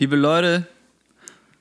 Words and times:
Liebe 0.00 0.16
Leute, 0.16 0.66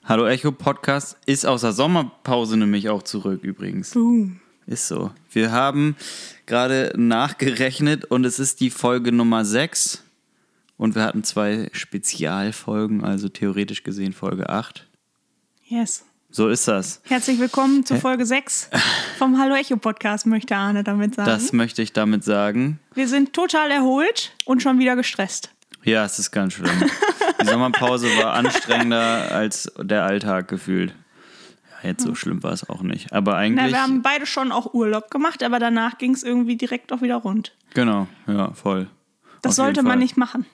Hallo 0.05 0.25
Echo 0.25 0.53
Podcast 0.53 1.17
ist 1.25 1.45
aus 1.45 1.59
der 1.59 1.73
Sommerpause 1.73 2.55
nämlich 2.55 2.87
auch 2.87 3.03
zurück 3.03 3.43
übrigens. 3.43 3.91
Boom. 3.91 4.39
Ist 4.65 4.87
so. 4.87 5.11
Wir 5.29 5.51
haben 5.51 5.97
gerade 6.45 6.93
nachgerechnet 6.95 8.05
und 8.05 8.25
es 8.25 8.39
ist 8.39 8.61
die 8.61 8.69
Folge 8.69 9.11
Nummer 9.11 9.43
6 9.43 10.05
und 10.77 10.95
wir 10.95 11.03
hatten 11.03 11.25
zwei 11.25 11.67
Spezialfolgen, 11.73 13.03
also 13.03 13.27
theoretisch 13.27 13.83
gesehen 13.83 14.13
Folge 14.13 14.47
8. 14.47 14.87
Yes. 15.65 16.05
So 16.31 16.47
ist 16.47 16.65
das. 16.65 17.01
Herzlich 17.03 17.41
willkommen 17.41 17.85
zu 17.85 17.97
Folge 17.97 18.25
6 18.25 18.69
vom 19.17 19.37
Hallo 19.37 19.53
Echo 19.53 19.75
Podcast, 19.75 20.25
möchte 20.25 20.55
Arne 20.55 20.85
damit 20.85 21.15
sagen. 21.15 21.29
Das 21.29 21.51
möchte 21.51 21.81
ich 21.81 21.91
damit 21.91 22.23
sagen. 22.23 22.79
Wir 22.93 23.09
sind 23.09 23.33
total 23.33 23.69
erholt 23.69 24.31
und 24.45 24.61
schon 24.63 24.79
wieder 24.79 24.95
gestresst. 24.95 25.49
Ja, 25.83 26.05
es 26.05 26.19
ist 26.19 26.31
ganz 26.31 26.53
schlimm. 26.53 26.89
Die 27.41 27.45
Sommerpause 27.45 28.07
war 28.17 28.33
anstrengender 28.33 29.31
als 29.31 29.71
der 29.81 30.03
Alltag 30.03 30.47
gefühlt. 30.47 30.93
Ja, 31.71 31.89
jetzt 31.89 32.03
so 32.03 32.15
schlimm 32.15 32.43
war 32.43 32.51
es 32.51 32.67
auch 32.69 32.81
nicht. 32.81 33.13
Aber 33.13 33.35
eigentlich. 33.35 33.71
Na, 33.71 33.77
wir 33.77 33.81
haben 33.81 34.01
beide 34.01 34.25
schon 34.25 34.51
auch 34.51 34.73
Urlaub 34.73 35.09
gemacht, 35.09 35.41
aber 35.43 35.59
danach 35.59 35.97
ging 35.97 36.13
es 36.13 36.23
irgendwie 36.23 36.57
direkt 36.57 36.91
auch 36.91 37.01
wieder 37.01 37.15
rund. 37.15 37.53
Genau, 37.73 38.07
ja, 38.27 38.51
voll. 38.53 38.87
Das 39.41 39.51
Auf 39.51 39.65
sollte 39.65 39.83
man 39.83 39.99
nicht 39.99 40.17
machen. 40.17 40.45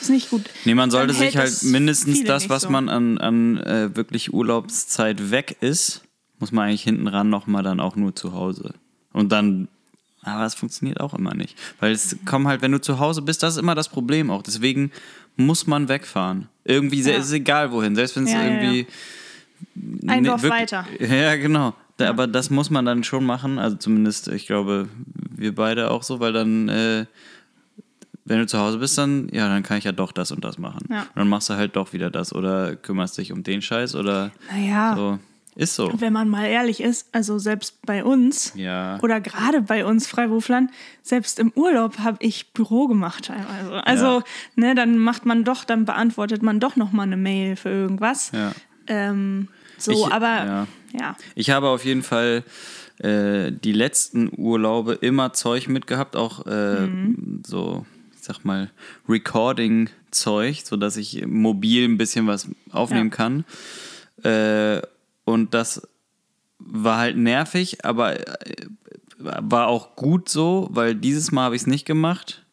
Ist 0.00 0.10
nicht 0.10 0.30
gut. 0.30 0.42
Nee, 0.64 0.74
man 0.74 0.90
sollte 0.90 1.12
sich 1.12 1.36
halt 1.36 1.62
mindestens 1.62 2.24
das, 2.24 2.48
was 2.48 2.62
so. 2.62 2.70
man 2.70 2.88
an, 2.88 3.18
an 3.18 3.58
äh, 3.58 3.94
wirklich 3.94 4.32
Urlaubszeit 4.32 5.30
weg 5.30 5.56
ist, 5.60 6.02
muss 6.38 6.50
man 6.50 6.68
eigentlich 6.68 6.82
hinten 6.82 7.06
ran 7.06 7.30
nochmal 7.30 7.62
dann 7.62 7.78
auch 7.78 7.94
nur 7.94 8.16
zu 8.16 8.32
Hause. 8.32 8.74
Und 9.12 9.30
dann, 9.30 9.68
aber 10.22 10.42
das 10.42 10.54
funktioniert 10.54 11.00
auch 11.00 11.14
immer 11.14 11.34
nicht. 11.34 11.58
Weil 11.80 11.92
es 11.92 12.16
kommt 12.24 12.46
halt, 12.46 12.62
wenn 12.62 12.72
du 12.72 12.80
zu 12.80 12.98
Hause 12.98 13.22
bist, 13.22 13.42
das 13.42 13.54
ist 13.54 13.60
immer 13.60 13.74
das 13.74 13.88
Problem 13.88 14.30
auch. 14.30 14.42
Deswegen 14.42 14.90
muss 15.36 15.66
man 15.66 15.88
wegfahren. 15.88 16.48
Irgendwie, 16.64 17.00
Ja. 17.02 17.16
ist 17.16 17.32
egal 17.32 17.72
wohin. 17.72 17.94
Selbst 17.94 18.16
wenn 18.16 18.24
es 18.24 18.32
Ja, 18.32 18.42
ja, 18.42 18.50
irgendwie. 18.50 18.86
Ein 20.08 20.22
Nee, 20.22 20.28
Dorf 20.28 20.42
weiter. 20.44 20.86
Ja, 21.00 21.36
genau. 21.36 21.74
Aber 21.98 22.26
das 22.26 22.50
muss 22.50 22.68
man 22.70 22.84
dann 22.84 23.04
schon 23.04 23.24
machen. 23.24 23.58
Also 23.58 23.76
zumindest, 23.76 24.26
ich 24.28 24.46
glaube, 24.46 24.88
wir 25.36 25.54
beide 25.54 25.90
auch 25.90 26.02
so, 26.02 26.18
weil 26.20 26.32
dann, 26.32 26.68
äh, 26.68 27.06
wenn 28.24 28.38
du 28.38 28.46
zu 28.46 28.58
Hause 28.58 28.78
bist, 28.78 28.96
dann, 28.98 29.28
ja, 29.32 29.48
dann 29.48 29.62
kann 29.62 29.78
ich 29.78 29.84
ja 29.84 29.92
doch 29.92 30.10
das 30.12 30.32
und 30.32 30.44
das 30.44 30.58
machen. 30.58 30.86
Ja. 30.90 31.00
Und 31.02 31.16
dann 31.16 31.28
machst 31.28 31.48
du 31.50 31.54
halt 31.54 31.76
doch 31.76 31.92
wieder 31.92 32.10
das 32.10 32.32
oder 32.34 32.74
kümmerst 32.76 33.18
dich 33.18 33.32
um 33.32 33.42
den 33.42 33.62
Scheiß 33.62 33.94
oder 33.94 34.30
Naja, 34.50 34.94
so. 34.96 35.18
Ist 35.54 35.74
so. 35.74 35.92
wenn 35.98 36.12
man 36.14 36.28
mal 36.30 36.46
ehrlich 36.46 36.80
ist, 36.80 37.08
also 37.12 37.38
selbst 37.38 37.82
bei 37.84 38.02
uns 38.04 38.52
Ja. 38.56 38.98
oder 39.02 39.20
gerade 39.20 39.60
bei 39.60 39.84
uns 39.84 40.06
Freiberuflern, 40.06 40.70
selbst 41.02 41.38
im 41.38 41.52
Urlaub 41.54 41.98
habe 41.98 42.16
ich 42.20 42.52
Büro 42.54 42.86
gemacht 42.88 43.26
teilweise. 43.26 43.86
Also, 43.86 44.04
Ja. 44.06 44.24
ne, 44.56 44.74
dann 44.74 44.96
macht 44.98 45.26
man 45.26 45.44
doch, 45.44 45.64
dann 45.64 45.84
beantwortet 45.84 46.42
man 46.42 46.58
doch 46.58 46.76
nochmal 46.76 47.06
eine 47.06 47.18
Mail 47.18 47.56
für 47.56 47.68
irgendwas. 47.68 48.32
Ja. 48.32 48.52
Ähm, 48.86 49.48
so, 49.76 49.92
Ich- 49.92 50.12
aber 50.12 50.66
ja. 50.98 51.16
Ich 51.34 51.50
habe 51.50 51.68
auf 51.68 51.84
jeden 51.84 52.02
Fall 52.02 52.44
äh, 52.98 53.50
die 53.52 53.72
letzten 53.72 54.30
Urlaube 54.36 54.92
immer 54.94 55.32
Zeug 55.32 55.66
mitgehabt, 55.68 56.14
auch 56.16 56.46
äh, 56.46 56.88
so, 57.44 57.84
ich 58.14 58.22
sag 58.22 58.44
mal, 58.44 58.70
Recording-Zeug, 59.08 60.62
sodass 60.64 60.96
ich 60.96 61.26
mobil 61.26 61.84
ein 61.88 61.98
bisschen 61.98 62.26
was 62.26 62.48
aufnehmen 62.70 63.10
kann. 63.10 63.44
Äh, 64.22 64.80
und 65.24 65.54
das 65.54 65.86
war 66.58 66.98
halt 66.98 67.16
nervig, 67.16 67.84
aber 67.84 68.20
äh, 68.20 68.66
war 69.18 69.68
auch 69.68 69.96
gut 69.96 70.28
so, 70.28 70.68
weil 70.70 70.94
dieses 70.94 71.32
Mal 71.32 71.44
habe 71.44 71.56
ich 71.56 71.62
es 71.62 71.66
nicht 71.66 71.84
gemacht. 71.84 72.44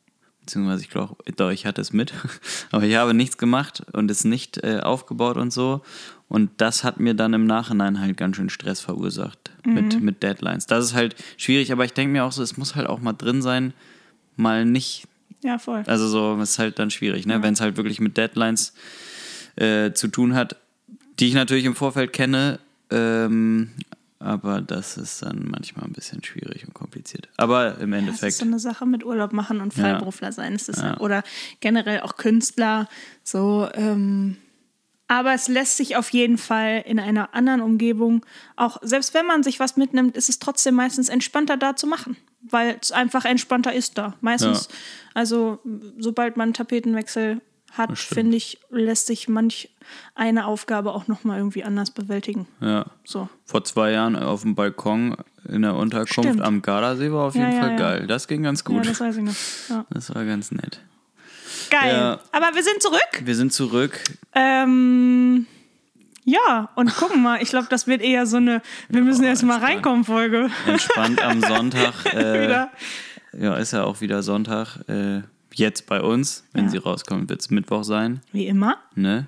Beziehungsweise 0.41 0.81
ich 0.81 0.89
glaube, 0.89 1.15
doch, 1.35 1.51
ich 1.51 1.65
hatte 1.67 1.79
es 1.79 1.93
mit. 1.93 2.11
Aber 2.71 2.83
ich 2.83 2.95
habe 2.95 3.13
nichts 3.13 3.37
gemacht 3.37 3.83
und 3.93 4.09
es 4.09 4.23
nicht 4.23 4.63
äh, 4.63 4.79
aufgebaut 4.79 5.37
und 5.37 5.53
so. 5.53 5.83
Und 6.27 6.49
das 6.57 6.83
hat 6.83 6.99
mir 6.99 7.13
dann 7.13 7.33
im 7.33 7.45
Nachhinein 7.45 7.99
halt 7.99 8.17
ganz 8.17 8.35
schön 8.35 8.49
Stress 8.49 8.79
verursacht 8.79 9.51
mit, 9.63 10.01
mit 10.01 10.23
Deadlines. 10.23 10.65
Das 10.65 10.85
ist 10.85 10.93
halt 10.95 11.15
schwierig, 11.37 11.71
aber 11.71 11.85
ich 11.85 11.93
denke 11.93 12.11
mir 12.11 12.23
auch 12.23 12.31
so, 12.31 12.41
es 12.41 12.57
muss 12.57 12.75
halt 12.75 12.87
auch 12.87 12.99
mal 12.99 13.13
drin 13.13 13.43
sein, 13.43 13.73
mal 14.35 14.65
nicht. 14.65 15.07
Ja, 15.43 15.59
voll. 15.59 15.83
Also 15.85 16.07
so, 16.07 16.39
ist 16.41 16.57
halt 16.57 16.79
dann 16.79 16.89
schwierig, 16.89 17.25
ne? 17.25 17.41
Wenn 17.43 17.53
es 17.53 17.61
halt 17.61 17.77
wirklich 17.77 17.99
mit 17.99 18.17
Deadlines 18.17 18.73
äh, 19.55 19.91
zu 19.93 20.07
tun 20.07 20.35
hat, 20.35 20.55
die 21.19 21.27
ich 21.27 21.33
natürlich 21.33 21.65
im 21.65 21.75
Vorfeld 21.75 22.13
kenne, 22.13 22.59
ähm, 22.91 23.69
aber 24.19 24.61
das 24.61 24.97
ist 24.97 25.21
dann 25.21 25.45
manchmal 25.49 25.85
ein 25.85 25.93
bisschen 25.93 26.23
schwierig 26.23 26.65
und 26.67 26.73
kompliziert. 26.73 27.29
Aber 27.37 27.77
im 27.79 27.91
Das 27.91 27.99
ist 28.01 28.07
Endeffekt. 28.07 28.33
so 28.35 28.45
eine 28.45 28.59
Sache 28.59 28.85
mit 28.85 29.05
Urlaub 29.05 29.31
machen 29.33 29.61
und 29.61 29.75
Ja. 29.75 29.83
Freiberufler 29.83 30.31
sein. 30.31 30.53
Ist 30.55 30.67
das 30.69 30.77
Ja. 30.81 30.97
Oder 30.99 31.23
generell 31.61 32.01
auch 32.01 32.17
Künstler. 32.17 32.89
So, 33.23 33.69
ähm, 33.73 34.35
aber 35.07 35.33
es 35.33 35.47
lässt 35.47 35.77
sich 35.77 35.95
auf 35.95 36.09
jeden 36.09 36.37
Fall 36.37 36.83
in 36.85 36.99
einer 36.99 37.33
anderen 37.33 37.61
Umgebung, 37.61 38.25
auch 38.57 38.77
selbst 38.81 39.13
wenn 39.13 39.25
man 39.25 39.41
sich 39.41 39.59
was 39.59 39.75
mitnimmt, 39.77 40.15
ist 40.17 40.29
es 40.29 40.37
trotzdem 40.39 40.75
meistens 40.75 41.09
entspannter 41.09 41.57
da 41.57 41.75
zu 41.75 41.87
machen. 41.87 42.17
Weil 42.41 42.77
es 42.81 42.91
einfach 42.91 43.25
entspannter 43.25 43.73
ist 43.73 43.97
da. 43.97 44.15
Meistens, 44.21 44.67
Ja. 44.69 44.75
also 45.13 45.59
sobald 45.97 46.37
man 46.37 46.47
einen 46.47 46.53
Tapetenwechsel 46.53 47.41
hat, 47.73 47.97
finde 47.97 48.37
ich, 48.37 48.59
lässt 48.69 49.07
sich 49.07 49.27
manch 49.27 49.69
eine 50.15 50.45
Aufgabe 50.45 50.93
auch 50.93 51.07
nochmal 51.07 51.37
irgendwie 51.37 51.63
anders 51.63 51.91
bewältigen. 51.91 52.47
ja. 52.61 52.85
So. 53.03 53.27
Vor 53.45 53.63
zwei 53.63 53.91
Jahren 53.91 54.15
auf 54.15 54.41
dem 54.43 54.53
Balkon 54.55 55.15
in 55.47 55.61
der 55.63 55.75
Unterkunft 55.75 56.13
Stimmt. 56.29 56.41
am 56.41 56.61
Gardasee 56.61 57.11
war 57.11 57.25
auf 57.25 57.35
Ja, 57.35 57.45
jeden 57.45 57.55
ja, 57.55 57.61
Fall 57.61 57.71
ja. 57.71 57.77
geil. 57.77 58.07
Das 58.07 58.27
ging 58.27 58.43
ganz 58.43 58.59
Ja, 58.67 58.75
gut. 58.75 58.85
das 58.87 58.99
weiß 58.99 59.17
ich 59.17 59.23
noch. 59.23 59.33
Ja. 59.69 59.85
das 59.89 60.13
war 60.13 60.25
ganz 60.25 60.51
nett. 60.51 60.79
Geil. 61.71 61.91
Ja. 61.93 62.19
Aber 62.31 62.55
wir 62.55 62.63
sind 62.63 62.81
zurück. 62.81 63.21
Wir 63.23 63.35
sind 63.35 63.51
zurück. 63.53 63.99
Ähm, 64.35 65.47
ja, 66.25 66.69
und 66.75 66.95
gucken 66.95 67.21
mal, 67.23 67.41
ich 67.41 67.49
glaube, 67.49 67.67
das 67.69 67.87
wird 67.87 68.01
eher 68.01 68.25
so 68.27 68.37
eine 68.37 68.61
Wir 68.89 69.01
müssen 69.01 69.23
erst 69.23 69.43
mal 69.43 69.57
reinkommen 69.59 70.03
Folge. 70.03 70.49
Entspannt 70.67 71.21
am 71.23 71.41
Sonntag. 71.41 71.93
Äh, 72.13 72.67
ja, 73.37 73.55
ist 73.57 73.73
ja 73.73 73.83
auch 73.83 74.01
wieder 74.01 74.21
Sonntag. 74.23 74.77
Äh, 74.87 75.21
jetzt 75.53 75.87
bei 75.87 76.01
uns. 76.01 76.43
Wenn 76.53 76.65
Ja. 76.65 76.71
sie 76.71 76.77
rauskommt, 76.77 77.29
wird 77.29 77.41
es 77.41 77.49
Mittwoch 77.49 77.83
sein. 77.83 78.21
Wie 78.31 78.47
immer. 78.47 78.77
Ne? 78.95 79.27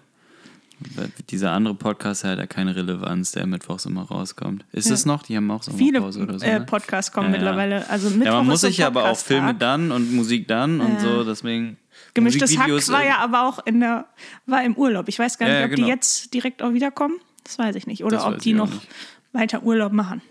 Weil 0.96 1.12
Dieser 1.30 1.52
andere 1.52 1.76
Podcast 1.76 2.24
hat 2.24 2.40
ja 2.40 2.48
keine 2.48 2.76
Relevanz, 2.76 3.34
der 3.34 3.46
mittwochs 3.46 3.86
immer 3.86 4.02
rauskommt. 4.02 4.66
Ist 4.72 4.88
Ja. 4.88 4.96
es 4.96 5.06
noch? 5.06 5.22
Die 5.24 5.38
haben 5.38 5.50
auch 5.52 5.64
Viele 5.64 6.00
Sommerpause 6.00 6.22
oder 6.24 6.40
so. 6.40 6.46
äh, 6.46 6.60
ne? 6.60 6.66
Podcasts 6.66 7.12
kommen 7.12 7.28
Ja, 7.28 7.34
ja. 7.34 7.38
mittlerweile. 7.40 7.88
Also 7.90 8.10
Mittwoch 8.10 8.26
Ja, 8.26 8.34
man 8.38 8.48
muss 8.48 8.62
so 8.62 8.68
sich 8.68 8.84
aber 8.84 9.10
auch. 9.12 9.18
Filme 9.18 9.54
dann 9.54 9.92
und 9.92 10.12
Musik 10.14 10.48
dann 10.48 10.82
und 10.82 10.94
Ja. 10.94 11.00
so, 11.00 11.24
deswegen. 11.24 11.78
Gemischtes 12.16 12.58
Hack 12.58 12.70
war 12.90 13.04
äh, 13.04 13.08
ja 13.10 13.18
aber 13.20 13.48
auch 13.48 13.66
in 13.66 13.80
der, 13.80 14.06
war 14.48 14.64
im 14.64 14.76
Urlaub. 14.76 15.08
Ich 15.08 15.20
weiß 15.20 15.38
gar 15.38 15.46
nicht, 15.46 15.54
Ja, 15.54 15.60
ja, 15.62 15.66
ob 15.66 15.72
genau. 15.72 15.86
die 15.86 15.90
jetzt 15.92 16.34
direkt 16.34 16.64
auch 16.64 16.74
wiederkommen. 16.74 17.16
Das 17.44 17.60
weiß 17.60 17.76
ich 17.76 17.86
nicht. 17.86 18.04
Oder 18.04 18.18
Das 18.18 18.26
ob 18.26 18.40
die 18.40 18.54
noch 18.54 18.70
nicht. 18.72 18.88
weiter 19.34 19.62
Urlaub 19.64 19.92
machen. 19.94 20.22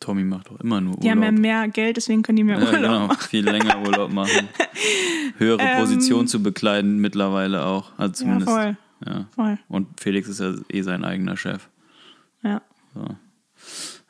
Tommy 0.00 0.24
macht 0.24 0.50
doch 0.50 0.60
immer 0.60 0.80
nur 0.80 0.96
Die 0.96 1.10
haben 1.10 1.22
ja 1.22 1.28
Urlaub. 1.28 1.40
mehr 1.40 1.68
Geld, 1.68 1.96
deswegen 1.96 2.22
können 2.22 2.36
die 2.36 2.44
mehr 2.44 2.58
Ja, 2.58 2.64
Urlaub 2.66 2.80
genau, 2.82 3.06
machen. 3.08 3.18
viel 3.28 3.44
länger 3.44 3.80
Urlaub 3.82 4.12
machen. 4.12 4.48
Höhere 5.38 5.60
Ähm, 5.62 5.78
Position 5.80 6.26
zu 6.28 6.42
bekleiden 6.42 6.98
mittlerweile 6.98 7.64
auch. 7.66 7.92
Also 7.98 8.12
zumindest. 8.14 8.50
voll. 8.50 8.76
Ja. 9.06 9.26
Voll. 9.34 9.58
Und 9.68 10.00
Felix 10.00 10.28
ist 10.28 10.40
ja 10.40 10.54
eh 10.70 10.82
sein 10.82 11.04
eigener 11.04 11.36
Chef. 11.36 11.68
Ja. 12.42 12.62
So. 12.94 13.06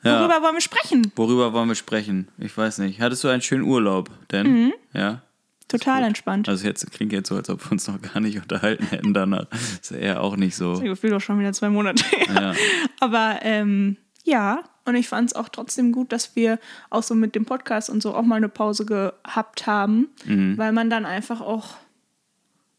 Ja. 0.03 0.19
Worüber 0.21 0.41
wollen 0.43 0.53
wir 0.55 0.61
sprechen? 0.61 1.11
Worüber 1.15 1.53
wollen 1.53 1.67
wir 1.67 1.75
sprechen? 1.75 2.27
Ich 2.37 2.55
weiß 2.55 2.77
nicht. 2.79 3.01
Hattest 3.01 3.23
du 3.23 3.27
einen 3.29 3.41
schönen 3.41 3.63
Urlaub, 3.63 4.09
denn? 4.31 4.47
Mhm. 4.65 4.73
Ja. 4.93 5.21
Total 5.67 6.03
entspannt. 6.03 6.47
Also 6.47 6.67
jetzt 6.67 6.89
klingt 6.91 7.11
jetzt 7.11 7.29
so, 7.29 7.35
als 7.35 7.49
ob 7.49 7.65
wir 7.65 7.71
uns 7.71 7.87
noch 7.87 7.99
gar 7.99 8.19
nicht 8.19 8.37
unterhalten 8.39 8.85
hätten 8.85 9.15
danach. 9.15 9.47
Ist 9.81 9.89
ja 9.91 9.97
eher 9.97 10.21
auch 10.21 10.35
nicht 10.37 10.55
so. 10.55 10.75
Ich 10.75 10.81
gefühlt 10.83 11.13
auch 11.13 11.21
schon 11.21 11.39
wieder 11.39 11.53
zwei 11.53 11.69
Monate. 11.69 12.03
Ja. 12.33 12.53
Aber 12.99 13.39
ähm, 13.41 13.97
ja, 14.23 14.59
und 14.85 14.95
ich 14.95 15.07
fand 15.07 15.31
es 15.31 15.35
auch 15.35 15.49
trotzdem 15.49 15.91
gut, 15.91 16.11
dass 16.11 16.35
wir 16.35 16.59
auch 16.89 17.03
so 17.03 17.15
mit 17.15 17.35
dem 17.35 17.45
Podcast 17.45 17.89
und 17.89 18.01
so 18.01 18.13
auch 18.15 18.21
mal 18.23 18.35
eine 18.35 18.49
Pause 18.49 18.85
gehabt 18.85 19.67
haben, 19.67 20.07
Mhm. 20.25 20.57
weil 20.57 20.71
man 20.71 20.89
dann 20.89 21.05
einfach 21.05 21.41
auch. 21.41 21.75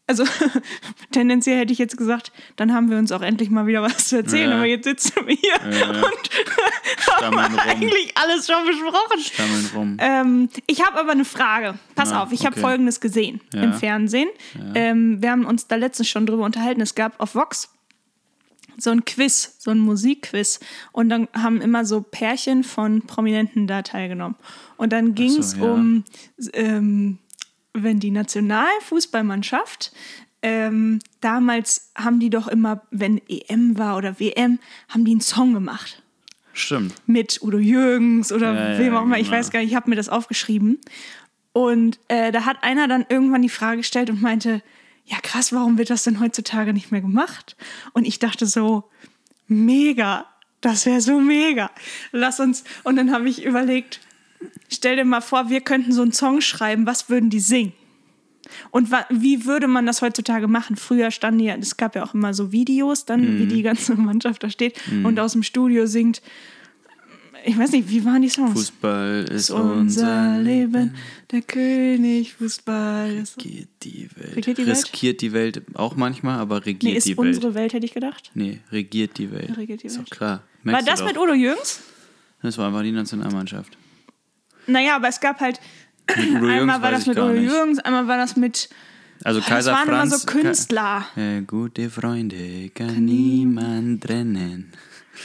Also 0.09 0.23
tendenziell 1.11 1.59
hätte 1.59 1.73
ich 1.73 1.79
jetzt 1.79 1.97
gesagt, 1.97 2.31
dann 2.55 2.73
haben 2.73 2.89
wir 2.89 2.97
uns 2.97 3.11
auch 3.11 3.21
endlich 3.21 3.49
mal 3.49 3.67
wieder 3.67 3.81
was 3.81 4.07
zu 4.07 4.15
erzählen, 4.15 4.51
Ja. 4.51 4.55
aber 4.55 4.65
jetzt 4.65 4.85
sitzen 4.85 5.11
wir 5.27 5.35
hier 5.35 5.79
Ja, 5.79 5.89
und 5.89 7.21
haben 7.37 7.59
eigentlich 7.59 8.13
alles 8.15 8.47
schon 8.47 8.65
besprochen. 8.65 9.19
Stammeln 9.19 9.69
rum. 9.75 9.97
Ähm, 9.99 10.49
ich 10.65 10.85
habe 10.85 10.97
aber 10.99 11.11
eine 11.11 11.25
Frage. 11.25 11.77
Pass 11.95 12.11
Na, 12.11 12.23
auf, 12.23 12.31
ich 12.31 12.45
habe 12.45 12.53
okay. 12.53 12.61
Folgendes 12.61 13.01
gesehen 13.01 13.41
Ja. 13.53 13.63
im 13.63 13.73
Fernsehen. 13.73 14.29
Ähm, 14.75 15.21
wir 15.21 15.29
haben 15.31 15.45
uns 15.45 15.67
da 15.67 15.75
letztens 15.75 16.07
schon 16.07 16.25
drüber 16.25 16.45
unterhalten. 16.45 16.79
Es 16.79 16.95
gab 16.95 17.19
auf 17.19 17.35
Vox 17.35 17.69
so 18.77 18.91
ein 18.91 19.05
Quiz, 19.05 19.55
so 19.59 19.71
ein 19.71 19.79
Musikquiz. 19.79 20.59
Und 20.91 21.09
dann 21.09 21.27
haben 21.33 21.61
immer 21.61 21.85
so 21.85 22.01
Pärchen 22.01 22.63
von 22.63 23.01
Prominenten 23.01 23.67
da 23.67 23.81
teilgenommen. 23.81 24.35
Und 24.77 24.93
dann 24.93 25.15
ging 25.15 25.37
es 25.37 25.57
ja. 25.57 25.63
um, 25.63 26.03
ähm, 26.53 27.17
wenn 27.73 27.99
die 27.99 28.11
Nationalfußballmannschaft, 28.11 29.91
ähm, 30.41 30.99
damals 31.19 31.91
haben 31.95 32.19
die 32.19 32.29
doch 32.29 32.47
immer, 32.47 32.83
wenn 32.91 33.21
EM 33.27 33.77
war 33.77 33.97
oder 33.97 34.19
WM, 34.19 34.59
haben 34.87 35.03
die 35.03 35.11
einen 35.11 35.21
Song 35.21 35.53
gemacht 35.53 36.03
Stimmt. 36.53 36.93
mit 37.07 37.41
Udo 37.41 37.57
Jürgens 37.57 38.31
oder 38.31 38.73
Ja, 38.73 38.79
wem 38.79 38.95
auch 38.95 39.03
immer. 39.03 39.17
Ich 39.17 39.27
genau. 39.27 39.37
weiß 39.37 39.51
gar 39.51 39.59
nicht, 39.59 39.69
ich 39.69 39.75
habe 39.75 39.89
mir 39.89 39.95
das 39.95 40.09
aufgeschrieben. 40.09 40.79
Und 41.53 41.99
äh, 42.07 42.31
da 42.31 42.45
hat 42.45 42.57
einer 42.61 42.87
dann 42.87 43.05
irgendwann 43.09 43.41
die 43.41 43.49
Frage 43.49 43.77
gestellt 43.77 44.11
und 44.11 44.21
meinte, 44.21 44.61
ja 45.07 45.17
krass, 45.21 45.53
warum 45.53 45.77
wird 45.77 45.89
das 45.89 46.03
denn 46.03 46.19
heutzutage 46.19 46.73
nicht 46.73 46.91
mehr 46.91 47.01
gemacht? 47.01 47.55
Und 47.93 48.05
ich 48.05 48.19
dachte 48.19 48.45
so, 48.45 48.89
mega, 49.47 50.25
das 50.61 50.85
wäre 50.85 51.01
so 51.01 51.19
mega. 51.19 51.71
Lass 52.11 52.39
uns, 52.39 52.63
und 52.83 52.97
dann 52.97 53.11
habe 53.11 53.27
ich 53.29 53.43
überlegt, 53.43 54.01
stell 54.69 54.97
dir 54.97 55.05
mal 55.05 55.21
vor, 55.21 55.49
wir 55.49 55.61
könnten 55.61 55.91
so 55.91 56.01
einen 56.01 56.11
Song 56.11 56.41
schreiben, 56.41 56.85
was 56.85 57.09
würden 57.09 57.29
die 57.29 57.39
singen? 57.39 57.73
Und 58.71 58.91
wie 59.09 59.45
würde 59.45 59.67
man 59.67 59.85
das 59.85 60.01
heutzutage 60.01 60.47
machen? 60.47 60.77
Früher 60.77 61.11
standen 61.11 61.41
ja, 61.41 61.55
es 61.55 61.75
gab 61.75 61.95
ja 61.95 62.03
auch 62.03 62.13
immer 62.13 62.33
so 62.33 62.51
Videos, 62.51 63.05
dann 63.05 63.39
wie 63.39 63.45
die 63.45 63.61
ganze 63.61 63.95
Mannschaft 63.95 64.43
da 64.43 64.49
steht 64.49 64.79
und 65.03 65.19
aus 65.19 65.33
dem 65.33 65.43
Studio 65.43 65.85
singt. 65.85 66.21
Ich 67.49 67.57
weiß 67.57 67.71
nicht, 67.71 67.89
wie 67.89 68.03
waren 68.03 68.21
die 68.21 68.27
Songs? 68.27 68.51
Fußball 68.51 69.23
ist 69.31 69.51
unser 69.51 70.37
Leben, 70.37 70.93
der 71.31 71.41
König 71.41 72.33
Fußball. 72.33 73.13
Ist 73.15 73.37
Regiert 73.37 73.69
die 73.83 74.09
Welt. 74.17 74.35
Regiert 74.35 74.57
die 74.57 74.65
Welt? 74.67 74.75
Riskiert 74.77 75.21
die 75.21 75.31
Welt 75.31 75.61
auch 75.75 75.95
manchmal, 75.95 76.39
aber 76.39 76.55
nee, 76.59 76.65
regiert 76.65 76.97
ist 76.97 77.07
die 77.07 77.17
Welt. 77.17 77.27
unsere 77.27 77.53
Welt, 77.53 77.71
hätte 77.71 77.85
ich 77.85 77.93
gedacht. 77.93 78.31
Nee, 78.33 78.59
regiert 78.69 79.17
die 79.17 79.31
Welt. 79.31 79.55
Regiert 79.55 79.81
die 79.83 79.87
ist 79.87 79.97
Welt. 79.97 80.07
doch 80.11 80.17
klar. 80.17 80.43
War 80.63 80.73
Merkst 80.73 80.87
du 80.87 80.91
das 80.91 81.03
mit 81.05 81.17
Udo 81.17 81.33
Jürgens? 81.33 81.79
Das 82.41 82.57
war 82.57 82.67
einfach 82.67 82.81
die 82.83 82.91
Nationalmannschaft. 82.91 83.77
Naja, 84.67 84.97
aber 84.97 85.07
es 85.07 85.21
gab 85.21 85.39
halt, 85.39 85.61
Mit 86.17 86.17
Udo 86.17 86.35
Jürgens 86.49 86.59
einmal 86.59 86.81
war 86.81 86.91
das 86.91 87.05
mit 87.05 87.17
Udo. 87.17 87.33
Jürgens, 87.33 87.79
einmal 87.79 88.07
war 88.07 88.17
das 88.17 88.35
mit, 88.35 88.67
Also 89.23 89.39
das 89.39 89.47
Kaiser 89.47 89.71
waren 89.71 89.87
immer 89.87 89.97
Franz. 90.05 90.21
so 90.23 90.27
Künstler. 90.27 91.05
Ka 91.15 91.21
äh, 91.21 91.41
gute 91.43 91.89
Freunde 91.89 92.69
kann 92.75 93.05
niemand 93.05 94.03
trennen. 94.03 94.73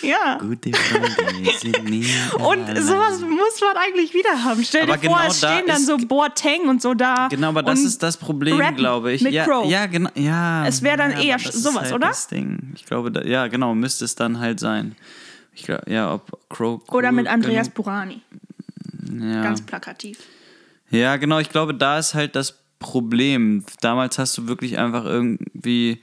Ja. 0.00 0.38
Gute 0.38 0.72
Freunde 0.72 1.50
sind 1.60 1.84
nie 1.84 2.06
Und 2.34 2.68
allein. 2.68 2.82
sowas 2.82 3.20
muss 3.20 3.60
man 3.60 3.76
eigentlich 3.76 4.14
wieder 4.14 4.42
haben. 4.42 4.64
Stell 4.64 4.82
Aber 4.82 4.96
dir 4.96 5.08
vor, 5.08 5.18
genau 5.18 5.30
es 5.30 5.40
da 5.40 5.54
stehen 5.54 5.66
dann 5.66 5.84
so 5.84 5.96
Boateng 5.98 6.68
und 6.68 6.80
so 6.80 6.94
da. 6.94 7.28
Genau, 7.28 7.48
aber 7.48 7.62
das 7.62 7.80
ist 7.80 8.02
das 8.02 8.16
Problem, 8.16 8.58
glaube 8.76 9.12
ich. 9.12 9.22
mit 9.22 9.32
ja, 9.32 9.44
Crow. 9.44 9.68
ja, 9.70 9.86
genau. 9.86 10.10
Ja, 10.14 10.66
Es 10.66 10.82
wär 10.82 10.96
dann 10.96 11.12
ja, 11.12 11.20
eher 11.20 11.38
sowas, 11.38 11.84
halt 11.84 11.92
oder? 11.92 12.08
Das 12.08 12.28
Ding. 12.28 12.72
Ich 12.74 12.86
glaube, 12.86 13.12
da, 13.12 13.22
ja, 13.22 13.46
genau, 13.48 13.74
müsste 13.74 14.04
es 14.04 14.14
dann 14.14 14.38
halt 14.40 14.58
sein. 14.60 14.96
Ich 15.54 15.64
glaube, 15.64 15.82
ja, 15.90 16.14
ob 16.14 16.38
Crow. 16.48 16.80
Oder 16.90 17.08
cool 17.08 17.14
mit 17.16 17.26
Andreas 17.28 17.68
Burani. 17.68 18.22
Ja. 19.20 19.42
Ganz 19.42 19.60
plakativ. 19.60 20.18
Ja, 20.90 21.16
genau. 21.16 21.38
Ich 21.38 21.50
glaube, 21.50 21.74
da 21.74 21.98
ist 21.98 22.14
halt 22.14 22.36
das 22.36 22.58
Problem. 22.78 23.64
Damals 23.80 24.18
hast 24.18 24.36
du 24.38 24.48
wirklich 24.48 24.78
einfach 24.78 25.04
irgendwie 25.04 26.00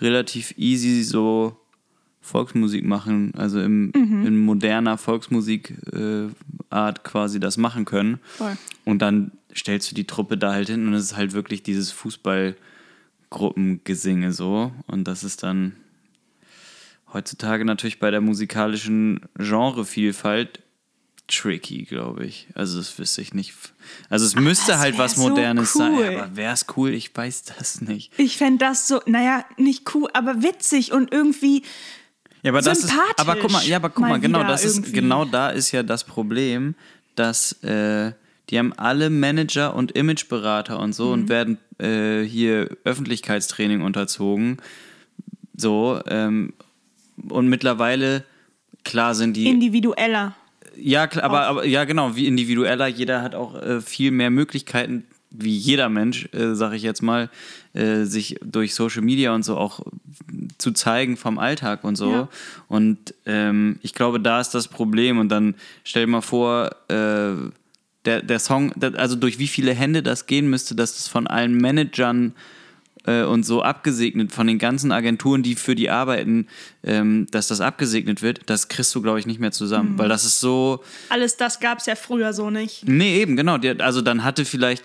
relativ 0.00 0.54
easy 0.56 1.02
so 1.02 1.56
Volksmusik 2.20 2.84
machen, 2.84 3.32
also 3.36 3.60
im, 3.60 3.92
Mhm. 3.94 4.26
in 4.26 4.38
moderner 4.40 4.98
Volksmusikart 4.98 6.28
äh, 6.98 7.02
quasi 7.02 7.40
das 7.40 7.56
machen 7.56 7.84
können. 7.86 8.18
Voll. 8.36 8.56
Und 8.84 9.00
dann 9.00 9.32
stellst 9.56 9.90
du 9.90 9.94
die 9.94 10.06
Truppe 10.06 10.36
da 10.38 10.52
halt 10.52 10.68
hin 10.68 10.86
und 10.86 10.94
es 10.94 11.04
ist 11.04 11.16
halt 11.16 11.32
wirklich 11.32 11.62
dieses 11.62 11.90
Fußballgruppengesinge 13.30 14.32
so. 14.32 14.72
Und 14.86 15.04
das 15.08 15.24
ist 15.24 15.42
dann 15.42 15.72
heutzutage 17.12 17.64
natürlich 17.64 17.98
bei 17.98 18.10
der 18.10 18.20
musikalischen 18.20 19.20
Genrevielfalt 19.38 20.60
tricky, 21.26 21.84
glaube 21.84 22.26
ich. 22.26 22.48
Also 22.54 22.78
das 22.78 22.98
wüsste 22.98 23.22
ich 23.22 23.34
nicht. 23.34 23.54
Also 24.08 24.26
es 24.26 24.34
müsste 24.34 24.78
halt 24.80 24.98
was 24.98 25.14
so 25.14 25.22
Modernes 25.28 25.74
cool. 25.76 25.78
sein. 26.04 26.18
Aber 26.18 26.36
wäre 26.36 26.52
es 26.54 26.66
cool? 26.76 26.90
Ich 26.90 27.14
weiß 27.16 27.44
das 27.44 27.80
nicht. 27.80 28.12
Ich 28.18 28.36
fände 28.36 28.58
das 28.64 28.88
so, 28.88 29.00
naja, 29.06 29.44
nicht 29.56 29.94
cool, 29.94 30.08
aber 30.12 30.42
witzig 30.42 30.92
und 30.92 31.12
irgendwie. 31.12 31.62
Ja, 32.42 32.50
aber 32.52 32.62
das 32.62 32.84
ist, 32.84 32.92
aber 33.18 33.36
guck 33.36 33.50
mal, 33.52 33.64
ja, 33.66 33.76
aber 33.76 33.90
guck 33.90 34.00
mal, 34.00 34.08
mal 34.10 34.20
genau, 34.20 34.42
das 34.44 34.64
ist, 34.64 34.76
irgendwie. 34.78 34.92
genau 34.92 35.24
da 35.24 35.50
ist 35.50 35.72
ja 35.72 35.82
das 35.82 36.04
Problem, 36.04 36.74
dass 37.14 37.52
äh, 37.62 38.12
die 38.48 38.58
haben 38.58 38.72
alle 38.74 39.10
Manager 39.10 39.74
und 39.74 39.92
Imageberater 39.92 40.78
und 40.80 40.94
so 40.94 41.06
Mhm. 41.08 41.12
und 41.12 41.28
werden 41.28 41.58
äh, 41.78 42.22
hier 42.22 42.70
Öffentlichkeitstraining 42.84 43.82
unterzogen. 43.82 44.56
So, 45.56 46.00
ähm, 46.06 46.54
und 47.28 47.48
mittlerweile, 47.48 48.24
klar 48.84 49.14
sind 49.14 49.36
die. 49.36 49.46
individueller. 49.48 50.34
Ja, 50.76 51.06
klar, 51.06 51.24
aber, 51.24 51.42
aber 51.42 51.66
ja, 51.66 51.84
genau, 51.84 52.16
wie 52.16 52.26
individueller. 52.26 52.86
Jeder 52.86 53.20
hat 53.22 53.34
auch 53.34 53.54
äh, 53.60 53.80
viel 53.82 54.10
mehr 54.12 54.30
Möglichkeiten, 54.30 55.04
wie 55.30 55.56
jeder 55.56 55.88
Mensch, 55.88 56.28
äh, 56.32 56.54
sag 56.54 56.72
ich 56.72 56.82
jetzt 56.82 57.02
mal, 57.02 57.30
äh, 57.72 58.04
sich 58.04 58.36
durch 58.44 58.74
Social 58.74 59.02
Media 59.02 59.34
und 59.34 59.44
so 59.44 59.56
auch 59.56 59.80
zu 60.58 60.72
zeigen 60.72 61.16
vom 61.16 61.38
Alltag 61.38 61.84
und 61.84 61.96
so. 61.96 62.12
Ja. 62.12 62.28
Und 62.68 63.14
ähm, 63.26 63.78
ich 63.82 63.94
glaube, 63.94 64.20
da 64.20 64.40
ist 64.40 64.50
das 64.50 64.68
Problem. 64.68 65.18
Und 65.18 65.28
dann 65.28 65.54
stell 65.84 66.06
dir 66.06 66.12
mal 66.12 66.20
vor, 66.20 66.70
äh, 66.88 67.50
der, 68.04 68.22
der 68.22 68.38
Song, 68.38 68.72
also 68.96 69.16
durch 69.16 69.38
wie 69.38 69.48
viele 69.48 69.74
Hände 69.74 70.02
das 70.02 70.26
gehen 70.26 70.48
müsste, 70.48 70.74
dass 70.74 70.94
das 70.94 71.08
von 71.08 71.26
allen 71.26 71.54
Managern 71.56 72.34
äh, 73.10 73.24
und 73.24 73.44
so 73.44 73.62
abgesegnet, 73.62 74.32
von 74.32 74.46
den 74.46 74.58
ganzen 74.58 74.92
Agenturen, 74.92 75.42
die 75.42 75.54
für 75.54 75.74
die 75.74 75.90
arbeiten, 75.90 76.46
ähm, 76.84 77.26
dass 77.30 77.48
das 77.48 77.60
abgesegnet 77.60 78.22
wird, 78.22 78.40
das 78.46 78.68
kriegst 78.68 78.94
du, 78.94 79.02
glaube 79.02 79.18
ich, 79.18 79.26
nicht 79.26 79.40
mehr 79.40 79.50
Mhm. 79.50 79.54
zusammen. 79.62 79.98
Weil 79.98 80.08
das 80.08 80.24
ist 80.24 80.40
so. 80.40 80.82
Alles 81.08 81.36
das 81.36 81.60
gab 81.60 81.78
es 81.78 81.86
ja 81.86 81.94
früher 81.96 82.32
so 82.32 82.50
nicht. 82.50 82.86
Nee, 82.88 83.20
eben, 83.20 83.36
genau. 83.36 83.56
Also 83.78 84.00
dann 84.00 84.24
hatte 84.24 84.44
vielleicht 84.44 84.84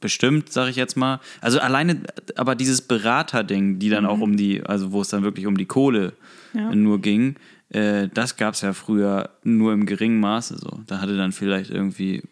bestimmt, 0.00 0.50
sage 0.52 0.70
ich 0.70 0.76
jetzt 0.76 0.96
mal, 0.96 1.20
also 1.42 1.58
alleine, 1.60 2.00
aber 2.36 2.54
dieses 2.54 2.80
Berater-Ding, 2.82 3.78
die 3.78 3.90
dann 3.90 4.06
auch 4.06 4.20
um 4.20 4.36
die, 4.36 4.62
also 4.62 4.92
wo 4.92 5.02
es 5.02 5.08
dann 5.08 5.22
wirklich 5.22 5.46
um 5.46 5.56
die 5.58 5.66
Kohle 5.66 6.12
Mhm. 6.54 6.60
Ja. 6.60 6.74
nur 6.74 7.00
ging, 7.00 7.36
äh, 7.68 8.08
das 8.12 8.36
gab 8.36 8.54
es 8.54 8.62
ja 8.62 8.72
früher 8.72 9.30
nur 9.44 9.72
im 9.72 9.86
geringen 9.86 10.18
Maße 10.18 10.56
so. 10.58 10.80
Da 10.86 11.00
hatte 11.00 11.16
dann 11.16 11.30
vielleicht 11.32 11.70
irgendwie 11.70 12.22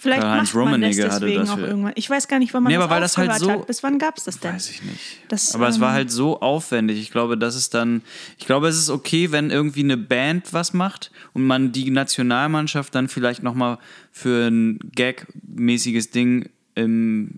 Vielleicht 0.00 0.22
Karl-Heinz 0.22 0.54
macht 0.54 0.70
man 0.70 0.80
das 0.80 0.96
deswegen 0.96 1.48
auch 1.48 1.58
irgendwann. 1.58 1.92
Ich 1.96 2.08
weiß 2.08 2.28
gar 2.28 2.38
nicht, 2.38 2.54
wann 2.54 2.62
man 2.62 2.72
Nee, 2.72 2.76
das 2.76 2.84
aber 2.84 2.94
weil 2.94 3.00
das 3.00 3.18
halt 3.18 3.34
so- 3.34 3.50
hat. 3.50 3.66
Bis 3.66 3.82
wann 3.82 3.98
gab 3.98 4.16
es 4.16 4.24
das 4.24 4.38
denn? 4.38 4.54
Weiß 4.54 4.70
ich 4.70 4.82
nicht. 4.84 5.00
Das, 5.28 5.54
Aber 5.56 5.66
es 5.68 5.80
war 5.80 5.88
ähm, 5.88 5.94
halt 5.94 6.10
so 6.12 6.40
aufwendig. 6.40 7.00
Ich 7.00 7.10
glaube, 7.10 7.36
das 7.36 7.56
ist 7.56 7.74
dann. 7.74 8.02
Ich 8.38 8.46
glaube, 8.46 8.68
es 8.68 8.78
ist 8.78 8.90
okay, 8.90 9.32
wenn 9.32 9.50
irgendwie 9.50 9.80
eine 9.80 9.96
Band 9.96 10.52
was 10.52 10.72
macht 10.72 11.10
und 11.32 11.44
man 11.46 11.72
die 11.72 11.90
Nationalmannschaft 11.90 12.94
dann 12.94 13.08
vielleicht 13.08 13.42
nochmal 13.42 13.78
für 14.12 14.46
ein 14.46 14.78
Gag-mäßiges 14.94 16.10
Ding 16.10 16.48
im, 16.76 17.32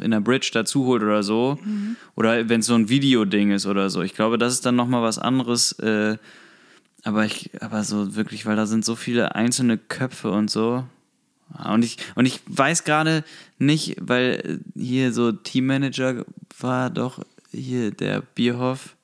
in 0.00 0.10
der 0.12 0.20
Bridge 0.20 0.50
dazu 0.52 0.84
holt 0.86 1.02
oder 1.02 1.24
so. 1.24 1.58
Mhm. 1.64 1.96
Oder 2.14 2.48
wenn 2.48 2.60
es 2.60 2.66
so 2.66 2.74
ein 2.74 2.88
Videoding 2.88 3.50
ist 3.50 3.66
oder 3.66 3.90
so. 3.90 4.02
Ich 4.02 4.14
glaube, 4.14 4.38
das 4.38 4.52
ist 4.52 4.64
dann 4.64 4.76
nochmal 4.76 5.02
was 5.02 5.18
anderes. 5.18 5.72
Äh, 5.80 6.16
aber 7.02 7.24
ich, 7.26 7.50
aber 7.60 7.82
so 7.82 8.14
wirklich, 8.14 8.46
weil 8.46 8.56
da 8.56 8.66
sind 8.66 8.84
so 8.84 8.94
viele 8.94 9.34
einzelne 9.34 9.78
Köpfe 9.78 10.30
und 10.30 10.48
so. 10.50 10.84
Und 11.72 11.84
ich, 11.84 11.96
und 12.14 12.26
ich 12.26 12.40
weiß 12.46 12.84
gerade 12.84 13.24
nicht, 13.58 13.96
weil 14.00 14.60
hier 14.76 15.12
so 15.12 15.32
Teammanager 15.32 16.24
war 16.58 16.90
doch 16.90 17.20
hier 17.50 17.90
der 17.90 18.20
Bierhoff. 18.22 18.96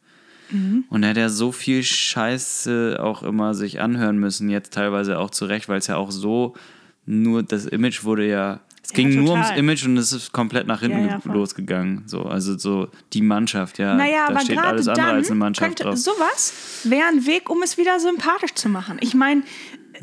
Und 0.88 1.04
er 1.04 1.11
hat 1.11 1.16
ja 1.16 1.28
so 1.28 1.52
viel 1.52 1.85
Scheiße 1.85 2.99
auch 3.00 3.23
immer 3.23 3.54
sich 3.54 3.80
anhören 3.80 4.19
müssen, 4.19 4.50
jetzt 4.50 4.73
teilweise 4.75 5.19
auch 5.21 5.30
zurecht, 5.30 5.69
weil 5.69 5.78
es 5.78 5.87
ja 5.87 5.95
auch 5.97 6.11
so 6.11 6.54
nur, 7.07 7.45
das 7.45 7.66
Image 7.66 8.02
wurde 8.02 8.26
ja, 8.26 8.59
es 8.83 8.90
Ja, 8.90 8.97
ging 8.97 9.11
nur 9.14 9.26
total. 9.26 9.42
ums 9.45 9.57
Image 9.59 9.87
und 9.87 9.97
es 9.97 10.12
ist 10.12 10.33
komplett 10.33 10.66
nach 10.66 10.80
hinten 10.80 11.07
Ja, 11.07 11.21
ja, 11.25 11.33
losgegangen. 11.33 12.02
So, 12.07 12.23
also 12.25 12.59
so 12.59 12.88
die 13.12 13.23
Mannschaft, 13.23 13.78
ja. 13.78 13.95
Naja, 13.95 14.25
da 14.26 14.35
aber 14.35 14.40
steht 14.40 14.59
alles 14.59 14.88
andere 14.88 15.07
als 15.11 15.30
eine 15.30 15.38
Mannschaft 15.38 15.69
könnte 15.69 15.85
drauf. 15.85 15.97
sowas 15.97 16.80
wäre 16.83 17.07
ein 17.07 17.26
Weg, 17.26 17.49
um 17.49 17.62
es 17.62 17.78
wieder 17.78 18.00
sympathisch 18.00 18.54
zu 18.54 18.69
machen. 18.69 18.99
Ich 19.00 19.14
meine, 19.14 19.42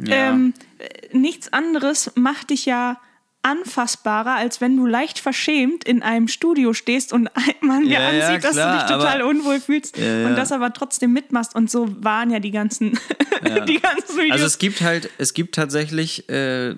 ähm, 0.06 0.54
äh, 0.58 0.64
nichts 1.12 1.52
anderes 1.54 2.12
macht 2.16 2.50
dich 2.52 2.66
ja 2.66 3.00
anfassbarer, 3.44 4.36
als 4.36 4.60
wenn 4.60 4.76
du 4.76 4.86
leicht 4.86 5.20
verschämt 5.20 5.86
in 5.86 6.04
einem 6.04 6.28
Studio 6.28 6.74
stehst 6.74 7.14
und 7.14 7.30
Mann 7.62 7.84
dir 7.84 7.92
Ja, 7.94 8.12
ja, 8.12 8.28
ansieht, 8.28 8.44
dass 8.44 8.52
klar, 8.54 8.74
du 8.74 8.80
dich 8.88 8.98
total 8.98 9.22
aber- 9.22 9.30
unwohl 9.30 9.60
fühlst 9.62 9.98
Ja, 9.98 10.04
ja. 10.22 10.28
und 10.28 10.36
das 10.36 10.52
aber 10.52 10.74
trotzdem 10.74 11.14
mitmachst. 11.14 11.56
Und 11.56 11.72
so 11.72 11.88
waren 12.04 12.30
ja 12.30 12.40
die 12.40 12.52
ganzen, 12.52 12.92
die 13.68 13.80
ganzen 13.80 14.18
Videos. 14.18 14.32
Also 14.34 14.46
es 14.46 14.58
gibt 14.58 14.82
halt, 14.82 15.10
es 15.18 15.34
gibt 15.34 15.56
tatsächlich 15.56 16.28
äh, 16.30 16.76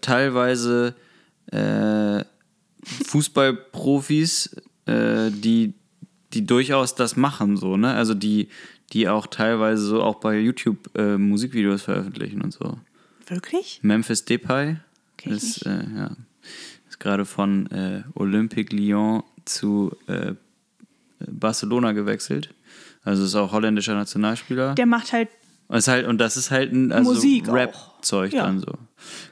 teilweise 0.00 0.94
äh, 1.52 2.24
Fußballprofis, 3.16 4.56
äh, 4.86 5.30
die, 5.30 5.74
die 6.32 6.46
durchaus 6.46 6.94
das 6.94 7.16
machen, 7.16 7.56
so, 7.56 7.76
ne? 7.76 7.94
Also 7.94 8.14
die, 8.14 8.48
die 8.92 9.08
auch 9.08 9.26
teilweise 9.26 9.84
so 9.84 10.02
auch 10.02 10.16
bei 10.16 10.38
YouTube 10.38 10.90
äh, 10.96 11.16
Musikvideos 11.16 11.82
veröffentlichen 11.82 12.42
und 12.42 12.52
so. 12.52 12.78
Wirklich? 13.26 13.80
Memphis 13.82 14.24
Depay 14.24 14.76
ich 15.22 15.26
ist, 15.26 15.66
äh, 15.66 15.84
ja, 15.96 16.10
ist 16.88 17.00
gerade 17.00 17.24
von 17.24 17.66
äh, 17.70 18.02
Olympique 18.14 18.74
Lyon 18.74 19.22
zu 19.44 19.96
äh, 20.06 20.34
Barcelona 21.20 21.92
gewechselt. 21.92 22.54
Also 23.02 23.24
ist 23.24 23.34
auch 23.34 23.52
holländischer 23.52 23.94
Nationalspieler. 23.94 24.74
Der 24.74 24.86
macht 24.86 25.12
halt 25.12 25.28
Und, 25.68 25.78
ist 25.78 25.88
halt, 25.88 26.06
und 26.06 26.18
das 26.18 26.36
ist 26.36 26.50
halt 26.50 26.72
ein 26.72 26.92
also. 26.92 27.12
Rap-Zeug 27.12 28.32
Ja. 28.32 28.44
dann 28.44 28.60
so. 28.60 28.72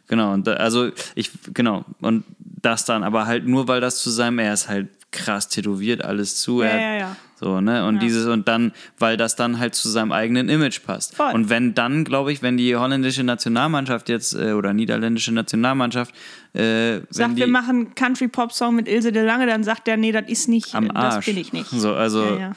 Genau, 0.08 0.32
und 0.32 0.46
da, 0.46 0.54
also 0.54 0.90
ich, 1.14 1.30
genau, 1.52 1.84
und 2.00 2.24
das 2.38 2.84
dann, 2.84 3.02
aber 3.02 3.26
halt 3.26 3.46
nur 3.46 3.68
weil 3.68 3.80
das 3.80 3.98
zu 3.98 4.10
seinem, 4.10 4.38
er 4.38 4.54
ist 4.54 4.68
halt 4.68 4.88
krass 5.14 5.48
tätowiert, 5.48 6.04
alles 6.04 6.36
zu. 6.36 6.62
Ja, 6.62 6.76
ja, 6.78 6.94
ja. 6.96 7.16
So, 7.40 7.60
ne? 7.60 7.86
Und 7.86 7.94
Ja. 7.96 8.00
dieses, 8.00 8.26
und 8.26 8.46
dann, 8.48 8.72
weil 8.98 9.16
das 9.16 9.36
dann 9.36 9.58
halt 9.58 9.74
zu 9.74 9.88
seinem 9.88 10.12
eigenen 10.12 10.48
Image 10.48 10.82
passt. 10.84 11.16
Voll. 11.16 11.32
Und 11.32 11.48
wenn 11.50 11.74
dann, 11.74 12.04
glaube 12.04 12.32
ich, 12.32 12.42
wenn 12.42 12.56
die 12.56 12.76
holländische 12.76 13.24
Nationalmannschaft 13.24 14.08
jetzt 14.08 14.34
äh, 14.34 14.52
oder 14.52 14.72
niederländische 14.72 15.32
Nationalmannschaft, 15.32 16.14
äh, 16.54 17.00
Sagt, 17.10 17.32
die 17.32 17.36
wir 17.36 17.46
machen 17.48 17.94
Country-Pop-Song 17.94 18.74
mit 18.76 18.88
Ilse 18.88 19.10
de 19.12 19.24
Lange, 19.24 19.46
dann 19.46 19.64
sagt 19.64 19.88
er, 19.88 19.96
nee, 19.96 20.12
das 20.12 20.24
ist 20.28 20.48
nicht, 20.48 20.74
am 20.74 20.84
äh, 20.86 20.88
das 20.94 21.14
Arsch. 21.16 21.26
bin 21.26 21.36
ich 21.38 21.52
nicht. 21.52 21.70
So, 21.70 21.94
also 21.94 22.36
Ja, 22.38 22.52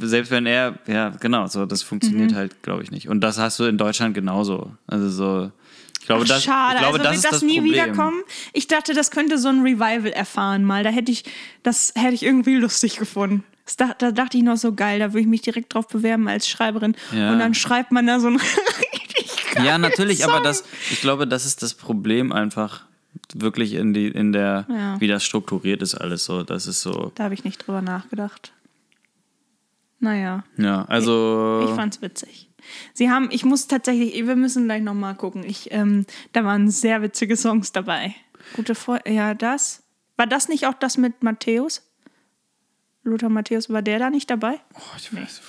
selbst 0.00 0.30
wenn 0.30 0.46
er, 0.46 0.74
ja, 0.86 1.10
genau, 1.20 1.46
so, 1.46 1.64
das 1.66 1.82
Mhm. 1.84 1.88
funktioniert 1.88 2.34
halt, 2.34 2.62
glaube 2.62 2.82
ich, 2.82 2.90
nicht. 2.90 3.08
Und 3.08 3.20
das 3.20 3.38
hast 3.38 3.58
du 3.58 3.64
in 3.64 3.78
Deutschland 3.78 4.14
genauso. 4.14 4.72
Also 4.86 5.08
so, 5.08 5.52
glaube, 6.10 6.24
das, 6.26 6.44
schade, 6.44 6.74
ich 6.76 6.80
glaube, 6.80 6.98
also 6.98 7.04
das 7.04 7.16
wird 7.16 7.24
das, 7.24 7.30
das 7.32 7.42
nie 7.42 7.56
Problem. 7.60 7.72
wiederkommen? 7.72 8.22
Ich 8.52 8.66
dachte, 8.68 8.94
das 8.94 9.10
könnte 9.10 9.38
so 9.38 9.48
ein 9.48 9.60
Revival 9.62 10.12
erfahren 10.12 10.64
mal. 10.64 10.82
Da 10.84 10.90
hätte 10.90 11.10
ich, 11.12 11.24
das 11.62 11.92
hätte 11.96 12.14
ich 12.14 12.22
irgendwie 12.22 12.56
lustig 12.56 12.96
gefunden. 12.98 13.44
Da, 13.76 13.94
da 13.96 14.10
dachte 14.10 14.36
ich 14.36 14.42
noch 14.42 14.56
so 14.56 14.74
geil, 14.74 14.98
da 14.98 15.12
würde 15.12 15.20
ich 15.20 15.26
mich 15.28 15.42
direkt 15.42 15.72
drauf 15.74 15.86
bewerben 15.86 16.26
als 16.28 16.48
Schreiberin. 16.48 16.96
Ja. 17.12 17.32
Und 17.32 17.38
dann 17.38 17.54
schreibt 17.54 17.92
man 17.92 18.06
da 18.06 18.18
so 18.18 18.26
ein 18.26 18.36
richtig 18.92 19.64
Ja, 19.64 19.78
natürlich, 19.78 20.24
aber 20.24 20.34
Song. 20.36 20.42
das, 20.44 20.64
ich 20.90 21.00
glaube, 21.00 21.26
das 21.28 21.46
ist 21.46 21.62
das 21.62 21.74
Problem 21.74 22.32
einfach 22.32 22.82
wirklich 23.34 23.74
in 23.74 23.94
die, 23.94 24.08
in 24.08 24.32
der, 24.32 24.66
Ja. 24.68 25.00
wie 25.00 25.06
das 25.06 25.24
strukturiert 25.24 25.82
ist 25.82 25.94
alles 25.94 26.24
so. 26.24 26.42
Das 26.42 26.66
ist 26.66 26.80
so, 26.80 27.12
Da 27.14 27.24
habe 27.24 27.34
ich 27.34 27.44
nicht 27.44 27.64
drüber 27.66 27.80
nachgedacht. 27.82 28.52
Naja, 30.00 30.44
ja, 30.56 30.84
also. 30.86 31.64
ich 31.68 31.74
fand's 31.74 32.00
witzig. 32.00 32.48
Sie 32.92 33.10
haben, 33.10 33.28
ich 33.30 33.44
muss 33.44 33.66
tatsächlich, 33.66 34.14
wir 34.26 34.36
müssen 34.36 34.64
gleich 34.64 34.82
nochmal 34.82 35.14
gucken. 35.14 35.44
Ich, 35.44 35.72
ähm, 35.72 36.06
da 36.32 36.44
waren 36.44 36.70
sehr 36.70 37.02
witzige 37.02 37.36
Songs 37.36 37.72
dabei. 37.72 38.14
Gute 38.54 38.74
Freunde, 38.74 39.10
ja, 39.10 39.34
das. 39.34 39.82
War 40.16 40.26
das 40.26 40.48
nicht 40.48 40.66
auch 40.66 40.74
das 40.74 40.98
mit 40.98 41.22
Matthäus? 41.22 41.82
Lothar 43.02 43.30
Matthäus, 43.30 43.70
war 43.70 43.82
der 43.82 43.98
da 43.98 44.10
nicht 44.10 44.30
dabei? 44.30 44.60
oh, 44.74 44.96
ich 44.96 45.14
weiß, 45.14 45.40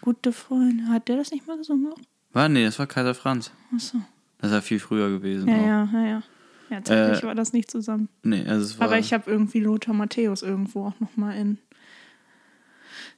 Gute 0.00 0.32
Freunde, 0.32 0.88
hat 0.88 1.08
der 1.08 1.16
das 1.16 1.30
nicht 1.30 1.46
mal 1.46 1.56
gesungen? 1.56 1.92
war, 2.32 2.48
nee, 2.48 2.64
das 2.64 2.78
war 2.78 2.86
Kaiser 2.86 3.14
Franz. 3.14 3.50
Achso. 3.74 3.98
Das 4.38 4.52
ja 4.52 4.60
viel 4.60 4.78
früher 4.78 5.08
gewesen. 5.08 5.48
Ja, 5.48 5.54
auch. 5.56 5.66
ja, 5.66 5.88
ja, 5.92 6.06
ja. 6.06 6.22
Ja, 6.70 6.76
tatsächlich 6.80 7.22
Äh, 7.22 7.26
war 7.26 7.34
das 7.34 7.52
nicht 7.52 7.70
zusammen. 7.70 8.08
Nee, 8.22 8.44
also 8.46 8.64
es 8.66 8.78
war. 8.78 8.86
Aber 8.86 8.98
ich 8.98 9.12
habe 9.12 9.30
irgendwie 9.30 9.60
Lothar 9.60 9.94
Matthäus 9.94 10.42
irgendwo 10.42 10.86
auch 10.86 11.00
nochmal 11.00 11.36
in. 11.36 11.58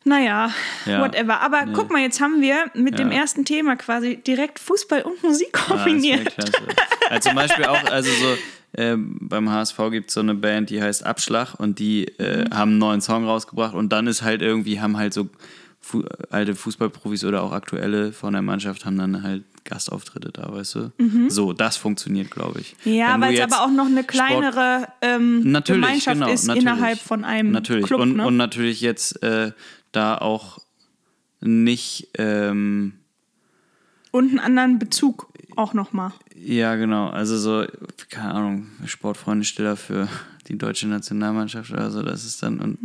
Naja, 0.04 0.50
Ja, 0.86 1.00
whatever. 1.02 1.40
Aber 1.40 1.66
nee. 1.66 1.72
guck 1.74 1.90
mal, 1.92 2.00
jetzt 2.00 2.20
haben 2.20 2.40
wir 2.40 2.56
mit 2.74 2.98
dem 2.98 3.10
Ja. 3.12 3.18
ersten 3.18 3.44
Thema 3.44 3.76
quasi 3.76 4.16
direkt 4.16 4.58
Fußball 4.58 5.02
und 5.02 5.22
Musik 5.22 5.50
Ah, 5.52 5.74
kombiniert. 5.74 6.34
klasse. 6.34 6.52
Also 7.10 7.28
zum 7.28 7.36
Beispiel 7.36 7.64
auch, 7.66 7.84
also 7.84 8.10
so 8.10 8.36
ähm, 8.78 9.18
beim 9.20 9.50
HSV 9.50 9.76
gibt 9.90 10.08
es 10.08 10.14
so 10.14 10.20
eine 10.20 10.34
Band, 10.34 10.70
die 10.70 10.80
heißt 10.80 11.04
Abschlag 11.04 11.54
und 11.58 11.78
die 11.78 12.04
äh, 12.18 12.44
Mhm. 12.46 12.54
haben 12.56 12.70
einen 12.70 12.78
neuen 12.78 13.00
Song 13.02 13.26
rausgebracht 13.26 13.74
und 13.74 13.90
dann 13.92 14.06
ist 14.06 14.22
halt 14.22 14.40
irgendwie, 14.42 14.80
haben 14.80 14.96
halt 14.96 15.12
so 15.12 15.28
Fu 15.82 16.04
alte 16.30 16.54
Fußballprofis 16.54 17.24
oder 17.24 17.42
auch 17.42 17.52
aktuelle 17.52 18.12
von 18.12 18.32
der 18.34 18.42
Mannschaft 18.42 18.84
haben 18.84 18.98
dann 18.98 19.22
halt 19.22 19.44
Gastauftritte 19.64 20.30
da, 20.30 20.52
weißt 20.52 20.74
du? 20.74 20.92
So, 21.28 21.52
das 21.54 21.76
funktioniert, 21.78 22.30
glaube 22.30 22.60
ich. 22.60 22.76
Mhm. 22.84 22.92
ja, 22.94 23.20
weil 23.20 23.34
es 23.34 23.40
aber 23.40 23.62
auch 23.64 23.70
noch 23.70 23.86
eine 23.86 24.04
kleinere 24.04 24.88
ähm, 25.02 25.42
Gemeinschaft 25.64 26.18
genau, 26.20 26.30
ist 26.30 26.44
natürlich. 26.46 26.66
innerhalb 26.68 26.98
von 26.98 27.24
einem 27.24 27.50
natürlich. 27.52 27.86
Club. 27.86 28.00
und, 28.00 28.16
ne? 28.16 28.26
und 28.26 28.36
natürlich 28.36 28.80
jetzt 28.82 29.22
äh, 29.22 29.52
da 29.92 30.18
auch 30.18 30.58
nicht, 31.40 32.08
ähm, 32.18 32.94
und 34.12 34.30
einen 34.30 34.40
anderen 34.40 34.78
Bezug 34.78 35.28
auch 35.56 35.72
nochmal. 35.74 36.12
ja 36.34 36.74
genau, 36.76 37.08
also 37.08 37.38
so, 37.38 37.64
keine 38.08 38.34
Ahnung, 38.34 38.66
Sportfreunde 38.86 39.44
Stiller 39.44 39.76
für 39.76 40.08
die 40.48 40.58
deutsche 40.58 40.88
Nationalmannschaft 40.88 41.70
oder 41.70 41.90
so, 41.90 42.02
das 42.02 42.24
ist 42.24 42.42
dann, 42.42 42.58
und, 42.60 42.78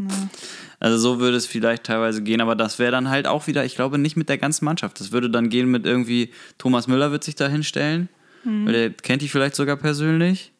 also 0.80 0.98
so 0.98 1.20
würde 1.20 1.38
es 1.38 1.48
vielleicht 1.48 1.84
teilweise 1.84 2.22
gehen, 2.22 2.42
aber 2.42 2.56
das 2.56 2.78
wäre 2.80 2.92
dann 2.92 3.10
halt 3.10 3.28
auch 3.28 3.48
wieder, 3.48 3.66
ich 3.66 3.76
glaube 3.76 3.98
nicht 3.98 4.18
mit 4.18 4.30
der 4.30 4.38
ganzen 4.38 4.66
Mannschaft, 4.66 5.00
das 5.00 5.12
würde 5.12 5.30
dann 5.30 5.50
gehen 5.50 5.70
mit 5.72 5.86
irgendwie, 5.86 6.32
Thomas 6.58 6.88
Müller 6.88 7.12
wird 7.12 7.24
sich 7.24 7.36
da 7.36 7.48
hinstellen, 7.48 8.10
weil 8.44 8.74
der 8.74 8.90
kennt 8.92 9.24
die 9.24 9.30
vielleicht 9.30 9.56
sogar 9.56 9.78
persönlich, 9.78 10.52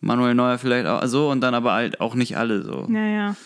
Manuel 0.00 0.34
Neuer 0.34 0.58
vielleicht 0.58 0.86
auch 0.86 1.04
so 1.06 1.30
und 1.30 1.40
dann 1.40 1.54
aber 1.54 1.72
halt 1.72 2.00
auch 2.00 2.14
nicht 2.14 2.36
alle 2.36 2.62
so. 2.62 2.88
Ja, 2.90 3.06
ja. 3.06 3.36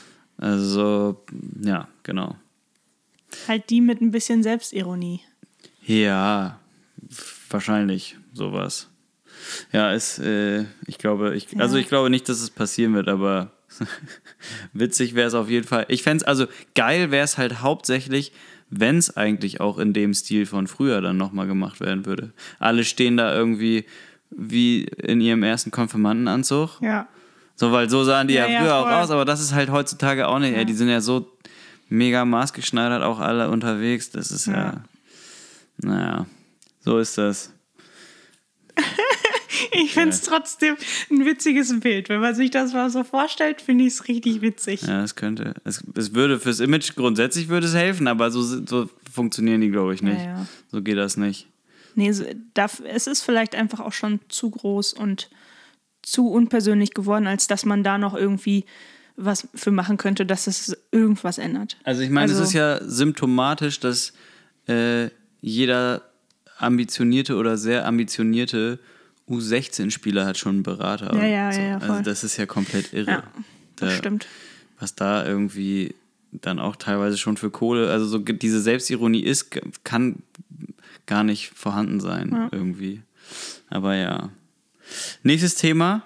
Also 0.42 0.64
so, 0.64 1.24
ja, 1.62 1.86
genau. 2.02 2.34
Halt 3.46 3.70
die 3.70 3.80
mit 3.80 4.00
ein 4.00 4.10
bisschen 4.10 4.42
Selbstironie. 4.42 5.20
Ja, 5.86 6.58
wahrscheinlich 7.48 8.16
sowas. 8.32 8.88
Ja, 9.70 9.92
ist, 9.92 10.18
äh, 10.18 10.64
ich 10.88 10.98
glaube, 10.98 11.36
ich, 11.36 11.60
also 11.60 11.76
ich 11.76 11.86
glaube 11.86 12.10
nicht, 12.10 12.28
dass 12.28 12.40
es 12.40 12.50
passieren 12.50 12.92
wird, 12.94 13.06
aber 13.06 13.52
witzig 14.72 15.14
wäre 15.14 15.28
es 15.28 15.34
auf 15.34 15.48
jeden 15.48 15.66
Fall. 15.66 15.86
Ich 15.86 16.02
fände 16.02 16.24
es, 16.24 16.26
also 16.26 16.46
geil 16.74 17.12
wäre 17.12 17.24
es 17.24 17.38
halt 17.38 17.60
hauptsächlich, 17.60 18.32
wenn 18.68 18.98
es 18.98 19.16
eigentlich 19.16 19.60
auch 19.60 19.78
in 19.78 19.92
dem 19.92 20.12
Stil 20.12 20.46
von 20.46 20.66
früher 20.66 21.00
dann 21.00 21.18
nochmal 21.18 21.46
gemacht 21.46 21.78
werden 21.78 22.04
würde. 22.04 22.32
Alle 22.58 22.82
stehen 22.82 23.16
da 23.16 23.32
irgendwie 23.32 23.84
wie 24.30 24.82
in 24.82 25.20
ihrem 25.20 25.44
ersten 25.44 25.70
Konfirmandenanzug. 25.70 26.80
Ja. 26.80 27.06
So, 27.56 27.70
weil 27.72 27.88
so 27.90 28.02
sahen 28.04 28.28
die 28.28 28.34
ja, 28.34 28.46
Ja, 28.46 28.60
früher 28.60 28.74
auch 28.76 28.84
voll. 28.84 28.92
aus, 28.94 29.10
aber 29.10 29.24
das 29.24 29.40
ist 29.40 29.52
halt 29.52 29.70
heutzutage 29.70 30.26
auch 30.28 30.38
nicht. 30.38 30.56
Ey, 30.56 30.64
die 30.64 30.72
sind 30.74 30.88
ja 30.88 31.00
so 31.00 31.30
mega 31.88 32.24
maßgeschneidert 32.24 33.02
auch 33.02 33.20
alle 33.20 33.50
unterwegs. 33.50 34.10
Das 34.10 34.30
ist 34.30 34.46
ja, 34.46 34.54
Ja. 34.54 34.84
naja, 35.78 36.26
so 36.80 36.98
ist 36.98 37.18
das. 37.18 37.52
Ich 39.74 39.92
finde 39.94 40.10
es 40.10 40.22
trotzdem 40.22 40.76
ein 41.10 41.24
witziges 41.24 41.78
Bild. 41.80 42.08
Wenn 42.08 42.20
man 42.20 42.34
sich 42.34 42.50
das 42.50 42.72
mal 42.72 42.90
so 42.90 43.04
vorstellt, 43.04 43.62
finde 43.62 43.84
ich 43.84 43.94
es 43.94 44.08
richtig 44.08 44.42
witzig. 44.42 44.82
Ja, 44.82 45.00
das 45.00 45.14
könnte. 45.14 45.54
Es, 45.64 45.82
es 45.94 46.14
würde 46.14 46.38
fürs 46.40 46.60
Image 46.60 46.94
grundsätzlich 46.94 47.48
würde 47.48 47.66
es 47.66 47.74
helfen, 47.74 48.06
aber 48.08 48.30
so, 48.30 48.42
so 48.42 48.90
funktionieren 49.10 49.60
die, 49.60 49.70
glaube 49.70 49.94
ich, 49.94 50.02
nicht. 50.02 50.18
Ja, 50.18 50.24
ja. 50.38 50.46
So 50.70 50.82
geht 50.82 50.98
das 50.98 51.16
nicht. 51.16 51.46
Nee, 51.94 52.12
so, 52.12 52.24
darf, 52.54 52.82
es 52.86 53.06
ist 53.06 53.22
vielleicht 53.22 53.54
einfach 53.54 53.80
auch 53.80 53.92
schon 53.92 54.20
zu 54.28 54.50
groß 54.50 54.94
und 54.94 55.30
zu 56.02 56.28
unpersönlich 56.28 56.94
geworden, 56.94 57.26
als 57.26 57.46
dass 57.46 57.64
man 57.64 57.82
da 57.84 57.98
noch 57.98 58.14
irgendwie 58.14 58.64
was 59.16 59.46
für 59.54 59.70
machen 59.70 59.98
könnte, 59.98 60.24
dass 60.26 60.46
es 60.46 60.76
irgendwas 60.90 61.38
ändert. 61.38 61.76
Also 61.84 62.02
ich 62.02 62.10
meine, 62.10 62.30
Also- 62.32 62.42
es 62.42 62.48
ist 62.48 62.54
ja 62.54 62.80
symptomatisch, 62.82 63.78
dass 63.80 64.12
äh, 64.68 65.08
jeder 65.40 66.02
ambitionierte 66.58 67.36
oder 67.36 67.56
sehr 67.56 67.86
ambitionierte 67.86 68.78
U16-Spieler 69.28 70.26
hat 70.26 70.38
schon 70.38 70.56
einen 70.56 70.62
Berater. 70.62 71.14
Ja, 71.16 71.24
ja, 71.26 71.52
so. 71.52 71.60
ja, 71.60 71.66
ja, 71.66 71.74
Also 71.78 71.86
voll. 71.94 72.02
das 72.02 72.24
ist 72.24 72.36
ja 72.36 72.46
komplett 72.46 72.92
irre. 72.92 73.10
Ja, 73.10 73.22
das 73.76 73.90
Da- 73.90 73.96
stimmt. 73.96 74.26
was 74.78 74.94
da 74.94 75.26
irgendwie 75.26 75.94
dann 76.32 76.58
auch 76.58 76.76
teilweise 76.76 77.18
schon 77.18 77.36
für 77.36 77.50
Kohle, 77.50 77.90
also 77.90 78.06
so 78.06 78.18
diese 78.18 78.60
Selbstironie 78.60 79.20
ist, 79.22 79.50
kann 79.84 80.22
gar 81.06 81.24
nicht 81.24 81.50
vorhanden 81.54 82.00
sein 82.00 82.30
Ja. 82.32 82.48
irgendwie. 82.52 83.02
Aber 83.68 83.94
ja. 83.96 84.30
Nächstes 85.22 85.54
Thema, 85.54 86.02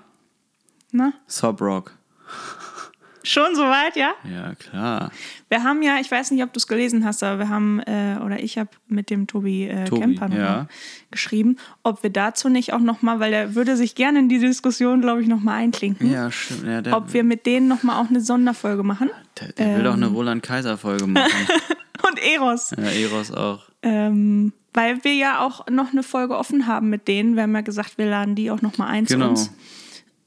Na? 0.93 1.12
Sob 1.26 1.61
Rock. 1.61 1.93
Schon 3.23 3.57
soweit, 3.57 3.97
ja? 3.97 4.12
Ja, 4.23 4.55
klar. 4.55 5.11
Wir 5.49 5.64
haben 5.64 5.83
ja, 5.83 5.99
ich 6.00 6.09
weiß 6.09 6.31
nicht, 6.31 6.45
ob 6.45 6.52
du 6.52 6.59
es 6.59 6.69
gelesen 6.69 7.05
hast, 7.05 7.25
aber 7.25 7.40
wir 7.40 7.49
haben, 7.49 7.81
äh, 7.81 8.19
oder 8.25 8.38
ich 8.38 8.57
habe 8.57 8.71
mit 8.87 9.11
dem 9.11 9.26
Tobi, 9.26 9.64
äh, 9.64 9.85
Tobi, 9.85 10.00
Kemper 10.00 10.28
ja. 10.28 10.69
geschrieben, 11.11 11.57
ob 11.83 12.05
wir 12.05 12.11
dazu 12.11 12.49
nicht 12.49 12.73
auch 12.73 12.78
nochmal, 12.78 13.19
weil 13.19 13.33
er 13.33 13.57
würde 13.57 13.76
sich 13.76 13.97
gerne 13.97 14.21
in 14.21 14.28
die 14.28 14.38
Diskussion, 14.38 15.00
glaube 15.00 15.23
ich, 15.23 15.28
nochmal 15.28 15.57
einklinken, 15.61 16.09
Ja, 16.12 16.31
stimmt. 16.31 16.66
Ja, 16.66 16.83
der 16.83 16.97
ob 16.97 17.12
wir 17.14 17.25
mit 17.25 17.47
denen 17.47 17.66
nochmal 17.66 18.00
auch 18.00 18.09
eine 18.09 18.21
Sonderfolge 18.21 18.85
machen. 18.85 19.11
der, 19.40 19.52
der 19.55 19.76
will 19.78 19.83
doch 19.83 19.95
ähm, 19.95 20.05
eine 20.05 20.12
Roland 20.12 20.45
Kaiser-Folge 20.45 21.09
machen. 21.09 21.49
Und 22.09 22.21
Eros. 22.23 22.71
ja, 22.78 22.85
Eros 22.85 23.33
auch. 23.33 23.69
Ähm, 23.83 24.52
weil 24.76 25.02
wir 25.04 25.14
ja 25.14 25.45
auch 25.45 25.66
noch 25.68 25.90
eine 25.92 26.02
Folge 26.02 26.37
offen 26.37 26.66
haben 26.66 26.88
mit 26.90 27.09
denen. 27.09 27.35
Wir 27.35 27.42
haben 27.45 27.54
ja 27.54 27.62
gesagt, 27.62 27.99
wir 27.99 28.06
laden 28.06 28.35
die 28.37 28.50
auch 28.50 28.62
nochmal 28.62 28.88
ein 28.88 29.06
Genau. 29.06 29.25
zu 29.26 29.30
uns. 29.30 29.50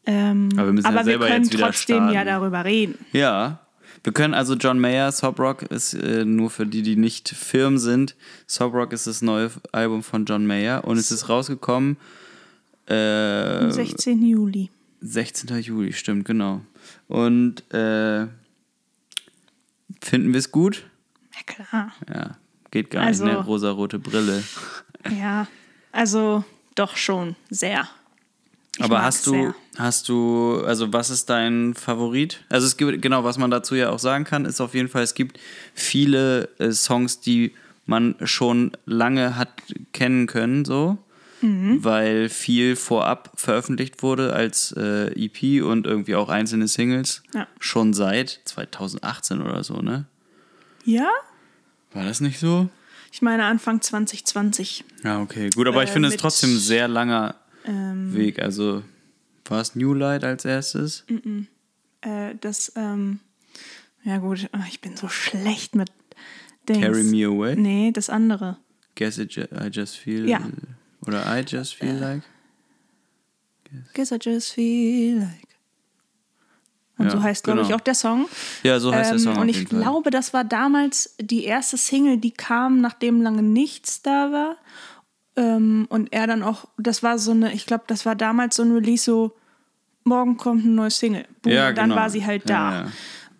Ähm, 0.06 0.50
Aber 0.58 0.66
wir 0.68 0.74
müssen 0.74 0.86
ja 0.86 0.90
aber 0.90 1.00
wir 1.00 1.04
selber 1.06 1.28
können 1.28 1.50
trotzdem 1.50 2.06
ja 2.06 2.12
starten. 2.12 2.28
darüber 2.28 2.66
reden. 2.66 2.98
Ja. 3.14 3.60
Wir 4.04 4.14
können 4.14 4.34
also 4.34 4.56
John 4.56 4.80
Mayer, 4.80 5.12
Sob 5.12 5.40
Rock 5.40 5.64
ist 5.64 5.94
äh, 5.94 6.24
nur 6.26 6.50
für 6.50 6.66
die, 6.66 6.82
die 6.84 6.96
nicht 6.96 7.30
firm 7.30 7.78
sind. 7.78 8.16
Sob 8.48 8.74
Rock 8.74 8.94
ist 8.94 9.08
das 9.08 9.22
neue 9.22 9.52
Album 9.72 10.04
von 10.04 10.26
John 10.26 10.48
Mayer 10.48 10.84
und 10.86 10.98
es 10.98 11.12
ist 11.12 11.28
rausgekommen 11.30 11.98
äh, 12.88 13.60
Am 13.60 13.72
16. 13.72 14.24
Juli. 14.26 14.70
16. 15.02 15.60
Juli, 15.60 15.94
stimmt, 15.94 16.26
genau. 16.26 16.62
Und 17.08 17.72
äh, 17.74 18.28
finden 20.02 20.34
wir 20.34 20.40
es 20.40 20.52
gut? 20.52 20.86
Ja, 21.36 21.54
klar. 21.54 21.94
Ja, 22.10 22.38
geht 22.72 22.90
gar 22.92 23.06
Also- 23.06 23.26
nicht, 23.26 23.34
ne? 23.34 23.44
Rosarote 23.44 24.00
Brille. 24.00 24.44
Ja, 25.18 25.48
also 25.92 26.44
doch 26.76 26.98
schon 26.98 27.36
sehr. 27.50 27.88
Ich 28.78 28.84
Aber 28.84 29.02
hast 29.02 29.28
du, 29.28 29.32
sehr. 29.32 29.56
hast 29.78 30.08
du, 30.10 30.62
also 30.66 30.94
was 30.94 31.10
ist 31.10 31.30
dein 31.30 31.74
Favorit? 31.74 32.42
Also 32.50 32.66
es 32.68 32.78
gibt, 32.78 33.02
genau, 33.02 33.24
was 33.24 33.38
man 33.38 33.52
dazu 33.52 33.76
ja 33.76 33.90
auch 33.90 34.00
sagen 34.00 34.24
kann, 34.24 34.46
ist 34.46 34.62
auf 34.62 34.74
jeden 34.74 34.88
Fall, 34.90 35.04
es 35.04 35.14
gibt 35.16 35.40
viele 35.74 36.50
äh, 36.60 36.72
Songs, 36.72 37.20
die 37.20 37.54
man 37.86 38.16
schon 38.24 38.72
lange 38.86 39.36
hat 39.36 39.50
kennen 39.94 40.28
können, 40.28 40.64
so. 40.64 40.98
Mhm. 41.42 41.84
Weil 41.84 42.28
viel 42.30 42.76
vorab 42.76 43.32
veröffentlicht 43.36 44.04
wurde 44.04 44.34
als 44.34 44.74
äh, 44.78 45.08
EP 45.16 45.64
und 45.64 45.88
irgendwie 45.88 46.16
auch 46.16 46.28
einzelne 46.30 46.68
Singles. 46.68 47.24
Ja. 47.34 47.48
Schon 47.60 47.94
seit 47.94 48.42
2018 48.46 49.42
oder 49.42 49.64
so, 49.64 49.78
ne? 49.82 50.06
Ja? 50.84 51.10
War 51.94 52.04
das 52.06 52.22
nicht 52.22 52.40
so? 52.40 52.70
Ich 53.12 53.22
meine 53.22 53.46
Anfang 53.46 53.82
2020. 53.82 54.84
Ja, 55.04 55.22
okay, 55.22 55.50
gut, 55.50 55.68
aber 55.68 55.84
ich 55.84 55.90
Äh, 55.90 55.94
finde 55.94 56.10
es 56.10 56.18
trotzdem 56.18 56.52
ein 56.56 56.60
sehr 56.60 56.88
langer 56.88 57.36
Ähm, 57.66 58.14
Weg. 58.16 58.40
Also 58.40 58.84
war 59.46 59.62
es 59.62 59.76
New 59.76 59.94
Light 59.94 60.24
als 60.24 60.46
erstes? 60.46 61.06
äh, 62.02 62.36
das, 62.40 62.72
ähm, 62.76 63.20
ja 64.04 64.18
gut, 64.20 64.48
ah, 64.52 64.64
ich 64.70 64.80
bin 64.80 64.96
so 64.96 65.10
schlecht 65.10 65.76
mit 65.76 65.92
Dings. 66.68 66.80
Carry 66.82 67.04
Me 67.04 67.26
Away? 67.26 67.56
Nee, 67.56 67.92
das 67.92 68.10
andere. 68.10 68.58
Guess 68.96 69.18
it, 69.18 69.36
I 69.38 69.70
just 69.72 69.98
feel. 69.98 70.30
Ja. 70.30 70.48
Oder 71.06 71.26
I 71.26 71.44
just 71.48 71.76
feel 71.76 71.96
like. 71.96 72.22
Guess 73.94 74.12
I 74.12 74.18
just 74.22 74.54
feel 74.54 75.18
like. 75.20 75.48
Und 77.00 77.06
Ja, 77.06 77.12
so 77.12 77.24
heißt, 77.24 77.44
glaube 77.44 77.62
ich, 77.62 77.68
genau. 77.68 77.78
auch 77.78 77.82
der 77.82 77.96
Song. 77.96 78.28
Ja, 78.64 78.80
so 78.80 78.94
heißt 78.94 79.10
der 79.12 79.18
Ähm, 79.18 79.24
Song. 79.24 79.38
und 79.38 79.50
ich 79.50 79.58
jeden 79.58 79.70
Fall. 79.72 79.82
glaube, 79.82 80.12
das 80.12 80.34
war 80.34 80.44
damals 80.44 81.16
die 81.20 81.46
erste 81.46 81.78
Single, 81.78 82.18
die 82.18 82.32
kam, 82.32 82.82
nachdem 82.82 83.22
lange 83.22 83.42
nichts 83.42 84.02
da 84.04 84.32
war. 84.32 84.56
Ähm, 85.36 85.88
und 85.90 86.12
er 86.14 86.28
dann 86.28 86.44
auch, 86.44 86.66
das 86.78 87.02
war 87.02 87.18
so 87.18 87.32
eine, 87.32 87.54
ich 87.54 87.66
glaube, 87.66 87.86
das 87.88 88.06
war 88.06 88.16
damals 88.16 88.58
so 88.58 88.64
ein 88.64 88.72
Release, 88.74 89.04
so, 89.06 89.34
morgen 90.04 90.38
kommt 90.38 90.66
eine 90.66 90.74
neue 90.74 90.92
Single. 90.92 91.26
Boom, 91.42 91.54
Ja, 91.54 91.70
und 91.70 91.78
dann 91.78 91.90
genau. 91.90 92.02
war 92.02 92.10
sie 92.10 92.26
halt 92.26 92.50
da. 92.50 92.72
ja. 92.84 92.88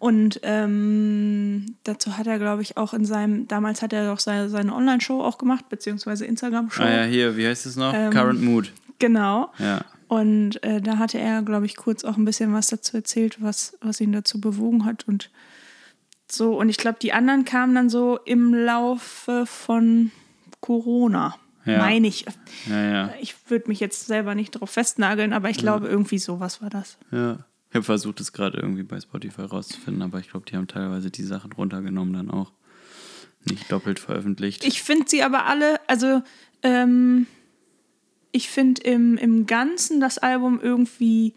Und 0.02 0.40
ähm, 0.44 1.76
dazu 1.84 2.18
hat 2.18 2.26
er, 2.26 2.40
glaube 2.40 2.62
ich, 2.62 2.78
auch 2.78 2.94
in 2.94 3.04
seinem, 3.04 3.50
damals 3.50 3.82
hat 3.82 3.92
er 3.92 4.14
auch 4.14 4.20
seine, 4.20 4.48
seine 4.50 4.74
Online-Show 4.74 5.22
auch 5.22 5.38
gemacht, 5.38 5.68
beziehungsweise 5.68 6.26
Instagram-Show. 6.26 6.84
Ah 6.84 6.90
ja, 6.90 7.04
hier, 7.04 7.36
wie 7.36 7.46
heißt 7.46 7.66
es 7.66 7.76
noch? 7.76 7.94
Ähm, 7.94 8.12
Current 8.12 8.42
Mood. 8.42 8.72
Genau. 9.00 9.52
Ja. 9.58 9.82
Und 10.10 10.62
äh, 10.64 10.82
da 10.82 10.98
hatte 10.98 11.20
er, 11.20 11.44
glaube 11.44 11.68
ich, 11.68 11.76
kurz 11.76 12.04
auch 12.04 12.18
ein 12.18 12.26
bisschen 12.26 12.52
was 12.52 12.68
dazu 12.68 12.98
erzählt, 12.98 13.42
was, 13.42 13.78
was 13.80 14.02
ihn 14.02 14.12
dazu 14.12 14.42
bewogen 14.42 14.84
hat. 14.84 15.08
Und 15.08 15.30
so, 16.28 16.60
und 16.60 16.68
ich 16.68 16.78
glaube, 16.78 16.98
die 17.00 17.14
anderen 17.14 17.46
kamen 17.46 17.76
dann 17.76 17.90
so 17.92 18.18
im 18.26 18.54
Laufe 18.54 19.46
von 19.46 20.12
Corona. 20.62 21.36
Ja. 21.64 21.78
Meine 21.78 22.08
ich. 22.08 22.26
Ja, 22.68 22.92
ja. 22.92 23.14
Ich 23.22 23.36
würde 23.50 23.68
mich 23.68 23.80
jetzt 23.80 24.08
selber 24.08 24.34
nicht 24.34 24.56
darauf 24.56 24.72
festnageln, 24.72 25.32
aber 25.32 25.52
ich 25.52 25.58
glaube, 25.58 25.88
irgendwie 25.88 26.18
sowas 26.18 26.62
war 26.62 26.70
das. 26.70 26.98
ja. 27.12 27.38
Ich 27.70 27.76
habe 27.76 27.86
versucht, 27.86 28.20
es 28.20 28.34
gerade 28.34 28.58
irgendwie 28.58 28.82
bei 28.82 29.00
Spotify 29.00 29.44
rauszufinden, 29.44 30.02
aber 30.02 30.18
ich 30.18 30.32
glaube, 30.32 30.48
die 30.50 30.58
haben 30.58 30.68
teilweise 30.68 31.12
die 31.12 31.22
Sachen 31.22 31.52
runtergenommen, 31.52 32.16
dann 32.16 32.32
auch 32.32 32.52
nicht 33.46 33.72
doppelt 33.72 34.00
veröffentlicht. 34.00 34.66
Ich 34.66 34.82
finde 34.82 35.06
sie 35.08 35.22
aber 35.22 35.46
alle, 35.46 35.80
also 35.88 36.24
ähm, 36.64 37.28
ich 38.32 38.50
finde 38.50 38.82
im, 38.82 39.18
im 39.18 39.46
Ganzen 39.46 40.00
das 40.00 40.18
Album 40.18 40.60
irgendwie 40.62 41.34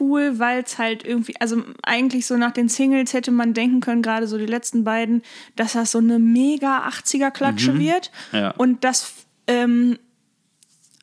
cool, 0.00 0.38
weil 0.38 0.62
es 0.62 0.78
halt 0.78 1.04
irgendwie, 1.04 1.34
also 1.40 1.62
eigentlich 1.82 2.26
so 2.26 2.36
nach 2.36 2.52
den 2.52 2.68
Singles 2.68 3.12
hätte 3.12 3.30
man 3.30 3.54
denken 3.54 3.80
können, 3.80 4.02
gerade 4.02 4.26
so 4.26 4.38
die 4.38 4.46
letzten 4.46 4.84
beiden, 4.84 5.22
dass 5.56 5.74
das 5.74 5.92
so 5.92 5.98
eine 5.98 6.18
mega 6.18 6.88
80er-Klatsche 6.88 7.78
wird. 7.78 8.10
Ja. 8.32 8.50
Und 8.52 8.84
das 8.84 9.12
ähm, 9.46 9.98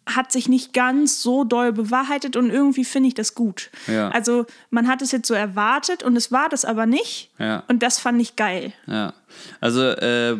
hat 0.05 0.31
sich 0.31 0.49
nicht 0.49 0.73
ganz 0.73 1.21
so 1.21 1.43
doll 1.43 1.71
bewahrheitet 1.73 2.35
und 2.35 2.49
irgendwie 2.49 2.85
finde 2.85 3.07
ich 3.07 3.13
das 3.13 3.35
gut. 3.35 3.69
Ja. 3.87 4.09
Also 4.09 4.45
man 4.69 4.87
hat 4.87 5.01
es 5.01 5.11
jetzt 5.11 5.27
so 5.27 5.33
erwartet 5.33 6.03
und 6.03 6.15
es 6.15 6.31
war 6.31 6.49
das 6.49 6.65
aber 6.65 6.85
nicht. 6.85 7.31
Ja. 7.37 7.63
Und 7.67 7.83
das 7.83 7.99
fand 7.99 8.19
ich 8.21 8.35
geil. 8.35 8.73
Ja, 8.87 9.13
also 9.59 9.83
äh, 9.83 10.37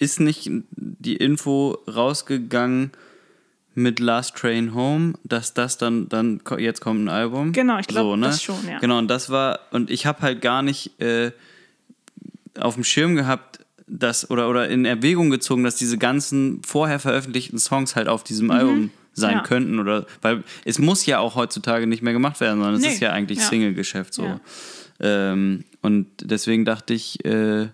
ist 0.00 0.18
nicht 0.18 0.50
die 0.76 1.16
Info 1.16 1.78
rausgegangen 1.86 2.90
mit 3.74 4.00
Last 4.00 4.34
Train 4.36 4.74
Home, 4.74 5.12
dass 5.22 5.54
das 5.54 5.78
dann, 5.78 6.08
dann 6.08 6.40
jetzt 6.58 6.80
kommt 6.80 7.04
ein 7.04 7.08
Album? 7.08 7.52
Genau, 7.52 7.78
ich 7.78 7.86
glaub, 7.86 8.04
so, 8.04 8.16
ne? 8.16 8.26
das 8.26 8.42
schon, 8.42 8.56
ja. 8.68 8.78
Genau, 8.80 8.98
und 8.98 9.08
das 9.08 9.30
war, 9.30 9.60
und 9.70 9.90
ich 9.90 10.06
habe 10.06 10.22
halt 10.22 10.42
gar 10.42 10.62
nicht 10.62 11.00
äh, 11.00 11.30
auf 12.58 12.74
dem 12.74 12.82
Schirm 12.84 13.14
gehabt, 13.14 13.60
dass, 13.86 14.28
oder, 14.30 14.48
oder 14.48 14.68
in 14.68 14.84
Erwägung 14.84 15.30
gezogen, 15.30 15.62
dass 15.64 15.76
diese 15.76 15.98
ganzen 15.98 16.62
vorher 16.64 16.98
veröffentlichten 16.98 17.58
Songs 17.58 17.94
halt 17.96 18.08
auf 18.08 18.24
diesem 18.24 18.50
Album 18.50 18.90
sein 19.12 19.30
Mhm. 19.34 19.36
Ja. 19.38 19.42
könnten 19.42 19.78
oder 19.80 20.06
weil 20.22 20.44
es 20.64 20.78
muss 20.78 21.04
ja 21.04 21.18
auch 21.18 21.34
heutzutage 21.34 21.86
nicht 21.88 22.00
mehr 22.02 22.12
gemacht 22.12 22.40
werden, 22.40 22.58
sondern 22.60 22.74
es 22.76 22.82
Nee. 22.82 22.88
ist 22.94 23.00
ja 23.00 23.10
eigentlich 23.12 23.38
Ja. 23.38 23.44
Single-Geschäft 23.44 24.14
so. 24.14 24.24
Ja. 24.24 24.40
Ähm, 25.00 25.64
und 25.82 26.06
deswegen 26.22 26.64
dachte 26.64 26.94
ich, 26.94 27.24
äh, 27.24 27.68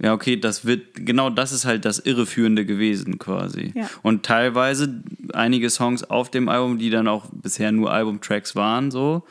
ja, 0.00 0.12
okay, 0.12 0.36
das 0.36 0.64
wird, 0.64 0.94
genau 0.94 1.30
das 1.30 1.52
ist 1.52 1.64
halt 1.64 1.84
das 1.84 2.00
Irreführende 2.00 2.66
gewesen 2.66 3.18
quasi. 3.18 3.72
Ja. 3.74 3.88
Und 4.02 4.24
teilweise 4.24 5.02
einige 5.32 5.70
Songs 5.70 6.02
auf 6.02 6.30
dem 6.30 6.48
Album, 6.48 6.78
die 6.78 6.90
dann 6.90 7.06
auch 7.06 7.26
bisher 7.32 7.70
nur 7.70 7.92
Albumtracks 7.92 8.56
waren, 8.56 8.90
so, 8.90 9.22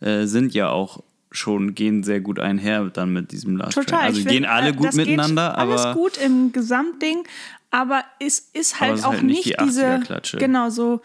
äh, 0.00 0.26
sind 0.26 0.52
ja 0.52 0.68
auch 0.68 1.02
schon, 1.32 1.74
gehen 1.74 2.02
sehr 2.02 2.20
gut 2.20 2.38
einher 2.38 2.84
dann 2.92 3.12
mit 3.12 3.32
diesem 3.32 3.56
Last 3.56 3.74
Track. 3.74 3.86
Total. 3.86 4.02
Also 4.02 4.20
ich 4.20 4.26
gehen 4.26 4.42
find, 4.44 4.48
alle 4.48 4.70
äh, 4.70 4.72
gut 4.72 4.94
miteinander, 4.94 5.50
geht 5.50 5.58
alles 5.58 5.80
aber. 5.82 5.94
gut 5.94 6.18
im 6.18 6.52
Gesamtding, 6.52 7.24
aber 7.70 8.04
es 8.18 8.40
ist 8.52 8.80
halt 8.80 8.94
es 8.94 9.00
ist 9.00 9.06
auch 9.06 9.12
halt 9.12 9.22
nicht 9.22 9.46
nicht, 9.46 9.60
die 9.60 9.64
diese 9.64 9.86
80er-Klatsche. 9.86 10.36
genau 10.38 10.70
so, 10.70 11.00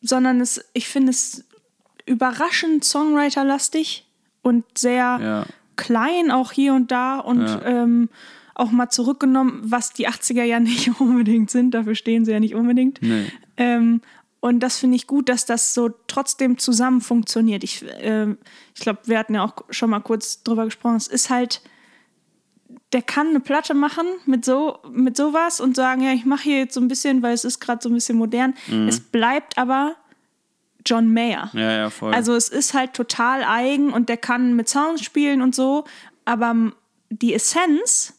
sondern 0.00 0.40
es, 0.40 0.64
ich 0.74 0.86
finde 0.88 1.10
es 1.10 1.44
überraschend 2.06 2.84
Songwriter-lastig 2.84 4.06
und 4.42 4.64
sehr 4.76 5.18
Ja. 5.20 5.46
Klein 5.78 6.30
auch 6.30 6.52
hier 6.52 6.74
und 6.74 6.90
da 6.92 7.18
und 7.18 7.40
Ja. 7.40 7.62
ähm, 7.64 8.10
auch 8.54 8.70
mal 8.70 8.90
zurückgenommen, 8.90 9.60
was 9.64 9.92
die 9.94 10.06
80er 10.08 10.42
ja 10.42 10.60
nicht 10.60 11.00
unbedingt 11.00 11.50
sind, 11.50 11.70
dafür 11.72 11.94
stehen 11.94 12.26
sie 12.26 12.32
ja 12.32 12.40
nicht 12.40 12.54
unbedingt. 12.54 13.00
Nee. 13.00 13.24
Ähm, 13.56 14.02
und 14.40 14.60
das 14.60 14.78
finde 14.78 14.96
ich 14.96 15.06
gut, 15.06 15.28
dass 15.28 15.46
das 15.46 15.74
so 15.74 15.90
trotzdem 16.06 16.58
zusammen 16.58 17.00
funktioniert. 17.00 17.64
Ich, 17.64 17.84
ähm, 18.00 18.38
ich 18.74 18.80
glaube, 18.82 19.00
wir 19.06 19.18
hatten 19.18 19.34
ja 19.34 19.44
auch 19.44 19.54
schon 19.70 19.90
mal 19.90 20.00
kurz 20.00 20.42
drüber 20.44 20.64
gesprochen. 20.64 20.96
Es 20.96 21.08
ist 21.08 21.28
halt, 21.30 21.60
der 22.92 23.02
kann 23.02 23.28
eine 23.28 23.40
Platte 23.40 23.74
machen 23.74 24.06
mit 24.26 24.44
so 24.44 24.78
mit 24.92 25.16
sowas 25.16 25.60
und 25.60 25.74
sagen, 25.76 26.02
ja, 26.02 26.12
ich 26.12 26.24
mache 26.24 26.44
hier 26.44 26.58
jetzt 26.58 26.74
so 26.74 26.80
ein 26.80 26.88
bisschen, 26.88 27.22
weil 27.22 27.34
es 27.34 27.44
ist 27.44 27.60
gerade 27.60 27.80
so 27.82 27.88
ein 27.88 27.94
bisschen 27.94 28.16
modern. 28.18 28.54
Es 28.86 29.00
bleibt 29.00 29.58
aber 29.58 29.96
John 30.88 31.12
Mayer. 31.12 31.50
Ja, 31.52 31.72
ja, 31.72 31.90
voll. 31.90 32.14
Also 32.14 32.34
es 32.34 32.48
ist 32.48 32.74
halt 32.74 32.94
total 32.94 33.42
eigen 33.44 33.92
und 33.92 34.08
der 34.08 34.16
kann 34.16 34.54
mit 34.54 34.68
Sounds 34.68 35.02
spielen 35.02 35.42
und 35.42 35.54
so, 35.54 35.84
aber 36.24 36.54
die 37.10 37.34
Essenz 37.34 38.14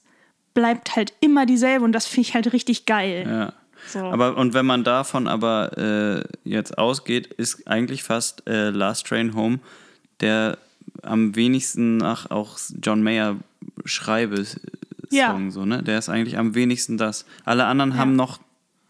bleibt 0.53 0.95
halt 0.95 1.13
immer 1.21 1.45
dieselbe 1.45 1.85
und 1.85 1.91
das 1.91 2.05
finde 2.05 2.27
ich 2.27 2.33
halt 2.33 2.51
richtig 2.53 2.85
geil. 2.85 3.25
ja. 3.27 3.53
So. 3.87 3.99
Aber 3.99 4.37
und 4.37 4.53
wenn 4.53 4.65
man 4.65 4.83
davon 4.83 5.27
aber 5.27 5.77
äh, 5.77 6.23
jetzt 6.43 6.77
ausgeht, 6.77 7.27
ist 7.27 7.67
eigentlich 7.67 8.03
fast 8.03 8.45
äh, 8.47 8.69
Last 8.69 9.07
Train 9.07 9.33
Home 9.33 9.59
der 10.19 10.57
am 11.01 11.35
wenigsten 11.35 11.97
nach 11.97 12.29
auch 12.29 12.57
John 12.81 13.03
Mayer 13.03 13.37
schreibe 13.85 14.43
Song 14.45 14.59
Ja. 15.11 15.39
so, 15.49 15.65
ne? 15.65 15.81
Der 15.81 15.97
ist 15.97 16.09
eigentlich 16.09 16.37
am 16.37 16.55
wenigsten 16.55 16.97
das. 16.97 17.25
Alle 17.45 17.65
anderen 17.65 17.97
haben 17.97 18.15
noch 18.15 18.39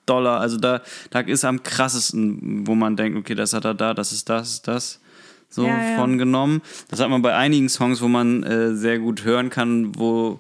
Dollar, 0.10 0.40
also 0.40 0.58
da, 0.58 0.82
da 1.12 1.20
ist 1.20 1.46
am 1.46 1.62
krassesten, 1.62 2.66
wo 2.66 2.76
man 2.76 2.96
denkt, 2.96 3.18
okay, 3.18 3.36
das 3.36 3.54
hat 3.54 3.66
er 3.66 3.76
da, 3.76 3.94
das 3.94 4.12
ist 4.12 4.30
das, 4.30 4.62
das 4.62 4.86
ist 4.86 4.98
das 4.98 5.10
so 5.50 5.66
Ja, 5.66 5.92
ja. 5.92 5.98
von 5.98 6.18
genommen. 6.18 6.62
Das 6.90 7.00
hat 7.00 7.10
man 7.10 7.22
bei 7.22 7.36
einigen 7.36 7.70
Songs, 7.70 8.02
wo 8.02 8.08
man 8.08 8.44
äh, 8.44 8.76
sehr 8.76 9.00
gut 9.00 9.24
hören 9.24 9.50
kann, 9.50 9.98
wo, 9.98 10.40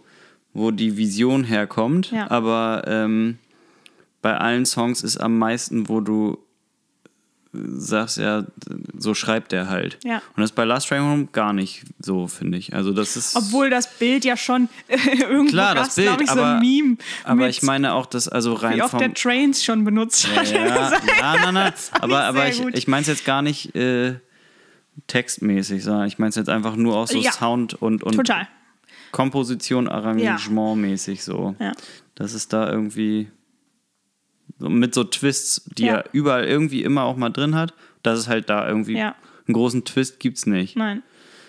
wo 0.53 0.71
die 0.71 0.97
Vision 0.97 1.43
herkommt. 1.43 2.11
Ja. 2.11 2.29
Aber 2.29 2.83
ähm, 2.85 3.39
bei 4.21 4.37
allen 4.37 4.65
Songs 4.65 5.01
ist 5.01 5.17
am 5.17 5.37
meisten, 5.37 5.89
wo 5.89 5.99
du 5.99 6.37
sagst, 7.51 8.17
ja, 8.17 8.43
so 8.97 9.13
schreibt 9.15 9.51
der 9.51 9.69
halt. 9.69 9.97
Ja. 10.03 10.17
Und 10.35 10.37
das 10.41 10.51
ist 10.51 10.55
bei 10.55 10.65
Last 10.65 10.87
Train 10.87 11.01
Home 11.01 11.27
gar 11.31 11.51
nicht 11.51 11.83
so, 11.99 12.27
finde 12.27 12.57
ich. 12.59 12.73
Also 12.75 12.91
das 12.93 13.17
ist. 13.17 13.35
Obwohl 13.35 13.69
das 13.71 13.97
Bild 13.97 14.23
ja 14.23 14.37
schon 14.37 14.69
irgendwo 14.87 15.49
Klar, 15.51 15.73
das 15.75 15.95
Bild, 15.95 16.21
ich, 16.21 16.27
so 16.29 16.33
aber- 16.39 16.55
ein 16.55 16.59
Meme. 16.59 16.97
aber 17.23 17.49
ich 17.49 17.63
meine 17.63 17.93
auch, 17.93 18.05
dass 18.05 18.27
also 18.27 18.53
rein 18.53 18.75
wie 18.77 18.81
oft 18.83 18.91
vom 18.91 18.99
der 18.99 19.13
Trains 19.15 19.63
schon 19.63 19.83
benutzt 19.83 20.27
hat. 20.35 20.51
ja, 20.51 20.65
ja, 20.91 21.35
nein, 21.43 21.53
nein. 21.55 21.73
Aber, 22.01 22.23
aber 22.25 22.47
ich, 22.47 22.59
ich 22.73 22.87
meine 22.87 23.01
es 23.01 23.07
jetzt 23.07 23.25
gar 23.25 23.41
nicht 23.41 23.75
äh, 23.75 24.15
textmäßig, 25.07 25.83
sondern 25.83 26.07
ich 26.07 26.19
meine 26.19 26.29
es 26.29 26.35
jetzt 26.35 26.49
einfach 26.49 26.75
nur 26.75 26.97
auch 26.97 27.07
so 27.07 27.17
Ja. 27.17 27.31
Sound 27.31 27.73
und, 27.81 28.03
und 28.03 28.15
Total. 28.15 28.47
Komposition, 29.11 29.87
Arrangement-mäßig 29.87 31.23
so. 31.23 31.55
Ja. 31.59 31.71
Das 32.13 32.33
ist 32.35 32.53
da 32.53 32.69
irgendwie 32.69 33.27
mit 34.59 34.93
so 34.93 35.03
Twists, 35.03 35.63
die 35.77 35.85
Ja. 35.85 35.95
er 35.97 36.05
überall 36.11 36.45
irgendwie 36.45 36.83
immer 36.83 37.03
auch 37.03 37.15
mal 37.17 37.29
drin 37.29 37.55
hat. 37.55 37.73
Das 38.03 38.19
ist 38.19 38.27
halt 38.27 38.49
da 38.49 38.67
irgendwie 38.67 38.97
Ja. 38.97 39.15
einen 39.47 39.53
großen 39.53 39.85
Twist 39.85 40.19
gibt's 40.19 40.45
nicht. 40.45 40.75
Nein. 40.75 41.03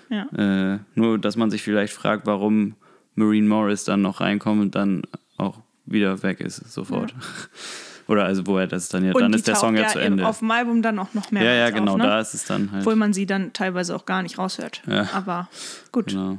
Ja. 0.09 0.75
Äh, 0.75 0.79
nur, 0.95 1.19
dass 1.19 1.37
man 1.37 1.51
sich 1.51 1.63
vielleicht 1.63 1.93
fragt, 1.93 2.27
warum 2.27 2.75
Marine 3.15 3.47
Morris 3.49 3.85
dann 3.85 4.03
noch 4.03 4.21
reinkommt 4.21 4.61
und 4.61 4.75
dann 4.75 5.03
auch 5.37 5.59
wieder 5.87 6.23
weg 6.23 6.41
ist 6.41 6.57
sofort. 6.73 7.15
Oder 8.09 8.25
also 8.25 8.45
wo 8.47 8.59
er 8.59 8.67
das 8.67 8.89
dann 8.89 9.05
ja, 9.05 9.13
Und 9.13 9.21
dann 9.21 9.33
ist 9.33 9.47
der 9.47 9.55
Song 9.55 9.77
ja, 9.77 9.83
ja 9.83 9.89
zu 9.89 10.01
Ende. 10.01 10.27
auf 10.27 10.41
dem 10.41 10.51
Album 10.51 10.83
dann 10.83 10.99
auch 10.99 11.15
noch 11.15 11.31
mehr. 11.31 11.45
ja, 11.45 11.53
ja, 11.53 11.71
genau, 11.71 11.93
auf, 11.93 11.99
ne? 11.99 12.05
da 12.05 12.21
ist 12.21 12.35
es 12.35 12.45
dann 12.45 12.73
halt. 12.73 12.81
Obwohl 12.83 12.97
man 12.97 13.13
sie 13.13 13.25
dann 13.25 13.53
teilweise 13.53 13.95
auch 13.95 14.05
gar 14.05 14.23
nicht 14.23 14.37
raushört. 14.39 14.83
Ja. 14.89 15.09
Aber 15.13 15.49
gut. 15.93 16.07
Genau. 16.09 16.39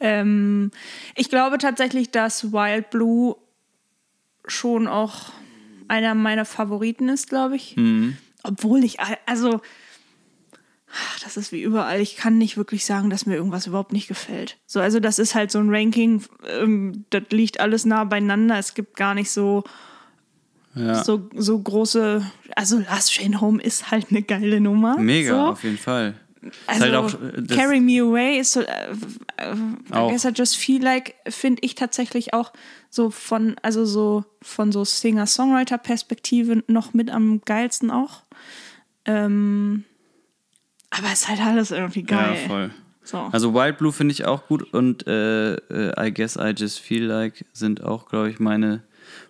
Ähm, 0.00 0.72
ich 1.14 1.28
glaube 1.28 1.58
tatsächlich, 1.58 2.10
dass 2.10 2.52
Wild 2.52 2.90
Blue 2.90 3.36
schon 4.46 4.88
auch 4.88 5.30
einer 5.88 6.14
meiner 6.14 6.44
Favoriten 6.44 7.08
ist, 7.08 7.28
glaube 7.28 7.56
ich. 7.56 7.76
Mhm. 7.76 8.16
Obwohl 8.42 8.84
ich, 8.84 8.98
also 9.26 9.60
das 11.22 11.36
ist 11.36 11.52
wie 11.52 11.62
überall. 11.62 12.00
Ich 12.00 12.16
kann 12.16 12.38
nicht 12.38 12.56
wirklich 12.56 12.84
sagen, 12.86 13.10
dass 13.10 13.26
mir 13.26 13.34
irgendwas 13.34 13.66
überhaupt 13.66 13.92
nicht 13.92 14.08
gefällt. 14.08 14.56
So, 14.66 14.80
also 14.80 15.00
das 15.00 15.18
ist 15.18 15.34
halt 15.34 15.50
so 15.50 15.58
ein 15.58 15.68
Ranking, 15.74 16.22
ähm, 16.48 17.04
das 17.10 17.24
liegt 17.30 17.60
alles 17.60 17.84
nah 17.84 18.04
beieinander. 18.04 18.58
Es 18.58 18.72
gibt 18.74 18.96
gar 18.96 19.14
nicht 19.14 19.30
so, 19.30 19.64
Ja. 20.74 21.04
so, 21.04 21.28
so 21.34 21.58
große. 21.58 22.24
Also 22.56 22.78
Last 22.78 23.14
Train 23.14 23.40
Home 23.40 23.60
ist 23.62 23.90
halt 23.90 24.06
eine 24.10 24.22
geile 24.22 24.60
Nummer. 24.60 24.96
Mega, 24.98 25.30
So. 25.34 25.40
auf 25.52 25.64
jeden 25.64 25.78
Fall. 25.78 26.14
Also, 26.66 26.84
halt 26.84 26.94
auch, 26.94 27.14
äh, 27.14 27.42
Carry 27.54 27.80
Me 27.80 28.00
Away 28.00 28.38
ist 28.38 28.52
so, 28.52 28.60
äh, 28.60 28.66
äh, 29.36 29.54
I 29.92 30.10
guess 30.10 30.24
I 30.24 30.30
just 30.34 30.56
feel 30.56 30.82
like, 30.82 31.14
finde 31.28 31.62
ich 31.64 31.74
tatsächlich 31.74 32.34
auch 32.34 32.52
so 32.90 33.10
von, 33.10 33.56
also 33.62 33.84
so 33.84 34.24
von 34.42 34.72
so 34.72 34.84
Singer-Songwriter-Perspektive 34.84 36.64
noch 36.66 36.94
mit 36.94 37.10
am 37.10 37.40
geilsten 37.44 37.90
auch. 37.90 38.22
Ähm, 39.04 39.84
aber 40.90 41.08
es 41.12 41.22
ist 41.22 41.28
halt 41.28 41.40
alles 41.40 41.70
irgendwie 41.70 42.02
geil. 42.02 42.36
Ja, 42.42 42.48
voll. 42.48 42.70
So. 43.02 43.18
Also 43.32 43.54
Wild 43.54 43.78
Blue 43.78 43.92
finde 43.92 44.12
ich 44.12 44.26
auch 44.26 44.46
gut 44.48 44.74
und 44.74 45.06
äh, 45.06 45.54
äh, 45.54 46.08
I 46.08 46.12
Guess 46.12 46.36
I 46.36 46.52
Just 46.56 46.80
Feel 46.80 47.04
Like 47.04 47.46
sind 47.54 47.82
auch, 47.82 48.06
glaube 48.08 48.30
ich, 48.30 48.38
meine 48.38 48.82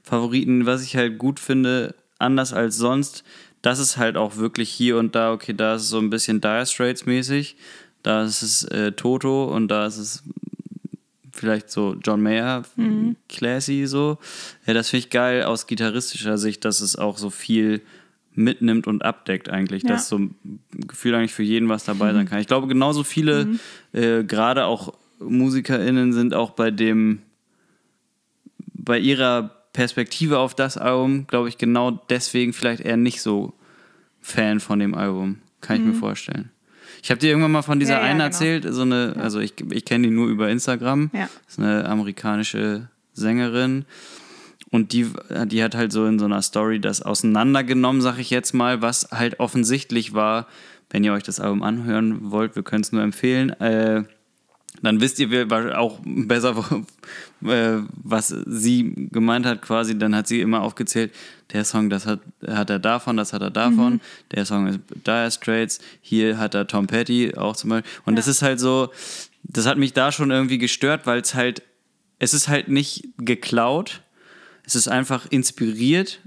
Favoriten. 0.02 0.66
Was 0.66 0.82
ich 0.82 0.96
halt 0.96 1.18
gut 1.18 1.38
finde, 1.38 1.94
anders 2.18 2.52
als 2.52 2.76
sonst, 2.76 3.22
das 3.68 3.78
ist 3.80 3.98
halt 3.98 4.16
auch 4.16 4.36
wirklich 4.36 4.70
hier 4.70 4.96
und 4.96 5.14
da, 5.14 5.30
okay, 5.30 5.52
da 5.52 5.74
ist 5.74 5.82
es 5.82 5.88
so 5.90 5.98
ein 5.98 6.08
bisschen 6.08 6.40
Dire 6.40 6.64
Straits 6.64 7.04
mäßig, 7.04 7.56
da 8.02 8.24
ist 8.24 8.40
es 8.40 8.64
äh, 8.64 8.92
Toto 8.92 9.44
und 9.54 9.68
da 9.68 9.84
ist 9.86 9.98
es 9.98 10.22
vielleicht 11.32 11.70
so 11.70 11.94
John 12.02 12.22
Mayer, 12.22 12.64
classy 13.28 13.86
so. 13.86 14.16
Ja, 14.66 14.72
das 14.72 14.88
finde 14.88 15.04
ich 15.04 15.10
geil 15.10 15.42
aus 15.42 15.66
gitarristischer 15.66 16.38
Sicht, 16.38 16.64
dass 16.64 16.80
es 16.80 16.96
auch 16.96 17.18
so 17.18 17.28
viel 17.28 17.82
mitnimmt 18.34 18.86
und 18.86 19.04
abdeckt 19.04 19.50
eigentlich, 19.50 19.82
Ja. 19.82 19.90
dass 19.90 20.08
so 20.08 20.18
ein 20.18 20.34
Gefühl 20.72 21.14
eigentlich 21.14 21.34
für 21.34 21.42
jeden 21.42 21.68
was 21.68 21.84
dabei 21.84 22.14
sein 22.14 22.26
kann. 22.26 22.40
Ich 22.40 22.46
glaube, 22.46 22.68
genauso 22.68 23.04
viele, 23.04 23.58
äh, 23.92 24.24
gerade 24.24 24.64
auch 24.64 24.94
MusikerInnen 25.20 26.14
sind 26.14 26.32
auch 26.32 26.52
bei 26.52 26.70
dem, 26.70 27.20
bei 28.74 28.98
ihrer 28.98 29.50
Perspektive 29.74 30.38
auf 30.38 30.54
das 30.54 30.78
Album, 30.78 31.26
glaube 31.26 31.48
ich, 31.50 31.58
genau 31.58 31.90
deswegen 32.08 32.52
vielleicht 32.54 32.80
eher 32.80 32.96
nicht 32.96 33.20
so 33.20 33.52
Fan 34.20 34.60
von 34.60 34.78
dem 34.78 34.94
Album. 34.94 35.38
Kann 35.60 35.76
ich 35.76 35.82
mir 35.82 35.94
vorstellen. 35.94 36.50
Ich 37.02 37.10
habe 37.10 37.20
dir 37.20 37.28
irgendwann 37.30 37.52
mal 37.52 37.62
von 37.62 37.80
dieser 37.80 37.94
Ja, 37.94 37.98
ja, 38.00 38.04
einen 38.04 38.18
genau. 38.18 38.24
erzählt, 38.24 38.66
so 38.68 38.82
eine, 38.82 39.14
also 39.18 39.40
ich, 39.40 39.54
ich 39.70 39.84
kenne 39.84 40.08
die 40.08 40.14
nur 40.14 40.28
über 40.28 40.48
Instagram. 40.48 41.10
Ja. 41.12 41.28
Das 41.44 41.54
ist 41.54 41.58
eine 41.58 41.86
amerikanische 41.88 42.88
Sängerin. 43.12 43.84
Und 44.70 44.92
die, 44.92 45.06
die 45.46 45.62
hat 45.62 45.74
halt 45.74 45.92
so 45.92 46.06
in 46.06 46.18
so 46.18 46.26
einer 46.26 46.42
Story 46.42 46.80
das 46.80 47.00
auseinandergenommen, 47.02 48.02
sag 48.02 48.18
ich 48.18 48.30
jetzt 48.30 48.52
mal, 48.52 48.82
was 48.82 49.08
halt 49.12 49.40
offensichtlich 49.40 50.12
war, 50.12 50.46
wenn 50.90 51.04
ihr 51.04 51.12
euch 51.12 51.22
das 51.22 51.40
Album 51.40 51.62
anhören 51.62 52.30
wollt, 52.30 52.56
wir 52.56 52.62
können 52.62 52.82
es 52.82 52.92
nur 52.92 53.02
empfehlen. 53.02 53.50
Äh, 53.60 54.04
dann 54.82 55.00
wisst 55.00 55.18
ihr 55.18 55.78
auch 55.78 56.00
besser, 56.04 56.54
äh, 57.44 57.78
was 58.02 58.28
sie 58.28 59.08
gemeint 59.10 59.46
hat 59.46 59.62
quasi. 59.62 59.98
Dann 59.98 60.14
hat 60.14 60.26
sie 60.26 60.40
immer 60.40 60.62
aufgezählt, 60.62 61.12
der 61.52 61.64
Song, 61.64 61.90
das 61.90 62.06
hat, 62.06 62.20
hat 62.46 62.70
er 62.70 62.78
davon, 62.78 63.16
das 63.16 63.32
hat 63.32 63.42
er 63.42 63.50
davon. 63.50 64.00
Der 64.32 64.44
Song 64.44 64.66
ist 64.66 64.80
Dire 65.06 65.30
Straits, 65.30 65.80
hier 66.00 66.38
hat 66.38 66.54
er 66.54 66.66
Tom 66.66 66.86
Petty 66.86 67.34
auch 67.36 67.56
zum 67.56 67.70
Beispiel. 67.70 67.90
Und 68.04 68.16
das 68.16 68.28
ist 68.28 68.42
halt 68.42 68.60
so, 68.60 68.90
das 69.42 69.66
hat 69.66 69.78
mich 69.78 69.92
da 69.92 70.12
schon 70.12 70.30
irgendwie 70.30 70.58
gestört, 70.58 71.06
weil 71.06 71.20
es 71.20 71.34
halt, 71.34 71.62
es 72.18 72.34
ist 72.34 72.48
halt 72.48 72.68
nicht 72.68 73.08
geklaut, 73.18 74.02
es 74.64 74.74
ist 74.74 74.88
einfach 74.88 75.26
inspiriert, 75.30 76.20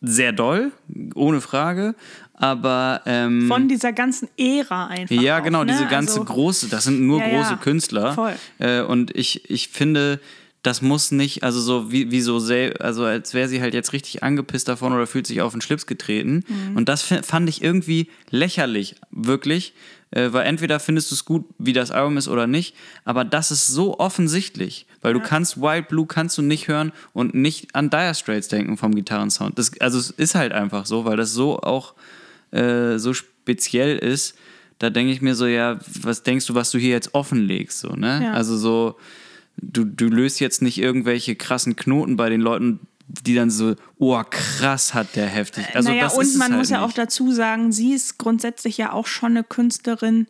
sehr 0.00 0.32
doll, 0.32 0.72
ohne 1.14 1.40
Frage, 1.40 1.94
aber 2.36 3.00
ähm, 3.06 3.48
Von 3.48 3.68
dieser 3.68 3.92
ganzen 3.92 4.28
Ära 4.36 4.86
einfach. 4.86 5.14
ja, 5.14 5.38
auch, 5.38 5.42
genau, 5.42 5.64
ne? 5.64 5.72
diese 5.72 5.86
ganze 5.86 6.20
also, 6.20 6.24
große, 6.24 6.68
das 6.68 6.84
sind 6.84 7.00
nur 7.06 7.20
Ja, 7.20 7.28
ja, 7.28 7.38
große 7.38 7.56
Künstler. 7.56 8.12
voll. 8.12 8.34
Äh, 8.58 8.82
und 8.82 9.14
ich, 9.16 9.48
ich 9.50 9.68
finde, 9.68 10.20
das 10.62 10.82
muss 10.82 11.12
nicht, 11.12 11.44
also 11.44 11.60
so 11.60 11.92
wie, 11.92 12.10
wie 12.10 12.20
so, 12.20 12.36
also 12.80 13.04
als 13.04 13.34
wäre 13.34 13.48
sie 13.48 13.60
halt 13.60 13.72
jetzt 13.72 13.92
richtig 13.92 14.22
angepisst 14.22 14.68
davon 14.68 14.92
oder 14.92 15.06
fühlt 15.06 15.26
sich 15.26 15.40
auf 15.40 15.52
den 15.52 15.60
Schlips 15.60 15.86
getreten. 15.86 16.44
Mhm. 16.46 16.76
Und 16.76 16.88
das 16.88 17.02
fand 17.02 17.48
ich 17.48 17.62
irgendwie 17.62 18.10
lächerlich, 18.30 18.96
wirklich. 19.10 19.72
Äh, 20.10 20.32
weil 20.32 20.46
entweder 20.46 20.78
findest 20.78 21.10
du 21.10 21.14
es 21.14 21.24
gut, 21.24 21.44
wie 21.58 21.72
das 21.72 21.90
Album 21.90 22.16
ist 22.16 22.28
oder 22.28 22.46
nicht, 22.46 22.76
aber 23.04 23.24
das 23.24 23.50
ist 23.50 23.66
so 23.66 23.98
offensichtlich, 23.98 24.86
weil 25.02 25.14
du 25.14 25.20
kannst 25.20 25.60
Wild 25.60 25.88
Blue 25.88 26.06
kannst 26.06 26.38
du 26.38 26.42
nicht 26.42 26.68
hören 26.68 26.92
und 27.12 27.34
nicht 27.34 27.74
an 27.74 27.90
Dire 27.90 28.14
Straits 28.14 28.46
denken 28.46 28.76
vom 28.76 28.94
Gitarrensound. 28.94 29.58
Das, 29.58 29.72
also 29.80 29.98
es 29.98 30.10
ist 30.10 30.36
halt 30.36 30.52
einfach 30.52 30.86
so, 30.86 31.04
weil 31.04 31.16
das 31.16 31.32
so 31.32 31.58
auch 31.58 31.94
äh, 32.56 32.98
so 32.98 33.12
speziell 33.14 33.98
ist, 33.98 34.36
da 34.78 34.90
denke 34.90 35.12
ich 35.12 35.22
mir 35.22 35.34
so, 35.34 35.46
ja, 35.46 35.78
was 36.02 36.22
denkst 36.22 36.46
du, 36.46 36.54
was 36.54 36.70
du 36.70 36.78
hier 36.78 36.90
jetzt 36.90 37.14
offenlegst, 37.14 37.78
so, 37.80 37.94
ne? 37.94 38.20
Ja. 38.24 38.32
Also 38.32 38.56
so, 38.56 38.96
du, 39.56 39.84
du 39.84 40.06
löst 40.08 40.40
jetzt 40.40 40.62
nicht 40.62 40.78
irgendwelche 40.78 41.34
krassen 41.36 41.76
Knoten 41.76 42.16
bei 42.16 42.28
den 42.28 42.40
Leuten, 42.40 42.80
die 43.08 43.34
dann 43.34 43.50
so, 43.50 43.76
oh, 43.98 44.20
krass 44.28 44.92
hat 44.92 45.14
der 45.16 45.26
heftig. 45.26 45.64
Also 45.74 45.88
naja, 45.90 46.02
das 46.04 46.14
und 46.18 46.22
ist 46.24 46.36
man 46.38 46.48
halt 46.50 46.58
muss 46.58 46.70
ja 46.70 46.84
auch 46.84 46.92
dazu 46.92 47.32
sagen, 47.32 47.72
sie 47.72 47.92
ist 47.94 48.18
grundsätzlich 48.18 48.76
ja 48.78 48.92
auch 48.92 49.06
schon 49.06 49.30
eine 49.32 49.44
Künstlerin, 49.44 50.26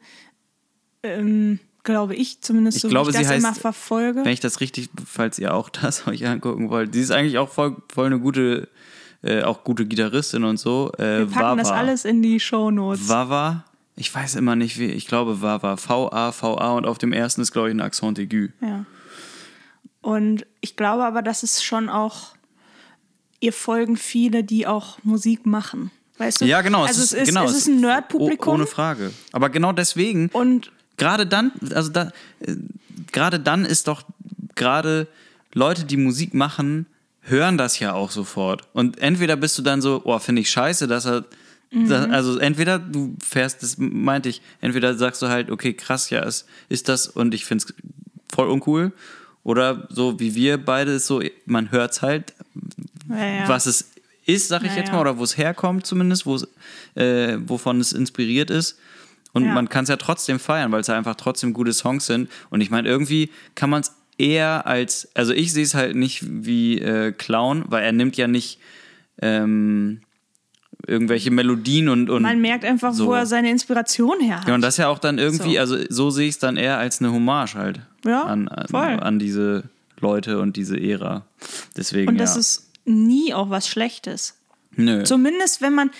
ähm, 1.02 1.58
glaube 1.84 2.14
ich, 2.14 2.42
zumindest 2.42 2.76
Ich 2.78 2.82
so 2.82 2.88
glaube, 2.88 3.08
wie 3.08 3.16
ich 3.16 3.18
das 3.18 3.28
sie 3.28 3.34
heißt- 3.34 3.38
immer 3.38 3.54
verfolge. 3.54 4.24
Wenn 4.24 4.32
ich 4.32 4.40
das 4.40 4.60
richtig, 4.60 4.90
falls 5.06 5.38
ihr 5.38 5.54
auch 5.54 5.68
das 5.82 6.06
euch 6.06 6.26
angucken 6.26 6.68
wollt, 6.70 6.94
die 6.94 7.00
ist 7.00 7.10
eigentlich 7.12 7.38
auch 7.38 7.48
voll, 7.48 7.76
voll 7.92 8.06
eine 8.06 8.20
gute, 8.20 8.68
äh, 9.22 9.42
auch 9.42 9.64
gute 9.64 9.86
Gitarristin 9.86 10.44
und 10.44 10.58
so. 10.58 10.92
Äh, 10.98 11.18
Wir 11.20 11.26
packen 11.26 11.58
das 11.58 11.68
Wawa. 11.68 11.76
alles 11.78 12.04
in 12.04 12.22
die 12.22 12.38
Shownotes. 12.40 13.08
Wawa, 13.08 13.64
ich 13.96 14.14
weiß 14.14 14.34
immer 14.36 14.56
nicht, 14.56 14.78
wie, 14.78 14.86
ich 14.86 15.06
glaube 15.06 15.36
V-A-V-A 15.36 16.72
und 16.72 16.86
auf 16.86 16.98
dem 16.98 17.12
ersten 17.12 17.40
ist, 17.40 17.52
glaube 17.52 17.68
ich, 17.68 17.74
ein 17.74 17.80
Accent 17.80 18.18
aigu. 18.18 18.48
Ja. 18.60 18.84
Und 20.02 20.46
ich 20.60 20.76
glaube 20.76 21.04
aber, 21.04 21.22
dass 21.22 21.42
es 21.42 21.64
schon 21.64 21.88
auch, 21.88 22.34
ihr 23.40 23.52
folgen 23.52 23.96
viele, 23.96 24.44
die 24.44 24.66
auch 24.66 24.98
Musik 25.02 25.46
machen. 25.46 25.90
Weißt 26.18 26.40
du? 26.40 26.44
Ja, 26.44 26.62
genau. 26.62 26.84
Also 26.84 27.02
es 27.02 27.12
ist, 27.12 27.28
genau, 27.28 27.44
es 27.44 27.56
ist 27.56 27.66
ein 27.66 27.80
Nerd-Publikum. 27.80 28.54
Ohne 28.54 28.66
Frage. 28.66 29.12
Aber 29.32 29.50
genau 29.50 29.72
deswegen, 29.72 30.28
Und 30.28 30.72
gerade 30.96 31.26
dann, 31.26 31.52
also 31.74 31.90
da, 31.90 32.12
äh, 32.40 32.56
gerade 33.12 33.40
dann 33.40 33.64
ist 33.64 33.88
doch 33.88 34.02
gerade 34.54 35.08
Leute, 35.52 35.84
die 35.84 35.96
Musik 35.96 36.32
machen, 36.34 36.86
hören 37.28 37.58
das 37.58 37.78
ja 37.78 37.92
auch 37.92 38.10
sofort. 38.10 38.62
Und 38.72 38.98
entweder 38.98 39.36
bist 39.36 39.58
du 39.58 39.62
dann 39.62 39.80
so, 39.80 40.02
oh, 40.04 40.18
finde 40.18 40.42
ich 40.42 40.50
scheiße, 40.50 40.86
dass 40.86 41.06
er. 41.06 41.24
Mhm. 41.70 41.88
Das, 41.88 42.08
also 42.10 42.38
entweder 42.38 42.78
du 42.78 43.16
fährst, 43.22 43.62
das 43.62 43.76
meinte 43.78 44.28
ich, 44.28 44.40
entweder 44.60 44.94
sagst 44.94 45.20
du 45.20 45.28
halt, 45.28 45.50
okay, 45.50 45.74
krass, 45.74 46.10
ja, 46.10 46.22
es 46.22 46.46
ist 46.68 46.88
das 46.88 47.08
und 47.08 47.34
ich 47.34 47.44
finde 47.44 47.64
es 47.64 47.74
voll 48.32 48.48
uncool. 48.48 48.92
Oder 49.42 49.86
so 49.90 50.18
wie 50.20 50.34
wir 50.34 50.58
beide 50.58 50.92
ist 50.92 51.06
so, 51.06 51.22
man 51.44 51.70
hört 51.70 51.92
es 51.92 52.02
halt, 52.02 52.34
ja, 53.08 53.16
ja. 53.16 53.48
was 53.48 53.66
es 53.66 53.90
ist, 54.26 54.48
sag 54.48 54.62
ich 54.62 54.72
Ja, 54.72 54.78
jetzt 54.78 54.92
mal, 54.92 55.00
oder 55.00 55.18
wo 55.18 55.24
es 55.24 55.36
herkommt 55.36 55.86
zumindest, 55.86 56.26
wo 56.26 56.34
es, 56.34 56.48
äh, 56.94 57.38
wovon 57.46 57.80
es 57.80 57.92
inspiriert 57.92 58.50
ist. 58.50 58.78
Und 59.32 59.52
man 59.52 59.68
kann 59.68 59.82
es 59.82 59.90
ja 59.90 59.96
trotzdem 59.96 60.38
feiern, 60.38 60.72
weil 60.72 60.80
es 60.80 60.86
ja 60.86 60.96
einfach 60.96 61.14
trotzdem 61.14 61.52
gute 61.52 61.74
Songs 61.74 62.06
sind. 62.06 62.30
Und 62.48 62.62
ich 62.62 62.70
meine, 62.70 62.88
irgendwie 62.88 63.30
kann 63.54 63.68
man 63.68 63.82
es 63.82 63.92
eher 64.18 64.66
als, 64.66 65.08
also 65.14 65.32
ich 65.32 65.52
sehe 65.52 65.64
es 65.64 65.74
halt 65.74 65.94
nicht 65.96 66.22
wie 66.26 66.80
äh, 66.80 67.12
Clown, 67.12 67.64
weil 67.68 67.84
er 67.84 67.92
nimmt 67.92 68.16
ja 68.16 68.26
nicht 68.28 68.58
ähm, 69.20 70.00
irgendwelche 70.86 71.30
Melodien 71.30 71.88
und, 71.88 72.10
und 72.10 72.22
man 72.22 72.40
merkt 72.40 72.64
einfach, 72.64 72.92
so. 72.92 73.06
wo 73.06 73.14
er 73.14 73.26
seine 73.26 73.50
Inspiration 73.50 74.20
her 74.20 74.40
hat. 74.40 74.48
ja, 74.48 74.54
und 74.54 74.60
das 74.62 74.74
ist 74.74 74.78
ja 74.78 74.88
auch 74.88 74.98
dann 74.98 75.18
irgendwie, 75.18 75.54
So. 75.54 75.60
also 75.60 75.76
so 75.88 76.10
sehe 76.10 76.28
ich 76.28 76.34
es 76.34 76.38
dann 76.38 76.56
eher 76.56 76.78
als 76.78 77.00
eine 77.00 77.12
Hommage 77.12 77.54
halt 77.54 77.80
Ja, 78.04 78.22
an, 78.22 78.48
an, 78.48 78.68
voll. 78.68 79.00
an 79.00 79.18
diese 79.18 79.64
Leute 79.98 80.38
und 80.40 80.56
diese 80.56 80.78
Ära. 80.78 81.26
Deswegen, 81.76 82.08
Und 82.08 82.18
das 82.18 82.34
ja. 82.34 82.40
ist 82.40 82.70
nie 82.84 83.34
auch 83.34 83.50
was 83.50 83.68
Schlechtes. 83.68 84.34
Nö. 84.78 85.02
Zumindest 85.04 85.62
wenn 85.62 85.72
man. 85.72 85.90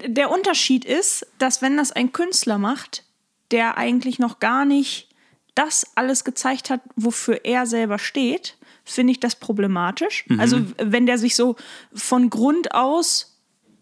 Der 0.00 0.30
Unterschied 0.30 0.86
ist, 0.86 1.26
dass 1.38 1.60
wenn 1.60 1.76
das 1.76 1.92
ein 1.92 2.10
Künstler 2.12 2.56
macht, 2.56 3.04
der 3.50 3.76
eigentlich 3.76 4.18
noch 4.18 4.40
gar 4.40 4.64
nicht 4.64 5.08
das 5.54 5.86
alles 5.94 6.24
gezeigt 6.24 6.70
hat, 6.70 6.80
wofür 6.96 7.44
er 7.44 7.66
selber 7.66 7.98
steht, 7.98 8.56
finde 8.84 9.12
ich 9.12 9.20
das 9.20 9.36
problematisch. 9.36 10.24
Mhm. 10.28 10.40
Also 10.40 10.60
wenn 10.78 11.06
der 11.06 11.18
sich 11.18 11.36
so 11.36 11.56
von 11.94 12.30
Grund 12.30 12.74
aus 12.74 13.28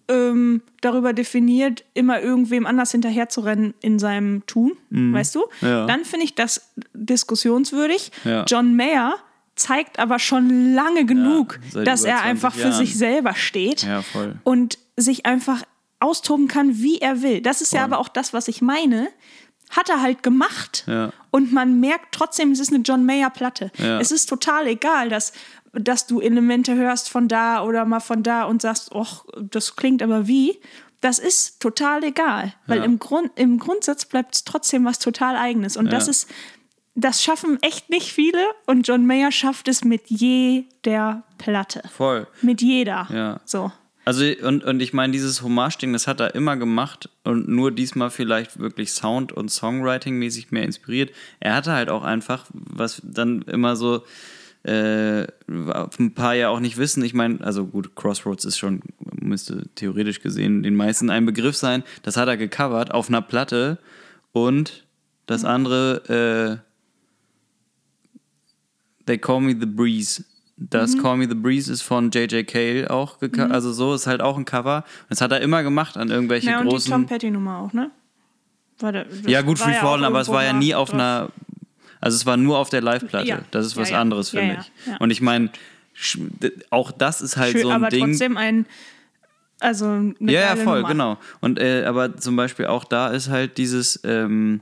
ähm, 0.09 0.63
darüber 0.81 1.13
definiert, 1.13 1.85
immer 1.95 2.21
irgendwem 2.21 2.67
anders 2.67 2.91
hinterherzurennen 2.91 3.75
in 3.81 3.99
seinem 4.01 4.45
Tun, 4.47 4.73
weißt 4.91 5.35
du? 5.37 5.45
Mhm. 5.61 5.69
Ja. 5.69 5.87
Dann 5.87 6.05
finde 6.05 6.25
ich 6.25 6.35
das 6.35 6.73
diskussionswürdig. 6.95 8.11
Ja. 8.25 8.45
John 8.49 8.75
Mayer 8.77 9.15
zeigt 9.55 9.99
aber 9.99 10.19
schon 10.19 10.75
lange 10.75 11.05
genug, 11.05 11.61
seit 11.71 11.87
dass 11.87 12.03
er 12.05 12.17
20 12.17 12.29
einfach 12.31 12.55
für 12.55 12.61
Jahren. 12.63 12.73
sich 12.73 12.97
selber 12.97 13.35
steht 13.35 13.83
Ja, 13.85 14.03
voll. 14.03 14.37
und 14.43 14.79
sich 14.97 15.27
einfach 15.27 15.63
austoben 16.01 16.49
kann, 16.49 16.79
wie 16.79 16.99
er 16.99 17.21
will. 17.23 17.43
Das 17.43 17.61
ist 17.61 17.73
ja 17.75 17.81
Voll. 17.81 17.93
aber 17.93 17.99
auch 17.99 18.09
das, 18.09 18.33
was 18.33 18.49
ich 18.49 18.63
meine. 18.63 19.09
Hat 19.71 19.89
er 19.89 20.03
halt 20.03 20.23
gemacht. 20.23 20.85
Ja. 20.87 21.13
Und 21.31 21.53
man 21.53 21.81
merkt 21.81 22.13
trotzdem, 22.13 22.51
es 22.53 22.61
ist 22.61 22.73
eine 22.73 22.83
John 22.83 23.05
Mayer-Platte. 23.07 23.71
Ja. 23.79 23.99
Es 24.01 24.11
ist 24.11 24.27
total 24.29 24.67
egal, 24.67 25.09
dass, 25.09 25.33
dass 25.73 26.07
du 26.07 26.21
Elemente 26.21 26.75
hörst 26.75 27.09
von 27.09 27.29
da 27.29 27.63
oder 27.63 27.85
mal 27.85 28.01
von 28.01 28.23
da 28.23 28.45
und 28.45 28.63
sagst, 28.63 28.93
och, 28.93 29.25
das 29.41 29.77
klingt 29.77 30.03
aber 30.03 30.27
wie. 30.27 30.59
das 31.03 31.19
ist 31.19 31.61
total 31.61 32.05
egal, 32.05 32.53
weil 32.67 32.81
Ja. 32.81 32.85
im, 32.85 32.99
Grund, 32.99 33.31
im 33.37 33.59
Grundsatz 33.59 34.05
bleibt 34.05 34.35
es 34.35 34.45
trotzdem 34.45 34.85
was 34.85 34.99
total 34.99 35.35
eigenes. 35.37 35.79
Und 35.79 35.91
das 35.93 36.09
ist, 36.09 36.29
das 36.95 37.23
schaffen 37.23 37.57
echt 37.63 37.89
nicht 37.89 38.13
viele 38.13 38.45
und 38.67 38.87
John 38.87 39.07
Mayer 39.07 39.33
schafft 39.33 39.69
es 39.69 39.83
mit 39.83 40.09
jeder 40.09 41.23
Platte. 41.39 41.83
Voll. 41.97 42.27
Mit 42.43 42.61
jeder. 42.61 43.09
Ja. 43.11 43.41
So. 43.47 43.73
Also, 44.11 44.25
und, 44.43 44.65
und 44.65 44.81
ich 44.81 44.93
meine, 44.93 45.13
dieses 45.13 45.41
Hommage-Ding, 45.41 45.93
das 45.93 46.09
hat 46.09 46.19
er 46.19 46.35
immer 46.35 46.57
gemacht 46.57 47.09
und 47.23 47.49
nur 47.49 47.71
diesmal 47.71 48.11
vielleicht 48.11 48.59
wirklich 48.59 48.91
Sound- 48.91 49.31
und 49.31 49.53
Songwriting-mäßig 49.53 50.51
mehr 50.51 50.65
inspiriert. 50.65 51.13
Er 51.39 51.55
hatte 51.55 51.71
halt 51.71 51.91
auch 51.91 52.03
einfach, 52.03 52.47
was 52.53 53.01
dann 53.05 53.43
immer 53.43 53.77
so 53.77 54.03
äh, 54.65 55.29
ein 55.47 56.13
paar 56.17 56.35
ja 56.35 56.49
auch 56.49 56.59
nicht 56.59 56.77
wissen. 56.77 57.05
Ich 57.05 57.15
meine, 57.15 57.41
also 57.43 57.65
gut, 57.65 57.95
Crossroads 57.95 58.45
ist 58.45 58.59
schon, 58.59 58.81
müsste 59.21 59.69
theoretisch 59.77 60.21
gesehen 60.21 60.65
den 60.65 60.75
meisten 60.75 61.09
ein 61.09 61.25
Begriff 61.25 61.55
sein. 61.55 61.85
Das 62.03 62.17
hat 62.17 62.27
er 62.27 62.37
gecovert 62.37 62.93
auf 62.93 63.11
einer 63.11 63.23
Platte 63.23 63.79
und 64.33 64.87
das 65.27 65.45
andere, 65.45 66.59
äh, 66.59 66.59
They 69.07 69.19
Call 69.19 69.41
Me 69.41 69.57
the 69.57 69.67
Breeze. 69.67 70.25
Das 70.69 70.97
Call 70.99 71.17
Me 71.17 71.27
the 71.29 71.35
Breeze 71.35 71.73
ist 71.73 71.81
von 71.83 72.11
J.J. 72.11 72.47
Cale 72.47 72.91
auch, 72.91 73.19
geco- 73.19 73.49
also 73.51 73.73
so 73.73 73.95
ist 73.95 74.07
halt 74.07 74.21
auch 74.21 74.37
ein 74.37 74.45
Cover. 74.45 74.85
Das 75.09 75.21
hat 75.23 75.33
er 75.33 75.41
immer 75.41 75.63
gemacht 75.63 75.97
an 75.97 76.11
irgendwelche 76.11 76.51
Ja, 76.51 76.61
und 76.61 76.71
die. 76.71 76.91
Tom 76.91 77.07
Petty-Nummer 77.07 77.59
auch, 77.61 77.73
ne? 77.73 77.91
Der, 78.83 79.07
ja, 79.27 79.43
gut, 79.43 79.59
Free 79.59 79.73
ja 79.73 79.81
Fallen, 79.81 80.05
aber 80.05 80.21
es 80.21 80.29
war 80.29 80.45
ja 80.45 80.53
nie 80.53 80.75
auf 80.75 80.89
drauf. 80.91 81.01
einer. 81.01 81.29
Also 82.01 82.17
es 82.17 82.25
war 82.27 82.37
nur 82.39 82.59
auf 82.59 82.71
der 82.71 82.81
Live-Platte. 82.83 83.27
Ja. 83.29 83.39
Das 83.51 83.67
ist 83.67 83.77
was 83.77 83.91
Ja, 83.91 84.01
anderes, 84.01 84.31
finde 84.31 84.59
ich. 84.61 85.01
Und 85.01 85.11
ich 85.11 85.21
meine, 85.21 85.51
auch 86.71 86.91
das 86.93 87.21
ist 87.21 87.37
halt 87.37 87.53
Schön, 87.53 87.63
so 87.63 87.69
ein 87.69 87.75
aber 87.77 87.89
Ding. 87.89 88.07
trotzdem 88.07 88.37
ein, 88.39 88.65
also 89.61 89.85
eine 89.87 90.15
ja, 90.21 90.41
ja, 90.41 90.57
voll, 90.57 90.77
Nummer. 90.81 90.89
genau. 90.89 91.19
Und 91.41 91.59
äh, 91.59 91.85
aber 91.85 92.17
zum 92.17 92.37
Beispiel 92.37 92.67
auch 92.67 92.85
da 92.85 93.09
ist 93.09 93.29
halt 93.29 93.59
dieses, 93.59 94.01
ähm, 94.05 94.61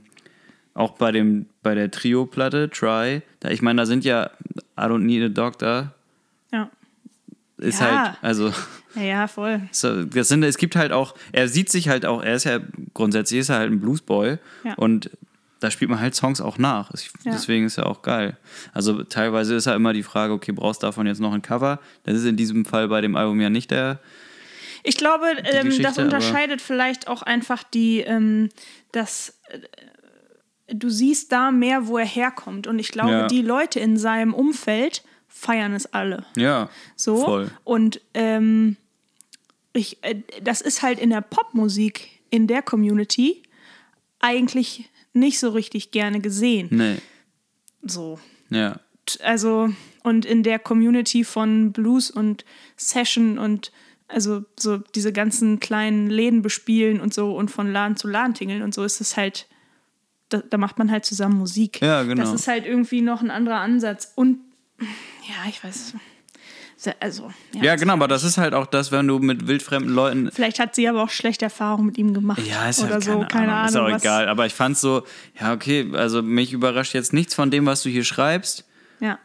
auch 0.79 0.91
bei 0.91 1.11
dem, 1.11 1.45
bei 1.61 1.75
der 1.75 1.91
Trio-Platte, 1.91 2.69
Try, 2.69 3.21
da, 3.41 3.49
ich 3.49 3.61
meine, 3.61 3.81
da 3.81 3.85
sind 3.85 4.05
ja 4.05 4.31
I 4.77 4.83
don't 4.83 4.99
need 4.99 5.23
a 5.23 5.27
doctor, 5.29 5.93
Ja. 6.51 6.69
ist 7.57 7.81
Ja. 7.81 8.03
halt, 8.09 8.17
also 8.21 8.53
ja, 8.95 9.01
ja, 9.03 9.27
voll. 9.27 9.61
so, 9.71 10.05
das 10.05 10.29
sind, 10.29 10.43
es 10.43 10.57
gibt 10.57 10.75
halt 10.75 10.91
auch, 10.91 11.15
er 11.31 11.47
sieht 11.49 11.69
sich 11.69 11.89
halt 11.89 12.05
auch, 12.05 12.23
er 12.23 12.35
ist 12.35 12.45
ja 12.45 12.59
grundsätzlich 12.93 13.41
ist 13.41 13.49
er 13.49 13.57
halt 13.57 13.71
ein 13.71 13.79
Bluesboy 13.81 14.37
Ja. 14.63 14.73
und 14.75 15.09
da 15.59 15.69
spielt 15.69 15.91
man 15.91 15.99
halt 15.99 16.15
Songs 16.15 16.39
auch 16.39 16.57
nach. 16.57 16.89
Ich, 16.93 17.11
Ja. 17.25 17.33
Deswegen 17.33 17.65
ist 17.65 17.77
er 17.77 17.85
auch 17.87 18.01
geil. 18.01 18.37
Also 18.73 19.03
teilweise 19.03 19.55
ist 19.55 19.65
ja 19.65 19.75
immer 19.75 19.91
die 19.91 20.03
Frage, 20.03 20.31
okay, 20.31 20.53
brauchst 20.53 20.81
du 20.81 20.87
davon 20.87 21.05
jetzt 21.05 21.19
noch 21.19 21.33
ein 21.33 21.41
Cover? 21.41 21.79
Das 22.05 22.15
ist 22.15 22.23
in 22.23 22.37
diesem 22.37 22.63
Fall 22.63 22.87
bei 22.87 23.01
dem 23.01 23.17
Album 23.17 23.41
ja 23.41 23.49
nicht 23.49 23.69
der. 23.71 23.99
Ich 24.83 24.95
glaube, 24.95 25.25
ähm, 25.43 25.81
das 25.81 25.97
unterscheidet 25.97 26.61
vielleicht 26.61 27.09
auch 27.09 27.21
einfach 27.23 27.63
die, 27.63 27.99
ähm, 27.99 28.47
dass 28.93 29.37
äh, 29.49 29.59
du 30.73 30.89
siehst 30.89 31.31
da 31.31 31.51
mehr, 31.51 31.87
wo 31.87 31.97
er 31.97 32.05
herkommt. 32.05 32.67
Und 32.67 32.79
ich 32.79 32.89
glaube, 32.91 33.11
Ja. 33.11 33.27
die 33.27 33.41
Leute 33.41 33.79
in 33.79 33.97
seinem 33.97 34.33
Umfeld 34.33 35.03
feiern 35.27 35.73
es 35.73 35.85
alle. 35.93 36.25
Ja, 36.35 36.69
So. 36.95 37.23
voll. 37.23 37.51
Und 37.63 38.01
ähm, 38.13 38.75
ich, 39.73 39.97
äh, 40.03 40.15
das 40.43 40.61
ist 40.61 40.81
halt 40.81 40.99
in 40.99 41.09
der 41.11 41.21
Popmusik, 41.21 42.09
in 42.29 42.47
der 42.47 42.61
Community, 42.61 43.43
eigentlich 44.19 44.89
nicht 45.13 45.39
so 45.39 45.49
richtig 45.49 45.91
gerne 45.91 46.19
gesehen. 46.19 46.67
Nee, 46.71 46.97
So. 47.83 48.19
ja. 48.49 48.79
Also, 49.23 49.69
und 50.03 50.23
in 50.25 50.43
der 50.43 50.59
Community 50.59 51.23
von 51.23 51.71
Blues 51.71 52.11
und 52.11 52.45
Session 52.77 53.39
und 53.39 53.71
also 54.07 54.43
so 54.59 54.77
diese 54.77 55.11
ganzen 55.13 55.59
kleinen 55.59 56.09
Läden 56.09 56.41
bespielen 56.43 56.99
und 56.99 57.13
so 57.13 57.35
und 57.35 57.49
von 57.49 57.71
Laden 57.71 57.95
zu 57.97 58.07
Laden 58.07 58.33
tingeln 58.35 58.61
und 58.61 58.73
so 58.73 58.83
ist 58.83 59.01
es 59.01 59.17
halt, 59.17 59.47
da, 60.29 60.41
da 60.49 60.57
macht 60.57 60.77
man 60.77 60.89
halt 60.91 61.05
zusammen 61.05 61.37
Musik. 61.37 61.81
Ja, 61.81 62.03
genau. 62.03 62.23
Das 62.23 62.33
ist 62.33 62.47
halt 62.47 62.65
irgendwie 62.65 63.01
noch 63.01 63.21
ein 63.21 63.31
anderer 63.31 63.57
Ansatz. 63.59 64.11
Und 64.15 64.37
ja, 64.79 65.49
ich 65.49 65.63
weiß. 65.63 65.93
Also, 67.01 67.29
Ja, 67.61 67.75
genau, 67.75 67.91
aber 67.93 68.07
das 68.07 68.23
ist 68.23 68.37
halt 68.37 68.53
auch 68.53 68.65
das, 68.65 68.93
wenn 68.93 69.05
du 69.05 69.19
mit 69.19 69.47
wildfremden 69.47 69.93
Leuten. 69.93 70.31
Vielleicht 70.31 70.59
hat 70.59 70.75
sie 70.75 70.87
aber 70.87 71.03
auch 71.03 71.09
schlechte 71.09 71.43
Erfahrungen 71.43 71.87
mit 71.87 71.97
ihm 71.97 72.13
gemacht. 72.13 72.41
Ja, 72.47 72.69
ist 72.69 72.81
oder 72.81 72.93
halt 72.93 73.03
so, 73.03 73.25
keine 73.29 73.51
Ahnung. 73.51 73.67
Ist 73.67 73.75
auch 73.75 73.89
egal. 73.89 74.29
Aber 74.29 74.45
ich 74.45 74.53
fand 74.53 74.77
so, 74.77 75.03
ja, 75.41 75.51
okay, 75.51 75.89
also 75.91 76.21
mich 76.21 76.53
überrascht 76.53 76.93
jetzt 76.93 77.11
nichts 77.11 77.35
von 77.35 77.51
dem, 77.51 77.65
was 77.65 77.83
du 77.83 77.89
hier 77.89 78.05
schreibst. 78.05 78.63
Ja. 79.01 79.19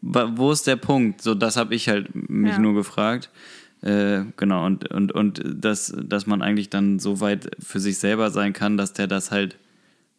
Wo 0.00 0.52
ist 0.52 0.68
der 0.68 0.76
Punkt? 0.76 1.22
So, 1.22 1.34
das 1.34 1.56
habe 1.56 1.74
ich 1.74 1.88
halt 1.88 2.08
mich 2.14 2.52
Ja. 2.52 2.58
nur 2.60 2.74
gefragt. 2.74 3.30
Äh, 3.82 4.22
genau, 4.36 4.64
und, 4.64 4.88
und, 4.92 5.10
und 5.10 5.42
dass, 5.44 5.92
dass 6.00 6.26
man 6.28 6.40
eigentlich 6.40 6.70
dann 6.70 7.00
so 7.00 7.20
weit 7.20 7.50
für 7.58 7.80
sich 7.80 7.98
selber 7.98 8.30
sein 8.30 8.52
kann, 8.52 8.76
dass 8.76 8.92
der 8.92 9.08
das 9.08 9.32
halt, 9.32 9.56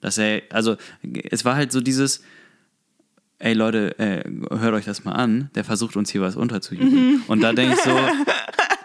dass 0.03 0.17
er, 0.17 0.41
also 0.49 0.75
es 1.31 1.45
war 1.45 1.55
halt 1.55 1.71
so 1.71 1.79
dieses, 1.81 2.21
ey 3.39 3.53
Leute, 3.53 3.97
äh, 3.99 4.23
hört 4.57 4.73
euch 4.73 4.85
das 4.85 5.03
mal 5.05 5.13
an, 5.13 5.49
der 5.55 5.63
versucht 5.63 5.95
uns 5.95 6.11
hier 6.11 6.21
was 6.21 6.35
unterzujubeln. 6.35 6.93
Mhm. 7.13 7.23
Und 7.27 7.41
da 7.41 7.53
denke 7.53 7.75
ich 7.75 7.81
so, 7.81 7.97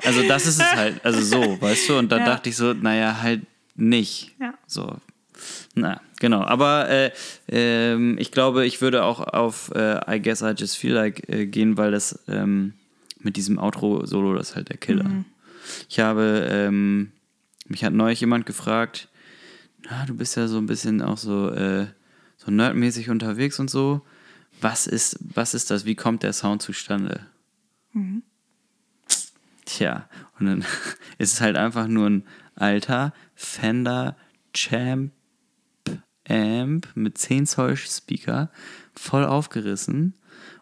also 0.05 0.23
das 0.27 0.47
ist 0.47 0.61
es 0.61 0.73
halt, 0.75 1.05
also 1.05 1.21
so, 1.21 1.61
weißt 1.61 1.89
du, 1.89 1.99
und 1.99 2.11
da 2.13 2.19
Ja. 2.19 2.25
dachte 2.27 2.49
ich 2.49 2.57
so, 2.57 2.73
naja, 2.73 3.21
halt 3.21 3.43
nicht. 3.75 4.33
Ja. 4.41 4.55
So. 4.67 4.97
Na, 5.75 6.01
genau. 6.19 6.43
Aber 6.43 6.89
äh, 6.89 7.11
ähm, 7.49 8.17
ich 8.19 8.33
glaube, 8.33 8.65
ich 8.67 8.81
würde 8.81 9.05
auch 9.05 9.21
auf 9.21 9.71
äh, 9.75 10.01
I 10.17 10.21
Guess 10.21 10.43
I 10.43 10.53
Just 10.57 10.77
Feel 10.77 10.93
Like 10.95 11.29
äh, 11.29 11.47
gehen, 11.47 11.77
weil 11.77 11.91
das 11.93 12.21
ähm, 12.29 12.75
mit 13.21 13.37
diesem 13.37 13.59
Outro-Solo, 13.59 14.35
das 14.35 14.51
ist 14.51 14.57
halt 14.57 14.69
der 14.69 14.77
Killer. 14.79 15.05
Mhm. 15.05 15.25
Ich 15.89 16.01
habe, 16.01 16.49
ähm, 16.51 17.13
mich 17.67 17.85
hat 17.85 17.93
neulich 17.93 18.21
jemand 18.21 18.47
gefragt, 18.47 19.09
na, 19.91 20.05
du 20.07 20.15
bist 20.15 20.37
ja 20.37 20.49
so 20.49 20.59
ein 20.59 20.67
bisschen 20.67 21.03
auch 21.03 21.19
so, 21.19 21.51
äh, 21.51 21.87
so 22.37 22.51
nerdmäßig 22.51 23.11
unterwegs 23.11 23.59
und 23.59 23.71
so. 23.71 24.03
Was 24.61 24.87
ist, 24.87 25.19
was 25.21 25.55
ist 25.55 25.71
das? 25.71 25.85
Wie 25.85 25.95
kommt 25.95 26.23
der 26.23 26.33
Sound 26.33 26.63
zustande? 26.63 27.27
Tja, 29.65 30.09
und 30.39 30.47
dann 30.47 30.65
ist 31.19 31.35
es 31.35 31.41
halt 31.41 31.57
einfach 31.57 31.87
nur 31.87 32.09
ein 32.09 32.25
alter 32.55 33.13
Fender 33.35 34.17
Champ 34.53 35.13
Amp 36.29 36.89
mit 36.95 37.17
10 37.19 37.47
Zoll 37.47 37.77
Speaker, 37.77 38.51
voll 38.95 39.25
aufgerissen. 39.25 40.15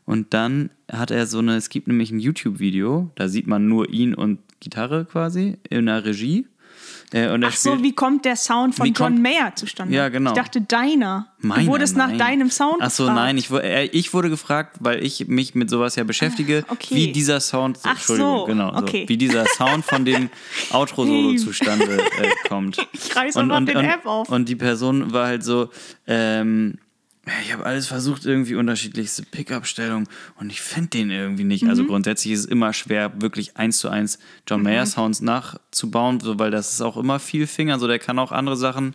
Und 0.05 0.33
dann 0.35 0.71
hat 0.91 1.11
er 1.11 1.27
so 1.27 1.41
eine, 1.41 1.57
es 1.57 1.69
gibt 1.69 1.89
nämlich 1.89 2.13
ein 2.13 2.21
YouTube-Video, 2.21 3.11
da 3.17 3.29
sieht 3.29 3.49
man 3.49 3.67
nur 3.67 3.91
ihn 3.91 4.15
und 4.15 4.39
Gitarre 4.61 5.05
quasi 5.05 5.59
in 5.69 5.87
der 5.87 6.05
Regie. 6.05 6.47
Äh, 7.13 7.29
und 7.31 7.45
Ach 7.45 7.55
so, 7.55 7.83
wie 7.83 7.93
kommt 7.93 8.25
der 8.25 8.37
Sound 8.37 8.75
von 8.75 8.93
John 8.93 9.23
Mayer 9.23 9.55
zustande? 9.55 9.95
Ja, 9.95 10.09
genau. 10.09 10.31
Ich 10.31 10.37
dachte 10.37 10.61
deiner. 10.61 11.29
Meiner, 11.39 11.63
du 11.63 11.69
wurdest 11.69 11.97
nach 11.97 12.09
nein. 12.09 12.19
deinem 12.19 12.51
Sound 12.51 12.79
Ach 12.81 12.91
so, 12.91 13.05
gefragt. 13.05 13.21
nein, 13.21 13.39
ich, 13.39 13.51
äh, 13.51 13.87
ich 13.87 14.13
wurde 14.13 14.31
gefragt, 14.31 14.79
weil 14.81 15.05
ich 15.05 15.29
mich 15.29 15.55
mit 15.55 15.71
sowas 15.71 15.95
ja 15.97 16.05
beschäftige, 16.05 16.65
Ah, 16.67 16.73
okay. 16.73 16.95
wie 16.95 17.13
dieser 17.13 17.41
Sound, 17.41 17.79
Ach 17.85 17.91
Entschuldigung, 17.93 18.39
so, 18.41 18.45
genau, 18.47 18.77
okay. 18.77 19.03
so, 19.03 19.09
wie 19.09 19.17
dieser 19.17 19.47
Sound 19.47 19.85
von 19.85 20.05
dem 20.05 20.31
Outro-Solo 20.71 21.35
zustande 21.37 21.99
äh, 21.99 22.49
kommt. 22.49 22.79
Ich 22.93 23.15
reiß 23.15 23.37
einfach 23.37 23.65
den 23.65 23.77
und, 23.77 23.85
App 23.85 24.07
auf. 24.07 24.29
Und 24.29 24.49
die 24.49 24.57
Person 24.57 25.13
war 25.13 25.27
halt 25.29 25.45
so, 25.45 25.71
ähm, 26.07 26.79
ich 27.43 27.53
habe 27.53 27.67
alles 27.67 27.89
versucht, 27.89 28.25
irgendwie 28.25 28.55
unterschiedlichste 28.55 29.25
Pickup-Stellungen 29.25 30.09
und 30.37 30.51
ich 30.51 30.61
finde 30.61 30.91
den 30.91 31.11
irgendwie 31.11 31.43
nicht. 31.45 31.67
Also 31.67 31.83
Mhm. 31.83 31.89
grundsätzlich 31.89 32.33
ist 32.33 32.41
es 32.41 32.47
immer 32.47 32.73
schwer, 32.73 33.21
wirklich 33.21 33.57
eins 33.57 33.79
zu 33.79 33.89
eins 33.89 34.19
John 34.49 34.63
Mayer 34.63 34.87
Sounds 34.87 35.21
nachzubauen, 35.21 36.21
so, 36.21 36.39
weil 36.39 36.51
das 36.53 36.73
ist 36.73 36.81
auch 36.83 36.97
immer 36.97 37.19
viel 37.19 37.47
Finger. 37.49 37.79
So, 37.81 37.89
der 37.89 37.99
kann 37.99 38.19
auch 38.21 38.31
andere 38.31 38.57
Sachen 38.57 38.95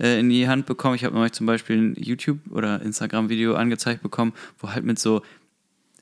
äh, 0.00 0.18
in 0.18 0.30
die 0.30 0.48
Hand 0.48 0.64
bekommen. 0.66 0.94
Ich 0.94 1.04
habe 1.04 1.14
neulich 1.14 1.32
zum 1.32 1.46
Beispiel 1.46 1.76
ein 1.76 1.94
YouTube- 1.96 2.50
oder 2.50 2.80
Instagram-Video 2.80 3.54
angezeigt 3.54 4.02
bekommen, 4.02 4.32
wo 4.58 4.70
halt 4.70 4.84
mit 4.84 4.98
so 4.98 5.22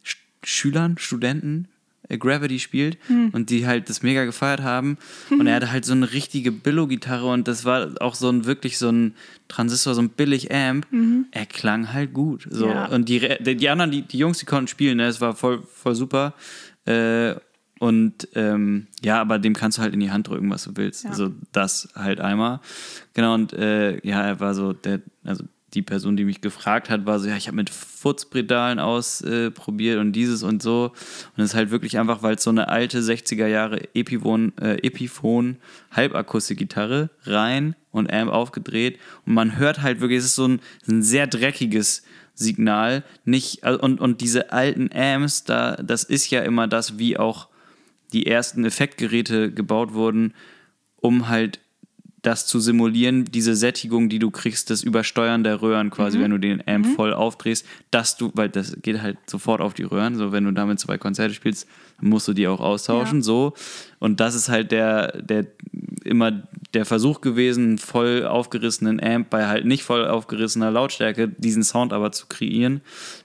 Sch 0.04 0.18
Schülern, 0.44 0.98
Studenten 0.98 1.66
Gravity 2.08 2.58
spielt 2.58 2.98
Hm. 3.08 3.30
und 3.30 3.50
die 3.50 3.66
halt 3.66 3.88
das 3.88 4.02
mega 4.02 4.24
gefeiert 4.24 4.62
haben. 4.62 4.98
Und 5.30 5.46
er 5.46 5.56
hatte 5.56 5.72
halt 5.72 5.84
so 5.84 5.92
eine 5.92 6.12
richtige 6.12 6.52
Billo-Gitarre 6.52 7.26
und 7.26 7.48
das 7.48 7.64
war 7.64 7.90
auch 8.00 8.14
so 8.14 8.28
ein 8.28 8.44
wirklich 8.44 8.78
so 8.78 8.90
ein 8.90 9.14
Transistor, 9.48 9.94
so 9.94 10.02
ein 10.02 10.10
billig 10.10 10.52
Amp. 10.52 10.86
Er 11.32 11.46
klang 11.46 11.92
halt 11.92 12.12
gut. 12.12 12.46
So. 12.50 12.66
Mhm. 12.66 12.72
Ja. 12.72 12.86
Und 12.86 13.08
die, 13.08 13.20
die 13.56 13.68
anderen, 13.68 13.90
die, 13.90 14.02
die 14.02 14.18
Jungs, 14.18 14.38
die 14.38 14.46
konnten 14.46 14.68
spielen, 14.68 14.98
ne? 14.98 15.06
es 15.06 15.20
war 15.20 15.34
voll, 15.34 15.62
voll 15.62 15.94
super. 15.94 16.34
Äh, 16.84 17.34
und 17.78 18.28
ähm, 18.34 18.86
ja, 19.02 19.20
aber 19.20 19.38
dem 19.38 19.52
kannst 19.54 19.76
du 19.76 19.82
halt 19.82 19.92
in 19.92 20.00
die 20.00 20.10
Hand 20.10 20.28
drücken, 20.28 20.48
was 20.50 20.64
du 20.64 20.70
willst. 20.76 21.04
Ja. 21.04 21.10
Also 21.10 21.32
das 21.52 21.88
halt 21.94 22.20
einmal. 22.20 22.60
Genau, 23.12 23.34
und 23.34 23.52
äh, 23.52 23.98
ja, 24.06 24.22
er 24.22 24.40
war 24.40 24.54
so, 24.54 24.72
der, 24.72 25.00
also 25.24 25.44
die 25.76 25.82
Person, 25.82 26.16
die 26.16 26.24
mich 26.24 26.40
gefragt 26.40 26.90
hat, 26.90 27.06
war 27.06 27.20
so, 27.20 27.28
ja, 27.28 27.36
ich 27.36 27.46
habe 27.46 27.56
mit 27.56 27.70
Furzpedalen 27.70 28.78
ausprobiert 28.78 29.98
und 29.98 30.12
dieses 30.12 30.42
und 30.42 30.62
so. 30.62 30.92
Und 31.36 31.44
es 31.44 31.50
ist 31.50 31.54
halt 31.54 31.70
wirklich 31.70 31.98
einfach, 31.98 32.22
weil 32.22 32.36
es 32.36 32.42
so 32.42 32.50
eine 32.50 32.68
alte 32.68 33.00
60er 33.00 33.46
Jahre 33.46 33.94
Epiphone, 33.94 34.56
äh, 34.58 34.78
Epiphone 34.86 35.58
Halbakustikgitarre 35.92 37.10
rein 37.24 37.76
und 37.92 38.12
Amp 38.12 38.32
aufgedreht. 38.32 38.98
Und 39.26 39.34
man 39.34 39.56
hört 39.56 39.82
halt 39.82 40.00
wirklich, 40.00 40.20
es 40.20 40.26
ist 40.26 40.36
so 40.36 40.48
ein, 40.48 40.60
ein 40.88 41.02
sehr 41.02 41.26
dreckiges 41.26 42.02
Signal. 42.34 43.04
Nicht, 43.24 43.64
also- 43.64 43.80
und, 43.80 44.00
und 44.00 44.20
diese 44.20 44.52
alten 44.52 44.90
Amps, 44.92 45.44
da, 45.44 45.76
das 45.76 46.04
ist 46.04 46.30
ja 46.30 46.40
immer 46.40 46.66
das, 46.66 46.98
wie 46.98 47.18
auch 47.18 47.48
die 48.12 48.26
ersten 48.26 48.64
Effektgeräte 48.64 49.52
gebaut 49.52 49.92
wurden, 49.92 50.34
um 50.96 51.28
halt 51.28 51.60
das 52.26 52.46
zu 52.46 52.58
simulieren, 52.58 53.24
diese 53.24 53.54
Sättigung, 53.54 54.08
die 54.08 54.18
du 54.18 54.30
kriegst, 54.32 54.70
das 54.70 54.82
Übersteuern 54.82 55.44
der 55.44 55.62
Röhren 55.62 55.90
quasi, 55.90 56.18
wenn 56.18 56.32
du 56.32 56.38
den 56.38 56.60
Amp 56.66 56.86
voll 56.96 57.12
aufdrehst, 57.14 57.64
dass 57.92 58.16
du, 58.16 58.32
weil 58.34 58.48
das 58.48 58.76
geht 58.82 59.00
halt 59.00 59.18
sofort 59.26 59.60
auf 59.60 59.74
die 59.74 59.84
Röhren, 59.84 60.16
so 60.16 60.32
wenn 60.32 60.44
du 60.44 60.50
damit 60.50 60.80
zwei 60.80 60.98
Konzerte 60.98 61.34
spielst, 61.34 61.68
dann 62.00 62.08
musst 62.10 62.26
du 62.26 62.32
die 62.32 62.48
auch 62.48 62.60
austauschen, 62.60 63.18
Ja. 63.18 63.22
so. 63.22 63.54
Und 64.00 64.18
das 64.18 64.34
ist 64.34 64.48
halt 64.48 64.72
der, 64.72 65.22
der 65.22 65.46
immer 66.04 66.42
der 66.74 66.84
Versuch 66.84 67.20
gewesen, 67.20 67.64
einen 67.64 67.78
voll 67.78 68.26
aufgerissenen 68.26 69.02
Amp 69.02 69.30
bei 69.30 69.46
halt 69.46 69.64
nicht 69.64 69.82
voll 69.84 70.06
aufgerissener 70.06 70.70
Lautstärke 70.70 71.28
diesen 71.28 71.62
Sound 71.62 71.92
aber 71.92 72.12
zu 72.12 72.26
kreieren. 72.26 72.80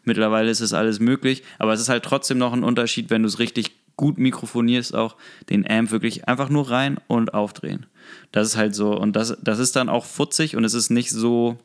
Mittlerweile 0.06 0.50
ist 0.50 0.62
es 0.62 0.74
alles 0.74 1.00
möglich, 1.00 1.44
aber 1.60 1.74
es 1.74 1.82
ist 1.82 1.90
halt 1.90 2.04
trotzdem 2.04 2.38
noch 2.38 2.54
ein 2.54 2.64
Unterschied, 2.64 3.10
wenn 3.10 3.24
du 3.24 3.28
es 3.28 3.40
richtig 3.40 3.72
gut 4.02 4.18
mikrofonierst, 4.18 4.96
auch 4.96 5.16
den 5.50 5.70
Amp 5.70 5.92
wirklich 5.92 6.28
einfach 6.28 6.50
nur 6.50 6.72
rein 6.72 6.98
und 7.08 7.36
aufdrehen. 7.36 7.86
Das 8.32 8.48
ist 8.48 8.58
halt 8.58 8.74
so. 8.74 8.98
Und 8.98 9.16
das, 9.16 9.38
das 9.44 9.60
ist 9.60 9.76
dann 9.76 9.90
auch 9.90 10.06
futzig 10.06 10.56
und 10.56 10.64
es 10.66 10.74
ist 10.74 10.90
nicht 10.90 11.12
so 11.12 11.60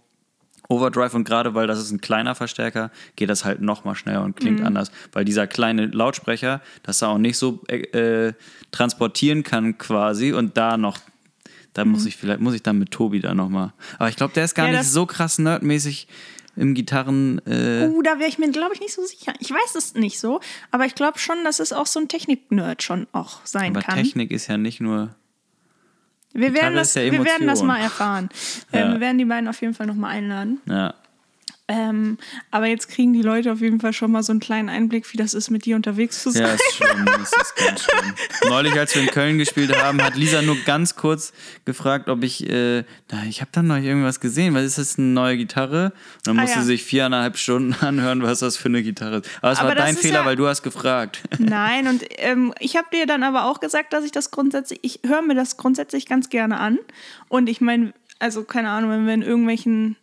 Overdrive. 0.68 1.14
Und 1.14 1.24
gerade 1.24 1.54
weil 1.54 1.66
das 1.66 1.78
ist 1.78 1.92
ein 1.92 2.02
kleiner 2.02 2.34
Verstärker, 2.34 2.90
geht 3.16 3.30
das 3.30 3.46
halt 3.46 3.62
noch 3.62 3.84
mal 3.84 3.94
schneller 3.94 4.22
und 4.22 4.36
klingt 4.36 4.60
anders, 4.60 4.90
weil 5.12 5.24
dieser 5.24 5.46
kleine 5.46 5.86
Lautsprecher 5.86 6.60
das 6.82 7.02
auch 7.02 7.16
nicht 7.16 7.38
so 7.38 7.64
äh, 7.68 8.34
transportieren 8.70 9.42
kann 9.42 9.78
quasi 9.78 10.32
und 10.34 10.58
da 10.58 10.76
noch 10.76 10.98
da 11.72 11.84
muss 11.84 12.06
ich 12.06 12.16
vielleicht 12.16 12.40
muss 12.40 12.54
ich 12.54 12.62
dann 12.62 12.78
mit 12.78 12.90
Tobi 12.90 13.20
da 13.20 13.34
noch 13.34 13.50
mal. 13.50 13.72
Aber 13.98 14.08
ich 14.08 14.16
glaube, 14.16 14.32
der 14.34 14.44
ist 14.44 14.54
gar 14.54 14.70
Ja, 14.70 14.78
nicht 14.78 14.90
so 14.90 15.04
krass 15.04 15.38
nerdmäßig 15.38 16.08
im 16.56 16.74
Gitarren 16.74 17.40
äh, 17.46 17.86
Uh, 17.86 18.02
da 18.02 18.18
wäre 18.18 18.28
ich 18.28 18.38
mir, 18.38 18.50
glaube 18.50 18.74
ich, 18.74 18.80
nicht 18.80 18.94
so 18.94 19.04
sicher. 19.04 19.34
Ich 19.40 19.50
weiß 19.50 19.74
es 19.74 19.94
nicht 19.94 20.18
so, 20.18 20.40
aber 20.70 20.86
ich 20.86 20.94
glaube 20.94 21.18
schon, 21.18 21.44
dass 21.44 21.60
es 21.60 21.72
auch 21.72 21.86
so 21.86 22.00
ein 22.00 22.08
Technik-Nerd 22.08 22.82
schon 22.82 23.06
auch 23.12 23.40
sein 23.44 23.76
aber 23.76 23.82
kann. 23.82 23.96
Technik 23.96 24.30
ist 24.30 24.46
ja 24.46 24.56
nicht 24.56 24.80
nur 24.80 25.14
wir, 26.32 26.50
Gitarre 26.50 26.62
werden 26.62 26.74
das, 26.76 26.94
ja 26.94 27.10
wir 27.10 27.24
werden 27.24 27.46
das 27.46 27.62
mal 27.62 27.80
erfahren. 27.80 28.28
Ja. 28.72 28.80
Ähm, 28.80 28.92
wir 28.94 29.00
werden 29.00 29.18
die 29.18 29.24
beiden 29.24 29.48
auf 29.48 29.60
jeden 29.60 29.74
Fall 29.74 29.86
nochmal 29.86 30.16
einladen. 30.16 30.60
ja, 30.66 30.94
Ähm, 31.68 32.18
aber 32.52 32.66
jetzt 32.66 32.88
kriegen 32.88 33.12
die 33.12 33.22
Leute 33.22 33.50
auf 33.52 33.60
jeden 33.60 33.80
Fall 33.80 33.92
schon 33.92 34.12
mal 34.12 34.22
so 34.22 34.30
einen 34.32 34.38
kleinen 34.38 34.68
Einblick, 34.68 35.12
wie 35.12 35.16
das 35.16 35.34
ist, 35.34 35.50
mit 35.50 35.64
dir 35.64 35.74
unterwegs 35.74 36.22
zu 36.22 36.30
sein. 36.30 36.42
Ja, 36.44 36.52
ist 36.54 36.74
schlimm. 36.76 37.04
Das 37.06 37.32
ist 37.32 37.56
ganz 37.56 37.82
schlimm. 37.82 38.14
Neulich, 38.48 38.78
als 38.78 38.94
wir 38.94 39.02
in 39.02 39.08
Köln 39.08 39.38
gespielt 39.38 39.76
haben, 39.76 40.00
hat 40.00 40.14
Lisa 40.14 40.42
nur 40.42 40.56
ganz 40.64 40.94
kurz 40.94 41.32
gefragt, 41.64 42.08
ob 42.08 42.22
ich, 42.22 42.48
äh, 42.48 42.84
na, 43.10 43.24
ich 43.28 43.40
habe 43.40 43.50
dann 43.52 43.66
noch 43.66 43.78
irgendwas 43.78 44.20
gesehen. 44.20 44.54
Was 44.54 44.62
ist 44.62 44.78
das, 44.78 44.96
eine 44.96 45.08
neue 45.08 45.36
Gitarre? 45.36 45.86
Und 46.18 46.26
dann 46.26 46.38
Ah, 46.38 46.42
musste 46.42 46.56
ja. 46.58 46.62
sie 46.62 46.68
sich 46.68 46.84
viereinhalb 46.84 47.36
Stunden 47.36 47.74
anhören, 47.84 48.22
was 48.22 48.38
das 48.38 48.56
für 48.56 48.68
eine 48.68 48.84
Gitarre 48.84 49.16
ist. 49.18 49.30
Aber 49.42 49.50
es 49.52 49.58
Aber 49.58 49.68
war 49.70 49.74
dein 49.74 49.96
Fehler, 49.96 50.20
ja- 50.20 50.24
weil 50.24 50.36
du 50.36 50.46
hast 50.46 50.62
gefragt. 50.62 51.22
Nein, 51.38 51.88
und 51.88 52.04
ähm, 52.18 52.54
ich 52.60 52.76
habe 52.76 52.86
dir 52.92 53.06
dann 53.06 53.24
aber 53.24 53.44
auch 53.46 53.58
gesagt, 53.58 53.92
dass 53.92 54.04
ich 54.04 54.12
das 54.12 54.30
grundsätzlich, 54.30 54.78
ich 54.82 55.00
höre 55.04 55.22
mir 55.22 55.34
das 55.34 55.56
grundsätzlich 55.56 56.06
ganz 56.06 56.28
gerne 56.30 56.60
an. 56.60 56.78
Und 57.28 57.48
ich 57.48 57.60
meine, 57.60 57.92
also 58.20 58.44
keine 58.44 58.70
Ahnung, 58.70 58.90
wenn 58.90 59.06
wir 59.06 59.14
in 59.14 59.22
irgendwelchen, 59.22 59.96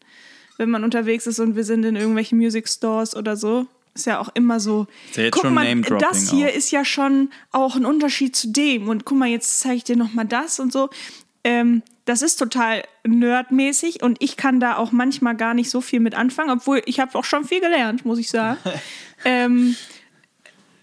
wenn 0.58 0.70
man 0.70 0.84
unterwegs 0.84 1.28
ist 1.28 1.40
und 1.40 1.56
wir 1.56 1.64
sind 1.64 1.84
in 1.84 1.96
irgendwelchen 1.96 2.38
Music 2.38 2.68
Stores 2.68 3.16
oder 3.16 3.36
so, 3.36 3.68
ist 3.96 4.06
ja 4.06 4.20
auch 4.20 4.30
immer 4.34 4.60
so. 4.60 4.88
Ist 5.10 5.18
ja 5.18 5.24
jetzt 5.26 5.34
guck 5.34 5.44
schon 5.44 5.54
mal, 5.54 5.82
das 6.00 6.32
hier 6.32 6.48
auch. 6.48 6.56
ist 6.56 6.72
ja 6.72 6.84
schon 6.84 7.30
auch 7.52 7.76
ein 7.76 7.86
Unterschied 7.86 8.36
zu 8.36 8.52
dem. 8.52 8.90
Und 8.90 9.06
guck 9.06 9.18
mal, 9.18 9.28
jetzt 9.28 9.60
zeige 9.60 9.76
ich 9.76 9.84
dir 9.84 9.96
noch 9.96 10.14
mal 10.14 10.26
das 10.26 10.60
und 10.60 10.74
so. 10.74 10.90
Ähm, 11.44 11.84
das 12.06 12.22
ist 12.22 12.38
total 12.38 12.84
nerdmäßig 13.06 14.02
und 14.02 14.22
ich 14.22 14.36
kann 14.36 14.60
da 14.60 14.78
auch 14.78 14.92
manchmal 14.92 15.36
gar 15.36 15.54
nicht 15.54 15.70
so 15.70 15.80
viel 15.80 16.00
mit 16.00 16.16
anfangen, 16.16 16.50
obwohl 16.50 16.82
ich 16.86 17.00
habe 17.00 17.18
auch 17.18 17.24
schon 17.24 17.46
viel 17.46 17.62
gelernt, 17.62 18.06
muss 18.06 18.20
ich 18.20 18.30
sagen. 18.30 18.58
ähm, 19.26 19.76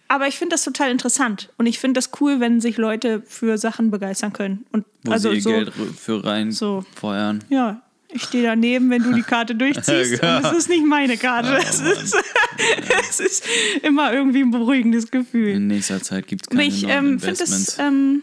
aber 0.08 0.28
ich 0.28 0.38
finde 0.38 0.54
das 0.54 0.64
total 0.64 0.90
interessant 0.90 1.50
und 1.56 1.66
ich 1.66 1.78
finde 1.78 1.98
das 1.98 2.10
cool, 2.20 2.40
wenn 2.40 2.60
sich 2.60 2.78
Leute 2.78 3.22
für 3.26 3.58
Sachen 3.58 3.90
begeistern 3.90 4.32
können. 4.32 4.66
Und 4.72 4.84
Wo 5.04 5.12
also 5.12 5.30
sie 5.30 5.36
ihr 5.36 5.42
so, 5.42 5.50
Geld 5.50 5.72
für 5.72 6.24
rein 6.24 6.52
so. 6.52 6.84
feuern. 6.94 7.44
ja, 7.48 7.82
ich 8.12 8.22
stehe 8.22 8.42
daneben, 8.42 8.90
wenn 8.90 9.02
du 9.02 9.12
die 9.12 9.22
Karte 9.22 9.54
durchziehst. 9.54 9.90
Ja. 10.22 10.38
Und 10.38 10.46
es 10.46 10.52
ist 10.52 10.68
nicht 10.68 10.84
meine 10.84 11.16
Karte. 11.16 11.56
Oh, 11.58 11.62
es, 11.62 11.80
ist, 11.80 12.16
es 13.08 13.20
ist 13.20 13.44
immer 13.82 14.12
irgendwie 14.12 14.42
ein 14.42 14.50
beruhigendes 14.50 15.10
Gefühl. 15.10 15.50
In 15.50 15.66
nächster 15.68 16.02
Zeit 16.02 16.26
gibt 16.26 16.46
es 16.46 16.48
Und 16.48 16.58
keine 16.58 16.68
ich 16.68 16.84
ähm, 16.88 17.20
finde 17.20 17.38
das, 17.38 17.78
ähm, 17.78 18.22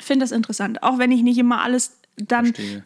find 0.00 0.22
das 0.22 0.32
interessant. 0.32 0.82
Auch 0.82 0.98
wenn 0.98 1.10
ich 1.10 1.22
nicht 1.22 1.38
immer 1.38 1.62
alles 1.62 1.96
dann. 2.16 2.54
Verstehe. 2.54 2.82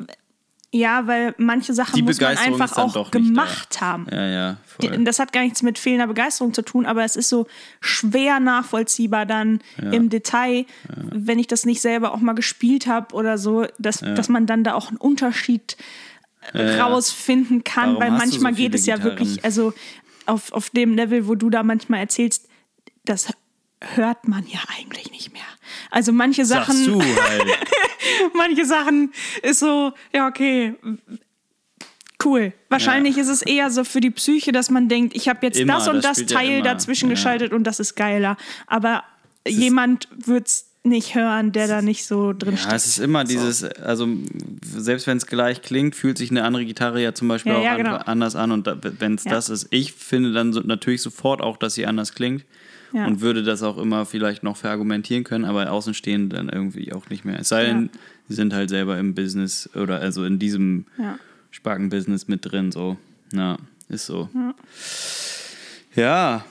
Ja, 0.76 1.06
weil 1.06 1.34
manche 1.38 1.72
Sachen 1.72 1.94
Die 1.96 2.02
muss 2.02 2.20
man 2.20 2.36
einfach 2.36 2.76
auch 2.76 3.10
gemacht 3.10 3.80
haben. 3.80 4.06
ja, 4.10 4.26
ja, 4.26 4.56
Die-. 4.82 5.04
Das 5.04 5.18
hat 5.18 5.32
gar 5.32 5.42
nichts 5.42 5.62
mit 5.62 5.78
fehlender 5.78 6.06
Begeisterung 6.06 6.52
zu 6.52 6.62
tun, 6.62 6.86
aber 6.86 7.04
es 7.04 7.16
ist 7.16 7.28
so 7.28 7.46
schwer 7.80 8.40
nachvollziehbar 8.40 9.26
dann 9.26 9.60
im 9.90 10.10
Detail, 10.10 10.66
wenn 10.88 11.38
ich 11.38 11.46
das 11.46 11.64
nicht 11.64 11.80
selber 11.80 12.12
auch 12.12 12.20
mal 12.20 12.34
gespielt 12.34 12.86
habe 12.86 13.14
oder 13.14 13.38
so, 13.38 13.66
dass, 13.78 14.00
dass 14.00 14.28
man 14.28 14.46
dann 14.46 14.64
da 14.64 14.74
auch 14.74 14.88
einen 14.88 14.98
Unterschied 14.98 15.76
ja. 16.52 16.84
rausfinden 16.84 17.64
kann, 17.64 17.96
Warum 17.96 18.00
weil 18.00 18.10
du 18.10 18.16
so 18.16 18.18
manchmal 18.18 18.52
geht 18.52 18.74
es 18.74 18.86
ja 18.86 18.96
Gitarren? 18.96 19.18
wirklich, 19.18 19.44
also 19.44 19.72
auf, 20.26 20.52
auf 20.52 20.70
dem 20.70 20.94
Level, 20.94 21.26
wo 21.26 21.34
du 21.34 21.50
da 21.50 21.62
manchmal 21.62 22.00
erzählst, 22.00 22.48
das 23.04 23.32
hört 23.82 24.26
man 24.28 24.46
ja 24.46 24.60
eigentlich 24.78 25.10
nicht 25.10 25.32
mehr. 25.32 25.42
Also 25.90 26.12
manche 26.12 26.44
Sachen, 26.44 26.74
Sagst 26.76 26.86
du 26.88 27.00
halt. 27.28 27.44
manche 28.34 28.64
Sachen 28.64 29.12
ist 29.42 29.58
so, 29.60 29.92
ja, 30.14 30.26
okay. 30.28 30.74
Cool. 32.24 32.52
Wahrscheinlich 32.70 33.18
ist 33.18 33.28
es 33.28 33.42
eher 33.42 33.70
so 33.70 33.84
für 33.84 34.00
die 34.00 34.10
Psyche, 34.10 34.50
dass 34.50 34.70
man 34.70 34.88
denkt, 34.88 35.14
ich 35.14 35.28
habe 35.28 35.40
jetzt 35.46 35.58
Immer, 35.58 35.74
das 35.74 35.88
und 35.88 35.96
das 35.96 36.18
das 36.18 36.30
ja 36.30 36.38
Teil 36.38 36.50
immer. 36.54 36.62
dazwischen 36.64 37.08
Ja. 37.08 37.14
geschaltet 37.14 37.52
und 37.52 37.64
das 37.64 37.78
ist 37.78 37.94
geiler. 37.94 38.36
Aber 38.66 39.04
jemand 39.46 40.08
wird 40.16 40.46
es 40.48 40.66
nicht 40.82 41.14
hören, 41.14 41.52
der 41.52 41.66
da 41.68 41.82
nicht 41.82 42.06
so 42.06 42.32
drin 42.32 42.52
Ja, 42.54 42.58
steckt. 42.58 42.74
es 42.74 42.86
ist 42.86 42.98
immer 42.98 43.24
dieses, 43.24 43.64
also 43.64 44.08
selbst 44.62 45.06
wenn 45.06 45.18
es 45.18 45.26
gleich 45.26 45.60
klingt, 45.60 45.94
fühlt 45.94 46.16
sich 46.16 46.30
eine 46.30 46.44
andere 46.44 46.64
Gitarre 46.64 47.02
ja 47.02 47.12
zum 47.12 47.28
Beispiel 47.28 47.52
Ja, 47.52 47.58
auch 47.58 47.64
ja, 47.64 47.76
genau. 47.76 47.96
anders 47.96 48.34
an. 48.36 48.50
Und 48.52 48.66
wenn 49.00 49.16
es 49.16 49.24
Ja. 49.24 49.32
das 49.32 49.48
ist, 49.50 49.66
ich 49.70 49.92
finde 49.92 50.32
dann 50.32 50.52
so, 50.52 50.60
natürlich 50.60 51.02
sofort 51.02 51.42
auch, 51.42 51.56
dass 51.58 51.74
sie 51.74 51.86
anders 51.86 52.14
klingt. 52.14 52.44
Ja. 52.92 53.07
Und 53.07 53.20
würde 53.20 53.42
das 53.42 53.62
auch 53.62 53.79
immer 53.79 54.07
vielleicht 54.07 54.42
noch 54.42 54.57
verargumentieren 54.57 55.25
können, 55.25 55.44
aber 55.44 55.70
außenstehend 55.70 56.33
dann 56.33 56.49
irgendwie 56.49 56.92
auch 56.92 57.09
nicht 57.11 57.25
mehr. 57.25 57.38
Es 57.40 57.49
sei 57.49 57.64
denn, 57.66 57.90
Ja. 57.92 58.01
sie 58.29 58.35
sind 58.35 58.55
halt 58.55 58.70
selber 58.70 58.99
im 58.99 59.14
Business 59.14 59.68
oder 59.75 60.01
also 60.01 60.25
in 60.25 60.38
diesem 60.38 60.87
Ja. 60.99 61.18
Sparken-Business 61.51 62.29
mit 62.29 62.51
drin. 62.51 62.70
So, 62.72 62.96
ja, 63.33 63.57
ist 63.88 64.07
so. 64.07 64.29
Ja. 65.94 66.44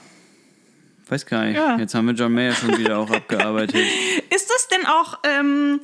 Weiß 1.08 1.24
gar 1.26 1.44
nicht. 1.44 1.56
Ja. 1.56 1.78
Jetzt 1.78 1.94
haben 1.94 2.06
wir 2.06 2.14
John 2.14 2.32
Mayer 2.34 2.52
schon 2.52 2.76
wieder 2.78 2.98
auch 2.98 3.10
abgearbeitet. 3.10 3.76
Ist 4.34 4.50
das 4.50 4.66
denn 4.68 4.84
auch 4.86 5.18
ähm, 5.22 5.80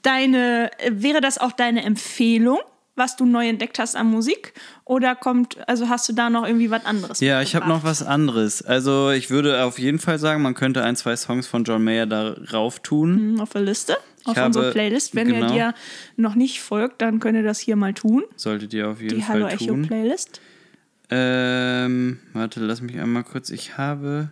deine, 0.00 0.70
wäre 0.90 1.20
das 1.20 1.36
auch 1.36 1.52
deine 1.52 1.84
Empfehlung, 1.84 2.58
was 2.96 3.16
du 3.16 3.26
neu 3.26 3.46
entdeckt 3.48 3.78
hast 3.78 3.96
an 3.96 4.06
Musik? 4.06 4.54
Oder 4.84 5.14
kommt, 5.14 5.56
also 5.68 5.88
hast 5.88 6.08
du 6.08 6.12
da 6.12 6.28
noch 6.28 6.44
irgendwie 6.46 6.70
was 6.70 6.84
anderes? 6.84 7.20
Ja, 7.20 7.40
ich 7.40 7.54
habe 7.54 7.68
noch 7.68 7.84
was 7.84 8.02
anderes. 8.02 8.62
Also 8.62 9.10
ich 9.10 9.30
würde 9.30 9.62
auf 9.64 9.78
jeden 9.78 10.00
Fall 10.00 10.18
sagen, 10.18 10.42
man 10.42 10.54
könnte 10.54 10.82
ein, 10.82 10.96
zwei 10.96 11.14
Songs 11.16 11.46
von 11.46 11.62
John 11.64 11.84
Mayer 11.84 12.06
darauf 12.06 12.80
tun. 12.80 13.16
Hm, 13.16 13.40
auf 13.40 13.50
der 13.50 13.62
Liste, 13.62 13.96
auf 14.24 14.36
habe- 14.36 14.46
unserer 14.46 14.72
Playlist. 14.72 15.14
Wenn 15.14 15.28
genau. 15.28 15.46
ihr 15.46 15.52
dir 15.52 15.74
noch 16.16 16.34
nicht 16.34 16.60
folgt, 16.60 17.00
dann 17.00 17.20
könnt 17.20 17.36
ihr 17.36 17.44
das 17.44 17.60
hier 17.60 17.76
mal 17.76 17.94
tun. 17.94 18.24
Solltet 18.36 18.74
ihr 18.74 18.88
auf 18.88 19.00
jeden 19.00 19.14
Die 19.16 19.22
Fall 19.22 19.36
Hallo 19.36 19.46
Echo 19.46 19.66
tun. 19.66 19.86
Playlist. 19.86 20.40
Ähm, 21.10 22.18
warte, 22.32 22.60
lass 22.60 22.80
mich 22.80 22.98
einmal 22.98 23.22
kurz. 23.22 23.50
Ich 23.50 23.78
habe. 23.78 24.30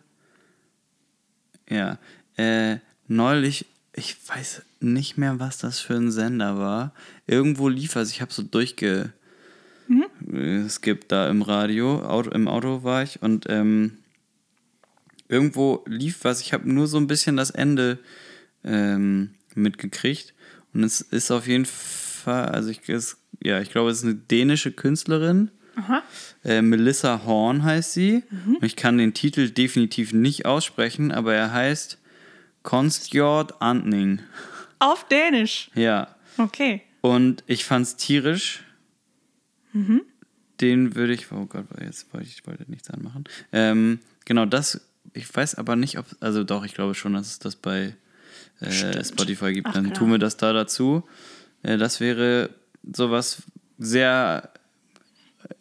Ja. 1.68 1.98
Äh, 2.36 2.78
neulich, 3.06 3.66
ich 3.94 4.16
weiß 4.28 4.62
nicht 4.80 5.16
mehr, 5.18 5.38
was 5.38 5.58
das 5.58 5.78
für 5.78 5.94
ein 5.94 6.10
Sender 6.10 6.58
war. 6.58 6.92
Irgendwo 7.26 7.68
lief 7.68 7.94
was, 7.96 8.10
ich 8.10 8.20
habe 8.20 8.32
so 8.32 8.42
durchge. 8.42 9.12
Es 10.32 10.80
gibt 10.80 11.12
da 11.12 11.28
im 11.28 11.42
Radio, 11.42 12.02
Auto, 12.04 12.30
im 12.30 12.48
Auto 12.48 12.82
war 12.84 13.02
ich 13.02 13.22
und 13.22 13.46
ähm, 13.48 13.98
irgendwo 15.28 15.84
lief 15.86 16.20
was. 16.22 16.40
Ich 16.40 16.52
habe 16.52 16.70
nur 16.70 16.86
so 16.86 16.98
ein 16.98 17.06
bisschen 17.06 17.36
das 17.36 17.50
Ende 17.50 17.98
ähm, 18.64 19.30
mitgekriegt 19.54 20.34
und 20.72 20.84
es 20.84 21.00
ist 21.00 21.30
auf 21.30 21.46
jeden 21.46 21.66
Fall, 21.66 22.46
also 22.46 22.70
ich, 22.70 22.88
es, 22.88 23.18
ja, 23.42 23.60
ich 23.60 23.70
glaube, 23.70 23.90
es 23.90 23.98
ist 23.98 24.04
eine 24.04 24.14
dänische 24.14 24.72
Künstlerin. 24.72 25.50
Äh, 26.44 26.62
Melissa 26.62 27.22
Horn 27.24 27.64
heißt 27.64 27.92
sie. 27.92 28.22
Und 28.46 28.62
Ich 28.64 28.76
kann 28.76 28.98
den 28.98 29.14
Titel 29.14 29.50
definitiv 29.50 30.12
nicht 30.12 30.44
aussprechen, 30.44 31.10
aber 31.10 31.34
er 31.34 31.52
heißt 31.52 31.98
Konstjord 32.62 33.62
Antning. 33.62 34.20
Auf 34.78 35.08
Dänisch. 35.08 35.70
Ja. 35.74 36.14
Okay. 36.36 36.82
Und 37.00 37.44
ich 37.46 37.64
fand's 37.64 37.96
tierisch. 37.96 38.64
Den 40.60 40.94
würde 40.94 41.12
ich. 41.14 41.30
Oh 41.32 41.46
Gott, 41.46 41.66
jetzt 41.80 42.12
wollte 42.12 42.26
ich 42.28 42.46
wollte 42.46 42.70
nichts 42.70 42.90
anmachen. 42.90 43.24
Ähm, 43.52 43.98
genau, 44.24 44.44
das. 44.46 44.80
Ich 45.14 45.34
weiß 45.34 45.54
aber 45.56 45.76
nicht, 45.76 45.98
ob. 45.98 46.06
Also 46.20 46.44
doch, 46.44 46.64
ich 46.64 46.74
glaube 46.74 46.94
schon, 46.94 47.14
dass 47.14 47.26
es 47.28 47.38
das 47.38 47.56
bei 47.56 47.94
äh. 48.60 49.04
Spotify 49.04 49.52
gibt. 49.52 49.68
Ach, 49.68 49.72
Dann 49.74 49.84
klar. 49.84 49.94
tun 49.98 50.10
wir 50.10 50.18
das 50.18 50.36
da 50.36 50.52
dazu. 50.52 51.04
Äh, 51.62 51.78
das 51.78 52.00
wäre 52.00 52.50
sowas 52.92 53.42
sehr 53.78 54.50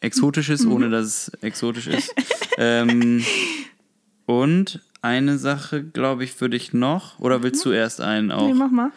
Exotisches, 0.02 0.64
Mhm. 0.66 0.72
ohne 0.74 0.90
dass 0.90 1.06
es 1.06 1.32
exotisch 1.42 1.88
ist. 1.88 2.14
ähm, 2.58 3.24
und 4.26 4.82
eine 5.02 5.38
Sache, 5.38 5.84
glaube 5.84 6.24
ich, 6.26 6.40
würde 6.42 6.58
ich 6.58 6.74
noch. 6.74 7.18
Oder 7.20 7.44
willst 7.44 7.66
du 7.66 7.72
erst 7.72 8.02
einen 8.02 8.32
auch? 8.32 8.48
Nee, 8.48 8.54
mach 8.54 8.70
mal. 8.72 8.92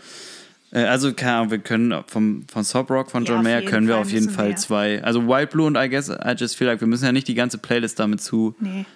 Äh, 0.72 0.84
also, 0.84 1.12
keine 1.12 1.34
Ahnung, 1.36 1.50
wir 1.50 1.58
können 1.58 1.94
vom, 2.06 2.44
von 2.50 2.64
Sob 2.64 2.90
Rock 2.90 3.10
von 3.10 3.24
Ja, 3.24 3.30
John 3.30 3.38
auf 3.38 3.44
Mayer 3.44 3.62
können 3.62 3.86
wir 3.86 3.94
Fall 3.94 4.02
auf 4.02 4.10
jeden 4.10 4.30
Fall 4.30 4.56
zwei. 4.56 5.02
Also 5.04 5.26
Wild 5.28 5.50
Blue 5.50 5.66
und 5.66 5.76
I 5.76 5.88
guess 5.88 6.08
I 6.08 6.32
just 6.36 6.56
feel 6.56 6.66
like, 6.66 6.80
wir 6.80 6.88
müssen 6.88 7.04
ja 7.04 7.12
nicht 7.12 7.28
die 7.28 7.34
ganze 7.34 7.58
Playlist 7.58 7.98
damit 8.00 8.20
Nee. 8.60 8.86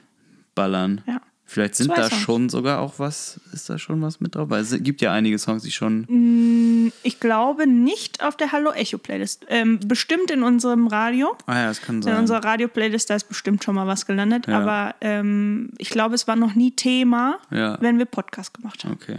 zuballern. 0.54 1.02
Ja. 1.06 1.20
Vielleicht 1.48 1.76
sind 1.76 1.96
da 1.96 2.08
Songs. 2.08 2.22
schon 2.22 2.48
sogar 2.48 2.80
auch 2.80 2.94
was, 2.98 3.40
ist 3.52 3.70
da 3.70 3.78
schon 3.78 4.02
was 4.02 4.18
mit 4.20 4.34
drauf? 4.34 4.50
Weil 4.50 4.62
es 4.62 4.76
gibt 4.82 5.00
ja 5.00 5.12
einige 5.12 5.38
Songs, 5.38 5.62
die 5.62 5.70
schon. 5.70 6.90
Ich 7.04 7.20
glaube 7.20 7.68
nicht 7.68 8.20
auf 8.24 8.36
der 8.36 8.50
Hallo 8.50 8.72
Echo 8.72 8.98
Playlist. 8.98 9.46
Ähm, 9.48 9.78
bestimmt 9.86 10.32
in 10.32 10.42
unserem 10.42 10.88
Radio. 10.88 11.36
Ah 11.46 11.54
ja, 11.60 11.66
das 11.68 11.82
kann 11.82 11.96
In 11.96 12.02
sein. 12.02 12.18
unserer 12.18 12.42
Radio-Playlist, 12.42 13.10
da 13.10 13.14
ist 13.14 13.28
bestimmt 13.28 13.62
schon 13.62 13.76
mal 13.76 13.86
was 13.86 14.06
gelandet. 14.06 14.48
Ja. 14.48 14.58
Aber 14.60 14.96
ähm, 15.00 15.70
ich 15.78 15.90
glaube, 15.90 16.16
es 16.16 16.26
war 16.26 16.34
noch 16.34 16.56
nie 16.56 16.72
Thema, 16.72 17.38
Ja. 17.52 17.78
wenn 17.80 17.98
wir 17.98 18.06
Podcast 18.06 18.52
gemacht 18.52 18.82
haben. 18.82 18.94
Okay. 18.94 19.18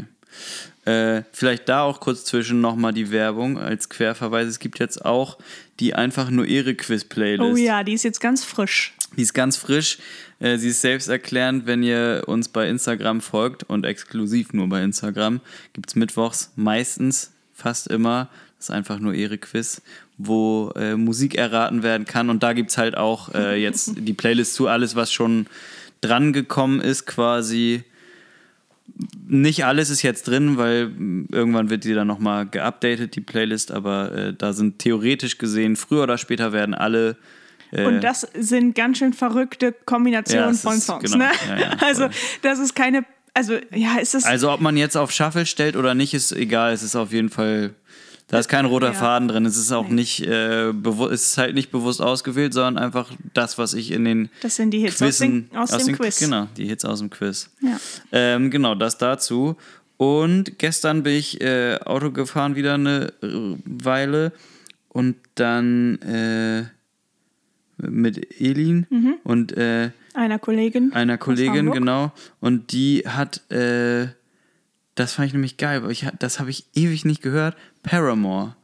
Äh, 0.85 1.23
vielleicht 1.33 1.67
da 1.67 1.83
auch 1.83 1.99
kurz 1.99 2.23
zwischen 2.23 2.61
nochmal 2.61 2.93
die 2.93 3.11
Werbung 3.11 3.57
als 3.57 3.89
Querverweis. 3.89 4.47
Es 4.47 4.59
gibt 4.59 4.79
jetzt 4.79 5.03
auch 5.03 5.38
die 5.79 5.93
einfach 5.93 6.29
nur 6.29 6.45
ihre 6.45 6.75
Quiz-Playlist. 6.75 7.53
Oh 7.53 7.55
ja, 7.55 7.83
die 7.83 7.93
ist 7.93 8.03
jetzt 8.03 8.21
ganz 8.21 8.43
frisch. 8.43 8.93
Die 9.15 9.21
ist 9.21 9.33
ganz 9.33 9.57
frisch. 9.57 9.99
Äh, 10.39 10.57
sie 10.57 10.69
ist 10.69 10.81
selbsterklärend, 10.81 11.65
wenn 11.65 11.83
ihr 11.83 12.23
uns 12.27 12.49
bei 12.49 12.69
Instagram 12.69 13.21
folgt 13.21 13.63
und 13.63 13.85
exklusiv 13.85 14.53
nur 14.53 14.69
bei 14.69 14.81
Instagram. 14.83 15.41
Gibt 15.73 15.89
es 15.89 15.95
mittwochs 15.95 16.51
meistens, 16.55 17.31
fast 17.53 17.88
immer, 17.88 18.29
das 18.57 18.69
ist 18.69 18.71
einfach 18.71 18.99
nur 18.99 19.13
ihre 19.13 19.38
Quiz, 19.38 19.81
wo 20.17 20.71
äh, 20.75 20.95
Musik 20.95 21.35
erraten 21.35 21.83
werden 21.83 22.05
kann. 22.05 22.29
Und 22.29 22.43
da 22.43 22.53
gibt 22.53 22.71
es 22.71 22.77
halt 22.77 22.97
auch 22.97 23.33
äh, 23.35 23.61
jetzt 23.61 23.91
die 23.97 24.13
Playlist 24.13 24.53
zu 24.53 24.67
alles, 24.67 24.95
was 24.95 25.11
schon 25.11 25.47
dran 26.01 26.33
gekommen 26.33 26.81
ist, 26.81 27.05
quasi. 27.05 27.83
Nicht 29.27 29.65
alles 29.65 29.89
ist 29.89 30.01
jetzt 30.01 30.27
drin, 30.27 30.57
weil 30.57 30.88
mh, 30.89 31.25
irgendwann 31.31 31.69
wird 31.69 31.83
die 31.83 31.93
dann 31.93 32.07
nochmal 32.07 32.45
geupdatet, 32.47 33.15
die 33.15 33.21
Playlist, 33.21 33.71
aber 33.71 34.11
äh, 34.13 34.33
da 34.33 34.53
sind 34.53 34.79
theoretisch 34.79 35.38
gesehen, 35.38 35.75
früher 35.75 36.03
oder 36.03 36.17
später 36.17 36.53
werden 36.53 36.73
alle 36.73 37.17
äh, 37.71 37.85
Und 37.85 38.01
das 38.01 38.21
sind 38.38 38.75
ganz 38.75 38.97
schön 38.99 39.13
verrückte 39.13 39.73
Kombinationen 39.85 40.53
Ja, 40.53 40.59
von 40.59 40.77
ist- 40.77 40.85
Songs. 40.85 41.11
genau. 41.11 41.25
Ne? 41.25 41.31
Ja, 41.49 41.57
ja, 41.59 41.71
also, 41.81 42.07
das 42.41 42.59
ist 42.59 42.75
keine. 42.75 43.03
Also, 43.33 43.57
ja, 43.75 43.97
ist 43.99 44.13
das. 44.15 44.23
Also 44.23 44.51
ob 44.51 44.61
man 44.61 44.77
jetzt 44.77 44.95
auf 44.95 45.11
Shuffle 45.11 45.45
stellt 45.45 45.75
oder 45.75 45.93
nicht, 45.93 46.13
ist 46.15 46.31
egal. 46.31 46.73
Es 46.73 46.81
ist 46.81 46.95
auf 46.95 47.11
jeden 47.11 47.29
Fall, 47.29 47.75
da 48.28 48.39
ist 48.39 48.49
kein 48.49 48.65
roter 48.65 48.88
Ja. 48.88 48.93
Faden 48.93 49.28
drin. 49.28 49.45
Es 49.45 49.57
ist 49.57 49.71
auch 49.71 49.88
nicht, 49.88 50.21
äh, 50.21 50.69
es 50.69 51.28
ist 51.30 51.38
halt 51.38 51.55
nicht 51.55 51.71
bewusst 51.71 52.01
ausgewählt, 52.01 52.53
sondern 52.53 52.84
einfach 52.84 53.11
das, 53.34 53.57
was 53.57 53.73
ich 53.73 53.91
in 53.91 54.03
den 54.05 54.30
das 54.41 54.57
sind 54.57 54.71
die 54.71 54.80
Hits 54.80 54.95
aus, 55.01 55.17
Quizzen, 55.17 55.49
den, 55.49 55.57
aus, 55.57 55.69
dem 55.86 55.95
Quiz. 55.95 56.19
Genau, 56.19 56.47
die 56.57 56.65
Hits 56.65 56.84
aus 56.86 56.99
dem 56.99 57.09
Quiz. 57.09 57.49
Ja. 57.61 57.80
Ähm, 58.11 58.51
genau, 58.51 58.75
das 58.75 58.97
dazu. 58.97 59.55
Und 59.97 60.59
gestern 60.59 61.03
bin 61.03 61.13
ich 61.15 61.41
äh, 61.41 61.80
Auto 61.86 62.11
gefahren 62.11 62.55
wieder 62.55 62.75
eine 62.75 63.13
äh, 63.23 63.55
Weile 63.65 64.32
und 64.89 65.15
dann 65.36 65.97
äh, 66.01 66.65
mit 67.78 68.39
Elin 68.41 68.88
und 69.23 69.55
äh, 69.55 69.91
Einer 70.13 70.39
Kollegin. 70.39 70.93
einer 70.93 71.13
aus 71.13 71.19
Kollegin, 71.19 71.71
genau. 71.71 72.11
Und 72.39 72.71
die 72.71 73.03
hat, 73.07 73.49
äh, 73.51 74.07
das 74.95 75.13
fand 75.13 75.28
ich 75.28 75.34
nämlich 75.34 75.57
geil, 75.57 75.84
weil 75.84 75.91
ich, 75.91 76.07
das 76.19 76.39
habe 76.39 76.49
ich 76.49 76.65
ewig 76.75 77.05
nicht 77.05 77.21
gehört, 77.21 77.55
Paramore. 77.88 78.55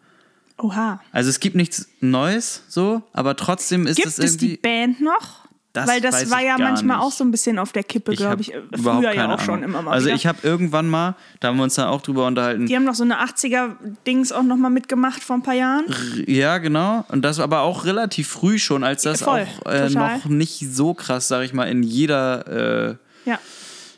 Oha. 0.57 1.01
Also 1.11 1.29
es 1.29 1.39
gibt 1.39 1.55
nichts 1.55 1.87
Neues 1.99 2.63
so, 2.69 3.01
aber 3.13 3.35
trotzdem 3.35 3.87
ist 3.87 3.95
Gibt 3.97 4.07
es 4.07 4.19
es 4.19 4.25
irgendwie. 4.35 4.47
die 4.49 4.57
Band 4.57 5.01
noch? 5.01 5.43
Das 5.73 5.87
Weil 5.89 6.01
das 6.01 6.29
war 6.29 6.37
ich 6.39 6.45
ja 6.45 6.55
manchmal 6.59 6.97
nicht. 6.97 7.05
auch 7.07 7.11
so 7.11 7.23
ein 7.23 7.31
bisschen 7.31 7.57
auf 7.57 7.71
der 7.71 7.83
Kippe, 7.83 8.11
ich 8.11 8.17
glaube 8.19 8.33
habe 8.33 8.41
ich. 8.43 8.53
Äh, 8.53 8.59
überhaupt 8.77 9.03
Früher 9.03 9.15
ja 9.15 9.33
auch 9.33 9.39
schon 9.39 9.55
Ahnung. 9.55 9.69
immer 9.69 9.81
mal 9.81 9.91
Also 9.91 10.05
wieder. 10.05 10.15
ich 10.15 10.27
habe 10.27 10.37
irgendwann 10.43 10.87
mal, 10.87 11.15
da 11.39 11.47
haben 11.47 11.57
wir 11.57 11.63
uns 11.63 11.73
dann 11.73 11.87
auch 11.87 12.01
drüber 12.03 12.27
unterhalten. 12.27 12.67
Die 12.67 12.75
haben 12.75 12.83
noch 12.83 12.93
so 12.93 13.03
eine 13.03 13.19
80er-Dings 13.25 14.31
auch 14.33 14.43
noch 14.43 14.55
mal 14.57 14.69
mitgemacht 14.69 15.23
vor 15.23 15.35
ein 15.35 15.41
paar 15.41 15.55
Jahren. 15.55 15.85
Ja, 16.27 16.59
genau. 16.59 17.05
Und 17.09 17.23
das 17.23 17.39
aber 17.39 17.61
auch 17.61 17.85
relativ 17.85 18.27
früh 18.27 18.59
schon, 18.59 18.83
als 18.83 19.01
das 19.01 19.23
Voll, 19.23 19.47
auch 19.65 19.71
äh, 19.71 19.89
noch 19.89 20.25
nicht 20.25 20.59
so 20.71 20.93
krass, 20.93 21.27
sag 21.27 21.41
ich 21.43 21.53
mal, 21.53 21.65
in 21.65 21.81
jeder 21.81 22.91
äh, 23.25 23.29
Ja. 23.29 23.39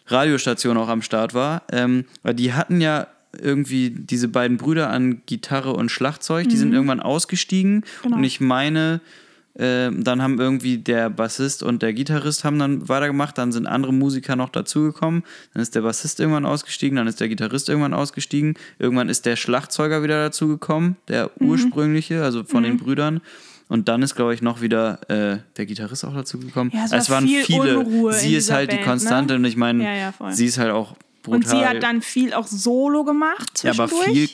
Radiostation 0.08 0.78
auch 0.78 0.88
am 0.88 1.02
Start 1.02 1.34
war. 1.34 1.64
Ähm, 1.74 2.06
weil 2.24 2.36
die 2.36 2.54
hatten 2.54 2.80
ja 2.80 3.08
irgendwie 3.42 3.90
diese 3.92 4.28
beiden 4.28 4.58
Brüder 4.58 4.90
an 4.90 5.22
Gitarre 5.26 5.74
und 5.74 5.90
Schlagzeug, 5.90 6.50
die 6.50 6.58
sind 6.58 6.74
irgendwann 6.74 7.00
ausgestiegen 7.00 7.76
Mhm. 7.76 7.84
Genau. 8.04 8.18
und 8.18 8.24
ich 8.24 8.40
meine, 8.42 9.02
äh, 9.58 9.90
dann 9.92 10.22
haben 10.22 10.40
irgendwie 10.40 10.78
der 10.78 11.10
Bassist 11.10 11.64
und 11.64 11.82
der 11.82 11.94
Gitarrist 11.94 12.44
haben 12.44 12.60
dann 12.60 12.90
weitergemacht, 12.90 13.38
dann 13.38 13.52
sind 13.54 13.68
andere 13.68 13.94
Musiker 13.94 14.36
noch 14.36 14.50
dazugekommen, 14.50 15.24
dann 15.54 15.62
ist 15.64 15.76
der 15.76 15.82
Bassist 15.82 16.20
irgendwann 16.20 16.46
ausgestiegen, 16.46 16.98
dann 16.98 17.08
ist 17.08 17.22
der 17.22 17.30
Gitarrist 17.30 17.70
irgendwann 17.70 17.94
ausgestiegen, 17.94 18.56
irgendwann 18.80 19.08
ist 19.08 19.26
der 19.26 19.36
Schlagzeuger 19.38 20.04
wieder 20.04 20.22
dazugekommen, 20.24 20.98
der 21.08 21.32
Mhm. 21.40 21.48
ursprüngliche, 21.50 22.22
also 22.24 22.44
von 22.44 22.64
den 22.64 22.78
Brüdern. 22.78 23.22
Und 23.68 23.88
dann 23.88 24.04
ist, 24.04 24.14
glaube 24.16 24.34
ich, 24.36 24.44
noch 24.44 24.62
wieder 24.62 25.00
äh, 25.10 25.40
der 25.58 25.66
Gitarrist 25.66 26.06
auch 26.06 26.14
dazugekommen. 26.14 26.72
Ja, 26.76 26.86
es 26.86 26.92
es 26.92 27.10
war 27.10 27.16
waren 27.16 27.28
viel 27.28 27.44
viele. 27.44 27.80
Unruhe 27.80 28.14
Sie 28.14 28.36
ist 28.36 28.52
halt 28.52 28.72
die 28.72 28.76
Band, 28.76 28.86
ne? 28.86 28.92
Konstante 28.92 29.36
und 29.36 29.46
ich 29.46 29.56
meine, 29.58 29.84
Ja, 29.84 29.96
ja, 29.96 30.32
sie 30.34 30.46
ist 30.46 30.60
halt 30.60 30.70
auch 30.72 30.96
brutal. 31.26 31.38
Und 31.38 31.48
sie 31.48 31.66
hat 31.66 31.84
dann 31.84 32.02
viel 32.02 32.34
auch 32.34 32.48
Solo 32.48 33.04
gemacht 33.04 33.64
ja, 33.64 33.72
aber 33.72 33.88
viel 33.88 34.30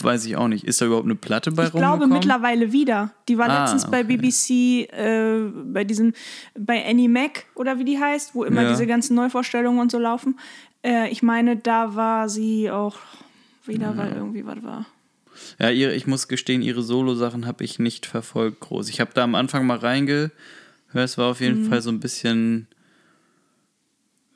weiß 0.00 0.24
ich 0.24 0.36
auch 0.36 0.48
nicht. 0.48 0.64
Ist 0.64 0.80
da 0.80 0.86
überhaupt 0.86 1.04
eine 1.04 1.14
Platte 1.16 1.50
bei 1.52 1.64
Ich 1.66 1.70
glaube 1.72 1.86
rumgekommen? 2.04 2.14
mittlerweile 2.14 2.72
wieder. 2.72 3.12
Die 3.28 3.36
war 3.36 3.48
Ah, 3.50 3.60
letztens 3.64 3.90
bei 3.90 4.00
okay. 4.04 4.16
BBC, 4.16 4.88
äh, 4.90 5.50
bei 5.72 5.84
diesem, 5.84 6.14
bei 6.58 6.84
Annie 6.86 7.08
Mac 7.10 7.44
oder 7.54 7.78
wie 7.78 7.84
die 7.84 7.98
heißt, 7.98 8.34
wo 8.34 8.44
immer 8.44 8.62
Ja. 8.62 8.70
diese 8.70 8.86
ganzen 8.86 9.14
Neuvorstellungen 9.16 9.78
und 9.80 9.90
so 9.92 9.98
laufen. 9.98 10.38
Äh, 10.82 11.10
ich 11.10 11.22
meine, 11.22 11.56
da 11.56 11.94
war 11.94 12.28
sie 12.30 12.70
auch 12.70 12.96
wieder, 13.66 13.96
weil 13.98 14.12
irgendwie 14.12 14.46
was 14.46 14.62
war. 14.62 14.86
Ja, 15.58 15.68
ihre, 15.70 15.94
ich 15.94 16.06
muss 16.06 16.28
gestehen, 16.28 16.62
ihre 16.62 16.82
Solo-Sachen 16.82 17.46
habe 17.46 17.62
ich 17.62 17.78
nicht 17.78 18.06
verfolgt 18.06 18.60
groß. 18.60 18.88
Ich 18.88 19.00
habe 19.00 19.10
da 19.12 19.24
am 19.24 19.34
Anfang 19.34 19.66
mal 19.66 19.76
reingehört, 19.76 20.32
es 20.94 21.18
war 21.18 21.30
auf 21.32 21.40
jeden 21.42 21.64
Mhm. 21.64 21.68
Fall 21.68 21.82
so 21.82 21.90
ein 21.90 22.00
bisschen 22.00 22.68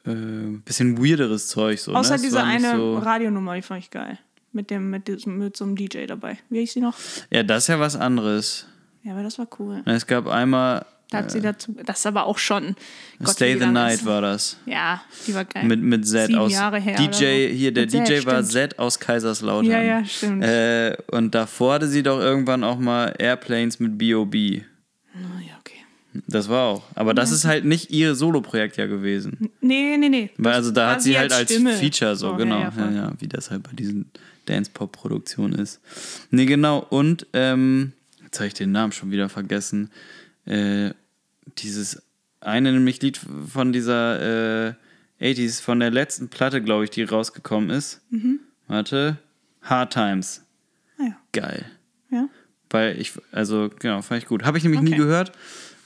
äh, 0.07 0.59
bisschen 0.65 0.99
weirderes 0.99 1.49
Zeug. 1.49 1.79
So, 1.79 1.93
Außer 1.95 2.11
ne? 2.11 2.17
Es 2.17 2.23
diese 2.23 2.43
eine 2.43 2.77
So, 2.77 2.99
Radionummer, 2.99 3.55
die 3.57 3.63
fand 3.63 3.83
ich 3.85 3.91
geil. 3.91 4.19
Mit, 4.53 4.71
dem, 4.71 4.91
mit, 4.91 5.07
diesem, 5.07 5.39
mit 5.39 5.57
so 5.57 5.65
einem 5.65 5.77
DJ 5.77 6.07
dabei. 6.07 6.39
Wie 6.49 6.61
hieß 6.61 6.73
sie 6.73 6.81
noch? 6.81 6.95
ja, 7.31 7.43
das 7.43 7.65
ist 7.65 7.69
ja 7.69 7.79
was 7.79 7.95
anderes. 7.97 8.67
Ja, 9.03 9.13
aber 9.13 9.23
das 9.23 9.39
war 9.39 9.47
cool. 9.59 9.83
Es 9.87 10.07
gab 10.07 10.27
einmal 10.27 10.85
Da 11.11 11.19
hat 11.19 11.31
sie 11.31 11.41
dazu, 11.41 11.75
das 11.87 12.01
ist 12.01 12.07
aber 12.07 12.27
auch 12.27 12.37
schon. 12.39 12.75
Gott, 13.23 13.31
Stay 13.35 13.59
the 13.59 13.67
Night 13.67 13.95
ist- 13.95 14.07
war 14.07 14.21
das. 14.21 14.57
Ja, 14.67 15.03
die 15.27 15.35
war 15.35 15.45
geil. 15.45 15.65
Mit, 15.65 15.81
mit 15.83 16.07
Z 16.07 16.27
Sieben 16.27 16.39
aus 16.39 16.53
Jahre 16.53 16.79
her 16.81 16.97
DJ, 16.97 17.09
so. 17.49 17.55
hier, 17.55 17.73
der 17.73 17.85
Mit 17.85 17.93
DJ 17.95 18.25
war 18.27 18.43
stimmt. 18.45 18.53
Z 18.53 18.79
aus 18.79 18.99
Kaiserslautern. 18.99 19.71
Ja, 19.71 19.81
ja, 19.83 20.05
stimmt. 20.05 20.43
Äh, 20.45 20.97
und 21.13 21.35
davor 21.35 21.75
hatte 21.75 21.87
sie 21.89 22.03
doch 22.03 22.19
irgendwann 22.21 22.63
auch 22.65 22.79
mal 22.79 23.15
Airplanes 23.19 23.79
mit 23.81 23.97
B.O.B. 23.97 24.63
Ja. 26.13 26.21
Das 26.27 26.49
war 26.49 26.67
auch. 26.69 26.83
Aber 26.95 27.15
das 27.15 27.31
ist 27.31 27.45
halt 27.45 27.65
nicht 27.65 27.91
ihr 27.91 28.15
Solo-Projekt 28.15 28.77
ja 28.77 28.87
gewesen. 28.87 29.51
Nee, 29.61 29.97
nee, 29.97 30.09
nee. 30.09 30.31
Weil 30.39 30.55
also 30.55 30.71
da 30.71 30.91
hat 30.93 31.03
sie 31.03 31.17
halt 31.19 31.33
als 31.33 31.51
Stimme. 31.53 31.75
Feature 31.75 32.17
so, 32.17 32.33
Oh, 32.33 32.37
genau. 32.37 32.61
Ja, 32.61 32.73
Ja, 32.77 32.85
ja, 32.87 32.91
ja, 32.91 33.13
wie 33.19 33.29
das 33.29 33.51
halt 33.51 33.63
bei 33.63 33.73
diesen 33.73 34.11
Dance-Pop-Produktionen 34.47 35.55
ist. 35.59 35.81
Nee, 36.31 36.47
genau. 36.47 36.79
Und, 36.91 37.27
ähm, 37.33 37.93
jetzt 38.25 38.39
habe 38.39 38.49
ich 38.49 38.55
den 38.55 38.73
Namen 38.73 38.93
schon 38.93 39.11
wieder 39.11 39.29
vergessen. 39.29 39.91
Äh, 40.47 40.91
dieses 41.59 42.03
eine 42.41 42.73
nämlich 42.73 43.01
Lied 43.03 43.21
von 43.53 43.73
dieser 43.73 44.69
äh, 44.69 44.75
80s, 45.21 45.61
von 45.61 45.79
der 45.81 45.91
letzten 45.91 46.29
Platte, 46.29 46.63
glaube 46.63 46.85
ich, 46.85 46.91
die 46.91 47.03
rausgekommen 47.05 47.71
ist. 47.71 48.01
Mhm. 48.11 48.41
Warte. 48.67 49.19
Hard 49.63 49.93
Times. 49.93 50.43
Ah, 50.99 51.03
ja. 51.05 51.17
Geil. 51.33 51.67
ja. 52.11 52.29
Weil 52.71 53.01
ich, 53.01 53.13
also 53.33 53.69
genau, 53.79 54.01
fand 54.01 54.23
ich 54.23 54.29
gut. 54.29 54.45
Habe 54.45 54.57
ich 54.59 54.65
nämlich 54.65 54.81
nie 54.81 54.91
Okay. 54.93 54.99
gehört. 54.99 55.33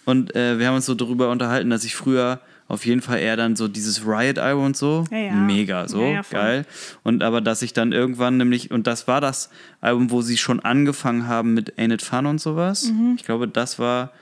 Und 0.04 0.34
äh, 0.34 0.58
wir 0.58 0.68
haben 0.68 0.74
uns 0.76 0.86
so 0.86 0.94
darüber 0.94 1.30
unterhalten, 1.30 1.70
dass 1.70 1.84
ich 1.84 1.94
früher 1.94 2.40
auf 2.66 2.86
jeden 2.86 3.02
Fall 3.02 3.18
eher 3.20 3.36
dann 3.36 3.56
so 3.56 3.68
dieses 3.68 4.06
Riot-Album 4.06 4.64
und 4.64 4.76
so, 4.76 5.04
Ja, 5.10 5.18
ja. 5.18 5.32
mega 5.34 5.86
so, 5.86 6.02
Ja, 6.02 6.22
geil. 6.30 6.64
Und 7.02 7.22
aber, 7.22 7.40
dass 7.40 7.60
ich 7.62 7.72
dann 7.74 7.92
irgendwann 7.92 8.38
nämlich, 8.38 8.70
und 8.70 8.86
das 8.86 9.06
war 9.06 9.20
das 9.20 9.50
Album, 9.80 10.10
wo 10.10 10.22
sie 10.22 10.38
schon 10.38 10.60
angefangen 10.60 11.26
haben 11.28 11.52
mit 11.54 11.78
Ain't 11.78 11.92
It 11.92 12.02
Fun 12.02 12.26
und 12.26 12.40
sowas. 12.40 12.84
Mhm. 12.84 13.16
Ich 13.18 13.24
glaube, 13.24 13.48
das 13.48 13.78
war, 13.78 14.12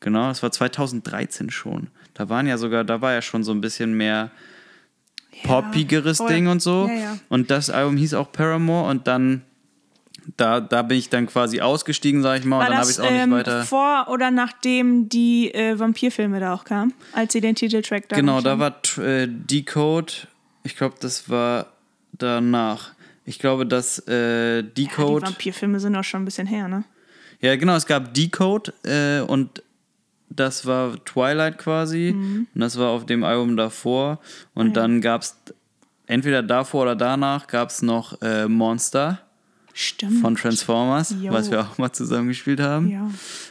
genau, 0.00 0.28
das 0.28 0.42
war 0.42 0.50
2013 0.50 1.50
schon. 1.50 1.88
Da 2.14 2.28
waren 2.28 2.46
ja 2.46 2.58
sogar, 2.58 2.82
da 2.82 3.00
war 3.00 3.12
ja 3.12 3.22
schon 3.22 3.44
so 3.44 3.52
ein 3.52 3.60
bisschen 3.60 3.96
mehr 3.96 4.30
poppigeres. 5.44 6.18
Ding 6.26 6.48
und 6.48 6.62
so. 6.62 6.86
Ja, 6.88 6.94
ja. 6.94 7.18
Und 7.28 7.50
das 7.50 7.70
Album 7.70 7.96
hieß 7.96 8.14
auch 8.14 8.32
Paramore 8.32 8.90
und 8.90 9.06
dann, 9.06 9.42
da, 10.36 10.60
da 10.60 10.82
bin 10.82 10.98
ich 10.98 11.08
dann 11.08 11.26
quasi 11.26 11.60
ausgestiegen, 11.60 12.22
sag 12.22 12.40
ich 12.40 12.44
mal, 12.44 12.58
War 12.58 12.66
und 12.66 12.70
dann 12.72 12.80
habe 12.80 12.90
ich 12.90 13.00
auch 13.00 13.10
nicht 13.10 13.22
ähm, 13.22 13.30
weiter. 13.30 13.62
vor 13.64 14.06
oder 14.08 14.30
nachdem 14.30 15.08
die 15.08 15.54
äh, 15.54 15.78
Vampirfilme 15.78 16.40
da 16.40 16.54
auch 16.54 16.64
kamen? 16.64 16.92
Als 17.12 17.32
sie 17.32 17.40
den 17.40 17.54
Titeltrack 17.54 18.08
da 18.08 18.16
Genau, 18.16 18.40
da 18.40 18.58
war 18.58 18.74
äh, 18.98 19.28
Decode, 19.28 20.28
ich 20.64 20.76
glaube, 20.76 20.96
das 21.00 21.30
war 21.30 21.66
danach. 22.12 22.92
Ich 23.24 23.38
glaube, 23.38 23.66
dass 23.66 24.02
äh, 24.08 24.56
Ja, 24.56 24.62
die 24.62 24.84
Decode. 24.84 25.26
Vampirfilme 25.26 25.80
sind 25.80 25.96
auch 25.96 26.04
schon 26.04 26.22
ein 26.22 26.24
bisschen 26.24 26.46
her, 26.46 26.68
ne? 26.68 26.84
Ja, 27.40 27.54
genau, 27.56 27.76
es 27.76 27.86
gab 27.86 28.14
Decode 28.14 28.72
äh, 28.84 29.20
und 29.20 29.62
das 30.28 30.66
war 30.66 31.02
Twilight 31.04 31.58
quasi. 31.58 32.12
Mhm. 32.14 32.46
Und 32.54 32.60
das 32.60 32.78
war 32.78 32.90
auf 32.90 33.06
dem 33.06 33.24
Album 33.24 33.56
davor. 33.56 34.20
Und 34.54 34.76
dann 34.76 35.00
gab 35.00 35.22
es 35.22 35.36
entweder 36.06 36.42
davor 36.42 36.82
oder 36.82 36.96
danach 36.96 37.46
gab 37.46 37.70
es 37.70 37.82
noch 37.82 38.20
äh, 38.22 38.48
Monster. 38.48 39.20
Stimmt. 39.78 40.22
von 40.22 40.34
Transformers, 40.36 41.14
Jo. 41.20 41.32
was 41.32 41.50
wir 41.50 41.60
auch 41.60 41.76
mal 41.76 41.92
zusammen 41.92 42.28
gespielt 42.28 42.60
haben. 42.60 42.88
Ja. 42.90 43.10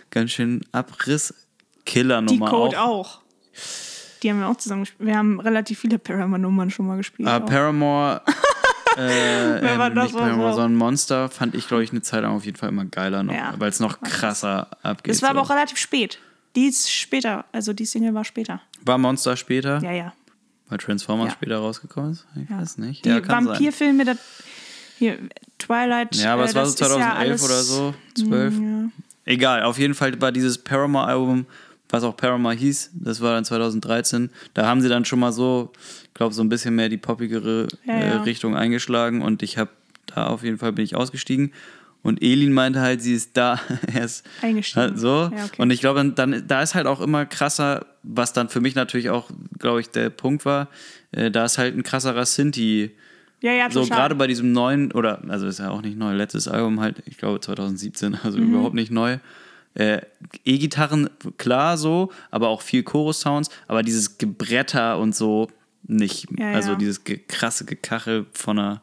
Ganz 0.10 0.32
schön 0.32 0.62
Abriss. 0.72 1.34
Die 1.78 1.92
Killer-Nummer 1.92 2.50
Code 2.50 2.82
auch. 2.82 3.20
auch. 3.20 3.22
Die 4.24 4.32
haben 4.32 4.40
wir 4.40 4.48
auch 4.48 4.58
zusammen 4.58 4.82
gespielt. 4.84 5.08
Wir 5.08 5.18
haben 5.18 5.40
relativ 5.40 5.80
viele 5.80 6.00
Paramore-Nummern 6.00 6.72
schon 6.72 6.88
mal 6.88 6.98
gespielt. 6.98 7.30
Ah. 7.30 7.40
Paramore, 7.42 8.22
äh, 8.98 9.62
Wer 9.62 9.78
war 9.78 9.90
ähm, 9.90 9.96
das 9.96 10.06
nicht 10.06 10.18
Paramore, 10.18 10.50
so? 10.52 10.56
sondern 10.56 10.76
Monster 10.76 11.30
fand 11.30 11.54
ich, 11.54 11.68
glaube 11.68 11.84
ich, 11.84 11.92
eine 11.92 12.02
Zeit 12.02 12.24
lang 12.24 12.32
auf 12.36 12.44
jeden 12.46 12.58
Fall 12.58 12.70
immer 12.70 12.86
geiler 12.86 13.22
noch, 13.22 13.34
Ja. 13.34 13.54
weil 13.60 13.70
es 13.70 13.80
noch 13.80 14.02
krasser 14.02 14.68
abgeht. 14.82 15.14
das 15.14 15.22
war 15.22 15.30
aber 15.30 15.42
auch 15.42 15.50
relativ 15.52 15.78
spät. 15.78 16.18
Die 16.56 16.68
ist 16.68 16.90
später, 16.92 17.46
also 17.52 17.74
die 17.74 17.86
Single 17.86 18.14
war 18.16 18.24
später. 18.24 18.62
War 18.84 18.98
Monster 18.98 19.36
später, 19.38 19.80
Ja, 19.84 19.92
ja. 19.92 20.14
weil 20.70 20.78
Transformers 20.80 21.28
Ja. 21.28 21.34
später 21.34 21.58
rausgekommen 21.58 22.14
ist? 22.14 22.26
Ich 22.42 22.50
weiß 22.50 22.78
nicht. 22.80 23.06
Die 23.06 23.10
ja. 23.10 23.28
Vampirfilme, 23.28 24.06
hier, 24.98 25.18
Twilight. 25.60 26.16
Ja, 26.16 26.34
aber 26.34 26.44
äh, 26.44 26.46
es 26.48 26.56
war 26.56 26.66
so 26.66 26.72
das 26.72 26.76
ist 26.76 26.80
ja 26.82 26.88
2011 26.88 27.20
alles- 27.20 27.44
oder 27.44 27.64
so, 27.64 27.94
12. 28.18 28.54
Ja. 28.60 28.90
Egal, 29.26 29.64
auf 29.64 29.80
jeden 29.80 29.94
Fall 29.96 30.20
war 30.22 30.32
dieses 30.32 30.58
Paramore-Album, 30.60 31.46
was 31.90 32.04
auch 32.04 32.16
Paramore 32.16 32.56
hieß, 32.56 32.92
das 32.94 33.22
war 33.22 33.34
dann 33.34 33.46
2013. 33.46 34.30
Da 34.54 34.68
haben 34.68 34.82
sie 34.82 34.90
dann 34.90 35.06
schon 35.06 35.20
mal 35.20 35.32
so, 35.32 35.72
ich 36.08 36.14
glaube, 36.14 36.34
so 36.34 36.44
ein 36.44 36.50
bisschen 36.50 36.76
mehr 36.76 36.90
die 36.90 36.98
poppigere 36.98 37.68
Ja, 37.86 37.94
äh, 37.94 38.10
ja. 38.10 38.22
Richtung 38.24 38.56
eingeschlagen 38.56 39.22
und 39.22 39.42
ich 39.44 39.58
habe 39.58 39.72
da 40.08 40.28
auf 40.28 40.44
jeden 40.44 40.58
Fall 40.58 40.74
bin 40.74 40.86
ich 40.86 40.96
ausgestiegen. 40.96 41.52
Und 42.04 42.22
Elin 42.22 42.54
meinte 42.54 42.82
halt, 42.82 43.02
sie 43.02 43.16
ist 43.16 43.32
da 43.36 43.60
erst 43.96 44.28
Eingestiegen. 44.44 44.96
so. 44.96 45.32
Ja, 45.36 45.46
okay. 45.46 45.56
Und 45.58 45.72
ich 45.72 45.80
glaube, 45.80 45.98
dann, 45.98 46.14
dann, 46.14 46.48
da 46.48 46.62
ist 46.62 46.76
halt 46.76 46.86
auch 46.86 47.02
immer 47.02 47.26
krasser, 47.26 47.88
was 48.04 48.32
dann 48.32 48.48
für 48.50 48.62
mich 48.62 48.76
natürlich 48.76 49.10
auch, 49.10 49.32
glaube 49.58 49.82
ich, 49.82 49.90
der 49.90 50.12
Punkt 50.12 50.46
war, 50.46 50.68
äh, 51.12 51.32
da 51.32 51.46
ist 51.46 51.58
halt 51.58 51.76
ein 51.76 51.82
krasserer 51.82 52.26
Sinti. 52.28 52.92
Ja, 53.46 53.52
ja, 53.54 53.70
So 53.72 53.84
total. 53.84 53.98
gerade 53.98 54.16
bei 54.16 54.28
diesem 54.28 54.52
neuen, 54.52 54.92
oder, 54.92 55.22
also 55.30 55.48
ist 55.48 55.60
ja 55.60 55.70
auch 55.70 55.82
nicht 55.82 55.98
neu, 55.98 56.14
letztes 56.14 56.48
Album 56.48 56.80
halt, 56.82 57.04
ich 57.06 57.18
glaube 57.18 57.40
2017, 57.40 58.16
also 58.24 58.38
Mhm. 58.40 58.50
überhaupt 58.54 58.76
nicht 58.76 58.92
neu. 58.92 59.18
Äh, 59.76 60.02
E-Gitarren, 60.46 61.10
klar 61.38 61.78
so, 61.78 62.12
aber 62.32 62.48
auch 62.48 62.62
viel 62.62 62.84
Chorus-Sounds, 62.84 63.50
aber 63.68 63.84
dieses 63.84 64.18
Gebretter 64.18 64.98
und 65.00 65.14
so 65.16 65.50
nicht. 65.84 66.28
Ja, 66.40 66.52
also 66.54 66.72
ja. 66.72 66.78
dieses 66.78 67.04
ge 67.04 67.20
krasse 67.28 67.66
Gekachel 67.66 68.26
von 68.34 68.58
einer, 68.58 68.82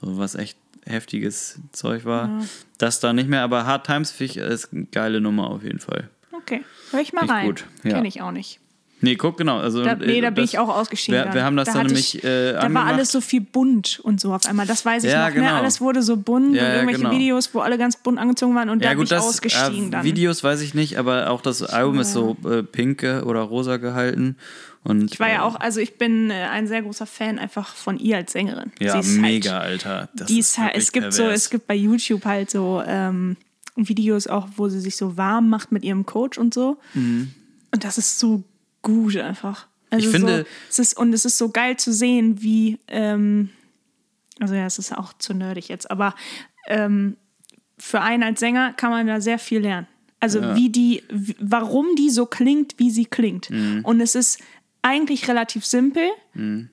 so 0.00 0.18
was 0.18 0.34
echt 0.34 0.56
heftiges 0.86 1.58
Zeug 1.72 2.04
war. 2.04 2.42
Das 2.78 3.00
da 3.00 3.12
nicht 3.14 3.28
mehr, 3.28 3.40
aber 3.42 3.64
Hard 3.64 3.86
Times 3.86 4.10
finde 4.10 4.32
ich 4.32 4.36
ist 4.36 4.72
eine 4.72 4.84
geile 4.84 5.20
Nummer 5.22 5.48
auf 5.50 5.62
jeden 5.64 5.78
Fall. 5.80 6.10
Okay, 6.32 6.62
hör 6.90 7.00
ich 7.00 7.12
mal 7.14 7.24
ich 7.24 7.30
rein. 7.30 7.46
gut, 7.46 7.64
ja. 7.82 7.92
Kenne 7.92 8.06
ich 8.08 8.20
auch 8.20 8.30
nicht. 8.32 8.60
Nee, 9.00 9.16
guck, 9.16 9.36
genau. 9.36 9.58
Also, 9.58 9.84
Da, 9.84 9.96
nee, 9.96 10.20
da 10.22 10.28
äh, 10.28 10.30
bin 10.30 10.42
das- 10.44 10.52
ich 10.54 10.58
auch 10.58 10.68
ausgestiegen. 10.68 11.24
Wir, 11.26 11.34
wir 11.34 11.44
haben 11.44 11.56
das 11.56 11.66
da 11.68 11.74
dann 11.74 11.86
nämlich 11.86 12.16
ich, 12.16 12.24
äh, 12.24 12.52
Da 12.54 12.72
war 12.72 12.86
alles 12.86 13.12
so 13.12 13.20
viel 13.20 13.42
bunt 13.42 14.00
und 14.02 14.20
so 14.20 14.32
auf 14.32 14.46
einmal. 14.46 14.66
Das 14.66 14.84
weiß 14.86 15.04
ich 15.04 15.10
Ja, 15.10 15.28
noch. 15.28 15.34
Ne? 15.34 15.42
genau. 15.42 15.54
Alles 15.56 15.80
wurde 15.80 16.02
so 16.02 16.16
bunt 16.16 16.54
Ja, 16.54 16.62
und 16.66 16.72
irgendwelche 16.72 17.00
genau. 17.02 17.10
Videos, 17.10 17.52
wo 17.54 17.60
alle 17.60 17.76
ganz 17.76 17.96
bunt 17.96 18.18
angezogen 18.18 18.54
waren 18.54 18.70
und 18.70 18.80
da 18.82 18.86
Ja 18.86 18.90
bin 18.92 18.98
gut, 19.00 19.04
ich 19.06 19.10
das 19.10 19.24
ausgestiegen 19.24 19.88
äh, 19.88 19.90
dann. 19.90 20.04
Videos 20.04 20.42
weiß 20.42 20.60
ich 20.62 20.72
nicht, 20.74 20.96
aber 20.98 21.28
auch 21.30 21.42
das 21.42 21.62
Album 21.62 21.98
ist 22.00 22.12
so 22.12 22.36
äh, 22.48 22.62
pinke 22.62 23.24
oder 23.26 23.40
rosa 23.40 23.76
gehalten. 23.76 24.36
Und, 24.84 25.12
Ich 25.12 25.20
war 25.20 25.28
ja 25.28 25.36
äh, 25.36 25.40
auch, 25.40 25.56
also 25.60 25.80
ich 25.80 25.96
bin 25.98 26.30
äh, 26.30 26.34
ein 26.50 26.66
sehr 26.66 26.82
großer 26.82 27.06
Fan 27.06 27.38
einfach 27.38 27.74
von 27.74 27.98
ihr 27.98 28.16
als 28.18 28.32
Sängerin. 28.32 28.70
Ja, 28.80 28.92
Sie 28.92 28.98
ist 29.12 29.16
mega, 29.18 29.52
Halt, 29.60 29.86
Alter. 29.86 30.08
Das 30.14 30.26
die 30.28 30.38
ist 30.38 30.56
halt, 30.58 30.76
es 30.76 30.92
gibt 30.92 31.12
so, 31.12 31.22
pervers. 31.22 31.40
es 31.42 31.50
gibt 31.50 31.66
bei 31.66 31.74
YouTube 31.74 32.24
halt 32.26 32.50
so 32.50 32.82
ähm, 32.86 33.36
Videos 33.76 34.26
auch, 34.26 34.46
wo 34.56 34.68
sie 34.68 34.80
sich 34.80 34.96
so 34.96 35.16
warm 35.16 35.48
macht 35.48 35.72
mit 35.72 35.84
ihrem 35.84 36.04
Coach 36.06 36.38
und 36.38 36.52
so. 36.54 36.78
Und 36.94 37.34
das 37.84 37.98
ist 37.98 38.18
so 38.18 38.44
gut 38.84 39.16
einfach. 39.16 39.66
Also 39.90 40.08
Mhm. 40.08 40.14
Ich 40.14 40.16
finde- 40.20 40.38
so, 40.38 40.46
es 40.70 40.78
ist, 40.78 40.96
und 40.96 41.12
es 41.12 41.24
ist 41.24 41.36
so 41.38 41.48
geil 41.50 41.76
zu 41.76 41.92
sehen, 41.92 42.40
wie, 42.42 42.78
ähm, 42.88 43.50
also 44.40 44.54
ja, 44.54 44.66
es 44.66 44.78
ist 44.78 44.92
auch 44.96 45.12
zu 45.14 45.34
nerdig 45.34 45.68
jetzt, 45.68 45.90
aber 45.90 46.14
ähm, 46.68 47.16
für 47.78 48.00
einen 48.00 48.22
als 48.22 48.38
Sänger 48.40 48.72
kann 48.72 48.90
man 48.90 49.06
da 49.06 49.20
sehr 49.20 49.38
viel 49.38 49.60
lernen. 49.60 49.86
Also 50.20 50.40
wie 50.54 50.70
die, 50.70 51.02
warum 51.38 51.94
die 51.96 52.08
so 52.08 52.24
klingt, 52.24 52.74
wie 52.78 52.90
sie 52.90 53.04
klingt. 53.04 53.50
Mhm. 53.50 53.80
Und 53.84 54.00
es 54.00 54.14
ist 54.14 54.40
eigentlich 54.80 55.28
relativ 55.28 55.66
simpel, 55.66 56.08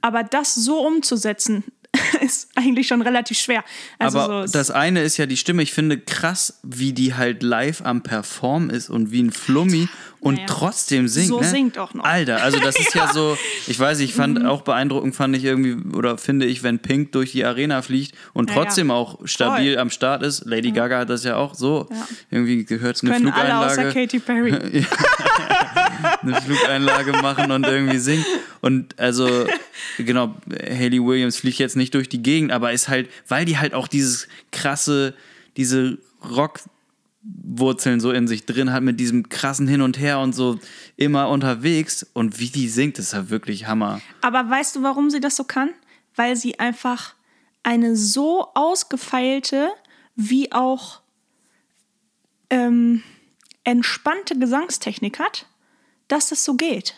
aber 0.01 0.23
das 0.23 0.55
so 0.55 0.85
umzusetzen, 0.87 1.63
ist 2.21 2.49
eigentlich 2.55 2.87
schon 2.87 3.01
relativ 3.01 3.37
schwer. 3.37 3.63
Also 3.99 4.19
aber 4.19 4.47
so, 4.47 4.53
das 4.53 4.71
eine 4.71 5.01
ist 5.01 5.17
ja 5.17 5.25
die 5.25 5.35
Stimme. 5.37 5.61
Ich 5.63 5.73
finde 5.73 5.97
krass, 5.99 6.59
wie 6.63 6.93
die 6.93 7.15
halt 7.15 7.43
live 7.43 7.81
am 7.83 8.01
Perform 8.01 8.69
ist 8.69 8.89
und 8.89 9.11
wie 9.11 9.21
ein 9.21 9.31
Flummi 9.31 9.89
und 10.21 10.35
Naja. 10.35 10.45
trotzdem 10.47 11.07
singt. 11.09 11.27
So 11.27 11.41
ne? 11.41 11.47
singt 11.47 11.77
auch 11.77 11.93
noch. 11.93 12.05
Alter, 12.05 12.41
also 12.43 12.59
das 12.59 12.75
ist 12.79 12.93
ja, 12.95 13.11
so, 13.11 13.37
ich 13.67 13.77
weiß 13.77 13.97
nicht, 13.99 14.11
ich 14.11 14.15
fand 14.15 14.39
Mhm. 14.39 14.45
auch 14.45 14.61
beeindruckend, 14.61 15.15
fand 15.15 15.35
ich 15.35 15.43
irgendwie, 15.43 15.75
oder 15.97 16.17
finde 16.17 16.45
ich, 16.45 16.63
wenn 16.63 16.79
Pink 16.79 17.11
durch 17.11 17.31
die 17.33 17.43
Arena 17.43 17.81
fliegt 17.81 18.15
und 18.33 18.49
Ja, 18.49 18.55
ja. 18.55 18.63
trotzdem 18.63 18.89
auch 18.91 19.19
stabil 19.25 19.73
Voll. 19.73 19.81
am 19.81 19.89
Start 19.89 20.23
ist. 20.23 20.45
Lady 20.45 20.71
Gaga 20.71 20.99
hat 20.99 21.09
das 21.09 21.23
ja 21.25 21.35
auch 21.35 21.55
so. 21.55 21.87
Ja. 21.91 22.07
Irgendwie 22.29 22.63
gehört 22.63 23.01
eine 23.03 23.11
können 23.11 23.29
alle 23.31 23.57
außer 23.57 23.69
Flugeinlage. 23.91 23.99
Katy 24.07 24.19
Perry. 24.19 24.85
eine 26.21 26.41
Flugeinlage 26.41 27.13
machen 27.13 27.51
und 27.51 27.65
irgendwie 27.65 27.97
singen. 27.97 28.25
Und 28.61 28.99
also, 28.99 29.45
genau, 29.97 30.35
Hayley 30.49 31.03
Williams 31.03 31.37
fliegt 31.37 31.59
jetzt 31.59 31.75
nicht 31.75 31.93
durch 31.93 32.09
die 32.09 32.21
Gegend, 32.21 32.51
aber 32.51 32.71
ist 32.71 32.89
halt, 32.89 33.09
weil 33.27 33.45
die 33.45 33.57
halt 33.57 33.73
auch 33.73 33.87
dieses 33.87 34.27
krasse, 34.51 35.13
diese 35.57 35.97
Rockwurzeln 36.23 37.99
so 37.99 38.11
in 38.11 38.27
sich 38.27 38.45
drin 38.45 38.71
hat, 38.71 38.83
mit 38.83 38.99
diesem 38.99 39.29
krassen 39.29 39.67
Hin 39.67 39.81
und 39.81 39.99
Her 39.99 40.19
und 40.19 40.33
so 40.33 40.59
immer 40.97 41.29
unterwegs. 41.29 42.05
Und 42.13 42.39
wie 42.39 42.49
die 42.49 42.69
singt, 42.69 42.99
ist 42.99 43.13
ja 43.13 43.29
wirklich 43.29 43.67
Hammer. 43.67 44.01
Aber 44.21 44.49
weißt 44.49 44.75
du, 44.75 44.83
warum 44.83 45.09
sie 45.09 45.19
das 45.19 45.35
so 45.35 45.43
kann? 45.43 45.69
Weil 46.15 46.35
sie 46.35 46.59
einfach 46.59 47.15
eine 47.63 47.95
so 47.95 48.47
ausgefeilte 48.53 49.69
wie 50.15 50.51
auch 50.51 51.01
ähm, 52.49 53.03
entspannte 53.63 54.37
Gesangstechnik 54.37 55.19
hat, 55.19 55.47
dass 56.11 56.29
das 56.29 56.43
so 56.43 56.55
geht. 56.55 56.95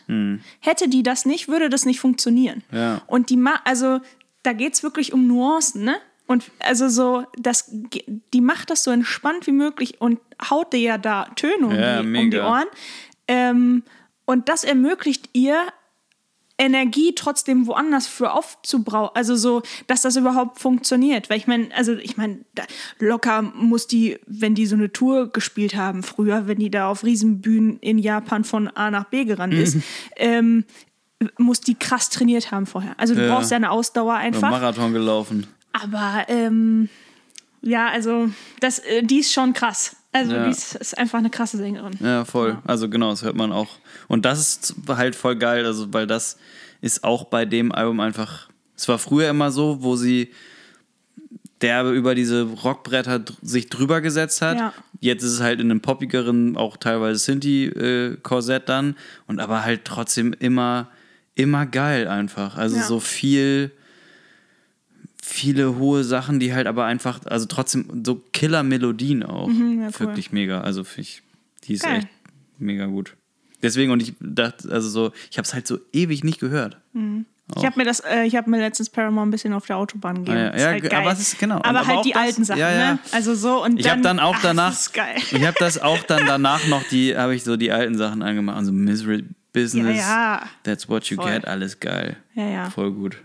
Hätte 0.59 0.87
die 0.87 1.03
das 1.03 1.25
nicht, 1.25 1.47
würde 1.47 1.69
das 1.69 1.85
nicht 1.85 1.99
funktionieren. 1.99 2.63
Ja. 2.71 3.01
Und 3.07 3.29
die 3.29 3.37
ma 3.37 3.59
also 3.63 3.99
da 4.43 4.53
geht 4.53 4.73
es 4.73 4.83
wirklich 4.83 5.13
um 5.13 5.27
Nuancen, 5.27 5.83
ne? 5.83 5.95
Und 6.25 6.51
also 6.59 6.87
so, 6.87 7.25
das, 7.37 7.69
die 8.33 8.41
macht 8.41 8.69
das 8.69 8.83
so 8.83 8.91
entspannt 8.91 9.45
wie 9.45 9.51
möglich 9.51 9.99
und 9.99 10.19
haut 10.49 10.71
dir 10.71 10.79
ja 10.79 10.97
da 10.97 11.25
Töne 11.35 11.67
um, 11.67 11.75
Ja, 11.75 12.01
die, 12.01 12.07
um 12.07 12.31
die. 12.31 12.39
Ohren. 12.39 12.67
Ähm, 13.27 13.83
und 14.25 14.47
das 14.47 14.63
ermöglicht 14.63 15.29
ihr, 15.33 15.61
Energie 16.57 17.13
trotzdem 17.15 17.65
woanders 17.67 18.05
für 18.07 18.31
aufzubrauchen. 18.31 19.15
Also 19.15 19.35
so, 19.35 19.63
dass 19.87 20.01
das 20.03 20.15
überhaupt 20.15 20.59
funktioniert. 20.59 21.29
Weil 21.29 21.37
ich 21.37 21.47
meine, 21.47 21.73
also 21.75 21.93
ich 21.93 22.15
meine, 22.15 22.39
locker 22.99 23.41
muss 23.41 23.87
die, 23.87 24.19
wenn 24.27 24.53
die 24.55 24.65
so 24.67 24.75
eine 24.75 24.91
Tour 24.91 25.31
gespielt 25.31 25.75
haben 25.75 26.03
früher, 26.03 26.47
wenn 26.47 26.59
die 26.59 26.69
da 26.69 26.87
auf 26.89 27.03
Riesenbühnen 27.03 27.79
in 27.79 27.97
Japan 27.97 28.43
von 28.43 28.67
A 28.67 28.91
nach 28.91 29.05
B 29.05 29.25
gerannt 29.25 29.53
ist, 29.55 29.77
ähm, 30.15 30.65
muss 31.37 31.61
die 31.61 31.75
krass 31.75 32.09
trainiert 32.09 32.51
haben 32.51 32.65
vorher. 32.65 32.93
Also 32.99 33.15
du 33.15 33.25
Ja. 33.25 33.33
brauchst 33.33 33.49
ja 33.51 33.57
eine 33.57 33.71
Ausdauer 33.71 34.13
Oder 34.13 34.17
einfach. 34.17 34.51
Marathon 34.51 34.93
gelaufen. 34.93 35.47
Aber 35.71 36.25
ähm, 36.27 36.89
ja, 37.61 37.87
also 37.87 38.29
das, 38.59 38.79
äh, 38.79 39.01
die 39.03 39.19
ist 39.19 39.33
schon 39.33 39.53
krass. 39.53 39.95
Also 40.13 40.33
Ja. 40.33 40.45
die 40.45 40.51
ist, 40.51 40.75
ist 40.75 40.97
einfach 40.97 41.17
eine 41.19 41.29
krasse 41.29 41.57
Sängerin. 41.57 41.93
Ja, 41.99 42.23
voll. 42.23 42.57
Also 42.65 42.87
genau, 42.89 43.09
das 43.09 43.23
hört 43.23 43.35
man 43.35 43.51
auch. 43.51 43.67
Und 44.07 44.25
das 44.25 44.39
ist 44.39 44.75
halt 44.87 45.15
voll 45.15 45.35
geil, 45.35 45.65
also 45.65 45.91
weil 45.93 46.07
das 46.07 46.37
ist 46.81 47.03
auch 47.03 47.25
bei 47.25 47.45
dem 47.45 47.71
Album 47.71 47.99
einfach. 47.99 48.49
Es 48.77 48.87
war 48.87 48.99
früher 48.99 49.29
immer 49.29 49.51
so, 49.51 49.81
wo 49.81 49.95
sie 49.95 50.31
derbe 51.61 51.91
über 51.91 52.13
diese 52.13 52.41
Rockbretter 52.43 53.21
sich 53.41 53.69
drüber 53.69 54.01
gesetzt 54.01 54.41
hat. 54.41 54.57
Ja. 54.57 54.73
Jetzt 54.99 55.23
ist 55.23 55.31
es 55.33 55.39
halt 55.41 55.61
in 55.61 55.71
einem 55.71 55.79
poppigeren, 55.81 56.57
auch 56.57 56.75
teilweise 56.77 57.19
Sinti-Korsett 57.19 58.67
dann. 58.67 58.95
Und 59.27 59.39
aber 59.39 59.63
halt 59.63 59.85
trotzdem 59.85 60.33
immer, 60.33 60.89
immer 61.35 61.65
geil 61.65 62.07
einfach. 62.07 62.57
Also 62.57 62.77
Ja. 62.77 62.83
so 62.83 62.99
viel, 62.99 63.71
viele 65.25 65.77
hohe 65.77 66.03
Sachen, 66.03 66.39
die 66.39 66.53
halt 66.53 66.67
aber 66.67 66.83
einfach, 66.85 67.21
also 67.25 67.45
trotzdem 67.45 68.03
so 68.05 68.21
Killer-Melodien 68.33 69.23
auch. 69.23 69.47
Mhm, 69.47 69.81
ja, 69.81 69.87
cool. 69.87 70.07
Wirklich 70.07 70.31
mega. 70.33 70.61
Also 70.61 70.83
ich, 70.97 71.21
die 71.63 71.73
ist 71.75 71.83
Geil. 71.83 71.99
echt 71.99 72.07
mega 72.59 72.85
gut. 72.87 73.15
Deswegen, 73.61 73.91
und 73.93 74.01
ich 74.03 74.13
dachte, 74.19 74.69
also 74.69 74.89
so, 74.89 75.11
ich 75.31 75.37
habe 75.37 75.45
es 75.45 75.53
halt 75.53 75.65
so 75.65 75.79
ewig 75.93 76.25
nicht 76.25 76.41
gehört. 76.41 76.77
Ich 77.55 77.65
habe 77.65 77.77
mir 77.79 77.85
das, 77.85 78.01
äh, 78.01 78.23
ich 78.25 78.35
habe 78.35 78.49
mir 78.49 78.57
letztens 78.59 78.89
Paramore 78.89 79.25
ein 79.25 79.31
bisschen 79.31 79.53
auf 79.53 79.65
der 79.65 79.77
Autobahn 79.77 80.15
gegeben. 80.25 80.37
Ah, 80.37 80.57
ja. 80.57 80.57
Ja, 80.57 80.67
halt 80.71 80.93
aber 80.93 81.11
ist- 81.13 81.39
genau. 81.39 81.55
Aber, 81.55 81.67
aber 81.69 81.87
halt 81.87 81.97
auch 81.99 82.01
die 82.03 82.11
das- 82.11 82.21
alten 82.21 82.43
Sachen, 82.43 82.59
ja, 82.59 82.71
ja. 82.71 82.93
ne? 82.95 82.99
Also 83.13 83.33
so 83.35 83.63
und 83.63 83.79
Ich 83.79 83.89
habe 83.89 84.01
dann 84.01 84.19
auch 84.19 84.35
ach, 84.35 84.41
danach, 84.43 84.73
ich 85.31 85.45
habe 85.45 85.55
das 85.59 85.81
auch 85.81 86.03
dann 86.03 86.25
danach 86.25 86.67
noch 86.67 86.83
die, 86.89 87.15
habe 87.15 87.33
ich 87.35 87.43
so 87.45 87.55
die 87.55 87.71
alten 87.71 87.97
Sachen 87.97 88.21
angemacht, 88.21 88.57
also 88.57 88.73
Misery 88.73 89.23
Business. 89.53 90.03
That's 90.63 90.89
What 90.89 91.05
You 91.05 91.15
Voll. 91.15 91.31
Get, 91.31 91.45
alles 91.47 91.79
geil, 91.79 92.17
Ja, 92.35 92.49
ja. 92.49 92.69
voll 92.69 92.91
gut. 92.91 93.17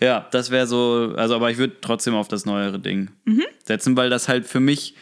Ja. 0.00 0.26
Das 0.30 0.50
wäre 0.50 0.66
so, 0.66 1.14
also 1.16 1.34
aber 1.36 1.50
ich 1.50 1.58
würde 1.58 1.74
trotzdem 1.80 2.14
auf 2.14 2.28
das 2.28 2.44
neuere 2.44 2.78
Ding 2.78 3.10
Mhm. 3.24 3.42
setzen, 3.64 3.96
weil 3.96 4.10
das 4.10 4.28
halt 4.28 4.46
für 4.46 4.60
mich, 4.60 4.94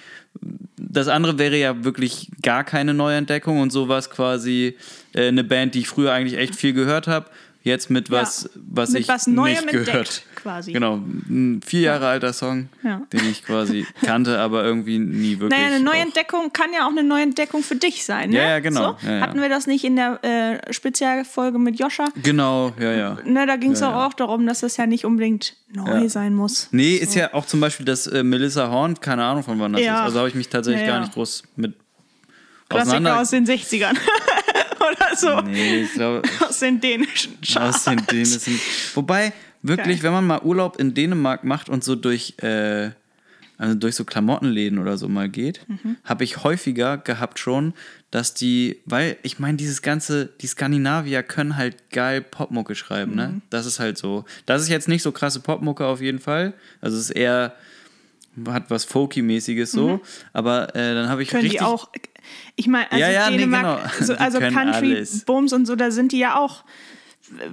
das 0.76 1.08
andere 1.08 1.38
wäre 1.38 1.56
ja 1.56 1.84
wirklich 1.84 2.30
gar 2.42 2.64
keine 2.64 2.94
Neuentdeckung 2.94 3.60
und 3.60 3.70
sowas 3.70 4.10
quasi 4.10 4.76
äh, 5.14 5.28
eine 5.28 5.44
Band, 5.44 5.74
die 5.74 5.80
ich 5.80 5.88
früher 5.88 6.12
eigentlich 6.12 6.38
echt 6.38 6.54
viel 6.56 6.72
gehört 6.72 7.06
habe, 7.08 7.26
jetzt 7.62 7.90
mit 7.90 8.08
Ja. 8.08 8.22
was, 8.22 8.50
was 8.54 8.90
Mit 8.90 9.02
ich 9.02 9.08
was 9.08 9.26
Neuem 9.26 9.52
nicht 9.54 9.62
entdeckt, 9.74 9.86
gehört. 9.86 10.22
quasi. 10.36 10.72
Genau, 10.72 10.96
ein 10.96 11.60
vier 11.64 11.80
Jahre 11.82 12.08
alter 12.08 12.32
Song, 12.32 12.68
Ja. 12.82 13.02
den 13.12 13.30
ich 13.30 13.44
quasi 13.44 13.86
kannte, 14.04 14.38
aber 14.40 14.64
irgendwie 14.64 14.98
nie 14.98 15.38
wirklich. 15.38 15.58
Naja, 15.60 15.74
eine 15.76 15.84
Neuentdeckung 15.84 16.52
kann 16.52 16.72
ja 16.72 16.86
auch 16.86 16.90
eine 16.90 17.02
Neuentdeckung 17.02 17.62
für 17.62 17.76
dich 17.76 18.04
sein, 18.04 18.30
ne? 18.30 18.36
Ja, 18.38 18.48
ja, 18.50 18.58
genau. 18.60 18.96
So? 19.00 19.06
Ja, 19.06 19.14
ja. 19.16 19.20
Hatten 19.22 19.40
wir 19.40 19.48
das 19.48 19.66
nicht 19.66 19.84
in 19.84 19.96
der 19.96 20.22
äh, 20.24 20.72
Spezialfolge 20.72 21.58
mit 21.58 21.78
Joscha? 21.78 22.06
Genau, 22.22 22.72
ja, 22.80 22.92
ja. 22.92 23.18
Ne, 23.24 23.46
da 23.46 23.56
ging 23.56 23.72
es 23.72 23.80
Ja, 23.80 23.90
auch, 23.90 23.92
ja. 24.00 24.06
auch 24.06 24.14
darum, 24.14 24.46
dass 24.46 24.60
das 24.60 24.76
ja 24.76 24.86
nicht 24.86 25.04
unbedingt 25.04 25.54
neu 25.72 26.02
Ja. 26.02 26.08
sein 26.08 26.34
muss. 26.34 26.68
Nee, 26.72 26.96
ist 26.96 27.14
ja 27.14 27.32
auch 27.34 27.46
zum 27.46 27.60
Beispiel 27.60 27.86
das 27.86 28.06
äh, 28.06 28.22
Melissa 28.22 28.68
Horn, 28.70 28.98
keine 29.00 29.24
Ahnung 29.24 29.42
von 29.42 29.58
wann 29.60 29.72
das 29.74 29.82
Ja. 29.82 29.94
ist. 29.96 30.00
Also 30.02 30.18
habe 30.18 30.28
ich 30.28 30.34
mich 30.34 30.48
tatsächlich 30.48 30.82
Ja, 30.82 30.88
gar 30.88 30.96
ja. 30.96 31.00
nicht 31.02 31.14
groß 31.14 31.44
mit 31.56 31.74
Klassiker 32.68 33.20
aus 33.20 33.30
den 33.30 33.46
60ern. 33.46 33.96
Oder 34.90 35.16
so. 35.16 35.40
Nee, 35.42 35.82
ich 35.82 35.92
glaube, 35.92 36.22
Aus 36.40 36.58
den 36.58 36.80
dänischen 36.80 37.40
Charts. 37.40 37.76
aus 37.78 37.84
den 37.84 38.04
dänischen. 38.06 38.58
Wobei, 38.94 39.32
wirklich, 39.62 39.96
Geil. 39.98 40.02
wenn 40.04 40.12
man 40.12 40.26
mal 40.26 40.40
Urlaub 40.42 40.78
in 40.78 40.94
Dänemark 40.94 41.44
macht 41.44 41.68
und 41.68 41.84
so 41.84 41.94
durch, 41.94 42.34
äh, 42.42 42.90
also 43.58 43.74
durch 43.76 43.94
so 43.94 44.04
Klamottenläden 44.04 44.78
oder 44.78 44.96
so 44.98 45.08
mal 45.08 45.28
geht, 45.28 45.60
Mhm. 45.68 45.96
habe 46.04 46.24
ich 46.24 46.42
häufiger 46.42 46.98
gehabt 46.98 47.38
schon, 47.38 47.74
dass 48.10 48.34
die, 48.34 48.80
weil 48.86 49.16
ich 49.22 49.38
meine, 49.38 49.56
dieses 49.56 49.82
ganze, 49.82 50.26
die 50.40 50.46
Skandinavier 50.48 51.22
können 51.22 51.56
halt 51.56 51.90
geil 51.90 52.20
Popmucke 52.22 52.74
schreiben, 52.74 53.12
Mhm. 53.12 53.16
ne? 53.16 53.40
Das 53.50 53.66
ist 53.66 53.78
halt 53.78 53.98
so. 53.98 54.24
Das 54.46 54.62
ist 54.62 54.68
jetzt 54.68 54.88
nicht 54.88 55.02
so 55.02 55.12
krasse 55.12 55.40
Popmucke 55.40 55.86
auf 55.86 56.00
jeden 56.00 56.18
Fall. 56.18 56.54
Also 56.80 56.96
es 56.96 57.04
ist 57.04 57.10
eher, 57.16 57.54
hat 58.48 58.70
was 58.70 58.84
Folky-mäßiges 58.84 59.72
so, 59.72 60.00
aber 60.32 60.74
äh, 60.74 60.94
dann 60.94 61.08
habe 61.08 61.22
ich 61.22 61.28
Mhm. 61.28 61.32
Können 61.32 61.42
richtig... 61.42 61.60
die 61.60 61.64
auch. 61.64 61.90
Ich 62.56 62.66
meine, 62.66 62.90
also 62.90 63.02
Ja, 63.02 63.10
ja, 63.10 63.30
nee, 63.30 63.38
Dänemark, 63.38 63.92
genau. 63.98 64.04
so, 64.06 64.14
also 64.14 64.38
können 64.38 64.54
Country, 64.56 64.94
alles. 64.96 65.24
Booms 65.24 65.52
und 65.52 65.66
so, 65.66 65.76
da 65.76 65.90
sind 65.90 66.12
die 66.12 66.18
ja 66.18 66.38
auch 66.38 66.64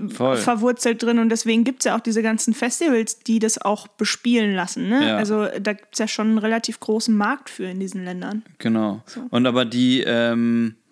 voll. 0.10 0.38
verwurzelt 0.38 1.02
drin 1.02 1.20
und 1.20 1.30
deswegen 1.30 1.64
gibt 1.64 1.80
es 1.80 1.86
ja 1.86 1.96
auch 1.96 2.02
diese 2.02 2.22
ganzen 2.22 2.54
Festivals, 2.54 3.20
die 3.20 3.40
das 3.40 3.60
auch 3.62 3.88
bespielen 3.88 4.54
lassen. 4.54 4.90
Ne? 4.90 5.08
Ja. 5.08 5.18
Also 5.18 5.48
da 5.60 5.74
gibt 5.74 5.94
es 5.94 6.00
ja 6.00 6.08
schon 6.08 6.28
einen 6.30 6.38
relativ 6.38 6.80
großen 6.80 7.16
Markt 7.16 7.50
für 7.50 7.66
in 7.66 7.80
diesen 7.80 8.04
Ländern. 8.04 8.44
Genau. 8.58 9.04
Und 9.30 9.46
aber 9.48 9.66
die, 9.66 10.04
ähm, 10.06 10.76
äh, 10.76 10.89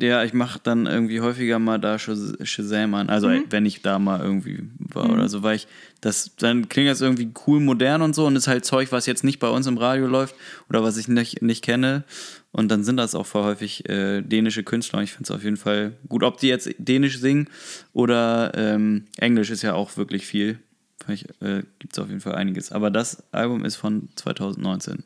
ja, 0.00 0.24
ich 0.24 0.32
mache 0.32 0.58
dann 0.62 0.86
irgendwie 0.86 1.20
häufiger 1.20 1.58
mal 1.58 1.78
da 1.78 1.96
Shaz- 1.98 2.42
Shazam 2.44 2.94
an. 2.94 3.10
Also 3.10 3.28
Mhm. 3.28 3.44
wenn 3.50 3.66
ich 3.66 3.82
da 3.82 3.98
mal 3.98 4.20
irgendwie 4.20 4.62
war 4.78 5.10
oder 5.10 5.28
so, 5.28 5.42
weil 5.42 5.56
ich 5.56 5.66
das, 6.00 6.34
dann 6.36 6.68
klingt 6.68 6.88
das 6.88 7.00
irgendwie 7.02 7.30
cool 7.46 7.60
modern 7.60 8.00
und 8.02 8.14
so 8.14 8.26
und 8.26 8.34
ist 8.36 8.48
halt 8.48 8.64
Zeug, 8.64 8.92
was 8.92 9.06
jetzt 9.06 9.24
nicht 9.24 9.38
bei 9.40 9.48
uns 9.48 9.66
im 9.66 9.76
Radio 9.78 10.06
läuft 10.06 10.34
oder 10.70 10.82
was 10.82 10.96
ich 10.96 11.06
nicht, 11.08 11.42
nicht 11.42 11.62
kenne. 11.62 12.04
Und 12.50 12.68
dann 12.70 12.82
sind 12.84 12.96
das 12.96 13.14
auch 13.14 13.26
voll 13.26 13.44
häufig 13.44 13.88
äh, 13.88 14.20
dänische 14.22 14.62
Künstler. 14.62 14.98
Und 14.98 15.04
ich 15.04 15.12
finde 15.12 15.24
es 15.24 15.30
auf 15.30 15.42
jeden 15.44 15.56
Fall 15.56 15.92
gut. 16.08 16.22
Ob 16.22 16.38
die 16.38 16.48
jetzt 16.48 16.70
Dänisch 16.78 17.18
singen 17.18 17.48
oder 17.92 18.52
ähm, 18.54 19.04
Englisch 19.18 19.50
ist 19.50 19.62
ja 19.62 19.74
auch 19.74 19.96
wirklich 19.96 20.26
viel. 20.26 20.58
Vielleicht 21.04 21.26
äh, 21.42 21.62
gibt 21.78 21.92
es 21.94 21.98
auf 21.98 22.08
jeden 22.08 22.20
Fall 22.20 22.34
einiges. 22.36 22.70
Aber 22.72 22.90
das 22.90 23.22
Album 23.32 23.64
ist 23.64 23.76
von 23.76 24.08
2019. 24.16 25.02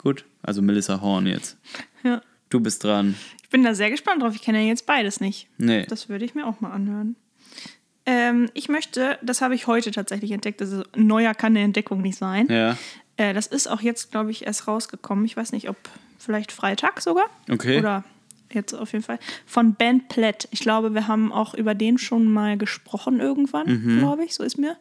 Gut, 0.00 0.24
also 0.42 0.60
Melissa 0.62 1.00
Horn 1.00 1.26
jetzt. 1.26 1.56
Ja. 2.02 2.20
Du 2.54 2.60
bist 2.60 2.84
dran. 2.84 3.16
Ich 3.42 3.48
bin 3.48 3.64
da 3.64 3.74
sehr 3.74 3.90
gespannt 3.90 4.22
drauf. 4.22 4.32
Ich 4.36 4.40
kenne 4.40 4.60
ja 4.62 4.68
jetzt 4.68 4.86
beides 4.86 5.20
nicht. 5.20 5.48
Nee. 5.58 5.86
Das 5.88 6.08
würde 6.08 6.24
ich 6.24 6.36
mir 6.36 6.46
auch 6.46 6.60
mal 6.60 6.70
anhören. 6.70 7.16
Ähm, 8.06 8.48
ich 8.54 8.68
möchte, 8.68 9.18
das 9.22 9.40
habe 9.40 9.56
ich 9.56 9.66
heute 9.66 9.90
tatsächlich 9.90 10.30
entdeckt, 10.30 10.62
also 10.62 10.84
neuer 10.94 11.34
kann 11.34 11.50
eine 11.56 11.64
Entdeckung 11.64 12.00
nicht 12.00 12.16
sein. 12.16 12.46
Ja. 12.48 12.76
Äh, 13.16 13.34
das 13.34 13.48
ist 13.48 13.66
auch 13.66 13.80
jetzt, 13.80 14.12
glaube 14.12 14.30
ich, 14.30 14.46
erst 14.46 14.68
rausgekommen. 14.68 15.24
Ich 15.24 15.36
weiß 15.36 15.50
nicht, 15.50 15.68
ob 15.68 15.76
vielleicht 16.16 16.52
Freitag 16.52 17.00
sogar. 17.00 17.24
Okay. 17.50 17.76
Oder 17.80 18.04
jetzt 18.52 18.72
auf 18.72 18.92
jeden 18.92 19.04
Fall. 19.04 19.18
Von 19.46 19.74
Ben 19.74 20.06
Platt. 20.06 20.46
Ich 20.52 20.60
glaube, 20.60 20.94
wir 20.94 21.08
haben 21.08 21.32
auch 21.32 21.54
über 21.54 21.74
den 21.74 21.98
schon 21.98 22.32
mal 22.32 22.56
gesprochen 22.56 23.18
irgendwann, 23.18 23.66
Mhm. 23.66 23.98
glaube 23.98 24.24
ich. 24.24 24.32
So 24.34 24.44
ist 24.44 24.58
mir. 24.58 24.76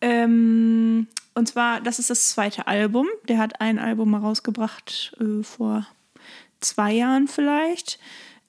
Ähm, 0.00 1.06
und 1.34 1.46
zwar, 1.46 1.80
das 1.80 2.00
ist 2.00 2.10
das 2.10 2.30
zweite 2.30 2.66
Album. 2.66 3.06
Der 3.28 3.38
hat 3.38 3.60
ein 3.60 3.78
Album 3.78 4.10
mal 4.10 4.18
rausgebracht 4.22 5.14
äh, 5.20 5.44
vor 5.44 5.86
zwei 6.60 6.92
Jahren 6.92 7.28
vielleicht. 7.28 7.98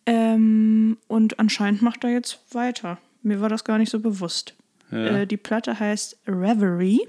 Ähm, 0.05 0.97
und 1.07 1.39
anscheinend 1.39 1.81
macht 1.81 2.03
er 2.03 2.11
jetzt 2.11 2.39
weiter. 2.53 2.97
Mir 3.23 3.41
war 3.41 3.49
das 3.49 3.63
gar 3.63 3.77
nicht 3.77 3.89
so 3.91 3.99
bewusst. 3.99 4.55
Ja. 4.91 5.19
Äh, 5.19 5.27
die 5.27 5.37
Platte 5.37 5.79
heißt 5.79 6.17
Reverie. 6.27 7.01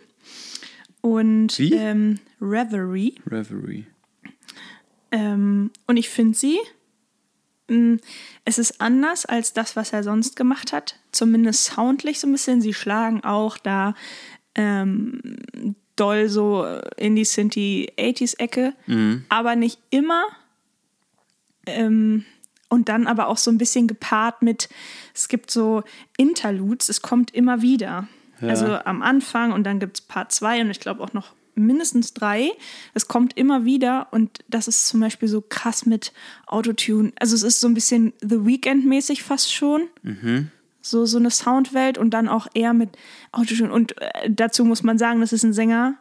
Und 1.00 1.58
Wie? 1.58 1.74
Ähm, 1.74 2.18
Reverie. 2.40 3.14
Reverie. 3.26 3.86
Ähm, 5.12 5.70
und 5.86 5.96
ich 5.96 6.08
finde 6.08 6.36
sie, 6.36 6.58
mh, 7.68 7.98
es 8.44 8.58
ist 8.58 8.80
anders 8.80 9.26
als 9.26 9.52
das, 9.52 9.76
was 9.76 9.92
er 9.92 10.02
sonst 10.02 10.34
gemacht 10.34 10.72
hat. 10.72 10.98
Zumindest 11.12 11.66
soundlich 11.66 12.18
so 12.18 12.26
ein 12.26 12.32
bisschen. 12.32 12.60
Sie 12.60 12.74
schlagen 12.74 13.22
auch 13.22 13.58
da 13.58 13.94
ähm, 14.54 15.38
doll 15.96 16.28
so 16.28 16.66
in 16.96 17.16
die 17.16 17.24
Sinti 17.24 17.92
80s-Ecke, 17.96 18.74
aber 19.28 19.56
nicht 19.56 19.78
immer. 19.90 20.24
Ähm, 21.68 22.24
und 22.68 22.88
dann 22.88 23.06
aber 23.06 23.28
auch 23.28 23.38
so 23.38 23.50
ein 23.50 23.58
bisschen 23.58 23.86
gepaart 23.86 24.42
mit, 24.42 24.68
es 25.14 25.28
gibt 25.28 25.50
so 25.50 25.82
Interludes, 26.16 26.88
es 26.88 27.00
kommt 27.00 27.34
immer 27.34 27.62
wieder. 27.62 28.08
Ja. 28.40 28.48
Also 28.48 28.66
am 28.66 29.02
Anfang 29.02 29.52
und 29.52 29.64
dann 29.64 29.80
gibt 29.80 29.98
es 29.98 30.00
Part 30.02 30.32
2 30.32 30.60
und 30.62 30.70
ich 30.70 30.80
glaube 30.80 31.02
auch 31.02 31.12
noch 31.12 31.34
mindestens 31.54 32.14
drei. 32.14 32.52
Es 32.94 33.08
kommt 33.08 33.36
immer 33.36 33.64
wieder 33.64 34.08
und 34.12 34.44
das 34.48 34.68
ist 34.68 34.86
zum 34.86 35.00
Beispiel 35.00 35.28
so 35.28 35.42
krass 35.46 35.86
mit 35.86 36.12
Autotune. 36.46 37.12
Also 37.18 37.34
es 37.34 37.42
ist 37.42 37.60
so 37.60 37.68
ein 37.68 37.74
bisschen 37.74 38.12
The 38.20 38.46
Weekend-mäßig 38.46 39.22
fast 39.22 39.52
schon. 39.52 39.88
So, 40.80 41.04
so 41.04 41.18
eine 41.18 41.30
Soundwelt 41.30 41.98
und 41.98 42.10
dann 42.10 42.28
auch 42.28 42.46
eher 42.54 42.72
mit 42.72 42.90
Autotune. 43.32 43.72
Und 43.72 44.00
äh, 44.00 44.30
dazu 44.30 44.64
muss 44.64 44.82
man 44.82 44.98
sagen, 44.98 45.20
das 45.20 45.32
ist 45.32 45.42
ein 45.42 45.52
Sänger, 45.52 45.96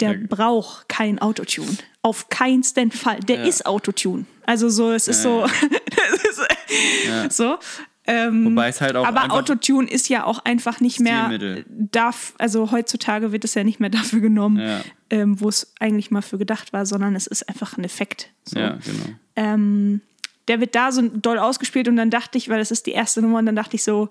der 0.00 0.12
Ja. 0.12 0.18
braucht 0.28 0.88
kein 0.88 1.18
Autotune. 1.20 1.76
Auf 2.02 2.28
keinsten 2.28 2.90
Fall. 2.90 3.20
Der 3.20 3.40
Ja. 3.40 3.44
ist 3.44 3.66
Autotune. 3.66 4.24
Also 4.46 4.68
so, 4.68 4.90
es 4.90 5.06
ist 5.08 5.22
so. 5.22 5.44
ist, 7.28 7.36
So. 7.36 7.58
Ähm, 8.04 8.44
Wobei 8.46 8.68
es 8.68 8.80
halt 8.80 8.96
auch 8.96 9.06
aber 9.06 9.32
Autotune 9.32 9.88
ist 9.88 10.08
ja 10.08 10.24
auch 10.24 10.44
einfach 10.44 10.80
nicht 10.80 10.98
mehr 10.98 11.30
darf, 11.68 12.34
also 12.38 12.72
heutzutage 12.72 13.30
wird 13.30 13.44
es 13.44 13.54
ja 13.54 13.62
nicht 13.62 13.78
mehr 13.78 13.90
dafür 13.90 14.18
genommen, 14.20 14.58
Ja. 14.58 14.80
ähm, 15.10 15.40
wo 15.40 15.48
es 15.48 15.72
eigentlich 15.78 16.10
mal 16.10 16.20
für 16.22 16.36
gedacht 16.36 16.72
war, 16.72 16.84
sondern 16.84 17.14
es 17.14 17.28
ist 17.28 17.48
einfach 17.48 17.78
ein 17.78 17.84
Effekt. 17.84 18.30
So. 18.44 18.58
Ja, 18.58 18.70
genau. 18.84 19.04
Ähm, 19.36 20.00
der 20.48 20.58
wird 20.58 20.74
da 20.74 20.90
so 20.90 21.02
doll 21.02 21.38
ausgespielt 21.38 21.86
und 21.86 21.94
dann 21.94 22.10
dachte 22.10 22.38
ich, 22.38 22.48
weil 22.48 22.58
das 22.58 22.72
ist 22.72 22.86
die 22.86 22.90
erste 22.92 23.22
Nummer 23.22 23.38
und 23.38 23.46
dann 23.46 23.54
dachte 23.54 23.76
ich 23.76 23.84
so, 23.84 24.08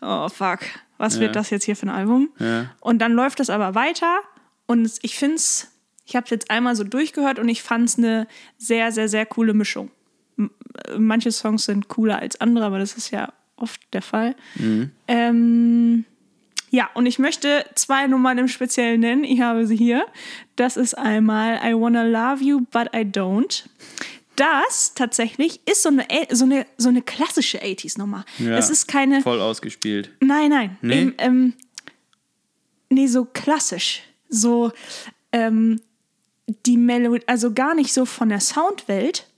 oh 0.00 0.28
fuck, 0.28 0.60
was 0.98 1.16
Ja. 1.16 1.22
wird 1.22 1.34
das 1.34 1.50
jetzt 1.50 1.64
hier 1.64 1.74
für 1.74 1.86
ein 1.86 1.90
Album? 1.90 2.28
Ja. 2.38 2.66
Und 2.78 3.00
dann 3.00 3.10
läuft 3.12 3.40
das 3.40 3.50
aber 3.50 3.74
weiter 3.74 4.18
und 4.72 4.90
ich 5.02 5.16
finde 5.16 5.36
es, 5.36 5.68
ich 6.06 6.16
habe 6.16 6.24
es 6.24 6.30
jetzt 6.30 6.50
einmal 6.50 6.74
so 6.74 6.82
durchgehört 6.84 7.38
und 7.38 7.48
ich 7.48 7.62
fand 7.62 7.88
es 7.88 7.98
eine 7.98 8.26
sehr, 8.58 8.90
sehr, 8.92 9.08
sehr 9.08 9.26
coole 9.26 9.54
Mischung. 9.54 9.90
M- 10.38 10.50
äh, 10.88 10.98
Manche 10.98 11.30
Songs 11.30 11.64
sind 11.66 11.88
cooler 11.88 12.18
als 12.18 12.40
andere, 12.40 12.64
aber 12.64 12.78
das 12.78 12.94
ist 12.94 13.10
ja 13.10 13.32
oft 13.56 13.80
der 13.92 14.02
Fall. 14.02 14.34
Ähm, 15.08 16.04
ja, 16.70 16.88
und 16.94 17.06
ich 17.06 17.18
möchte 17.18 17.64
zwei 17.74 18.06
Nummern 18.06 18.38
im 18.38 18.48
Speziellen 18.48 19.00
nennen. 19.00 19.24
Ich 19.24 19.40
habe 19.40 19.66
sie 19.66 19.76
hier. 19.76 20.06
Das 20.56 20.76
ist 20.76 20.94
einmal 20.96 21.60
I 21.64 21.74
Wanna 21.74 22.02
Love 22.04 22.42
You, 22.42 22.60
But 22.70 22.88
I 22.94 23.00
Don't. 23.04 23.64
Das 24.36 24.94
tatsächlich 24.94 25.60
ist 25.68 25.82
so 25.82 25.90
eine, 25.90 26.06
so 26.30 26.44
eine, 26.46 26.66
so 26.78 26.88
eine 26.88 27.02
klassische 27.02 27.62
80s-Nummer. 27.62 28.24
Ja. 28.38 28.56
Es 28.56 28.70
ist 28.70 28.88
keine. 28.88 29.20
Voll 29.20 29.40
ausgespielt. 29.40 30.10
Nein, 30.20 30.48
nein. 30.48 30.78
Nee? 30.80 31.00
Eben, 31.02 31.14
ähm, 31.18 31.52
nee, 32.88 33.06
so 33.06 33.26
klassisch. 33.26 34.02
So 34.34 34.72
ähm, 35.32 35.80
die 36.66 36.76
Melodie, 36.76 37.22
also 37.28 37.52
gar 37.52 37.74
nicht 37.74 37.92
so 37.92 38.04
von 38.06 38.28
der 38.30 38.40
Soundwelt, 38.40 39.28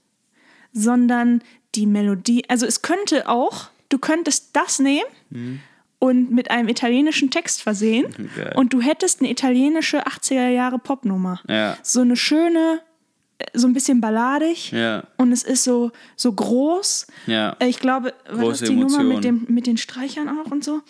sondern 0.73 1.43
die 1.75 1.87
Melodie. 1.87 2.45
Also 2.49 2.67
es 2.67 2.83
könnte 2.83 3.29
auch, 3.29 3.69
du 3.89 3.99
könntest 3.99 4.51
das 4.55 4.79
nehmen 4.79 5.61
und 5.99 6.31
mit 6.31 6.51
einem 6.51 6.69
italienischen 6.69 7.31
Text 7.31 7.63
versehen 7.63 8.07
Geil. 8.37 8.53
und 8.57 8.73
du 8.73 8.81
hättest 8.81 9.21
eine 9.21 9.31
italienische 9.31 10.07
80er 10.07 10.49
Jahre 10.49 10.79
Popnummer. 10.79 11.41
Ja. 11.49 11.77
So 11.83 12.01
eine 12.03 12.17
schöne, 12.17 12.81
äh, 13.39 13.47
so 13.55 13.67
ein 13.67 13.73
bisschen 13.73 14.01
balladig. 14.01 14.71
Ja. 14.73 15.05
Und 15.17 15.33
es 15.33 15.43
ist 15.43 15.65
so, 15.65 15.91
so 16.17 16.33
groß. 16.33 17.07
Ja. 17.27 17.57
Äh, 17.59 17.69
Ich 17.69 17.81
glaube, 17.81 18.15
war 18.29 18.45
Große 18.45 18.61
das 18.61 18.69
die 18.69 18.77
Nummer 18.77 19.01
Emotionen. 19.01 19.09
mit, 19.09 19.25
dem, 19.25 19.47
mit 19.49 19.67
den 19.67 19.77
Streichern 19.77 20.29
auch 20.29 20.51
und 20.53 20.63
so? 20.63 20.81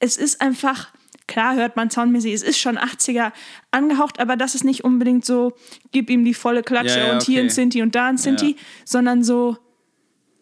Es 0.00 0.16
ist 0.18 0.40
einfach, 0.42 0.88
klar 1.26 1.54
hört 1.56 1.76
man 1.76 1.90
soundmäßig, 1.90 2.32
es 2.32 2.42
ist 2.42 2.58
schon 2.58 2.78
80er 2.78 3.32
angehaucht, 3.70 4.20
aber 4.20 4.36
das 4.36 4.54
ist 4.54 4.64
nicht 4.64 4.84
unbedingt 4.84 5.24
so, 5.24 5.54
gib 5.92 6.10
ihm 6.10 6.24
die 6.24 6.34
volle 6.34 6.62
Klatsche 6.62 6.98
Ja, 7.00 7.06
ja, 7.08 7.12
und 7.12 7.22
hier 7.22 7.38
okay. 7.38 7.46
ein 7.46 7.50
Sinti 7.50 7.82
und 7.82 7.94
da 7.94 8.08
ein 8.08 8.18
Sinti, 8.18 8.50
Ja. 8.50 8.56
sondern 8.84 9.24
so, 9.24 9.56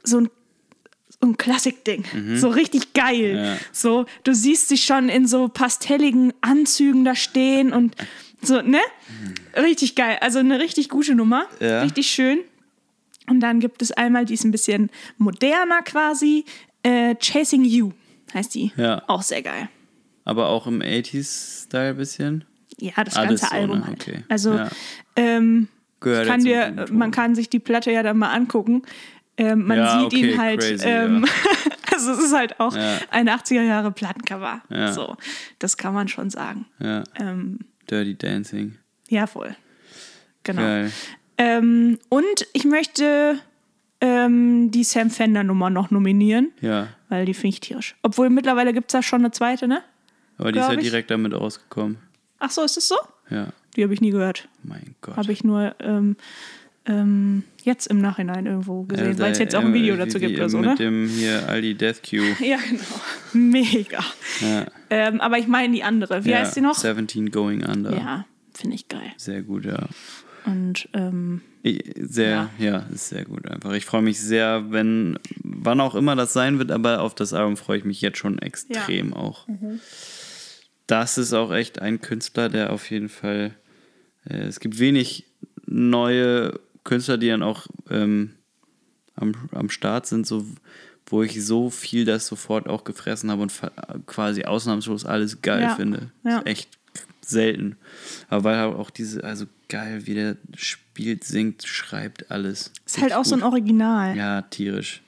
so 0.02 0.20
ein 0.20 0.30
so 1.20 1.28
ein 1.30 1.36
Klassikding. 1.38 2.04
So 2.36 2.48
richtig 2.48 2.92
geil. 2.92 3.54
Mhm. 3.54 3.64
So, 3.72 4.04
du 4.24 4.34
siehst 4.34 4.68
sie 4.68 4.76
schon 4.76 5.08
in 5.08 5.26
so 5.26 5.48
pastelligen 5.48 6.34
Anzügen 6.42 7.04
da 7.04 7.14
stehen 7.14 7.72
und 7.72 7.94
so, 8.42 8.60
ne? 8.60 8.80
Richtig 9.56 9.94
geil. 9.94 10.18
Also 10.20 10.40
eine 10.40 10.58
richtig 10.58 10.88
gute 10.90 11.14
Nummer. 11.14 11.46
Richtig 11.60 12.08
schön. 12.08 12.40
Und 13.28 13.40
dann 13.40 13.60
gibt 13.60 13.80
es 13.80 13.90
einmal, 13.92 14.24
die 14.26 14.34
ist 14.34 14.44
ein 14.44 14.50
bisschen 14.50 14.90
moderner 15.16 15.80
quasi. 15.82 16.44
Äh, 16.82 17.14
Chasing 17.14 17.64
You 17.64 17.92
heißt 18.34 18.54
die. 18.54 18.72
Auch 19.06 19.22
sehr 19.22 19.40
geil. 19.40 19.68
Aber 20.24 20.48
auch 20.48 20.66
im 20.66 20.80
80s-Style 20.80 21.90
ein 21.90 21.96
bisschen. 21.96 22.44
Ja, 22.78 23.04
das 23.04 23.16
Alles 23.16 23.40
ganze 23.42 23.46
so, 23.46 23.52
Album 23.60 23.78
ne? 23.80 23.86
halt. 23.86 24.00
Okay. 24.00 24.24
Also 24.28 24.54
Ja. 24.54 24.68
ähm, 25.16 25.68
kann 26.00 26.44
ja 26.44 26.70
dir, 26.70 26.92
man 26.92 27.10
kann 27.10 27.34
sich 27.34 27.48
die 27.48 27.58
Platte 27.60 27.90
ja 27.90 28.02
dann 28.02 28.18
mal 28.18 28.32
angucken. 28.32 28.82
Ähm, 29.36 29.66
man 29.66 29.78
Ja, 29.78 29.98
sieht 29.98 30.06
okay, 30.06 30.32
ihn 30.32 30.38
halt. 30.40 30.60
crazy, 30.60 30.84
ähm, 30.86 31.24
also 31.92 32.12
es 32.12 32.18
ist 32.18 32.32
halt 32.34 32.58
auch 32.60 32.74
Ja. 32.76 32.98
ein 33.10 33.28
80er 33.28 33.62
Jahre 33.62 33.90
Plattencover. 33.92 34.62
Ja. 34.70 34.92
So, 34.92 35.16
das 35.58 35.76
kann 35.76 35.92
man 35.94 36.08
schon 36.08 36.30
sagen. 36.30 36.66
Ja. 36.78 37.04
Ähm, 37.18 37.60
Dirty 37.90 38.16
Dancing. 38.16 38.76
ja, 39.08 39.26
voll. 39.26 39.54
Genau. 40.44 40.88
Ähm, 41.38 41.98
und 42.10 42.46
ich 42.52 42.64
möchte 42.64 43.38
ähm, 44.00 44.70
die 44.70 44.84
Sam 44.84 45.10
Fender 45.10 45.42
Nummer 45.42 45.70
noch 45.70 45.90
nominieren, 45.90 46.52
Ja. 46.60 46.88
weil 47.08 47.24
die 47.26 47.34
finde 47.34 47.48
ich 47.48 47.60
tierisch. 47.60 47.96
Obwohl 48.02 48.30
mittlerweile 48.30 48.72
gibt 48.72 48.88
es 48.88 48.92
da 48.92 49.02
schon 49.02 49.20
eine 49.20 49.30
zweite, 49.30 49.66
ne? 49.66 49.82
Aber 50.38 50.52
die 50.52 50.58
ist 50.58 50.68
ja 50.68 50.74
ich. 50.74 50.80
direkt 50.80 51.10
damit 51.10 51.32
rausgekommen. 51.34 51.98
Ach 52.38 52.50
so, 52.50 52.62
ist 52.62 52.76
es 52.76 52.88
so? 52.88 52.96
Ja. 53.30 53.48
Die 53.76 53.82
habe 53.82 53.94
ich 53.94 54.00
nie 54.00 54.10
gehört. 54.10 54.48
Mein 54.62 54.94
Gott. 55.00 55.16
Habe 55.16 55.32
ich 55.32 55.44
nur 55.44 55.74
ähm, 55.80 56.16
ähm, 56.86 57.44
jetzt 57.62 57.86
im 57.86 58.00
Nachhinein 58.00 58.46
irgendwo 58.46 58.82
gesehen, 58.82 59.12
Ja, 59.12 59.18
weil 59.18 59.32
es 59.32 59.38
jetzt 59.38 59.54
auch 59.54 59.62
ein 59.62 59.72
Video 59.72 59.94
äh, 59.94 59.98
dazu 59.98 60.18
gibt 60.18 60.36
oder 60.36 60.48
so, 60.48 60.58
Mit 60.58 60.70
ne? 60.70 60.76
dem 60.76 61.08
hier 61.08 61.48
Aldi 61.48 61.74
Death 61.74 62.02
Cue. 62.02 62.36
Ja, 62.40 62.58
genau. 62.58 62.82
Mega. 63.32 64.04
Ja. 64.40 64.66
Ähm, 64.90 65.20
aber 65.20 65.38
ich 65.38 65.46
meine 65.46 65.72
die 65.72 65.82
andere. 65.82 66.24
Wie 66.24 66.30
ja. 66.30 66.38
heißt 66.38 66.56
die 66.56 66.60
noch? 66.60 66.74
17 66.74 67.30
Going 67.30 67.64
Under. 67.64 67.96
Ja, 67.96 68.26
finde 68.52 68.76
ich 68.76 68.88
geil. 68.88 69.12
Sehr 69.16 69.42
gut, 69.42 69.64
ja. 69.64 69.88
Und 70.44 70.88
ähm, 70.92 71.40
Sehr, 71.98 72.50
ja. 72.58 72.78
ist 72.92 73.08
sehr 73.08 73.24
gut 73.24 73.48
einfach. 73.48 73.72
Ich 73.72 73.86
freue 73.86 74.02
mich 74.02 74.20
sehr, 74.20 74.70
wenn, 74.70 75.18
wann 75.42 75.80
auch 75.80 75.94
immer 75.94 76.14
das 76.16 76.32
sein 76.34 76.58
wird, 76.58 76.70
aber 76.70 77.00
auf 77.00 77.14
das 77.14 77.32
Album 77.32 77.56
freue 77.56 77.78
ich 77.78 77.84
mich 77.84 78.00
jetzt 78.02 78.18
schon 78.18 78.38
extrem 78.38 79.14
auch. 79.14 79.46
Das 80.86 81.16
ist 81.16 81.32
auch 81.32 81.52
echt 81.52 81.80
ein 81.80 82.00
Künstler, 82.02 82.48
der 82.50 82.72
auf 82.72 82.90
jeden 82.90 83.08
Fall, 83.08 83.54
äh, 84.28 84.42
es 84.42 84.60
gibt 84.60 84.78
wenig 84.78 85.24
neue 85.66 86.60
Künstler, 86.84 87.16
die 87.16 87.28
dann 87.28 87.42
auch 87.42 87.66
ähm, 87.88 88.34
am, 89.14 89.32
am 89.52 89.70
Start 89.70 90.06
sind, 90.06 90.26
so, 90.26 90.44
wo 91.06 91.22
ich 91.22 91.42
so 91.42 91.70
viel 91.70 92.04
das 92.04 92.26
sofort 92.26 92.68
auch 92.68 92.84
gefressen 92.84 93.30
habe 93.30 93.40
und 93.40 93.52
quasi 94.04 94.44
ausnahmslos 94.44 95.06
alles 95.06 95.40
geil 95.40 95.62
Ja, 95.62 95.74
finde. 95.74 96.10
ja. 96.22 96.40
Ist 96.40 96.46
echt 96.46 96.78
selten. 97.28 97.76
Aber 98.28 98.44
weil 98.44 98.60
auch 98.74 98.90
diese, 98.90 99.24
also 99.24 99.46
geil, 99.68 100.06
wie 100.06 100.14
der 100.14 100.36
spielt, 100.56 101.24
singt, 101.24 101.64
schreibt, 101.64 102.30
alles. 102.30 102.72
ist 102.86 103.00
halt 103.00 103.12
auch 103.12 103.24
so 103.24 103.34
ein 103.34 103.40
gut. 103.40 103.50
Original. 103.50 104.16
Ja, 104.16 104.42
tierisch. 104.42 105.02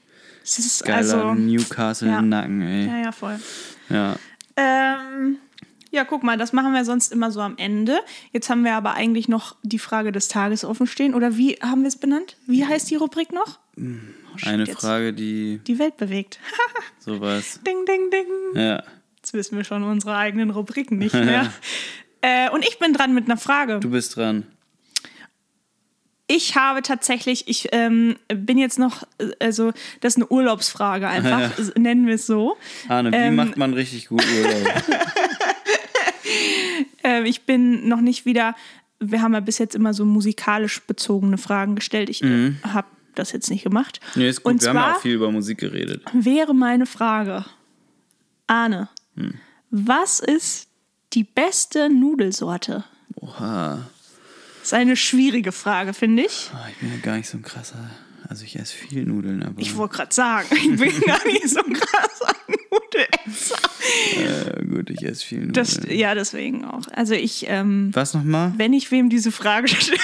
Es 0.44 0.58
ist 0.58 0.84
Geiler 0.84 0.98
also. 0.98 1.34
Newcastle 1.34 2.08
ja. 2.08 2.18
im 2.20 2.28
Nacken, 2.28 2.62
ey. 2.62 2.86
Ja, 2.86 2.98
ja, 2.98 3.12
voll. 3.12 3.38
Ja. 3.88 4.16
Ähm, 4.56 5.38
ja, 5.90 6.04
guck 6.04 6.22
mal, 6.22 6.36
das 6.36 6.52
machen 6.52 6.72
wir 6.72 6.84
sonst 6.84 7.12
immer 7.12 7.30
so 7.30 7.40
am 7.40 7.56
Ende. 7.56 7.98
Jetzt 8.32 8.50
haben 8.50 8.64
wir 8.64 8.74
aber 8.74 8.94
eigentlich 8.94 9.28
noch 9.28 9.56
die 9.62 9.78
Frage 9.78 10.12
des 10.12 10.28
Tages 10.28 10.64
offen 10.64 10.86
stehen. 10.86 11.14
Oder 11.14 11.36
wie 11.36 11.54
haben 11.62 11.82
wir 11.82 11.88
es 11.88 11.96
benannt? 11.96 12.36
Wie 12.46 12.64
heißt 12.64 12.90
die 12.90 12.96
Rubrik 12.96 13.32
noch? 13.32 13.58
Oh, 13.78 14.38
shit, 14.38 14.48
Eine. 14.48 14.66
Frage, 14.66 15.12
die 15.12 15.60
Die 15.66 15.78
Welt 15.78 15.96
bewegt. 15.96 16.38
sowas. 16.98 17.60
ding, 17.66 17.84
ding, 17.86 18.10
ding. 18.10 18.26
Ja. 18.62 18.82
Jetzt 19.16 19.32
wissen 19.32 19.56
wir 19.56 19.64
schon 19.64 19.82
unsere 19.82 20.16
eigenen 20.16 20.50
Rubriken 20.50 20.98
nicht 20.98 21.14
mehr. 21.24 21.52
Äh, 22.22 22.50
und 22.50 22.64
ich 22.66 22.78
bin 22.78 22.92
dran 22.92 23.14
mit 23.14 23.24
einer 23.26 23.36
Frage. 23.36 23.80
Du 23.80 23.90
bist 23.90 24.16
dran. 24.16 24.44
Ich 26.28 26.56
habe 26.56 26.82
tatsächlich, 26.82 27.46
ich 27.46 27.68
ähm, 27.70 28.16
bin 28.28 28.58
jetzt 28.58 28.78
noch, 28.80 29.04
äh, 29.18 29.30
also 29.40 29.72
das 30.00 30.14
ist 30.14 30.16
eine 30.16 30.26
Urlaubsfrage 30.26 31.06
einfach, 31.06 31.56
Ja. 31.58 31.64
nennen 31.78 32.06
wir 32.06 32.14
es 32.16 32.26
so. 32.26 32.56
Wie 32.88 32.92
Ähm, 33.12 33.36
macht 33.36 33.56
man 33.56 33.74
richtig 33.74 34.08
gut 34.08 34.24
Urlaub? 34.26 34.82
Ähm, 37.04 37.24
ich 37.24 37.42
bin 37.42 37.88
noch 37.88 38.00
nicht 38.00 38.26
wieder, 38.26 38.56
wir 38.98 39.22
haben 39.22 39.32
ja 39.32 39.38
bis 39.40 39.58
jetzt 39.58 39.76
immer 39.76 39.94
so 39.94 40.04
musikalisch 40.04 40.82
bezogene 40.82 41.38
Fragen 41.38 41.76
gestellt. 41.76 42.08
Ich 42.08 42.20
äh, 42.22 42.52
habe 42.64 42.88
das 43.14 43.30
jetzt 43.30 43.48
nicht 43.48 43.62
gemacht. 43.62 44.00
nee, 44.16 44.28
ist 44.28 44.42
gut. 44.42 44.54
Und 44.54 44.62
Wir 44.62 44.70
haben 44.70 44.78
auch 44.96 45.00
viel 45.00 45.14
über 45.14 45.30
Musik 45.30 45.58
geredet. 45.58 46.02
wäre 46.12 46.52
meine 46.54 46.84
Frage, 46.86 47.44
Arne, 48.48 48.88
Hm. 49.16 49.34
was 49.70 50.18
ist 50.20 50.66
die 51.12 51.24
beste 51.24 51.88
Nudelsorte? 51.88 52.84
Oha. 53.16 53.86
Das 54.61 54.68
ist 54.68 54.74
eine 54.74 54.96
schwierige 54.96 55.52
Frage, 55.52 55.94
finde 55.94 56.24
ich. 56.24 56.50
Ah, 56.52 56.66
Ich 56.70 56.76
bin 56.78 56.90
ja 56.90 56.98
gar 56.98 57.16
nicht 57.16 57.28
so 57.28 57.38
ein 57.38 57.42
krasser. 57.42 57.90
Also 58.28 58.44
ich 58.44 58.57
esse 58.59 58.74
viel 58.74 59.04
Nudeln, 59.04 59.42
aber. 59.44 59.61
Ich 59.61 59.76
wollte 59.76 59.96
gerade 59.96 60.12
sagen, 60.14 60.48
ich 60.50 60.76
bin 60.78 61.00
gar 61.07 61.24
nicht 61.26 61.48
so 61.48 61.61
ein 61.61 61.72
krasser 61.72 62.34
Nudelesser. 62.72 63.57
äh, 64.16 64.64
gut, 64.66 64.90
ich 64.90 65.02
esse 65.04 65.24
viel 65.24 65.38
Nudeln. 65.38 65.52
Das, 65.52 65.80
ja, 65.88 66.14
deswegen 66.16 66.64
auch. 66.64 66.82
Also 66.92 67.14
ich, 67.14 67.46
ähm, 67.48 67.90
Was 67.94 68.14
nochmal? 68.14 68.52
wenn 68.57 68.72
ich 68.72 68.90
wem 68.90 69.09
diese 69.09 69.30
Frage 69.30 69.68
stelle, 69.80 69.98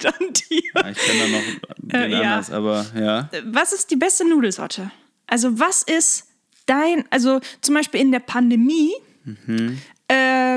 dann 0.00 0.14
dir. 0.32 0.60
Ich 0.60 0.72
kenne 0.72 1.20
da 1.20 1.28
noch 1.28 1.76
den 1.76 1.90
Äh, 1.90 2.10
ja. 2.10 2.20
anders, 2.20 2.50
aber 2.50 2.86
ja. 2.98 3.28
Was 3.44 3.72
ist 3.74 3.90
die 3.90 3.96
beste 3.96 4.26
Nudelsorte? 4.26 4.90
Also 5.26 5.58
was 5.60 5.82
ist 5.82 6.24
dein, 6.64 7.04
also 7.10 7.40
zum 7.60 7.74
Beispiel 7.74 8.00
in 8.00 8.12
der 8.12 8.20
Pandemie, 8.20 8.92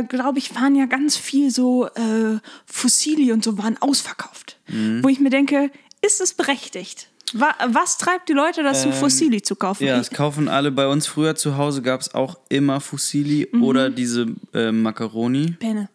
glaube 0.01 0.39
ich, 0.39 0.53
waren 0.55 0.75
ja 0.75 0.85
ganz 0.85 1.15
viel 1.17 1.51
so 1.51 1.87
äh, 1.87 2.39
Fossili 2.65 3.31
und 3.31 3.43
so 3.43 3.57
waren 3.57 3.77
ausverkauft. 3.81 4.57
Wo 5.01 5.09
ich 5.09 5.19
mir 5.19 5.29
denke, 5.29 5.69
ist 6.01 6.21
es 6.21 6.33
berechtigt? 6.33 7.09
Wa 7.33 7.53
was 7.67 7.97
treibt 7.97 8.27
die 8.29 8.33
Leute 8.33 8.61
dazu, 8.63 8.91
Fossili 8.91 9.41
zu 9.41 9.55
kaufen? 9.55 9.85
Ja, 9.85 9.97
es 9.97 10.09
kaufen 10.09 10.47
alle. 10.49 10.71
Bei 10.71 10.87
uns 10.87 11.07
früher 11.07 11.35
zu 11.35 11.55
Hause 11.57 11.81
gab 11.81 12.01
es 12.01 12.13
auch 12.13 12.37
immer 12.49 12.79
Fusilli 12.81 13.47
Mhm. 13.51 13.63
oder 13.63 13.89
diese 13.89 14.27
äh, 14.53 14.71
Macaroni. 14.71 15.51
Penne. 15.59 15.89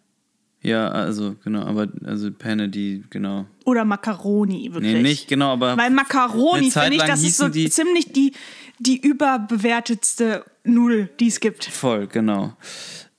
Ja, 0.63 0.89
also 0.89 1.37
genau, 1.45 1.63
aber 1.65 1.89
also 2.05 2.31
Penne, 2.33 2.69
die, 2.69 3.05
genau. 3.11 3.47
Oder 3.67 3.85
Macaroni, 3.85 4.73
wirklich. 4.73 4.95
Nee, 4.95 5.03
nicht 5.03 5.29
genau, 5.29 5.53
aber. 5.53 5.77
Weil 5.77 5.91
Macaroni, 5.91 6.71
finde 6.71 6.95
ich, 6.97 7.03
das 7.03 7.23
ist 7.23 7.37
so 7.37 7.49
die- 7.49 7.69
ziemlich 7.71 8.13
die, 8.13 8.33
die 8.79 8.99
überbewertetste 9.01 10.45
Nudel, 10.65 11.09
die 11.21 11.29
es 11.29 11.41
gibt. 11.41 11.65
Voll, 11.67 12.07
genau. 12.07 12.57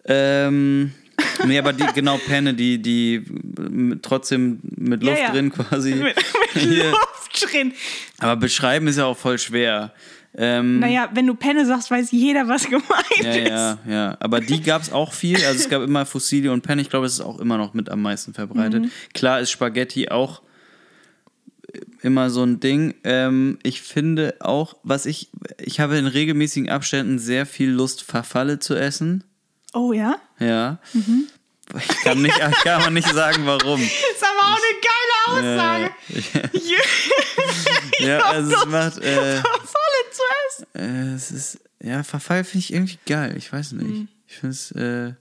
Ähm, 0.08 0.92
nee, 1.46 1.58
aber 1.60 1.74
die, 1.74 1.86
genau, 1.94 2.18
Penne, 2.18 2.54
die, 2.54 2.82
die 2.82 3.24
trotzdem 4.02 4.60
mit 4.76 5.04
Ja, 5.04 5.10
Luft 5.10 5.22
ja. 5.22 5.32
drin 5.32 5.52
quasi. 5.52 5.96
Mit, 5.96 6.16
mit. 6.56 6.84
Luft 6.84 7.52
drin. 7.52 7.74
Aber 8.20 8.36
beschreiben 8.36 8.88
ist 8.88 8.98
ja 8.98 9.06
auch 9.06 9.18
voll 9.18 9.38
schwer. 9.38 9.94
Ähm, 10.36 10.80
Naja, 10.80 11.10
wenn 11.14 11.26
du 11.26 11.34
Penne 11.34 11.66
sagst, 11.66 11.90
weiß 11.90 12.12
jeder, 12.12 12.48
was 12.48 12.66
gemeint 12.70 12.86
ja, 13.22 13.32
ist. 13.32 13.50
ja, 13.50 13.80
ja. 13.88 14.18
Aber 14.20 14.40
die 14.40 14.62
gab 14.62 14.82
es 14.82 14.92
auch 14.92 15.14
viel. 15.14 15.36
Also 15.38 15.60
es 15.60 15.70
gab 15.70 15.82
immer 15.82 16.06
Fossili 16.06 16.50
und 16.50 16.62
Penne. 16.62 16.82
Ich 16.82 16.90
glaube, 16.90 17.06
das 17.06 17.14
ist 17.14 17.22
auch 17.22 17.40
immer 17.40 17.58
noch 17.58 17.74
mit 17.74 17.90
am 17.90 18.02
meisten 18.02 18.34
verbreitet. 18.34 18.84
Mhm. 18.84 18.92
Klar 19.14 19.40
ist 19.40 19.52
Spaghetti 19.52 20.10
auch 20.10 20.42
immer 22.02 22.30
so 22.30 22.44
ein 22.44 22.60
Ding. 22.60 22.94
Ähm, 23.04 23.58
ich 23.64 23.82
finde 23.82 24.36
auch, 24.40 24.76
was 24.84 25.06
ich, 25.06 25.30
ich 25.60 25.80
habe 25.80 25.98
in 25.98 26.08
regelmäßigen 26.08 26.70
Abständen 26.70 27.20
sehr 27.20 27.46
viel 27.46 27.70
Lust, 27.70 28.04
Verfalle 28.04 28.60
zu 28.60 28.76
essen. 28.76 29.24
Oh 29.74 29.94
ja? 29.94 30.16
Ja. 30.40 30.78
Ich 31.78 31.88
kann 32.04 32.22
nicht, 32.22 32.38
ich 32.38 32.64
kann 32.64 32.82
aber 32.82 32.90
nicht 32.92 33.10
sagen, 33.10 33.46
warum. 33.46 33.82
ist 33.82 34.24
aber 34.24 34.54
auch 34.54 34.58
eine 34.58 34.74
geile 34.82 35.58
Aussage. 35.60 35.92
Ja, 38.00 38.20
also 38.20 38.56
es 38.56 38.66
macht, 38.68 38.98
äh, 39.00 39.42
äh, 40.74 41.14
es 41.16 41.32
ist, 41.32 41.60
ja, 41.82 42.04
Verfall 42.04 42.44
finde 42.44 42.60
ich 42.60 42.74
irgendwie 42.74 43.00
geil. 43.06 43.36
Ich 43.38 43.52
weiß 43.52 43.74
nicht. 43.74 44.08
Ich 44.28 44.36
finde 44.38 44.54
es, 44.54 44.72
äh, 44.72 45.14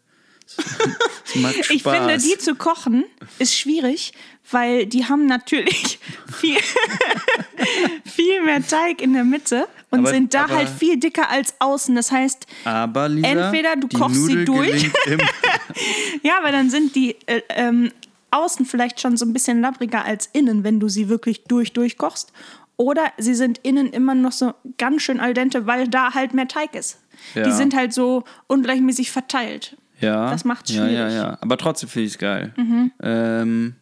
Ich 1.70 1.82
finde, 1.82 2.18
die 2.18 2.38
zu 2.38 2.54
kochen 2.54 3.04
ist 3.38 3.54
schwierig, 3.58 4.12
weil 4.50 4.86
die 4.86 5.04
haben 5.06 5.26
natürlich 5.26 5.98
viel, 6.40 6.56
viel 8.04 8.42
mehr 8.42 8.66
Teig 8.66 9.02
in 9.02 9.12
der 9.12 9.24
Mitte 9.24 9.68
und 9.90 10.00
Aber- 10.00 10.10
sind 10.10 10.34
da 10.34 10.44
aber- 10.44 10.56
halt 10.56 10.68
viel 10.68 10.98
dicker 10.98 11.28
als 11.30 11.54
außen. 11.58 11.94
Das 11.94 12.10
heißt, 12.12 12.46
Aber 12.64 13.08
Lisa, 13.08 13.28
Entweder 13.28 13.76
du 13.76 13.88
kochst 13.88 14.14
sie 14.26 14.34
Nudel 14.34 14.44
durch. 14.44 14.70
gelingt 14.70 14.94
Im, 15.06 15.20
ja, 16.22 16.38
weil 16.42 16.52
dann 16.52 16.70
sind 16.70 16.94
die 16.94 17.16
äh, 17.26 17.42
ähm, 17.50 17.90
außen 18.30 18.66
vielleicht 18.66 19.00
schon 19.00 19.16
so 19.16 19.24
ein 19.24 19.32
bisschen 19.32 19.60
labbriger 19.60 20.04
als 20.04 20.28
innen, 20.32 20.64
wenn 20.64 20.80
du 20.80 20.88
sie 20.88 21.08
wirklich 21.08 21.44
durch 21.44 21.72
durchkochst. 21.72 22.32
Oder 22.78 23.12
sie 23.16 23.34
sind 23.34 23.58
innen 23.62 23.90
immer 23.90 24.14
noch 24.14 24.32
so 24.32 24.52
ganz 24.76 25.02
schön 25.02 25.18
al 25.18 25.32
dente, 25.32 25.66
weil 25.66 25.88
da 25.88 26.12
halt 26.14 26.34
mehr 26.34 26.46
Teig 26.48 26.74
ist. 26.74 26.98
Ja. 27.34 27.42
Die 27.44 27.52
sind 27.52 27.74
halt 27.74 27.94
so 27.94 28.24
ungleichmäßig 28.48 29.10
verteilt. 29.10 29.76
Ja, 30.00 30.30
Das 30.30 30.44
macht's 30.44 30.70
ja, 30.72 30.86
ja, 30.86 31.08
schwierig. 31.08 31.12
Mhm. 31.12 31.16
ja. 31.18 31.38
Aber 31.40 31.56
trotzdem 31.56 31.88
finde 31.88 32.06
ich 32.06 32.12
es 32.14 32.18
geil. 32.18 32.54
Ähm, 33.02 33.74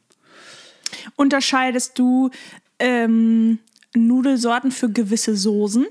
Unterscheidest 1.17 1.99
du 1.99 2.31
ähm, 2.79 3.59
Nudelsorten 3.95 4.71
für 4.71 4.89
gewisse 4.91 5.37
Soßen? 5.37 5.87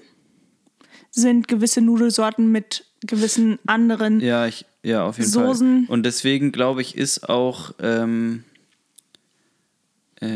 Sind 1.12 1.48
gewisse 1.48 1.82
Nudelsorten 1.82 2.52
mit 2.52 2.86
gewissen 3.02 3.60
anderen. 3.68 4.20
ja, 4.22 4.48
ich, 4.48 4.66
ja, 4.82 5.04
auf 5.06 5.18
jeden 5.18 5.30
Soßen. 5.30 5.86
Fall. 5.88 5.94
Und 5.94 6.04
deswegen 6.04 6.52
glaube 6.52 6.82
ich, 6.82 6.96
ist 6.98 7.30
auch 7.30 7.74
ähm, 7.80 8.44
äh, 10.22 10.28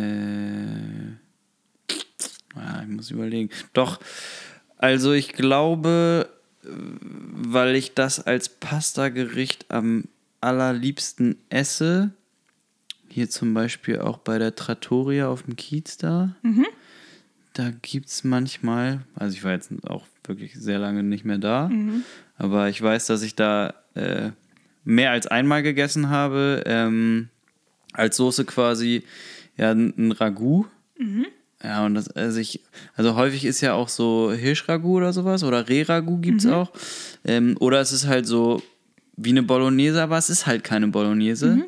ja, 2.55 2.81
ich 2.81 2.87
muss 2.89 3.11
überlegen. 3.11 3.49
Doch, 3.73 3.99
Also 4.77 5.13
ich 5.13 5.33
glaube, 5.33 6.29
weil 6.69 7.75
ich 7.75 7.93
das 7.93 8.19
als 8.25 8.49
Pasta-Gericht 8.49 9.65
am 9.69 10.05
allerliebsten 10.41 11.37
esse, 11.49 12.11
hier 13.09 13.29
zum 13.29 13.53
Beispiel 13.53 13.99
auch 13.99 14.17
bei 14.19 14.37
der 14.37 14.55
Trattoria 14.55 15.27
auf 15.29 15.43
dem 15.43 15.55
Kiez 15.55 15.97
da, 15.97 16.35
da 17.53 17.71
gibt 17.81 18.07
es 18.09 18.23
manchmal, 18.23 19.01
also 19.15 19.35
ich 19.35 19.43
war 19.43 19.51
jetzt 19.53 19.71
auch 19.87 20.05
wirklich 20.25 20.53
sehr 20.55 20.77
lange 20.77 21.01
nicht 21.03 21.25
mehr 21.25 21.37
da, 21.39 21.69
aber 22.37 22.69
ich 22.69 22.81
weiß, 22.81 23.07
dass 23.07 23.23
ich 23.23 23.35
da 23.35 23.73
äh, 23.95 24.31
mehr 24.83 25.11
als 25.11 25.25
einmal 25.27 25.63
gegessen 25.63 26.09
habe, 26.09 26.63
ähm, 26.65 27.29
als 27.93 28.17
Soße 28.17 28.45
quasi 28.45 29.03
ja 29.57 29.71
ein 29.71 29.93
ein 29.97 30.11
Ragout. 30.11 30.67
Ja, 31.63 31.85
und 31.85 31.95
das, 31.95 32.09
also 32.09 32.39
ich, 32.39 32.61
also 32.95 33.15
häufig 33.15 33.43
ist 33.45 33.61
ja 33.61 33.73
auch 33.73 33.89
so 33.89 34.31
Hirschragout 34.31 34.97
oder 34.97 35.11
sowas 35.13 35.43
oder 35.43 35.67
Rehragout 35.67 36.19
gibt 36.21 36.41
es 36.41 36.45
auch. 36.47 36.71
Ähm, 37.25 37.55
oder 37.59 37.79
es 37.81 37.91
ist 37.91 38.05
halt 38.07 38.27
so 38.27 38.61
wie 39.15 39.29
eine 39.31 39.41
Bolognese, 39.43 40.01
aber 40.03 40.17
es 40.17 40.29
ist 40.29 40.45
halt 40.45 40.63
keine 40.63 40.87
Bolognese. 40.89 41.65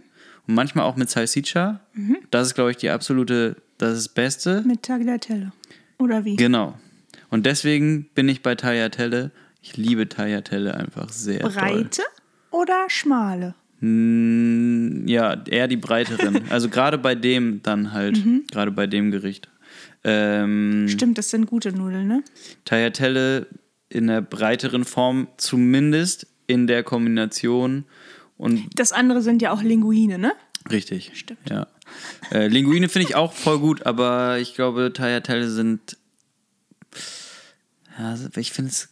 Und 0.47 0.53
manchmal 0.55 0.85
auch 0.85 0.95
mit 0.95 1.09
Salsiccia. 1.09 1.79
Das 2.31 2.47
ist, 2.47 2.53
glaube 2.55 2.71
ich, 2.71 2.77
die 2.77 2.89
absolute, 2.89 3.55
das 3.79 3.97
ist 3.97 4.07
das 4.07 4.13
Beste. 4.13 4.61
Mit 4.65 4.83
Tagliatelle. 4.83 5.51
Oder 5.97 6.23
wie? 6.23 6.35
Genau. 6.35 6.77
Und 7.31 7.45
deswegen 7.47 8.05
bin 8.15 8.29
ich 8.29 8.41
bei 8.43 8.53
Tagliatelle. 8.55 9.31
Ich 9.61 9.75
liebe 9.75 10.07
Tagliatelle 10.07 10.75
einfach 10.75 11.09
sehr 11.09 11.39
doll. 11.39 11.51
Breite 11.51 12.03
oder 12.51 12.85
schmale? 12.89 13.55
Mm, 13.81 15.07
Ja, 15.07 15.35
eher 15.45 15.67
die 15.67 15.77
breiteren. 15.77 16.41
also 16.49 16.69
gerade 16.69 16.97
bei 16.97 17.15
dem 17.15 17.61
dann 17.63 17.91
halt, 17.91 18.23
Mhm. 18.23 18.43
gerade 18.51 18.71
bei 18.71 18.87
dem 18.87 19.11
Gericht. 19.11 19.49
Ähm, 20.03 20.87
Stimmt, 20.89 21.17
das 21.17 21.29
sind 21.29 21.45
gute 21.45 21.71
Nudeln, 21.73 22.07
ne? 22.07 22.23
Tagliatelle 22.65 23.47
in 23.89 24.07
der 24.07 24.21
breiteren 24.21 24.85
Form, 24.85 25.27
zumindest 25.37 26.27
in 26.47 26.67
der 26.67 26.83
Kombination. 26.83 27.85
Und 28.37 28.69
Das 28.75 28.91
andere 28.91 29.21
sind 29.21 29.41
ja 29.41 29.51
auch 29.51 29.61
Linguine, 29.61 30.17
ne? 30.17 30.33
richtig. 30.69 31.11
Stimmt. 31.15 31.49
Ja. 31.49 31.67
Äh, 32.31 32.47
Linguine 32.47 32.89
finde 32.89 33.07
ich 33.07 33.15
auch 33.15 33.33
voll 33.33 33.59
gut, 33.59 33.85
aber 33.85 34.37
ich 34.39 34.53
glaube, 34.53 34.93
Tagliatelle 34.93 35.49
sind. 35.49 35.97
Ja, 37.97 38.15
ich 38.35 38.51
finde 38.51 38.71
es. 38.71 38.89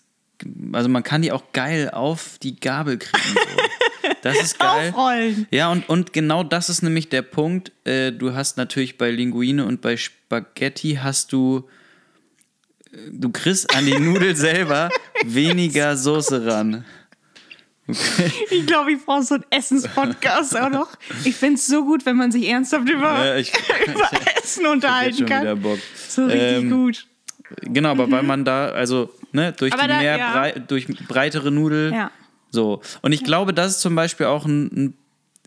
Also 0.73 0.89
man 0.89 1.03
kann 1.03 1.21
die 1.21 1.31
auch 1.31 1.43
geil 1.53 1.89
auf 1.91 2.37
die 2.39 2.59
Gabel 2.59 2.97
kriegen. 2.97 3.33
So. 3.33 3.39
Das 4.21 4.37
ist 4.39 4.59
geil. 4.59 4.89
Aufrollen. 4.89 5.47
Ja, 5.51 5.71
und, 5.71 5.87
und 5.89 6.13
genau 6.13 6.43
das 6.43 6.69
ist 6.69 6.81
nämlich 6.81 7.09
der 7.09 7.21
Punkt. 7.21 7.71
Äh, 7.85 8.11
du 8.11 8.33
hast 8.33 8.57
natürlich 8.57 8.97
bei 8.97 9.11
Linguine 9.11 9.65
und 9.65 9.81
bei 9.81 9.97
Spaghetti 9.97 10.99
hast 11.01 11.31
du, 11.33 11.67
äh, 12.91 12.97
du 13.11 13.29
kriegst 13.31 13.75
an 13.75 13.85
die 13.85 13.97
Nudel 13.99 14.35
selber 14.35 14.89
weniger 15.25 15.95
Soße 15.97 16.45
ran. 16.45 16.85
Ich 18.49 18.65
glaube, 18.67 18.91
ich 18.91 19.05
brauche 19.05 19.23
so 19.23 19.35
einen 19.35 19.45
Essenspodcast 19.49 20.57
auch 20.59 20.69
noch. 20.69 20.89
Ich 21.23 21.35
finde 21.35 21.55
es 21.55 21.67
so 21.67 21.85
gut, 21.85 22.05
wenn 22.05 22.17
man 22.17 22.33
sich 22.33 22.45
ernsthaft 22.49 22.89
über, 22.89 23.25
Ja, 23.25 23.35
ich- 23.37 23.53
über 23.87 24.09
Essen 24.43 24.63
Jetzt 24.63 24.67
unterhalten 24.67 25.25
kann. 25.25 25.61
Bock. 25.61 25.79
So 26.09 26.25
richtig 26.25 26.63
Ähm, 26.63 26.69
gut. 26.69 27.05
Genau, 27.61 27.91
aber 27.91 28.11
weil 28.11 28.23
man 28.23 28.43
da, 28.43 28.67
also, 28.71 29.09
ne, 29.31 29.53
durch 29.53 29.71
Aber 29.71 29.83
die 29.83 29.87
da- 29.87 29.99
mehr 29.99 30.17
ja. 30.17 30.31
brei 30.33 30.51
durch 30.51 30.87
breitere 31.07 31.49
Nudel. 31.49 31.93
Ja. 31.93 32.11
So. 32.51 32.81
Und 33.01 33.11
ich 33.11 33.23
glaube, 33.23 33.53
das 33.53 33.73
ist 33.73 33.81
zum 33.81 33.95
Beispiel 33.95 34.27
auch 34.27 34.45
ein, 34.45 34.93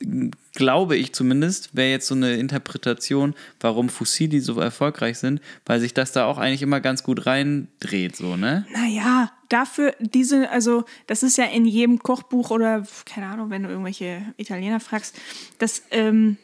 ein 0.00 0.30
glaube 0.54 0.96
ich 0.96 1.12
zumindest, 1.12 1.76
wäre 1.76 1.90
jetzt 1.90 2.06
so 2.06 2.14
eine 2.14 2.34
Interpretation, 2.36 3.34
warum 3.60 3.88
Fusilli 3.88 4.40
so 4.40 4.58
erfolgreich 4.58 5.18
sind, 5.18 5.40
weil 5.66 5.80
sich 5.80 5.94
das 5.94 6.12
da 6.12 6.24
auch 6.24 6.38
eigentlich 6.38 6.62
immer 6.62 6.80
ganz 6.80 7.02
gut 7.02 7.26
reindreht, 7.26 8.16
so, 8.16 8.36
ne? 8.36 8.66
Naja, 8.72 9.30
dafür 9.48 9.94
diese, 10.00 10.50
also 10.50 10.84
das 11.06 11.22
ist 11.22 11.36
ja 11.36 11.44
in 11.44 11.66
jedem 11.66 11.98
Kochbuch 11.98 12.50
oder 12.50 12.86
keine 13.04 13.26
Ahnung, 13.26 13.50
wenn 13.50 13.62
du 13.62 13.68
irgendwelche 13.68 14.22
Italiener 14.38 14.80
fragst, 14.80 15.16
dass 15.58 15.82
ähm, 15.90 16.36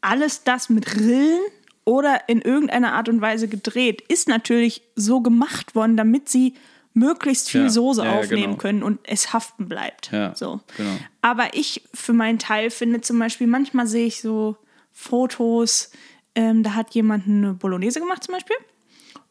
alles 0.00 0.44
das 0.44 0.70
mit 0.70 0.96
Rillen 0.96 1.40
oder 1.84 2.28
in 2.28 2.40
irgendeiner 2.40 2.94
Art 2.94 3.08
und 3.08 3.20
Weise 3.20 3.48
gedreht, 3.48 4.02
ist 4.08 4.28
natürlich 4.28 4.82
so 4.96 5.20
gemacht 5.20 5.74
worden, 5.74 5.96
damit 5.96 6.28
sie 6.28 6.54
möglichst 6.94 7.50
viel 7.50 7.62
Ja, 7.64 7.68
Soße 7.68 8.04
ja, 8.04 8.12
aufnehmen 8.18 8.42
genau. 8.52 8.56
können 8.56 8.82
und 8.82 9.00
es 9.04 9.32
haften 9.32 9.68
bleibt. 9.68 10.10
Ja, 10.12 10.34
so. 10.34 10.60
genau. 10.76 10.96
Aber 11.20 11.54
ich 11.54 11.82
für 11.92 12.12
meinen 12.12 12.38
Teil 12.38 12.70
finde 12.70 13.00
zum 13.02 13.18
Beispiel, 13.18 13.46
manchmal 13.46 13.86
sehe 13.86 14.06
ich 14.06 14.20
so 14.20 14.56
Fotos, 14.92 15.90
ähm, 16.34 16.62
da 16.62 16.74
hat 16.74 16.94
jemand 16.94 17.26
eine 17.26 17.54
Bolognese 17.54 18.00
gemacht 18.00 18.24
zum 18.24 18.34
Beispiel 18.34 18.56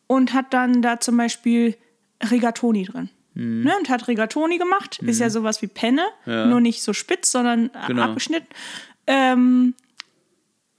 und 0.07 0.34
hat 0.34 0.53
dann 0.53 0.82
da 0.82 0.99
zum 0.99 1.18
Beispiel 1.18 1.76
Rigatoni 2.30 2.86
drin. 2.86 3.09
Mhm. 3.34 3.64
Ne, 3.64 3.74
und 3.80 3.89
hat 3.89 4.07
Rigatoni 4.07 4.57
gemacht. 4.59 4.99
Ist 5.01 5.20
ja 5.20 5.30
sowas 5.32 5.61
wie 5.64 5.68
Penne, 5.68 6.03
nur 6.26 6.59
nicht 6.61 6.84
so 6.84 6.93
spitz, 6.93 7.32
sondern 7.32 7.72
Genau. 7.88 8.03
abgeschnitten. 8.03 8.47
Ähm, 9.07 9.74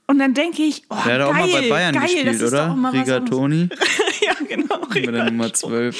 und 0.06 0.18
dann 0.18 0.34
denke 0.34 0.62
ich, 0.62 0.82
oh, 0.90 0.96
Der 1.06 1.14
hat 1.14 1.20
auch 1.22 1.32
geil, 1.32 1.46
mal 1.48 1.60
bei 1.62 1.68
Bayern 1.68 1.94
geil, 1.94 2.02
gespielt, 2.02 2.26
das 2.26 2.36
ist 2.40 2.52
oder? 2.52 2.72
Auch. 2.72 2.92
Rigatoni 2.92 3.68
ja, 4.26 4.34
genau. 4.48 4.80
mit 4.92 5.06
der 5.06 5.24
Nummer 5.30 5.52
12. 5.52 5.96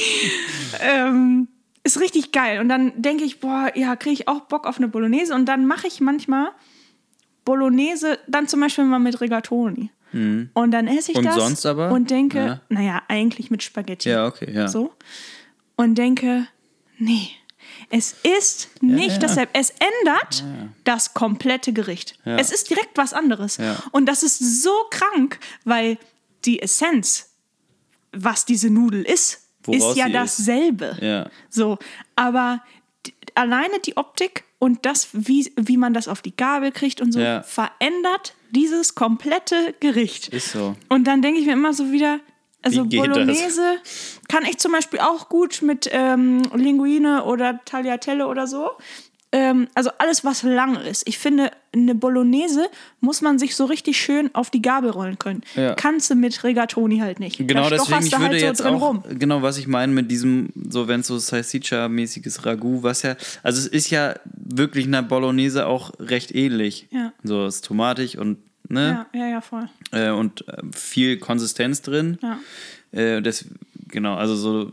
ähm, 0.81 1.49
ist 1.83 2.01
richtig 2.01 2.33
geil. 2.33 2.61
Und 2.61 2.69
dann 2.69 2.93
denke 3.01 3.25
ich, 3.25 3.41
boah, 3.41 3.71
ja, 3.75 3.97
kriege 3.97 4.15
ich 4.15 4.29
auch 4.29 4.41
Bock 4.43 4.67
auf 4.67 4.77
eine 4.79 4.89
Bolognese. 4.89 5.35
Und 5.35 5.47
dann 5.47 5.67
mache 5.67 5.87
ich 5.87 6.01
manchmal 6.01 6.49
Bolognese, 7.45 8.19
dann 8.27 8.49
zum 8.49 8.61
Beispiel 8.61 8.85
mal 8.85 8.99
mit 8.99 9.21
Rigatoni. 9.21 9.91
Und 10.13 10.71
dann 10.71 10.87
esse 10.87 11.11
ich 11.11 11.19
Mhm. 11.19 11.25
Und 11.25 11.25
das 11.27 11.35
sonst 11.35 11.67
aber? 11.67 11.91
und 11.91 12.09
denke, 12.09 12.39
Ja. 12.39 12.61
naja, 12.69 13.03
eigentlich 13.09 13.51
mit 13.51 13.65
Spaghetti. 13.65 14.11
Ja, 14.11 14.27
okay, 14.27 14.49
ja. 14.53 14.69
So. 14.69 14.93
Und 15.75 15.97
denke, 15.97 16.47
nee, 16.99 17.31
es 17.97 18.16
ist 18.24 18.70
nicht 18.82 19.12
ja. 19.12 19.18
dasselbe. 19.18 19.53
Es 19.55 19.70
ändert 19.70 20.42
das 20.82 21.14
komplette 21.14 21.72
Gericht. 21.72 22.18
Ja. 22.24 22.38
Es 22.38 22.51
ist 22.51 22.68
direkt 22.68 22.99
was 22.99 23.12
anderes. 23.12 23.57
Ja. 23.59 23.76
Und 23.92 24.07
das 24.07 24.24
ist 24.24 24.62
so 24.62 24.72
krank, 24.90 25.38
weil 25.64 25.97
die 26.45 26.61
Essenz, 26.61 27.30
was 28.12 28.47
diese 28.47 28.68
Nudel 28.68 29.03
ist, 29.03 29.49
Woraus 29.62 29.92
ist 29.92 29.97
ja 29.97 30.07
ist. 30.07 30.14
dasselbe. 30.14 30.99
Ja. 31.01 31.30
So, 31.49 31.78
aber 32.16 32.64
alleine 33.36 33.78
die 33.78 33.97
Optik 33.97 34.42
und 34.59 34.84
das, 34.84 35.11
wie, 35.12 35.53
wie 35.57 35.76
man 35.76 35.95
das 35.95 36.09
auf 36.09 36.20
die 36.20 36.34
Gabel 36.36 36.72
kriegt 36.72 37.01
und 37.01 37.12
so, 37.12 37.20
Ja. 37.20 37.45
verändert 37.45 38.34
dieses 38.51 38.97
komplette 38.97 39.74
Gericht. 39.78 40.28
Ist 40.28 40.51
so. 40.51 40.74
Und 40.88 41.05
dann 41.05 41.22
denke 41.22 41.38
ich 41.38 41.47
mir 41.47 41.53
immer 41.53 41.72
so 41.72 41.92
wieder, 41.92 42.18
also 42.65 42.85
geht 42.85 43.01
das? 43.01 43.09
Bolognese 43.09 43.77
kann 44.29 44.45
ich 44.45 44.59
zum 44.59 44.73
Beispiel 44.73 45.01
auch 45.01 45.29
gut 45.29 45.62
mit 45.62 45.89
ähm, 45.93 46.43
Linguine 46.55 47.25
oder 47.25 47.61
Tagliatelle 47.65 48.27
oder 48.27 48.47
so. 48.47 48.71
Ähm, 49.35 49.67
also 49.75 49.91
alles, 49.99 50.25
was 50.25 50.45
lang 50.45 50.77
ist. 50.77 51.09
Ich 51.09 51.19
finde, 51.19 51.51
eine 51.73 51.97
Bolognese 51.97 52.69
muss 53.01 53.21
man 53.21 53.41
sich 53.41 53.57
so 53.57 53.65
richtig 53.65 54.01
schön 54.01 54.33
auf 54.33 54.49
die 54.49 54.62
Gabel 54.62 54.91
rollen 54.91 55.19
können. 55.19 55.43
Ja. 55.57 55.75
Kannst 55.75 56.09
du 56.09 56.15
mit 56.15 56.45
Rigatoni 56.45 56.99
halt 56.99 57.19
nicht. 57.19 57.39
Genau, 57.39 57.69
da 57.69 57.71
deswegen, 57.71 58.05
ich 58.05 58.11
du 58.11 58.21
würde 58.21 58.31
halt 58.31 58.41
so 58.41 58.47
jetzt 58.47 58.62
drin 58.62 58.75
auch, 58.75 58.83
rum. 58.83 59.03
genau, 59.19 59.43
was 59.43 59.59
ich 59.59 59.67
meine 59.67 59.93
mit 59.93 60.09
diesem, 60.09 60.51
so 60.71 60.87
wenn 60.87 61.01
es 61.01 61.09
so 61.09 61.17
Salsiccia-mäßiges 61.17 62.47
Ragout, 62.47 62.85
was 62.85 63.03
ja, 63.03 63.17
also 63.43 63.59
es 63.59 63.67
ist 63.67 63.91
ja 63.91 64.15
wirklich 64.25 64.87
einer 64.87 65.03
Bolognese 65.03 65.67
auch 65.67 65.91
recht 65.99 66.33
ähnlich. 66.33 66.87
Ja. 66.93 67.12
So, 67.25 67.45
es 67.45 67.57
ist 67.57 67.65
tomatig 67.65 68.19
und, 68.19 68.39
ne, 68.69 69.07
Ja, 69.12 69.19
ja, 69.21 69.27
ja, 69.29 69.41
voll. 69.41 69.69
äh, 69.93 70.11
und 70.11 70.47
äh, 70.49 70.62
viel 70.73 71.19
Konsistenz 71.19 71.83
drin. 71.83 72.19
Ja. 72.23 72.39
Äh, 72.93 73.23
das, 73.23 73.47
genau, 73.89 74.15
also 74.17 74.35
so, 74.37 74.71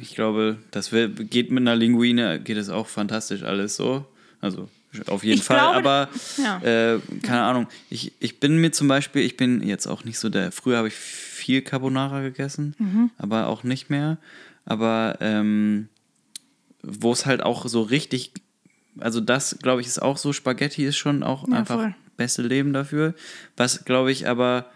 ich 0.00 0.14
glaube, 0.14 0.58
das 0.70 0.90
geht 0.90 1.50
mit 1.50 1.62
einer 1.62 1.76
Linguine, 1.76 2.40
geht 2.40 2.56
es 2.56 2.68
auch 2.68 2.86
fantastisch 2.86 3.42
alles 3.42 3.76
so. 3.76 4.04
Also 4.40 4.68
auf 5.06 5.24
jeden 5.24 5.38
Ich 5.38 5.44
Fall, 5.44 5.56
glaube, 5.58 5.76
aber 5.76 6.08
ja. 6.36 6.94
äh, 6.94 7.00
keine 7.22 7.42
Ahnung. 7.44 7.66
Ich, 7.88 8.12
ich 8.20 8.40
bin 8.40 8.58
mir 8.58 8.72
zum 8.72 8.88
Beispiel, 8.88 9.22
ich 9.22 9.36
bin 9.38 9.62
jetzt 9.66 9.86
auch 9.86 10.04
nicht 10.04 10.18
so 10.18 10.28
der, 10.28 10.52
früher 10.52 10.76
habe 10.78 10.88
ich 10.88 10.94
viel 10.94 11.62
Carbonara 11.62 12.20
gegessen, 12.20 12.74
Mhm. 12.78 13.10
aber 13.18 13.46
auch 13.46 13.62
nicht 13.64 13.88
mehr. 13.88 14.18
Aber 14.66 15.16
ähm, 15.20 15.88
wo 16.82 17.12
es 17.12 17.24
halt 17.26 17.42
auch 17.42 17.66
so 17.68 17.82
richtig, 17.82 18.32
also 19.00 19.20
das 19.20 19.58
glaube 19.62 19.80
ich 19.80 19.86
ist 19.86 20.02
auch 20.02 20.18
so, 20.18 20.32
Spaghetti 20.32 20.84
ist 20.84 20.96
schon 20.96 21.22
auch 21.22 21.48
Ja, 21.48 21.54
einfach 21.58 21.76
voll. 21.76 21.94
Beste 22.22 22.42
Leben 22.42 22.72
dafür. 22.72 23.14
Was 23.56 23.84
glaube 23.84 24.12
ich 24.12 24.28
aber 24.28 24.66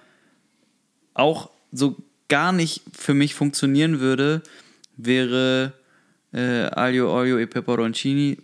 auch 1.15 1.51
so 1.73 1.97
gar 2.29 2.53
nicht 2.53 2.83
für 2.93 3.15
mich 3.15 3.35
funktionieren 3.35 4.01
würde, 4.01 4.43
wäre 4.97 5.73
äh, 6.33 6.65
Aglio, 6.73 7.15
Olio 7.17 7.39
e 7.39 7.47
Peperoncini. 7.47 8.39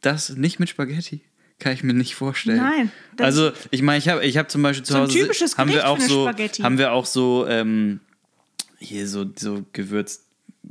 Das 0.00 0.30
nicht 0.30 0.58
mit 0.60 0.68
Spaghetti. 0.68 1.20
Kann 1.58 1.72
ich 1.72 1.82
mir 1.82 1.92
nicht 1.92 2.14
vorstellen. 2.14 2.58
Nein, 2.58 2.92
Also, 3.18 3.50
ich 3.72 3.82
meine, 3.82 3.98
ich 3.98 4.08
habe 4.08 4.24
ich 4.24 4.36
hab 4.38 4.48
zum 4.50 4.62
Beispiel 4.62 4.84
zu 4.84 4.92
So 4.92 4.98
ein 5.00 5.04
Hause. 5.06 5.18
typisches 5.18 5.58
haben 5.58 5.68
wir 5.70 5.82
Gericht 5.82 5.88
auch 5.88 6.00
so, 6.00 6.22
Spaghetti. 6.24 6.62
Haben 6.62 6.78
wir 6.78 6.92
auch 6.92 7.04
so, 7.06 7.46
ähm, 7.48 7.98
hier 8.78 9.08
so, 9.08 9.26
so 9.36 9.64
gewürzt. 9.72 10.22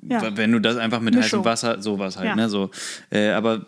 Ja. 0.09 0.35
Wenn 0.37 0.51
du 0.53 0.59
das 0.61 0.77
einfach 0.77 1.01
mit 1.01 1.13
Mischung. 1.13 1.39
heißem 1.41 1.45
Wasser, 1.45 1.81
sowas 1.81 2.15
halt, 2.17 2.27
Ja. 2.29 2.35
ne? 2.35 2.49
So. 2.49 2.71
Äh, 3.09 3.29
aber 3.31 3.65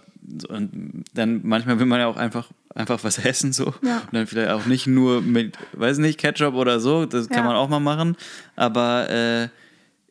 und 0.47 1.03
dann 1.13 1.41
manchmal 1.43 1.79
will 1.79 1.87
man 1.87 1.99
ja 1.99 2.07
auch 2.07 2.15
einfach, 2.17 2.51
einfach 2.75 3.03
was 3.03 3.17
essen, 3.19 3.51
so. 3.53 3.73
Ja. 3.83 3.97
Und 3.99 4.13
dann 4.13 4.27
vielleicht 4.27 4.51
auch 4.51 4.65
nicht 4.65 4.87
nur 4.87 5.21
mit, 5.21 5.57
weiß 5.73 5.97
nicht, 5.97 6.19
Ketchup 6.19 6.53
oder 6.53 6.79
so, 6.79 7.05
das 7.05 7.27
kann 7.29 7.39
Ja. 7.39 7.43
man 7.45 7.55
auch 7.55 7.69
mal 7.69 7.79
machen. 7.79 8.15
Aber 8.55 9.09
äh, 9.09 9.49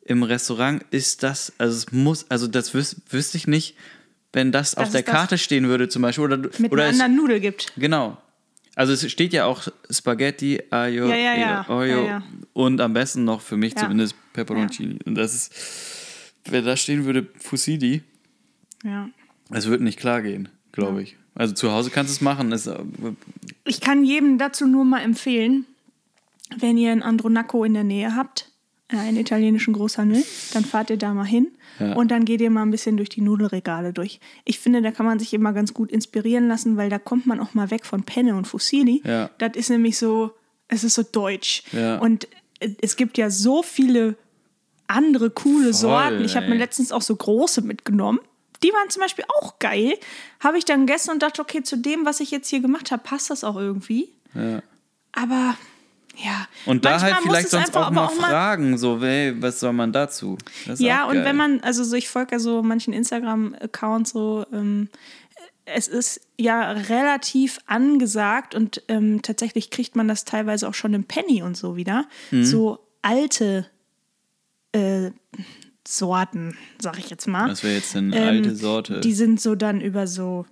im 0.05 0.23
Restaurant 0.23 0.83
ist 0.91 1.23
das, 1.23 1.53
also 1.57 1.77
es 1.77 1.91
muss, 1.91 2.25
also 2.29 2.47
das 2.47 2.73
wüs 2.73 2.95
wüsste 3.09 3.37
ich 3.37 3.47
nicht, 3.47 3.75
wenn 4.33 4.51
das, 4.51 4.75
auf 4.75 4.85
ist 4.87 4.93
der 4.93 5.01
das. 5.03 5.11
Karte 5.13 5.37
stehen 5.37 5.67
würde 5.67 5.87
zum 5.89 6.01
Beispiel. 6.01 6.23
Oder, 6.25 6.37
Mit 6.37 6.71
oder 6.71 6.83
einer 6.83 6.93
es, 6.93 6.99
anderen 6.99 7.15
Nudel 7.15 7.39
gibt. 7.39 7.71
Genau. 7.77 8.17
Also 8.75 8.93
es 8.93 9.09
steht 9.11 9.33
ja 9.33 9.45
auch 9.45 9.67
Spaghetti, 9.89 10.61
Aglio, 10.69 11.09
Ja, 11.09 11.65
ja. 11.65 12.23
und 12.53 12.79
am 12.79 12.93
besten 12.93 13.25
noch 13.25 13.41
für 13.41 13.57
mich 13.57 13.75
zumindest 13.75 14.15
Peperoncini. 14.33 14.99
Und 15.05 15.15
das 15.15 15.33
ist, 15.33 15.53
wenn 16.45 16.63
da 16.63 16.77
stehen 16.77 17.03
würde 17.05 17.27
Fusilli, 17.39 18.03
Ja. 18.83 19.09
es 19.51 19.65
würde 19.67 19.83
nicht 19.83 19.99
klar 19.99 20.21
gehen, 20.21 20.47
glaube 20.71 21.01
ich. 21.01 21.17
Also 21.39 21.53
zu 21.53 21.71
Hause 21.71 21.89
kannst 21.89 22.11
du 22.11 22.15
es 22.15 22.21
machen. 22.21 22.51
Ist, 22.51 22.67
äh, 22.67 22.77
Ich 23.63 23.79
kann 23.79 24.03
jedem 24.03 24.37
dazu 24.37 24.67
nur 24.67 24.83
mal 24.83 24.99
empfehlen, 24.99 25.65
wenn 26.57 26.77
ihr 26.77 26.91
ein 26.91 27.01
Andronaco 27.01 27.63
in 27.63 27.73
der 27.73 27.85
Nähe 27.85 28.13
habt, 28.15 28.51
äh, 28.89 28.97
einen 28.97 29.15
italienischen 29.17 29.73
Großhandel, 29.73 30.21
dann 30.53 30.65
fahrt 30.65 30.89
ihr 30.89 30.97
da 30.97 31.13
mal 31.13 31.23
hin 31.25 31.47
Ja. 31.79 31.93
und 31.93 32.11
dann 32.11 32.25
geht 32.25 32.41
ihr 32.41 32.49
mal 32.49 32.63
ein 32.63 32.71
bisschen 32.71 32.97
durch 32.97 33.07
die 33.07 33.21
Nudelregale 33.21 33.93
durch. 33.93 34.19
Ich 34.43 34.59
finde, 34.59 34.81
da 34.81 34.91
kann 34.91 35.05
man 35.05 35.17
sich 35.17 35.33
immer 35.33 35.53
ganz 35.53 35.73
gut 35.73 35.91
inspirieren 35.91 36.49
lassen, 36.49 36.75
weil 36.75 36.89
da 36.89 36.99
kommt 36.99 37.25
man 37.25 37.39
auch 37.39 37.53
mal 37.53 37.71
weg 37.71 37.85
von 37.85 38.03
Penne 38.03 38.35
und 38.35 38.45
Fusilli. 38.45 39.01
Ja. 39.05 39.29
Das 39.37 39.51
ist 39.55 39.69
nämlich 39.69 39.97
so, 39.97 40.31
es 40.67 40.83
ist 40.83 40.95
so 40.95 41.03
deutsch. 41.03 41.63
Ja. 41.71 41.99
Und 41.99 42.27
äh, 42.59 42.71
es 42.81 42.97
gibt 42.97 43.17
ja 43.17 43.29
so 43.29 43.63
viele 43.63 44.17
andere 44.87 45.29
coole 45.29 45.73
Sorten. 45.73 46.25
Ich 46.25 46.35
habe 46.35 46.49
mir 46.49 46.55
letztens 46.57 46.91
auch 46.91 47.03
so 47.03 47.15
große 47.15 47.61
mitgenommen. 47.61 48.19
Die 48.63 48.69
waren 48.69 48.89
zum 48.89 49.01
Beispiel 49.01 49.25
auch 49.39 49.59
geil. 49.59 49.97
Habe 50.39 50.57
ich 50.57 50.65
dann 50.65 50.85
gegessen 50.85 51.11
und 51.11 51.23
dachte, 51.23 51.41
okay, 51.41 51.63
zu 51.63 51.77
dem, 51.77 52.05
was 52.05 52.19
ich 52.19 52.31
jetzt 52.31 52.49
hier 52.49 52.59
gemacht 52.59 52.91
habe, 52.91 53.03
passt 53.03 53.29
das 53.29 53.43
auch 53.43 53.55
irgendwie. 53.55 54.09
ja. 54.33 54.61
Aber 55.11 55.57
ja. 56.23 56.47
Und 56.65 56.85
da 56.85 56.91
manchmal 56.91 57.13
halt 57.13 57.23
vielleicht 57.23 57.49
sonst 57.49 57.67
einfach 57.67 57.87
auch 57.87 57.91
mal 57.91 58.05
auch 58.05 58.11
fragen, 58.11 58.77
so, 58.77 58.99
hey, 59.01 59.41
was 59.41 59.59
soll 59.59 59.73
man 59.73 59.93
dazu? 59.93 60.37
Ja, 60.77 61.05
und 61.05 61.23
wenn 61.23 61.35
man, 61.35 61.61
also 61.61 61.83
so, 61.83 61.95
ich 61.95 62.09
folge 62.09 62.33
ja 62.33 62.39
so 62.39 62.61
manchen 62.61 62.93
Instagram-Accounts 62.93 64.11
so, 64.11 64.45
ähm, 64.51 64.89
es 65.65 65.87
ist 65.87 66.21
ja 66.37 66.71
relativ 66.71 67.59
angesagt 67.67 68.55
und 68.55 68.81
ähm, 68.87 69.21
tatsächlich 69.21 69.69
kriegt 69.69 69.95
man 69.95 70.07
das 70.07 70.25
teilweise 70.25 70.67
auch 70.67 70.73
schon 70.73 70.93
im 70.93 71.03
Penny 71.03 71.41
und 71.41 71.55
so 71.55 71.75
wieder. 71.75 72.05
Mhm. 72.31 72.43
So 72.43 72.79
alte 73.01 73.67
äh, 74.71 75.11
Sorten, 75.91 76.55
sag 76.79 76.99
ich 76.99 77.09
jetzt 77.09 77.27
mal. 77.27 77.49
Was 77.49 77.63
wäre 77.63 77.73
jetzt 77.75 77.95
eine 77.95 78.15
Ähm, 78.15 78.27
alte 78.27 78.55
Sorte? 78.55 78.99
Die 78.99 79.13
sind 79.13 79.41
so 79.41 79.55
dann 79.55 79.81
über 79.81 80.05
so, 80.05 80.45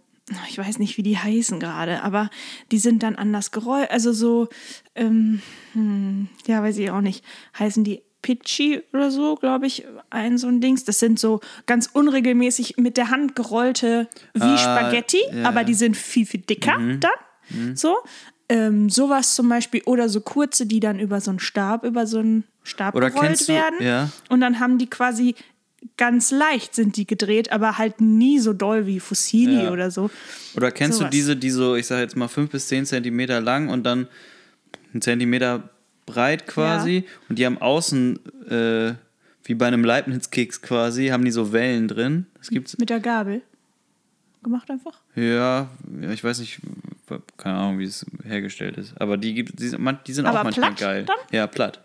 ich 0.50 0.58
weiß 0.58 0.80
nicht, 0.80 0.98
wie 0.98 1.04
die 1.04 1.18
heißen 1.18 1.60
gerade, 1.60 2.02
aber 2.04 2.30
die 2.72 2.80
sind 2.80 3.04
dann 3.04 3.16
anders 3.16 3.52
gerollt. 3.52 3.92
Also 3.92 4.14
so, 4.14 4.50
ähm, 4.96 5.42
hm, 5.74 6.28
ja, 6.48 6.64
weiß 6.64 6.78
ich 6.80 6.90
auch 6.90 7.02
nicht. 7.02 7.24
Heißen 7.60 7.84
die 7.84 8.02
Pitchy 8.24 8.82
oder 8.94 9.12
so, 9.12 9.36
glaube 9.36 9.68
ich, 9.68 9.86
ein 10.10 10.40
so 10.40 10.48
ein 10.48 10.60
Dings. 10.60 10.84
Das 10.86 10.98
sind 11.00 11.20
so 11.20 11.40
ganz 11.68 11.88
unregelmäßig 11.94 12.78
mit 12.78 12.98
der 12.98 13.12
Hand 13.12 13.36
gerollte 13.36 14.10
wie 14.34 14.42
Ah, 14.42 14.58
Spaghetti, 14.58 15.22
ja. 15.30 15.34
Mhm. 15.34 15.46
aber 15.46 15.64
die 15.64 15.76
sind 15.76 15.96
viel, 15.96 16.26
viel 16.26 16.42
dicker 16.42 16.78
dann. 17.00 17.76
So. 17.76 17.96
Ähm, 18.50 18.90
sowas 18.90 19.36
zum 19.36 19.50
Beispiel 19.50 19.82
oder 19.86 20.08
so 20.08 20.22
kurze, 20.22 20.66
die 20.66 20.80
dann 20.80 21.00
über 21.00 21.20
so 21.20 21.32
einen 21.32 21.40
Stab, 21.40 21.84
über 21.84 22.08
so 22.08 22.20
einen 22.20 22.46
Stab 22.64 22.96
Oder 22.96 23.10
gerollt 23.10 23.28
kennst 23.28 23.50
du- 23.50 23.54
werden. 23.54 23.76
ja. 23.82 24.10
Und 24.30 24.40
dann 24.42 24.60
haben 24.62 24.78
die 24.78 24.90
quasi 24.90 25.36
ganz 25.98 26.32
leicht 26.32 26.74
sind 26.74 26.96
die 26.98 27.06
gedreht, 27.06 27.52
aber 27.52 27.78
halt 27.78 28.02
nie 28.02 28.40
so 28.40 28.54
doll 28.54 28.88
wie 28.88 29.00
Fusilli 29.00 29.64
Ja. 29.66 29.72
oder 29.72 29.92
so. 29.92 30.10
Oder 30.56 30.72
kennst 30.72 30.98
sowas. 31.00 31.12
du 31.12 31.16
diese, 31.18 31.36
die 31.36 31.50
so, 31.50 31.76
ich 31.76 31.86
sage 31.88 32.02
jetzt 32.02 32.16
mal, 32.16 32.28
fünf 32.30 32.50
bis 32.52 32.68
zehn 32.68 32.86
Zentimeter 32.86 33.42
lang 33.42 33.70
und 33.70 33.84
dann 33.84 34.08
einen 34.94 35.02
Zentimeter 35.02 35.70
breit 36.06 36.48
quasi 36.48 37.04
und 37.30 37.38
die 37.38 37.46
haben 37.46 37.58
außen, 37.58 38.18
äh, 38.50 38.94
wie 39.44 39.56
bei 39.56 39.68
einem 39.68 39.84
Leibniz-Keks 39.84 40.62
quasi, 40.62 41.08
haben 41.08 41.26
die 41.26 41.32
so 41.32 41.52
Wellen 41.52 41.88
drin. 41.90 42.26
Das 42.38 42.50
gibt's, 42.50 42.78
Mit 42.78 42.90
der 42.90 43.00
Gabel. 43.02 43.42
Gemacht 44.42 44.70
einfach? 44.72 45.02
Ja, 45.18 45.68
ja, 46.02 46.12
ich 46.12 46.24
weiß 46.24 46.40
nicht, 46.40 46.60
keine 47.38 47.58
Ahnung, 47.58 47.80
wie 47.80 47.86
es 47.86 48.06
hergestellt 48.24 48.78
ist, 48.78 49.00
aber 49.02 49.18
die, 49.18 49.34
gibt, 49.34 49.60
die, 49.60 49.70
die 49.70 50.14
sind 50.14 50.26
Aber 50.26 50.40
auch 50.40 50.44
manchmal 50.44 50.70
platt 50.72 50.80
geil. 50.80 51.06
dann? 51.06 51.18
Ja, 51.32 51.48
platt. 51.48 51.82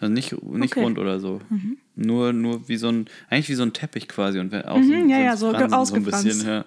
Also 0.00 0.12
nicht, 0.12 0.32
nicht 0.42 0.72
Okay. 0.72 0.80
Mhm. 0.80 0.84
rund 0.84 0.98
oder 0.98 1.20
so. 1.20 1.40
Nur, 1.94 2.32
nur 2.32 2.68
wie 2.68 2.76
so 2.76 2.88
ein, 2.88 3.06
eigentlich 3.30 3.48
wie 3.50 3.54
so 3.54 3.62
ein 3.62 3.72
Teppich 3.72 4.08
quasi 4.08 4.40
und 4.40 4.52
außen 4.52 5.04
Mhm, 5.04 5.08
ja, 5.08 5.18
ja, 5.20 5.36
so 5.36 5.52
so 5.52 5.94
ein 5.94 6.02
bisschen, 6.04 6.44
ja. 6.44 6.56
Ja. 6.56 6.64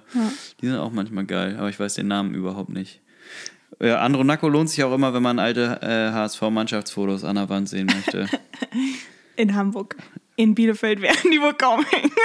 Die 0.61 0.67
sind 0.67 0.77
auch 0.77 0.93
manchmal 0.93 1.25
geil, 1.25 1.57
aber 1.57 1.67
ich 1.67 1.77
weiß 1.77 1.95
den 1.95 2.07
Namen 2.07 2.33
überhaupt 2.33 2.69
nicht. 2.69 3.01
Ja, 3.81 3.99
Andronaco 3.99 4.47
lohnt 4.47 4.69
sich 4.69 4.81
auch 4.85 4.93
immer, 4.93 5.13
wenn 5.13 5.23
man 5.23 5.39
alte 5.39 5.79
äh, 5.81 6.13
HSV-Mannschaftsfotos 6.13 7.25
an 7.25 7.35
der 7.35 7.49
Wand 7.49 7.67
sehen 7.67 7.87
möchte. 7.87 8.29
In 9.35 9.55
Hamburg. 9.55 9.95
In 10.37 10.53
Bielefeld 10.55 11.01
werden 11.01 11.31
die 11.31 11.39
wohl 11.41 11.53
kaum 11.53 11.83
hängen. 11.85 12.11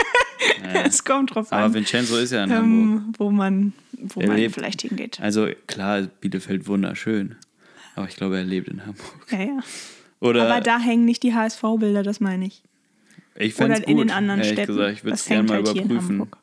Es 0.73 1.05
kommt 1.05 1.35
drauf 1.35 1.53
Aber 1.53 1.65
an, 1.67 1.75
Vincenzo 1.75 2.17
ist 2.17 2.33
ja 2.33 2.45
in 2.45 2.53
Hamburg. 2.53 3.03
ähm, 3.05 3.13
wo 3.19 3.31
man, 3.31 3.73
wo 3.93 4.21
Er 4.21 4.29
man 4.29 4.37
lebt- 4.37 4.55
vielleicht 4.55 4.83
hingeht. 4.83 5.21
Also 5.21 5.49
klar, 5.67 6.03
Bielefeld 6.03 6.67
wunderschön. 6.67 7.37
Aber 7.95 8.09
ich 8.09 8.17
glaube, 8.17 8.39
er 8.39 8.45
lebt 8.45 8.69
in 8.69 8.81
Hamburg. 8.87 9.27
Ja, 9.31 9.39
ja. 9.41 9.59
Oder 10.21 10.45
Aber 10.51 10.61
da 10.63 10.79
hängen 10.79 11.05
nicht 11.05 11.23
die 11.23 11.35
HSV-Bilder, 11.35 12.03
das 12.03 12.21
meine 12.21 12.47
ich. 12.47 12.63
ich 13.37 13.55
fänd's 13.55 13.81
Oder 13.81 13.89
in 13.89 13.97
gut, 13.97 14.05
den 14.07 14.11
anderen 14.11 14.43
Städten. 14.45 14.67
Gesagt. 14.67 14.93
Ich 14.95 15.05
würde 15.05 15.15
es 15.15 15.21
Das 15.21 15.29
gerne 15.29 15.49
mal 15.49 15.57
halt 15.57 15.69
überprüfen. 15.69 16.09
Hamburg. 16.09 16.37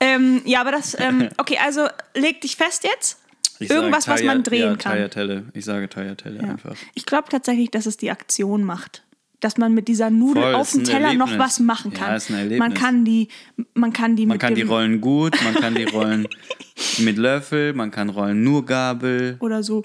Ähm, 0.00 0.42
ja, 0.44 0.60
aber 0.60 0.72
das, 0.72 0.96
ähm, 1.00 1.28
okay, 1.38 1.58
also 1.64 1.88
leg 2.14 2.40
dich 2.40 2.56
fest 2.56 2.84
jetzt. 2.84 3.18
Ich 3.58 3.70
Irgendwas, 3.70 4.04
sage 4.04 4.20
was 4.20 4.26
man 4.26 4.42
drehen 4.42 4.60
ja, 4.62 4.68
kann. 4.70 4.78
Tagliatelle. 4.92 5.44
Ich 5.54 5.64
sage 5.64 5.88
Tagliatelle 5.88 6.42
Ja. 6.42 6.50
einfach. 6.50 6.76
Ich 6.94 7.06
glaube 7.06 7.28
tatsächlich, 7.30 7.70
dass 7.70 7.86
es 7.86 7.96
die 7.96 8.10
Aktion 8.10 8.64
macht. 8.64 9.02
Dass 9.40 9.58
man 9.58 9.74
mit 9.74 9.86
dieser 9.88 10.08
Nudel 10.10 10.42
Voll, 10.42 10.54
auf 10.54 10.72
dem 10.72 10.84
Teller 10.84 11.12
noch 11.14 11.26
Erlebnis. 11.26 11.38
was 11.46 11.60
machen 11.60 11.92
Ja, 11.92 11.98
kann. 12.18 12.20
Erlebnis. 12.34 12.58
man 12.58 12.74
kann 12.74 13.04
die, 13.04 13.28
man 13.74 13.92
kann 13.92 14.16
die 14.16 14.26
Man 14.26 14.38
kann 14.38 14.54
die 14.54 14.62
Rollen 14.62 15.00
gut, 15.00 15.36
man 15.44 15.54
kann 15.54 15.74
die 15.74 15.84
Rollen 15.84 16.26
mit 16.98 17.18
Löffel, 17.18 17.74
man 17.74 17.90
kann 17.90 18.08
rollen 18.08 18.42
nur 18.42 18.64
Gabel. 18.64 19.36
oder 19.40 19.62
so 19.62 19.82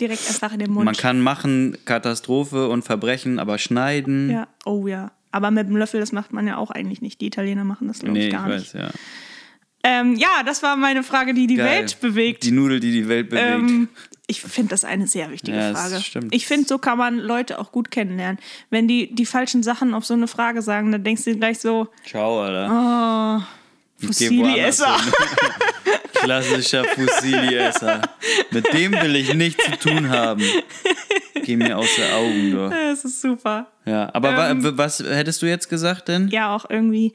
direkt 0.00 0.26
einfach 0.28 0.52
in 0.54 0.60
den 0.60 0.70
Mund. 0.72 0.86
Man 0.86 0.94
kann 0.96 1.20
machen 1.20 1.76
Katastrophe 1.84 2.68
und 2.68 2.82
Verbrechen, 2.82 3.38
aber 3.38 3.58
schneiden. 3.58 4.30
ja, 4.30 4.48
oh 4.64 4.86
ja. 4.86 5.12
Aber 5.30 5.50
mit 5.50 5.68
dem 5.68 5.76
Löffel, 5.76 6.00
das 6.00 6.10
macht 6.10 6.32
man 6.32 6.46
ja 6.48 6.56
auch 6.56 6.70
eigentlich 6.70 7.02
nicht. 7.02 7.20
Die 7.20 7.26
Italiener 7.26 7.64
machen 7.64 7.86
das, 7.86 8.00
glaube 8.00 8.14
nee, 8.14 8.20
ich, 8.20 8.26
ich 8.28 8.32
gar 8.32 8.48
nicht. 8.48 8.74
weiß, 8.74 8.80
ja. 8.80 8.90
Ähm, 9.82 10.14
ja, 10.16 10.42
das 10.44 10.62
war 10.62 10.76
meine 10.76 11.02
Frage, 11.02 11.32
die 11.34 11.46
die 11.46 11.54
Geil. 11.56 11.80
Welt 11.82 12.00
bewegt. 12.00 12.44
Die 12.44 12.50
Nudel, 12.50 12.80
die 12.80 12.92
die 12.92 13.08
Welt 13.08 13.30
bewegt. 13.30 13.46
Ähm, 13.70 13.88
ich 14.30 14.40
finde 14.40 14.70
das 14.70 14.84
eine 14.84 15.06
sehr 15.06 15.30
wichtige 15.30 15.56
Ja, 15.56 15.72
das 15.72 15.80
Frage. 15.90 16.02
stimmt. 16.02 16.34
Ich 16.34 16.46
finde, 16.46 16.66
so 16.68 16.78
kann 16.78 16.96
man 16.96 17.18
Leute 17.18 17.58
auch 17.58 17.72
gut 17.72 17.90
kennenlernen. 17.90 18.38
Wenn 18.70 18.86
die 18.88 19.12
die 19.14 19.26
falschen 19.26 19.62
Sachen 19.62 19.92
auf 19.92 20.06
so 20.06 20.14
eine 20.14 20.28
Frage 20.28 20.62
sagen, 20.62 20.92
dann 20.92 21.04
denkst 21.04 21.24
du 21.24 21.36
gleich 21.36 21.58
so, 21.58 21.88
Ciao, 22.08 22.40
Alter. 22.42 23.42
oh, 24.00 24.06
hin. 24.18 24.42
Klassischer 26.14 26.84
Fusilli-Esser. 26.84 28.02
Mit 28.50 28.72
dem 28.72 28.92
will 28.92 29.16
ich 29.16 29.34
nichts 29.34 29.64
zu 29.64 29.88
tun 29.88 30.08
haben. 30.10 30.42
Geh 31.44 31.56
mir 31.56 31.76
aus 31.78 31.88
den 31.96 32.12
Augen, 32.12 32.50
du. 32.52 32.70
Das 32.90 33.04
ist 33.04 33.20
super. 33.22 33.66
Ja, 33.86 34.10
aber 34.12 34.50
Ähm, 34.50 34.76
was 34.76 35.00
hättest 35.00 35.42
du 35.42 35.46
jetzt 35.46 35.68
gesagt 35.68 36.08
denn? 36.08 36.28
Ja, 36.28 36.54
auch 36.54 36.66
irgendwie. 36.68 37.12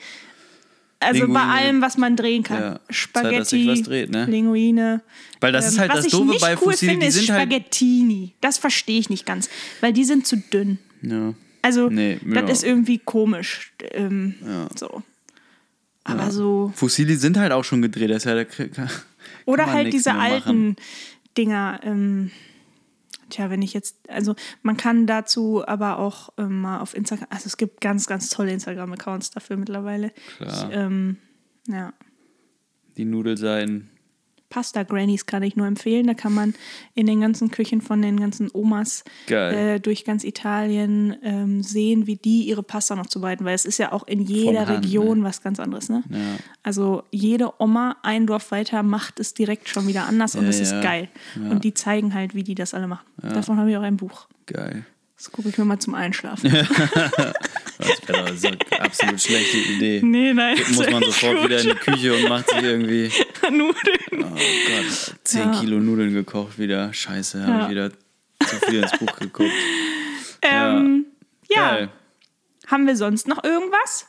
Also 1.00 1.22
bei 1.22 1.26
Linguine. 1.28 1.42
allem, 1.54 1.82
was 1.82 1.98
man 1.98 2.16
drehen 2.16 2.44
kann. 2.44 2.62
Ja, 2.62 2.74
Zeit, 2.74 2.96
Spaghetti, 2.96 3.68
was 3.68 3.82
dreht, 3.84 4.10
ne? 4.12 4.26
Linguine. 4.26 5.02
Weil 5.42 5.52
das 5.52 5.68
ist 5.68 5.74
Ähm, 5.76 5.80
halt 5.82 5.90
was 5.92 5.98
das 5.98 6.06
ich 6.08 6.12
Doofe 6.14 6.38
bei 6.40 6.54
cool 6.54 6.72
Fusilli, 6.74 6.92
finde, 6.94 7.06
die 7.06 7.10
ist 7.10 7.16
sind 7.16 7.30
halt. 7.32 7.42
Spaghettini. 7.52 8.34
Das 8.42 8.58
verstehe 8.58 9.00
ich 9.00 9.10
nicht 9.10 9.26
ganz, 9.26 9.50
weil 9.82 9.94
die 9.94 10.04
sind 10.06 10.26
zu 10.26 10.38
dünn. 10.38 10.80
Ja. 11.02 11.34
Also 11.62 11.90
Nee, 11.90 12.20
das 12.24 12.36
ja. 12.44 12.48
ist 12.50 12.64
irgendwie 12.64 13.00
komisch. 13.00 13.74
Ähm, 13.92 14.36
So. 14.76 15.04
Aber 16.04 16.32
so. 16.32 16.72
Fusilli 16.76 17.16
sind 17.16 17.38
halt 17.38 17.52
auch 17.52 17.64
schon 17.64 17.82
gedreht. 17.82 18.10
Das 18.12 18.26
ist 18.26 18.26
ja, 18.26 18.44
kann 18.76 18.90
Oder 19.46 19.66
halt 19.68 19.92
diese 19.92 20.14
alten. 20.14 20.76
Dinger. 21.38 21.80
Ähm, 21.84 22.32
tja, 23.36 23.50
wenn 23.50 23.62
ich 23.62 23.74
jetzt, 23.74 24.10
also 24.10 24.36
man 24.62 24.78
kann 24.78 25.08
dazu 25.08 25.66
aber 25.68 26.00
auch 26.00 26.30
ähm, 26.38 26.62
mal 26.62 26.80
auf 26.80 26.96
Instagram, 26.96 27.28
also 27.30 27.48
es 27.48 27.58
gibt 27.58 27.82
ganz, 27.82 28.08
ganz 28.08 28.30
tolle 28.30 28.52
Instagram-Accounts 28.52 29.32
dafür 29.32 29.58
mittlerweile. 29.58 30.12
Klar. 30.38 30.70
Ich, 30.70 30.76
ähm, 30.76 31.18
ja. 31.68 31.94
Die 32.98 33.06
Nudel 33.06 33.38
sein. 33.38 33.90
Pasta 34.50 34.84
Grannies 34.84 35.26
kann 35.26 35.44
ich 35.44 35.56
nur 35.56 35.68
empfehlen. 35.68 36.08
Da 36.08 36.14
kann 36.14 36.34
man 36.34 36.54
in 36.94 37.08
den 37.08 37.22
ganzen 37.22 37.52
Küchen 37.52 37.82
von 37.82 38.02
den 38.02 38.20
ganzen 38.20 38.50
Omas 38.54 39.04
äh, 39.30 39.80
durch 39.80 40.06
ganz 40.06 40.24
Italien 40.24 41.16
ähm, 41.24 41.64
sehen, 41.64 42.08
wie 42.08 42.16
die 42.16 42.44
ihre 42.44 42.64
Pasta 42.64 42.96
noch 42.96 43.08
zubereiten, 43.08 43.46
weil 43.46 43.56
es 43.56 43.66
ist 43.66 43.78
ja 43.78 43.92
auch 43.92 44.08
in 44.08 44.22
jeder 44.22 44.68
Hand, 44.68 44.86
Region 44.86 45.24
was 45.24 45.42
ganz 45.42 45.60
anderes. 45.60 45.90
Ne? 45.90 46.04
Ja. 46.10 46.18
Also 46.64 47.04
jede 47.12 47.54
Oma 47.60 47.98
ein 48.04 48.28
Dorf 48.28 48.52
weiter 48.52 48.84
macht 48.84 49.20
es 49.20 49.34
direkt 49.34 49.70
schon 49.70 49.88
wieder 49.88 50.06
anders 50.06 50.36
und 50.36 50.44
Ja, 50.44 50.50
es 50.50 50.60
ist 50.60 50.72
ja. 50.72 50.82
geil. 50.82 51.10
Und 51.36 51.64
die 51.64 51.74
zeigen 51.74 52.14
halt, 52.14 52.36
wie 52.36 52.44
die 52.44 52.56
das 52.56 52.74
alle 52.74 52.88
machen. 52.88 53.06
Davon 53.22 53.58
habe 53.58 53.72
ich 53.72 53.78
auch 53.78 53.82
ein 53.82 53.98
Buch. 53.98 54.28
Geil. 54.46 54.86
Das 55.26 55.32
gucke 55.32 55.50
ich 55.50 55.58
mir 55.58 55.66
mal 55.66 55.80
zum 55.80 55.96
Einschlafen. 55.96 56.52
Das 57.78 58.08
wäre 58.08 58.38
so 58.38 58.48
eine 58.48 58.58
absolut 58.80 59.22
schlechte 59.22 59.58
Idee. 59.58 60.00
Nee, 60.02 60.34
nein. 60.34 60.58
Muss 60.76 60.90
man 60.90 61.04
sofort 61.04 61.44
wieder 61.44 61.60
in 61.60 61.68
die 61.72 61.76
Küche 61.76 62.14
und 62.14 62.30
macht 62.30 62.50
sich 62.50 62.62
irgendwie, 62.62 63.12
Nudeln. 63.52 64.24
oh 64.24 64.30
Gott, 64.30 65.16
10 65.26 65.42
Ja. 65.42 65.60
Kilo 65.60 65.80
Nudeln 65.82 66.14
gekocht 66.14 66.58
wieder. 66.58 66.94
Scheiße, 66.94 67.42
habe 67.46 67.52
Ja. 67.52 67.64
ich 67.66 67.70
wieder 67.72 67.90
zu 68.48 68.56
viel 68.66 68.82
ins 68.82 68.92
Buch 68.98 69.14
geguckt. 69.20 69.52
Ähm, 70.42 71.06
ja. 71.50 71.70
Geil. 71.76 71.90
haben 72.68 72.86
wir 72.88 72.96
sonst 72.96 73.28
noch 73.28 73.44
irgendwas? 73.44 74.06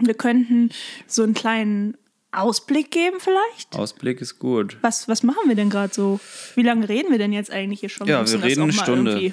Wir 0.00 0.14
könnten 0.14 0.70
so 1.06 1.22
einen 1.22 1.34
kleinen 1.34 1.96
Ausblick 2.32 2.90
geben 2.90 3.18
vielleicht. 3.20 3.74
Ausblick 3.76 4.20
ist 4.20 4.38
gut. 4.40 4.76
Was, 4.82 5.06
was 5.08 5.22
machen 5.22 5.48
wir 5.48 5.54
denn 5.54 5.70
gerade 5.70 5.94
so? 5.94 6.18
Wie 6.56 6.62
lange 6.62 6.88
reden 6.88 7.10
wir 7.12 7.18
denn 7.18 7.32
jetzt 7.32 7.50
eigentlich 7.52 7.80
hier 7.80 7.88
schon? 7.88 8.06
Ja, 8.08 8.26
wir 8.28 8.38
das 8.38 8.42
reden 8.44 8.62
eine 8.64 8.72
Stunde. 8.72 9.32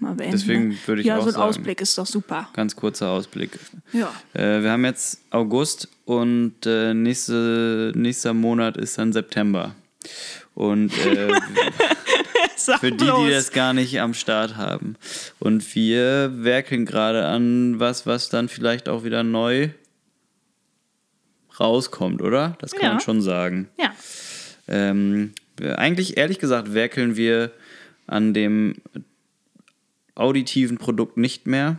Mal 0.00 0.14
beenden, 0.14 0.32
Deswegen 0.32 0.78
würde 0.86 1.00
ich 1.02 1.06
ja, 1.08 1.18
auch 1.18 1.28
so 1.28 1.30
ein. 1.40 1.48
Ausblick 1.48 1.80
ist 1.80 1.96
doch 1.98 2.06
super. 2.06 2.48
Ganz 2.54 2.76
kurzer 2.76 3.10
Ausblick. 3.10 3.58
Ja. 3.92 4.12
Äh, 4.34 4.62
wir 4.62 4.70
haben 4.70 4.84
jetzt 4.84 5.20
August 5.30 5.88
und 6.04 6.54
äh, 6.66 6.94
nächste, 6.94 7.92
nächster 7.94 8.32
Monat 8.34 8.76
ist 8.76 8.98
dann 8.98 9.12
September. 9.12 9.74
Und 10.54 10.92
äh, 11.06 11.28
für 12.80 12.92
die, 12.92 13.04
die 13.04 13.30
das 13.30 13.50
gar 13.52 13.72
nicht 13.72 14.00
am 14.00 14.14
Start 14.14 14.56
haben. 14.56 14.96
Und 15.38 15.74
wir 15.74 16.30
werkeln 16.44 16.86
gerade 16.86 17.26
an 17.26 17.80
was, 17.80 18.06
was 18.06 18.28
dann 18.28 18.48
vielleicht 18.48 18.88
auch 18.88 19.04
wieder 19.04 19.22
neu 19.22 19.70
rauskommt, 21.58 22.22
oder? 22.22 22.56
Das 22.60 22.72
kann 22.72 22.82
Ja. 22.82 22.88
man 22.92 23.00
schon 23.00 23.20
sagen. 23.22 23.68
Ja. 23.80 23.92
Ähm, 24.68 25.32
eigentlich, 25.60 26.16
ehrlich 26.16 26.38
gesagt, 26.38 26.72
werkeln 26.74 27.16
wir 27.16 27.50
an 28.06 28.32
dem 28.34 28.76
auditiven 30.18 30.78
Produkt 30.78 31.16
nicht 31.16 31.46
mehr. 31.46 31.76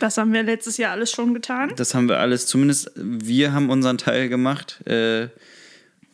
Das 0.00 0.18
haben 0.18 0.32
wir 0.32 0.42
letztes 0.42 0.76
Jahr 0.76 0.92
alles 0.92 1.10
schon 1.10 1.34
getan. 1.34 1.72
Das 1.76 1.94
haben 1.94 2.08
wir 2.08 2.18
alles, 2.18 2.46
zumindest 2.46 2.90
wir 2.96 3.52
haben 3.52 3.70
unseren 3.70 3.98
Teil 3.98 4.28
gemacht. 4.28 4.86
Äh, 4.86 5.28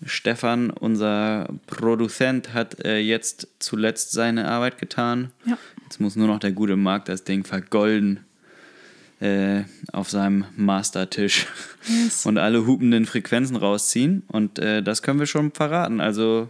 Stefan, 0.06 0.70
unser 0.70 1.48
Produzent, 1.66 2.54
hat 2.54 2.84
äh, 2.84 2.98
jetzt 2.98 3.48
zuletzt 3.58 4.12
seine 4.12 4.48
Arbeit 4.48 4.78
getan. 4.78 5.30
Ja. 5.44 5.58
Jetzt 5.84 6.00
muss 6.00 6.16
nur 6.16 6.26
noch 6.26 6.38
der 6.38 6.52
gute 6.52 6.76
Marc 6.76 7.04
das 7.06 7.24
Ding 7.24 7.44
vergolden 7.44 8.20
äh, 9.20 9.62
auf 9.92 10.08
seinem 10.08 10.46
Mastertisch 10.56 11.46
Yes. 11.86 12.24
und 12.26 12.38
alle 12.38 12.66
hupenden 12.66 13.04
Frequenzen 13.06 13.56
rausziehen. 13.56 14.22
Und 14.28 14.58
äh, 14.58 14.82
das 14.82 15.02
können 15.02 15.18
wir 15.18 15.26
schon 15.26 15.52
verraten. 15.52 16.00
Also 16.00 16.48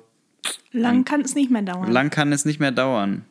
Lang 0.72 1.04
kann 1.04 1.20
es 1.22 1.34
nicht 1.34 1.50
mehr 1.50 1.62
dauern. 1.62 1.90
lang 1.90 2.10
kann 2.10 2.32
es 2.32 2.44
nicht 2.44 2.60
mehr 2.60 2.70
dauern. 2.72 3.24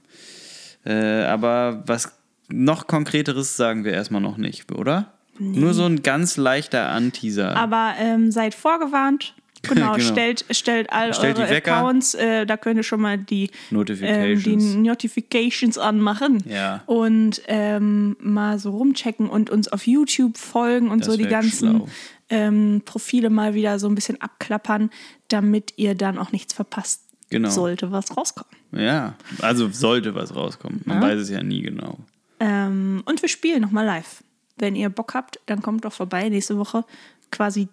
Äh, 0.86 1.23
aber 1.23 1.84
was 1.86 2.13
noch 2.49 2.88
konkreteres 2.88 3.55
sagen 3.57 3.84
wir 3.84 3.93
erstmal 3.93 4.21
noch 4.21 4.38
nicht, 4.38 4.71
oder? 4.71 5.13
Nur 5.38 5.73
so 5.73 5.86
ein 5.86 6.03
ganz 6.03 6.36
leichter 6.36 6.89
Anteaser. 6.89 7.55
Aber 7.55 7.93
ähm, 7.99 8.32
seid 8.32 8.53
vorgewarnt. 8.55 9.34
Genau, 9.61 9.95
Genau. 9.95 9.99
Stellt, 9.99 10.45
stellt 10.51 10.89
all 10.93 11.13
Stellt 11.13 11.38
eure. 11.38 11.53
Accounts, 11.53 12.13
äh, 12.13 12.45
da 12.45 12.55
könnt 12.55 12.77
ihr 12.77 12.84
schon 12.84 13.01
mal 13.01 13.17
die 13.17 13.43
ähm, 13.47 13.49
Notifications. 13.71 14.45
die 14.71 14.77
Notifications 14.77 15.77
anmachen 15.77 16.41
Ja. 16.47 16.82
und 16.86 17.41
ähm, 17.47 18.15
mal 18.21 18.57
so 18.57 18.71
rumchecken 18.71 19.27
und 19.30 19.49
uns 19.49 19.67
auf 19.67 19.86
YouTube 19.86 20.38
folgen 20.38 20.89
und 20.89 21.01
Das 21.01 21.07
so 21.07 21.17
die 21.17 21.27
ganzen 21.27 21.84
ähm, 22.30 22.84
Profile 22.86 23.30
mal 23.30 23.53
wieder 23.53 23.80
so 23.80 23.89
ein 23.89 23.95
bisschen 23.95 24.21
abklappern, 24.21 24.91
damit 25.27 25.73
ihr 25.75 25.93
dann 25.93 26.17
auch 26.19 26.32
nichts 26.32 26.53
verpasst 26.53 27.09
Genau. 27.30 27.49
sollte, 27.49 27.91
was 27.91 28.15
rauskommt. 28.17 28.49
ja, 28.71 29.13
also 29.41 29.69
sollte 29.69 30.15
was 30.15 30.36
rauskommen. 30.36 30.82
Man 30.86 31.01
weiß 31.01 31.19
es 31.21 31.30
ja 31.30 31.43
nie 31.43 31.61
genau. 31.61 31.97
Ähm, 32.39 33.03
und 33.05 33.21
wir 33.21 33.30
spielen 33.30 33.61
nochmal 33.61 33.86
live. 33.86 34.23
Wenn 34.57 34.75
ihr 34.75 34.89
Bock 34.89 35.13
habt, 35.13 35.39
dann 35.45 35.61
kommt 35.61 35.86
doch 35.86 35.93
vorbei 35.93 36.27
nächste 36.30 36.57
Woche 36.57 36.84
quasi 37.32 37.67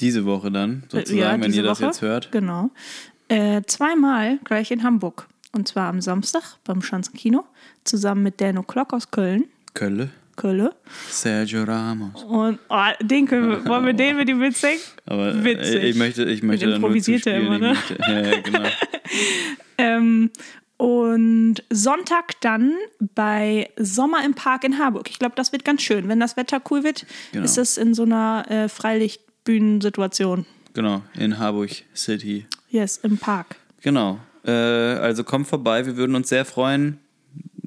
Diese 0.00 0.24
Woche 0.26 0.50
dann, 0.50 0.84
sozusagen, 0.90 1.18
Äh, 1.18 1.22
ja, 1.22 1.40
wenn 1.40 1.52
ihr 1.52 1.62
das 1.62 1.78
Woche. 1.80 1.86
jetzt 1.86 2.02
hört. 2.02 2.30
Genau. 2.32 2.70
Äh, 3.28 3.62
zweimal 3.66 4.38
gleich 4.44 4.70
in 4.70 4.82
Hamburg. 4.82 5.28
Und 5.52 5.68
zwar 5.68 5.88
am 5.88 6.00
Samstag 6.00 6.42
beim 6.64 6.82
Schanzenkino 6.82 7.44
zusammen 7.84 8.22
mit 8.24 8.40
Dan 8.40 8.58
O'Clock 8.58 8.92
aus 8.92 9.10
Köln. 9.12 9.44
Kölle. 9.72 10.10
Kölle. 10.36 10.74
Sergio 11.10 11.64
Ramos. 11.64 12.22
Und 12.24 12.58
oh, 12.68 12.76
den 13.02 13.26
können 13.26 13.48
wir, 13.50 13.64
wollen 13.66 13.86
wir 13.86 13.92
den 13.94 14.16
mit 14.16 14.28
ihm 14.28 14.38
mitsingen? 14.38 14.78
Aber 15.06 15.44
Witzig. 15.44 15.82
äh, 15.82 15.88
ich 15.88 15.96
möchte, 15.96 16.24
ich 16.24 16.42
möchte 16.42 16.66
dann 16.66 16.80
nur 16.80 16.88
improvisiert 16.88 17.26
er 17.26 17.40
zuspielen. 17.40 17.62
immer, 17.62 17.72
ne? 17.72 17.76
Ja, 18.00 18.20
ja, 18.32 18.40
genau. 18.40 18.62
Ähm, 19.76 20.30
und 20.76 21.56
Sonntag 21.70 22.40
dann 22.40 22.72
bei 23.14 23.70
Sommer 23.76 24.24
im 24.24 24.34
Park 24.34 24.62
in 24.64 24.78
Harburg. 24.78 25.10
Ich 25.10 25.18
glaube, 25.18 25.34
das 25.36 25.50
wird 25.52 25.64
ganz 25.64 25.82
schön. 25.82 26.08
Wenn 26.08 26.20
das 26.20 26.36
Wetter 26.36 26.60
cool 26.70 26.84
wird, 26.84 27.06
Genau. 27.32 27.44
ist 27.44 27.58
das 27.58 27.76
in 27.76 27.92
so 27.94 28.04
einer 28.04 28.44
äh, 28.48 28.68
Freilichtbühnensituation. 28.68 30.46
genau, 30.74 31.02
in 31.18 31.38
Harburg 31.38 31.70
City. 31.94 32.46
Yes, 32.70 32.98
im 32.98 33.18
Park. 33.18 33.56
Genau. 33.82 34.18
Äh, 34.44 34.50
also 34.52 35.24
kommt 35.24 35.46
vorbei, 35.46 35.86
wir 35.86 35.96
würden 35.96 36.14
uns 36.16 36.28
sehr 36.28 36.44
freuen. 36.44 36.98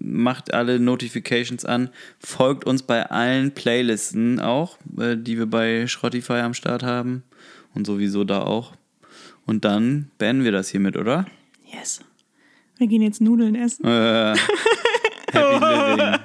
Macht 0.09 0.53
alle 0.53 0.79
Notifications 0.79 1.65
an. 1.65 1.89
Folgt 2.19 2.65
uns 2.65 2.83
bei 2.83 3.09
allen 3.09 3.53
Playlisten 3.53 4.39
auch, 4.39 4.77
äh, 4.97 5.15
die 5.17 5.37
wir 5.37 5.45
bei 5.47 5.87
Schrottify 5.87 6.39
am 6.39 6.53
Start 6.53 6.83
haben. 6.83 7.23
Und 7.73 7.85
sowieso 7.85 8.23
da 8.23 8.41
auch. 8.41 8.73
Und 9.45 9.65
dann 9.65 10.09
beenden 10.17 10.43
wir 10.43 10.51
das 10.51 10.69
hiermit, 10.69 10.97
oder? 10.97 11.25
Yes. 11.65 12.01
Wir 12.77 12.87
gehen 12.87 13.01
jetzt 13.01 13.21
Nudeln 13.21 13.55
essen. 13.55 13.85
Äh, 13.85 14.35
happy 15.31 15.65
living. 15.65 16.19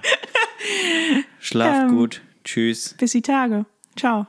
Schlaf 1.41 1.83
Ähm. 1.85 1.89
gut. 1.97 2.21
Tschüss. 2.45 2.95
Bis 2.99 3.13
die 3.13 3.23
Tage. 3.23 3.67
Ciao. 3.97 4.27